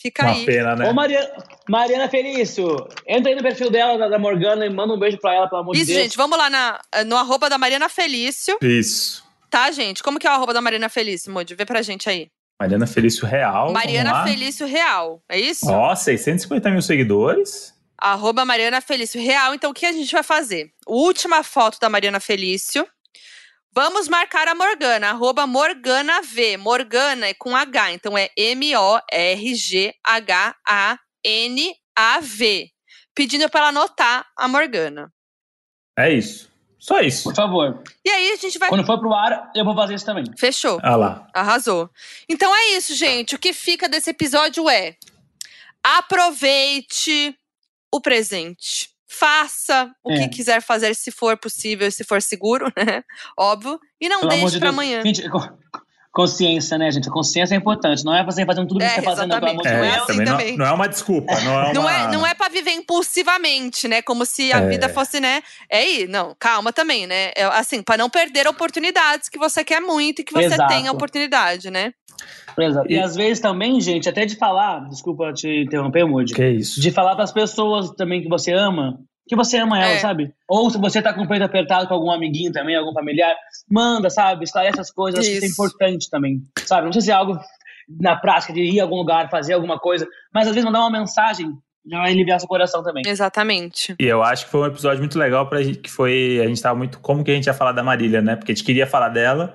Fica 0.05 0.23
Uma 0.23 0.33
aí. 0.33 0.45
pena, 0.45 0.77
né? 0.77 0.91
Ô, 0.91 0.93
Maria, 0.93 1.33
Mariana 1.67 2.09
Felício, 2.11 2.77
entra 3.07 3.31
aí 3.31 3.35
no 3.35 3.43
perfil 3.43 3.71
dela, 3.71 4.07
da, 4.11 4.19
Morgana, 4.19 4.67
e 4.67 4.69
manda 4.71 4.93
um 4.93 4.99
beijo 4.99 5.17
pra 5.17 5.33
ela, 5.35 5.49
pelo 5.49 5.63
amor 5.63 5.75
Isso, 5.75 5.87
de 5.87 5.93
Deus. 5.95 6.03
gente, 6.05 6.17
vamos 6.19 6.37
lá 6.37 6.51
na, 6.51 6.79
no 7.07 7.17
arroba 7.17 7.49
da 7.49 7.57
Mariana 7.57 7.89
Felício, 7.89 8.59
Isso. 8.61 9.25
tá, 9.49 9.71
gente? 9.71 10.03
Como 10.03 10.19
que 10.19 10.27
é 10.27 10.31
o 10.31 10.35
arroba 10.35 10.53
da 10.53 10.61
Mariana 10.61 10.91
Felício, 10.91 11.33
Moody? 11.33 11.55
Vê 11.55 11.65
pra 11.65 11.81
gente 11.81 12.11
aí. 12.11 12.29
Mariana 12.61 12.87
Felício 12.87 13.27
Real. 13.27 13.73
Mariana. 13.73 14.25
Felício 14.25 14.67
Real, 14.67 15.23
é 15.27 15.41
isso? 15.41 15.67
Ó, 15.71 15.95
650 15.95 16.71
mil 16.71 16.83
seguidores. 16.83 17.73
Arroba 17.97 18.45
Mariana 18.45 18.83
Felício 18.83 19.19
Real. 19.21 19.55
Então, 19.55 19.71
o 19.71 19.75
que 19.75 19.87
a 19.87 19.93
gente 19.93 20.13
vai 20.13 20.23
fazer? 20.23 20.71
Última 20.87 21.43
foto 21.43 21.79
da 21.81 21.89
Mariana 21.89 22.21
Felício. 22.21 22.87
Vamos 23.77 24.07
marcar 24.07 24.47
a 24.47 24.55
Morgana, 24.55 25.09
arroba 25.09 25.49
Morgana 25.49 26.23
V. 26.23 26.57
Morgana 26.57 27.27
é 27.27 27.35
com 27.35 27.57
H, 27.57 27.93
então 27.93 28.17
é 28.17 28.31
M-O-R-G-H-A-N-A-V. 28.37 29.11
Pedindo 33.13 33.51
pra 33.51 33.61
ela 33.61 33.71
anotar 33.71 34.29
a 34.39 34.47
Morgana. 34.47 35.13
É 35.99 36.13
isso. 36.13 36.49
Só 36.79 37.01
isso. 37.01 37.25
Por 37.25 37.35
favor. 37.35 37.83
E 38.05 38.11
aí 38.11 38.31
a 38.31 38.37
gente 38.37 38.61
vai. 38.61 38.69
Quando 38.69 38.87
for 38.87 39.01
pro 39.01 39.13
ar, 39.13 39.51
eu 39.57 39.65
vou 39.65 39.75
fazer 39.75 39.95
isso 39.95 40.07
também. 40.07 40.25
Fechou. 40.39 40.79
Ah 40.81 40.95
lá. 40.95 41.27
Arrasou. 41.35 41.91
Então 42.29 42.55
é 42.55 42.77
isso, 42.77 42.95
gente. 42.95 43.35
O 43.35 43.39
que 43.41 43.53
fica 43.53 43.89
desse 43.89 44.11
episódio 44.11 44.71
é: 44.71 44.95
aproveite 45.83 47.37
o 47.93 48.01
presente. 48.01 48.94
Faça 49.19 49.95
o 50.03 50.11
É. 50.13 50.17
que 50.21 50.29
quiser 50.37 50.61
fazer, 50.61 50.95
se 50.95 51.11
for 51.13 51.37
possível, 51.37 51.91
se 51.91 52.03
for 52.05 52.21
seguro, 52.21 52.67
né? 52.77 53.03
Óbvio. 53.39 53.79
E 54.01 54.09
não 54.09 54.21
Pelo 54.21 54.31
deixe 54.31 54.51
de 54.55 54.61
Deus. 54.61 54.73
amanhã. 54.73 55.03
Gente, 55.05 55.23
consciência, 56.15 56.79
né, 56.79 56.91
gente? 56.93 57.09
A 57.09 57.13
consciência 57.13 57.55
é 57.55 57.59
importante. 57.59 58.05
Não 58.05 58.15
é 58.15 58.25
você 58.25 58.47
fazendo 58.47 58.69
tudo 58.69 58.79
que 58.79 58.85
É, 58.85 58.89
você 58.91 59.03
tá 59.03 59.03
fazendo, 59.03 59.31
de 59.31 59.37
exatamente. 59.37 59.65
Não 59.65 59.85
é 59.85 59.91
assim 59.91 60.07
também 60.07 60.25
não, 60.27 60.33
também. 60.39 60.57
não 60.57 60.67
é 60.67 60.73
uma 60.73 60.89
desculpa. 60.89 61.41
Não 61.41 61.53
é 61.53 61.65
uma... 61.65 61.73
Não 61.75 61.91
é, 61.91 62.13
não 62.13 62.27
é 62.27 62.35
pra 62.35 62.49
viver 62.49 62.71
impulsivamente, 62.71 63.89
né? 63.89 64.01
Como 64.01 64.25
se 64.25 64.53
a 64.53 64.59
É. 64.59 64.69
vida 64.69 64.89
fosse, 64.89 65.19
né? 65.21 65.43
É 65.71 65.79
aí, 65.79 66.07
não, 66.09 66.35
calma 66.39 66.73
também, 66.73 67.07
né? 67.07 67.31
É, 67.37 67.45
assim, 67.45 67.83
pra 67.83 67.97
não 67.97 68.09
perder 68.09 68.47
oportunidades 68.47 69.29
que 69.29 69.39
você 69.39 69.65
quer 69.65 69.81
muito 69.81 70.21
e 70.21 70.25
que 70.25 70.33
você 70.33 70.45
Exato. 70.47 70.69
tem 70.73 70.87
a 70.89 70.93
oportunidade, 70.93 71.69
né? 71.71 71.93
Exato. 72.59 72.87
E, 72.91 72.95
E- 72.95 73.01
às 73.01 73.17
vezes 73.17 73.41
também, 73.41 73.81
gente, 73.81 74.09
até 74.09 74.25
de 74.25 74.37
falar, 74.37 74.89
desculpa 74.89 75.33
te 75.33 75.49
interromper, 75.65 76.05
Moody, 76.07 76.33
Que 76.33 76.49
isso. 76.49 76.81
de 76.81 76.91
falar 76.93 77.17
pras 77.17 77.33
pessoas 77.33 77.91
também 77.97 78.23
que 78.23 78.29
você 78.29 78.53
ama, 78.53 78.99
que 79.27 79.35
você 79.37 79.59
ama 79.59 79.79
ela, 79.79 79.93
É. 79.93 79.99
sabe? 79.99 80.33
Ou 80.49 80.69
se 80.71 80.79
você 80.79 81.01
tá 81.01 81.13
com 81.13 81.23
o 81.23 81.29
peito 81.29 81.45
apertado 81.45 81.89
com 81.89 81.95
algum 81.95 82.11
amiguinho 82.11 82.53
também, 82.53 82.77
algum 82.77 82.93
familiar, 82.93 83.35
manda, 83.71 84.11
sabe? 84.11 84.45
Esclarece 84.45 84.81
as 84.81 84.91
coisas, 84.91 85.21
acho 85.21 85.29
que 85.29 85.35
isso 85.37 85.45
é 85.45 85.49
Isso. 85.49 85.55
importante 85.55 86.11
também, 86.11 86.43
sabe? 86.65 86.85
Não 86.87 86.93
sei 86.93 87.03
se 87.03 87.11
é 87.11 87.15
algo 87.15 87.39
na 88.01 88.17
prática 88.17 88.53
de 88.53 88.61
ir 88.63 88.81
a 88.81 88.85
algum 88.85 88.97
lugar, 88.97 89.31
fazer 89.31 89.55
alguma 89.55 89.79
coisa, 89.79 90.07
mas 90.33 90.47
às 90.47 90.55
vezes 90.55 90.65
mandar 90.65 90.81
uma 90.81 90.91
mensagem 90.99 91.53
já 91.87 91.99
vai 92.01 92.13
aliviar 92.13 92.41
seu 92.41 92.49
coração 92.49 92.83
também. 92.83 93.03
Exatamente. 93.07 93.95
E 94.01 94.07
eu 94.07 94.23
acho 94.23 94.47
que 94.47 94.51
foi 94.51 94.61
um 94.61 94.67
episódio 94.67 95.01
muito 95.01 95.19
legal 95.19 95.47
pra 95.49 95.63
gente, 95.63 95.79
que 95.81 95.91
foi, 95.91 96.41
a 96.43 96.47
gente 96.49 96.63
tava 96.63 96.79
muito, 96.79 96.99
como 97.01 97.23
que 97.23 97.31
a 97.31 97.35
gente 97.35 97.47
ia 97.47 97.53
falar 97.53 97.73
da 97.73 97.83
Marília, 97.83 98.23
né? 98.23 98.37
Porque 98.37 98.53
a 98.53 98.55
gente 98.55 98.65
queria 98.65 98.87
falar 98.87 99.11
dela, 99.11 99.55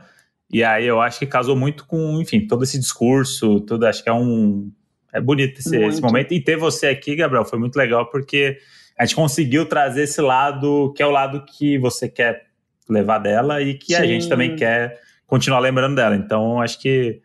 e 0.51 0.63
aí 0.63 0.85
eu 0.85 1.01
acho 1.01 1.17
que 1.17 1.25
casou 1.25 1.55
muito 1.55 1.87
com, 1.87 2.21
enfim, 2.21 2.45
todo 2.45 2.63
esse 2.63 2.77
discurso, 2.79 3.59
tudo, 3.61 3.85
acho 3.87 4.03
que 4.03 4.09
é 4.09 4.13
um, 4.13 4.71
é 5.11 5.19
bonito 5.19 5.57
esse, 5.59 5.75
esse 5.75 6.01
momento. 6.01 6.31
E 6.31 6.39
ter 6.43 6.55
você 6.55 6.87
aqui, 6.87 7.15
Gabriel, 7.15 7.45
foi 7.45 7.57
muito 7.57 7.75
legal, 7.75 8.07
porque 8.11 8.59
a 8.99 9.05
gente 9.05 9.15
conseguiu 9.15 9.65
trazer 9.65 10.03
esse 10.03 10.21
lado, 10.21 10.93
que 10.95 11.01
é 11.01 11.05
o 11.05 11.11
lado 11.11 11.45
que 11.45 11.77
você 11.79 12.09
quer 12.09 12.47
levar 12.89 13.19
dela 13.19 13.61
e 13.61 13.75
que 13.75 13.95
a 13.95 14.01
Sim. 14.01 14.07
gente 14.07 14.27
também 14.27 14.55
quer 14.55 14.99
continuar 15.25 15.59
lembrando 15.59 15.95
dela. 15.95 16.15
Então, 16.15 16.61
acho 16.61 16.79
que 16.79 17.21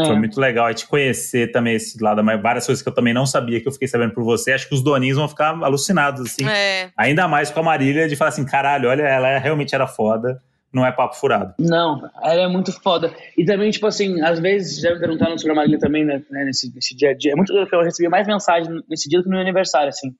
Foi 0.00 0.14
É. 0.14 0.16
muito 0.16 0.38
legal 0.40 0.66
a 0.66 0.70
gente 0.70 0.86
conhecer 0.86 1.50
também 1.50 1.74
esse 1.74 2.00
lado, 2.00 2.22
mas 2.22 2.40
várias 2.40 2.64
coisas 2.64 2.80
que 2.80 2.88
eu 2.88 2.94
também 2.94 3.12
não 3.12 3.26
sabia, 3.26 3.60
que 3.60 3.66
eu 3.66 3.72
fiquei 3.72 3.88
sabendo 3.88 4.14
por 4.14 4.22
você. 4.22 4.52
Acho 4.52 4.68
que 4.68 4.74
os 4.76 4.80
doninhos 4.80 5.16
vão 5.18 5.26
ficar 5.28 5.48
alucinados, 5.60 6.20
assim. 6.20 6.48
É. 6.48 6.90
Ainda 6.96 7.26
mais 7.26 7.50
com 7.50 7.58
a 7.58 7.62
Marília, 7.64 8.08
de 8.08 8.14
falar 8.14 8.28
assim, 8.28 8.44
caralho, 8.46 8.88
olha, 8.88 9.02
ela 9.02 9.36
realmente 9.38 9.74
era 9.74 9.88
foda, 9.88 10.40
não 10.72 10.86
é 10.86 10.92
papo 10.92 11.16
furado. 11.16 11.52
Não, 11.58 12.08
ela 12.22 12.42
é 12.42 12.46
muito 12.46 12.70
foda. 12.80 13.12
E 13.36 13.44
também, 13.44 13.72
tipo 13.72 13.88
assim, 13.88 14.20
às 14.22 14.38
vezes, 14.38 14.80
já 14.80 14.94
me 14.94 15.00
perguntaram 15.00 15.36
sobre 15.36 15.50
a 15.50 15.56
Marília 15.56 15.80
também, 15.80 16.04
né, 16.04 16.22
né, 16.30 16.44
nesse, 16.44 16.72
nesse 16.72 16.94
dia 16.96 17.10
a 17.10 17.14
dia. 17.16 17.32
É 17.32 17.34
muito 17.34 17.52
que 17.66 17.74
eu 17.74 17.82
recebi 17.82 18.08
mais 18.08 18.24
mensagem 18.24 18.70
nesse 18.88 19.08
dia 19.08 19.18
do 19.18 19.24
que 19.24 19.28
no 19.28 19.34
meu 19.34 19.42
aniversário, 19.42 19.88
assim, 19.88 20.14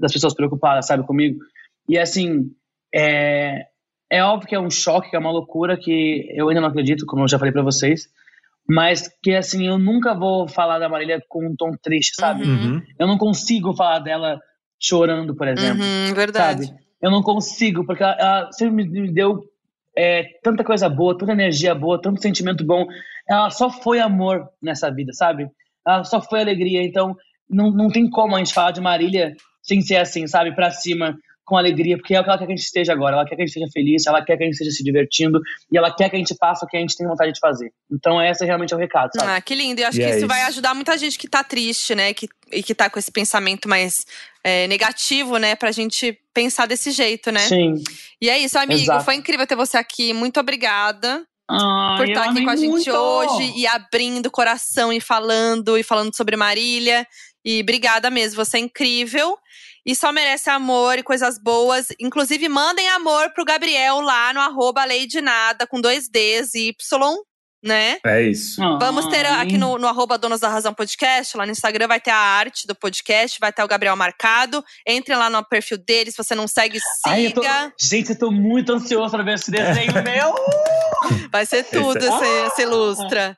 das 0.00 0.12
pessoas 0.12 0.34
preocupadas, 0.34 0.86
sabe, 0.86 1.06
comigo. 1.06 1.38
E 1.88 1.98
assim, 1.98 2.50
é, 2.94 3.66
é 4.10 4.22
óbvio 4.24 4.48
que 4.48 4.54
é 4.54 4.60
um 4.60 4.70
choque, 4.70 5.10
que 5.10 5.16
é 5.16 5.18
uma 5.18 5.30
loucura, 5.30 5.76
que 5.76 6.26
eu 6.34 6.48
ainda 6.48 6.60
não 6.60 6.68
acredito, 6.68 7.06
como 7.06 7.22
eu 7.24 7.28
já 7.28 7.38
falei 7.38 7.52
pra 7.52 7.62
vocês. 7.62 8.08
Mas 8.68 9.08
que, 9.22 9.34
assim, 9.34 9.66
eu 9.66 9.78
nunca 9.78 10.14
vou 10.14 10.46
falar 10.46 10.78
da 10.78 10.88
Marília 10.88 11.20
com 11.28 11.44
um 11.46 11.56
tom 11.56 11.72
triste, 11.82 12.14
sabe? 12.14 12.44
Uhum. 12.44 12.74
Uhum. 12.74 12.82
Eu 12.98 13.06
não 13.06 13.18
consigo 13.18 13.74
falar 13.74 13.98
dela 13.98 14.40
chorando, 14.78 15.34
por 15.34 15.46
exemplo 15.48 15.82
Uhum, 15.84 16.14
verdade. 16.14 16.66
sabe? 16.66 16.78
Eu 17.02 17.10
não 17.10 17.22
consigo, 17.22 17.84
porque 17.84 18.02
ela, 18.02 18.16
ela 18.18 18.52
sempre 18.52 18.84
me- 18.84 19.00
me 19.02 19.12
deu 19.12 19.42
é, 19.96 20.24
tanta 20.42 20.62
coisa 20.62 20.88
boa, 20.88 21.18
tanta 21.18 21.32
energia 21.32 21.74
boa, 21.74 22.00
tanto 22.00 22.22
sentimento 22.22 22.64
bom. 22.64 22.86
Ela 23.28 23.50
só 23.50 23.70
foi 23.70 23.98
amor 23.98 24.48
nessa 24.62 24.88
vida, 24.90 25.12
sabe? 25.12 25.50
Ela 25.86 26.04
só 26.04 26.20
foi 26.20 26.40
alegria. 26.40 26.82
Então, 26.84 27.16
não, 27.48 27.70
não 27.72 27.88
tem 27.88 28.08
como 28.08 28.36
a 28.36 28.38
gente 28.38 28.54
falar 28.54 28.70
de 28.70 28.80
Marília 28.80 29.34
sem 29.70 29.80
ser 29.80 29.96
assim, 29.96 30.26
sabe? 30.26 30.52
Pra 30.52 30.68
cima, 30.72 31.16
com 31.44 31.56
alegria, 31.56 31.96
porque 31.96 32.12
é 32.12 32.20
o 32.20 32.24
que 32.24 32.28
ela 32.28 32.38
quer 32.38 32.46
que 32.46 32.52
a 32.52 32.56
gente 32.56 32.64
esteja 32.64 32.92
agora. 32.92 33.14
Ela 33.14 33.24
quer 33.24 33.36
que 33.36 33.42
a 33.42 33.46
gente 33.46 33.54
esteja 33.54 33.70
feliz, 33.72 34.04
ela 34.06 34.24
quer 34.24 34.36
que 34.36 34.42
a 34.42 34.46
gente 34.46 34.54
esteja 34.54 34.70
se 34.72 34.82
divertindo 34.82 35.40
e 35.70 35.78
ela 35.78 35.94
quer 35.94 36.08
que 36.10 36.16
a 36.16 36.18
gente 36.18 36.34
faça 36.38 36.64
o 36.64 36.68
que 36.68 36.76
a 36.76 36.80
gente 36.80 36.96
tem 36.96 37.06
vontade 37.06 37.32
de 37.32 37.38
fazer. 37.38 37.72
Então, 37.90 38.20
esse 38.20 38.44
realmente 38.44 38.74
é 38.74 38.76
o 38.76 38.80
recado, 38.80 39.10
sabe? 39.14 39.30
Ah, 39.30 39.40
que 39.40 39.54
lindo. 39.54 39.80
E 39.80 39.84
acho 39.84 39.98
E 39.98 40.00
que 40.00 40.06
é 40.10 40.16
isso, 40.16 40.26
vai 40.26 40.40
isso. 40.40 40.48
ajudar 40.50 40.74
muita 40.74 40.98
gente 40.98 41.16
que 41.18 41.28
tá 41.28 41.44
triste, 41.44 41.94
né? 41.94 42.12
Que, 42.12 42.28
e 42.52 42.62
que 42.64 42.74
tá 42.74 42.90
com 42.90 42.98
esse 42.98 43.12
pensamento 43.12 43.68
mais 43.68 44.04
é, 44.42 44.66
negativo, 44.66 45.36
né? 45.38 45.54
Pra 45.54 45.70
gente 45.70 46.18
pensar 46.34 46.66
desse 46.66 46.90
jeito, 46.90 47.30
né? 47.30 47.40
Sim. 47.40 47.74
E 48.20 48.28
é 48.28 48.38
isso, 48.38 48.58
amigo. 48.58 48.80
Exato. 48.82 49.04
Foi 49.04 49.14
incrível 49.14 49.46
ter 49.46 49.56
você 49.56 49.76
aqui. 49.76 50.12
Muito 50.12 50.38
obrigada 50.40 51.24
Ai, 51.48 51.96
por 51.96 52.06
eu 52.06 52.12
estar 52.12 52.30
aqui 52.30 52.44
com 52.44 52.50
a 52.50 52.56
gente 52.56 52.70
muito! 52.70 52.92
hoje 52.92 53.52
e 53.56 53.66
abrindo 53.66 54.26
o 54.26 54.30
coração 54.30 54.92
e 54.92 55.00
falando 55.00 55.76
e 55.76 55.82
falando 55.82 56.14
sobre 56.14 56.36
Marília. 56.36 57.04
E 57.44 57.60
obrigada 57.60 58.10
mesmo, 58.10 58.44
você 58.44 58.58
é 58.58 58.60
incrível. 58.60 59.36
E 59.84 59.94
só 59.96 60.12
merece 60.12 60.50
amor 60.50 60.98
e 60.98 61.02
coisas 61.02 61.38
boas. 61.38 61.88
Inclusive, 61.98 62.48
mandem 62.48 62.88
amor 62.90 63.32
pro 63.32 63.44
Gabriel 63.44 64.00
lá 64.00 64.32
no 64.32 64.40
arroba 64.40 64.84
Lady 64.84 65.20
Nada, 65.20 65.66
com 65.66 65.80
dois 65.80 66.08
Ds 66.08 66.54
e 66.54 66.68
Y, 66.68 67.16
né? 67.62 67.98
É 68.04 68.22
isso. 68.22 68.60
Vamos 68.78 69.06
ter 69.06 69.26
Ai. 69.26 69.42
aqui 69.42 69.58
no, 69.58 69.78
no 69.78 69.86
arroba 69.86 70.16
Donos 70.16 70.40
da 70.40 70.48
Razão 70.48 70.72
Podcast, 70.74 71.36
lá 71.36 71.44
no 71.44 71.52
Instagram 71.52 71.86
vai 71.88 72.00
ter 72.00 72.10
a 72.10 72.16
arte 72.16 72.66
do 72.66 72.74
podcast, 72.74 73.38
vai 73.40 73.52
ter 73.52 73.62
o 73.62 73.68
Gabriel 73.68 73.96
marcado. 73.96 74.64
Entrem 74.86 75.16
lá 75.16 75.28
no 75.30 75.44
perfil 75.44 75.78
dele, 75.78 76.10
se 76.10 76.16
você 76.16 76.34
não 76.34 76.48
segue, 76.48 76.78
Ai, 77.06 77.26
eu 77.26 77.32
tô... 77.32 77.42
siga. 77.42 77.72
Gente, 77.80 78.10
eu 78.10 78.18
tô 78.18 78.30
muito 78.30 78.72
ansioso 78.72 79.10
pra 79.10 79.22
ver 79.22 79.34
esse 79.34 79.50
desenho 79.50 79.92
meu. 80.02 80.34
Vai 81.30 81.46
ser 81.46 81.64
tudo 81.64 81.96
Esse- 81.98 82.08
esse, 82.08 82.46
esse 82.46 82.64
lustra. 82.66 83.36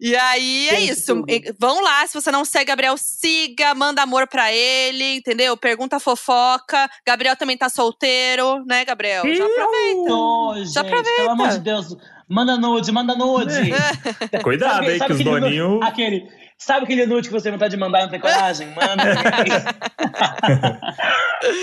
E 0.00 0.14
aí 0.14 0.68
é 0.70 0.80
isso. 0.80 1.14
tudo. 1.14 1.26
Vão 1.58 1.82
lá, 1.82 2.06
se 2.06 2.14
você 2.14 2.30
não 2.30 2.44
segue 2.44 2.66
Gabriel, 2.66 2.94
siga, 2.96 3.74
manda 3.74 4.02
amor 4.02 4.28
pra 4.28 4.52
ele, 4.52 5.16
entendeu? 5.16 5.56
Pergunta 5.56 5.98
fofoca. 5.98 6.88
Gabriel 7.06 7.36
também 7.36 7.56
tá 7.56 7.68
solteiro, 7.68 8.64
né, 8.66 8.84
Gabriel? 8.84 9.22
Já 9.34 9.44
aproveita. 9.44 10.06
Tô, 10.08 10.54
gente, 10.58 10.78
aproveita. 10.78 11.16
pelo 11.16 11.30
amor 11.30 11.48
de 11.48 11.58
Deus. 11.60 11.96
Manda 12.30 12.56
nude, 12.56 12.92
manda 12.92 13.14
nude. 13.16 13.72
Cuidado 14.42 14.74
Sabe- 14.74 14.86
aí, 14.88 14.98
sabe 14.98 15.14
que 15.14 15.20
os 15.20 15.24
nude- 15.24 15.40
doninhos. 15.40 15.82
Aquele, 15.82 16.28
sabe 16.56 16.84
aquele 16.84 17.06
nude 17.06 17.26
que 17.28 17.34
você 17.34 17.50
não 17.50 17.58
tá 17.58 17.66
de 17.66 17.76
mandar 17.76 18.02
não 18.02 18.08
tem 18.08 18.20
coragem? 18.20 18.68
Manda. 18.68 19.02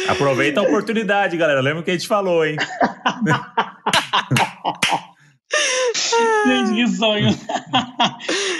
Aproveita 0.10 0.60
a 0.60 0.64
oportunidade, 0.64 1.38
galera. 1.38 1.62
Lembra 1.62 1.82
o 1.82 1.84
que 1.84 1.92
a 1.92 1.94
gente 1.94 2.08
falou, 2.08 2.46
hein? 2.46 2.58
gente, 6.46 6.74
que 6.76 6.88
sonho. 6.96 7.30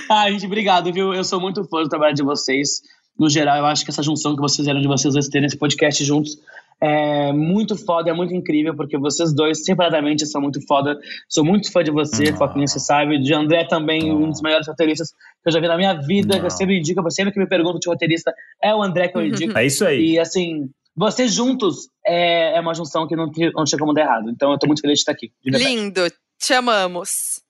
Ai, 0.10 0.32
gente, 0.32 0.46
obrigado, 0.46 0.92
viu? 0.94 1.14
Eu 1.14 1.24
sou 1.24 1.40
muito 1.42 1.64
fã 1.66 1.84
do 1.84 1.90
trabalho 1.90 2.16
de 2.16 2.24
vocês. 2.24 2.82
No 3.20 3.30
geral, 3.30 3.58
eu 3.58 3.66
acho 3.66 3.84
que 3.84 3.92
essa 3.92 4.04
junção 4.04 4.36
que 4.36 4.42
vocês 4.42 4.58
fizeram 4.58 4.80
de 4.80 4.88
vocês 4.88 5.14
dois 5.14 5.28
terem 5.28 5.48
esse 5.48 5.58
podcast 5.58 6.04
juntos 6.06 6.38
É 6.82 7.34
muito 7.34 7.76
foda, 7.76 8.10
é 8.10 8.14
muito 8.14 8.34
incrível, 8.36 8.76
porque 8.76 8.98
vocês 8.98 9.34
dois 9.34 9.64
separadamente 9.66 10.26
são 10.28 10.40
muito 10.42 10.60
foda. 10.68 10.98
Sou 11.28 11.44
muito 11.44 11.72
fã 11.72 11.84
de 11.84 11.90
você, 11.92 12.30
Não. 12.32 12.38
Foquinha, 12.38 12.68
você 12.68 12.80
sabe. 12.80 13.18
De 13.20 13.34
André 13.34 13.66
também, 13.66 14.12
um 14.14 14.30
dos 14.30 14.42
melhores 14.42 14.68
roteiristas 14.68 15.10
que 15.12 15.48
eu 15.48 15.52
já 15.52 15.60
vi 15.60 15.68
na 15.68 15.76
minha 15.78 15.94
vida, 15.96 16.40
que 16.40 16.46
eu 16.46 16.50
sempre 16.52 16.78
indico, 16.78 17.10
sempre 17.10 17.34
que 17.34 17.40
me 17.40 17.48
pergunto 17.48 17.80
de 17.80 17.90
roteirista, 17.90 18.32
é 18.62 18.76
o 18.76 18.82
André 18.84 19.08
que 19.08 19.18
eu 19.18 19.26
indico. 19.26 19.58
É 19.58 19.66
isso 19.66 19.86
aí. 19.86 20.12
E 20.12 20.20
assim, 20.20 20.70
vocês 20.96 21.34
juntos 21.34 21.90
é, 22.06 22.56
é 22.58 22.60
uma 22.60 22.74
junção 22.76 23.08
que 23.08 23.16
não, 23.16 23.32
tem- 23.32 23.52
não 23.56 23.64
tinha 23.64 23.80
como 23.80 23.94
dar 23.94 24.02
errado. 24.02 24.30
Então 24.30 24.52
eu 24.52 24.60
tô 24.60 24.68
muito 24.68 24.82
feliz 24.82 24.96
de 24.98 25.02
estar 25.02 25.14
aqui. 25.14 25.32
Lindo. 25.44 26.02
Te 26.40 26.54
amamos. 26.54 27.42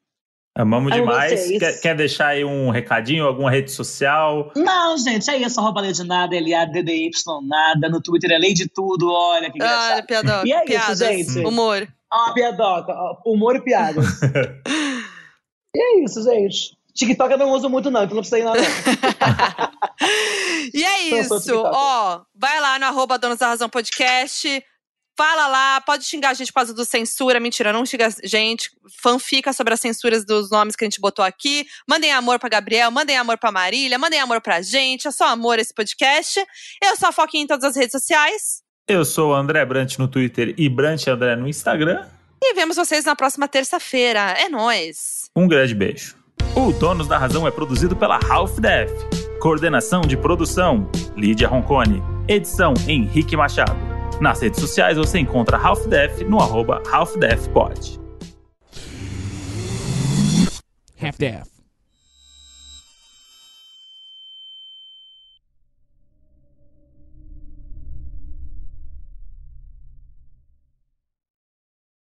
Amamos 0.58 0.92
Amo 0.92 1.02
demais. 1.02 1.52
Quer, 1.60 1.80
quer 1.80 1.96
deixar 1.96 2.30
aí 2.30 2.44
um 2.44 2.72
recadinho, 2.72 3.28
alguma 3.28 3.52
rede 3.52 3.70
social? 3.72 4.52
Não, 4.56 4.98
gente, 4.98 5.30
é 5.30 5.38
isso, 5.38 5.60
arroba 5.60 5.82
Lady 5.82 6.04
Nada, 6.04 6.36
L-A-D-D-Y 6.36 7.12
nada. 7.48 7.88
No 7.88 8.02
Twitter 8.02 8.32
é 8.32 8.40
Lady 8.40 8.68
Tudo, 8.68 9.12
olha 9.12 9.52
que 9.52 9.62
Olha, 9.62 9.70
engraçado. 9.70 10.06
piadoca. 10.08 10.48
E 10.48 10.52
é 10.52 10.58
isso, 10.58 10.66
piadas. 10.66 11.00
gente. 11.00 11.46
Humor. 11.46 11.88
Ó, 12.12 12.34
piadoca, 12.34 12.94
humor 13.24 13.58
e 13.58 13.62
piadas. 13.62 14.20
e 15.76 15.80
é 15.80 16.04
isso, 16.04 16.24
gente. 16.24 16.76
TikTok 16.96 17.32
eu 17.32 17.38
não 17.38 17.52
uso 17.52 17.70
muito, 17.70 17.92
não, 17.92 18.04
então 18.04 18.16
não 18.16 18.24
precisa 18.24 18.40
ir 18.40 18.44
lá, 18.44 18.54
não. 18.56 19.68
E 20.74 20.84
é 20.84 21.20
isso. 21.20 21.36
Ó, 21.56 22.22
vai 22.36 22.60
lá 22.60 22.80
no 22.80 22.86
arroba 22.86 23.20
Donos 23.20 23.38
da 23.38 23.48
Razão 23.48 23.70
Podcast. 23.70 24.64
Fala 25.18 25.48
lá, 25.48 25.82
pode 25.82 26.06
xingar 26.06 26.30
a 26.30 26.34
gente 26.36 26.54
por 26.54 26.60
causa 26.60 26.76
do 26.76 26.86
censura. 26.86 27.40
Mentira, 27.40 27.74
não 27.74 27.84
xinga 27.84 28.08
a 28.08 28.28
gente. 28.28 28.70
Fanfica 29.02 29.52
sobre 29.52 29.74
as 29.74 29.80
censuras 29.80 30.24
dos 30.24 30.52
nomes 30.52 30.76
que 30.76 30.86
a 30.86 30.88
gente 30.88 31.02
botou 31.02 31.26
aqui. 31.26 31.66
Mandem 31.90 32.12
amor 32.12 32.38
pra 32.38 32.48
Gabriel, 32.48 32.92
mandem 32.92 33.18
amor 33.18 33.36
pra 33.40 33.52
Marília, 33.52 33.98
mandem 33.98 34.20
amor 34.20 34.40
pra 34.42 34.62
gente. 34.62 35.08
É 35.08 35.12
só 35.12 35.28
amor 35.30 35.58
esse 35.58 35.74
podcast. 35.74 36.40
Eu 36.84 36.96
sou 36.96 37.10
a 37.10 37.12
Foquinha 37.12 37.44
em 37.44 37.48
todas 37.48 37.64
as 37.64 37.76
redes 37.76 37.94
sociais. 37.94 38.62
Eu 38.88 39.04
sou 39.04 39.32
o 39.32 39.34
André 39.34 39.66
Brant 39.66 39.98
no 39.98 40.08
Twitter 40.08 40.54
e 40.56 40.70
Brant 40.70 41.08
André 41.08 41.36
no 41.36 41.48
Instagram. 41.48 42.06
E 42.40 42.54
vemos 42.54 42.76
vocês 42.76 43.04
na 43.04 43.16
próxima 43.16 43.48
terça-feira. 43.48 44.36
É 44.38 44.48
nóis. 44.48 45.32
Um 45.36 45.48
grande 45.48 45.74
beijo. 45.74 46.16
O 46.56 46.72
Donos 46.72 47.08
da 47.08 47.18
Razão 47.18 47.48
é 47.48 47.52
produzido 47.52 47.96
pela 47.96 48.20
Half 48.30 48.60
Def. 48.60 48.92
Coordenação 49.42 50.02
de 50.02 50.16
produção: 50.16 50.88
Lídia 51.16 51.48
Roncone. 51.48 52.04
Edição: 52.28 52.76
Henrique 52.88 53.36
Machado. 53.36 53.97
Nas 54.20 54.42
redes 54.42 54.60
sociais 54.60 54.98
você 54.98 55.20
encontra 55.20 55.58
Half 55.58 55.88
Def 55.88 56.22
no 56.24 56.40
arroba 56.40 56.82
HalfDefPod. 56.92 58.00
Half-Death. 61.00 61.57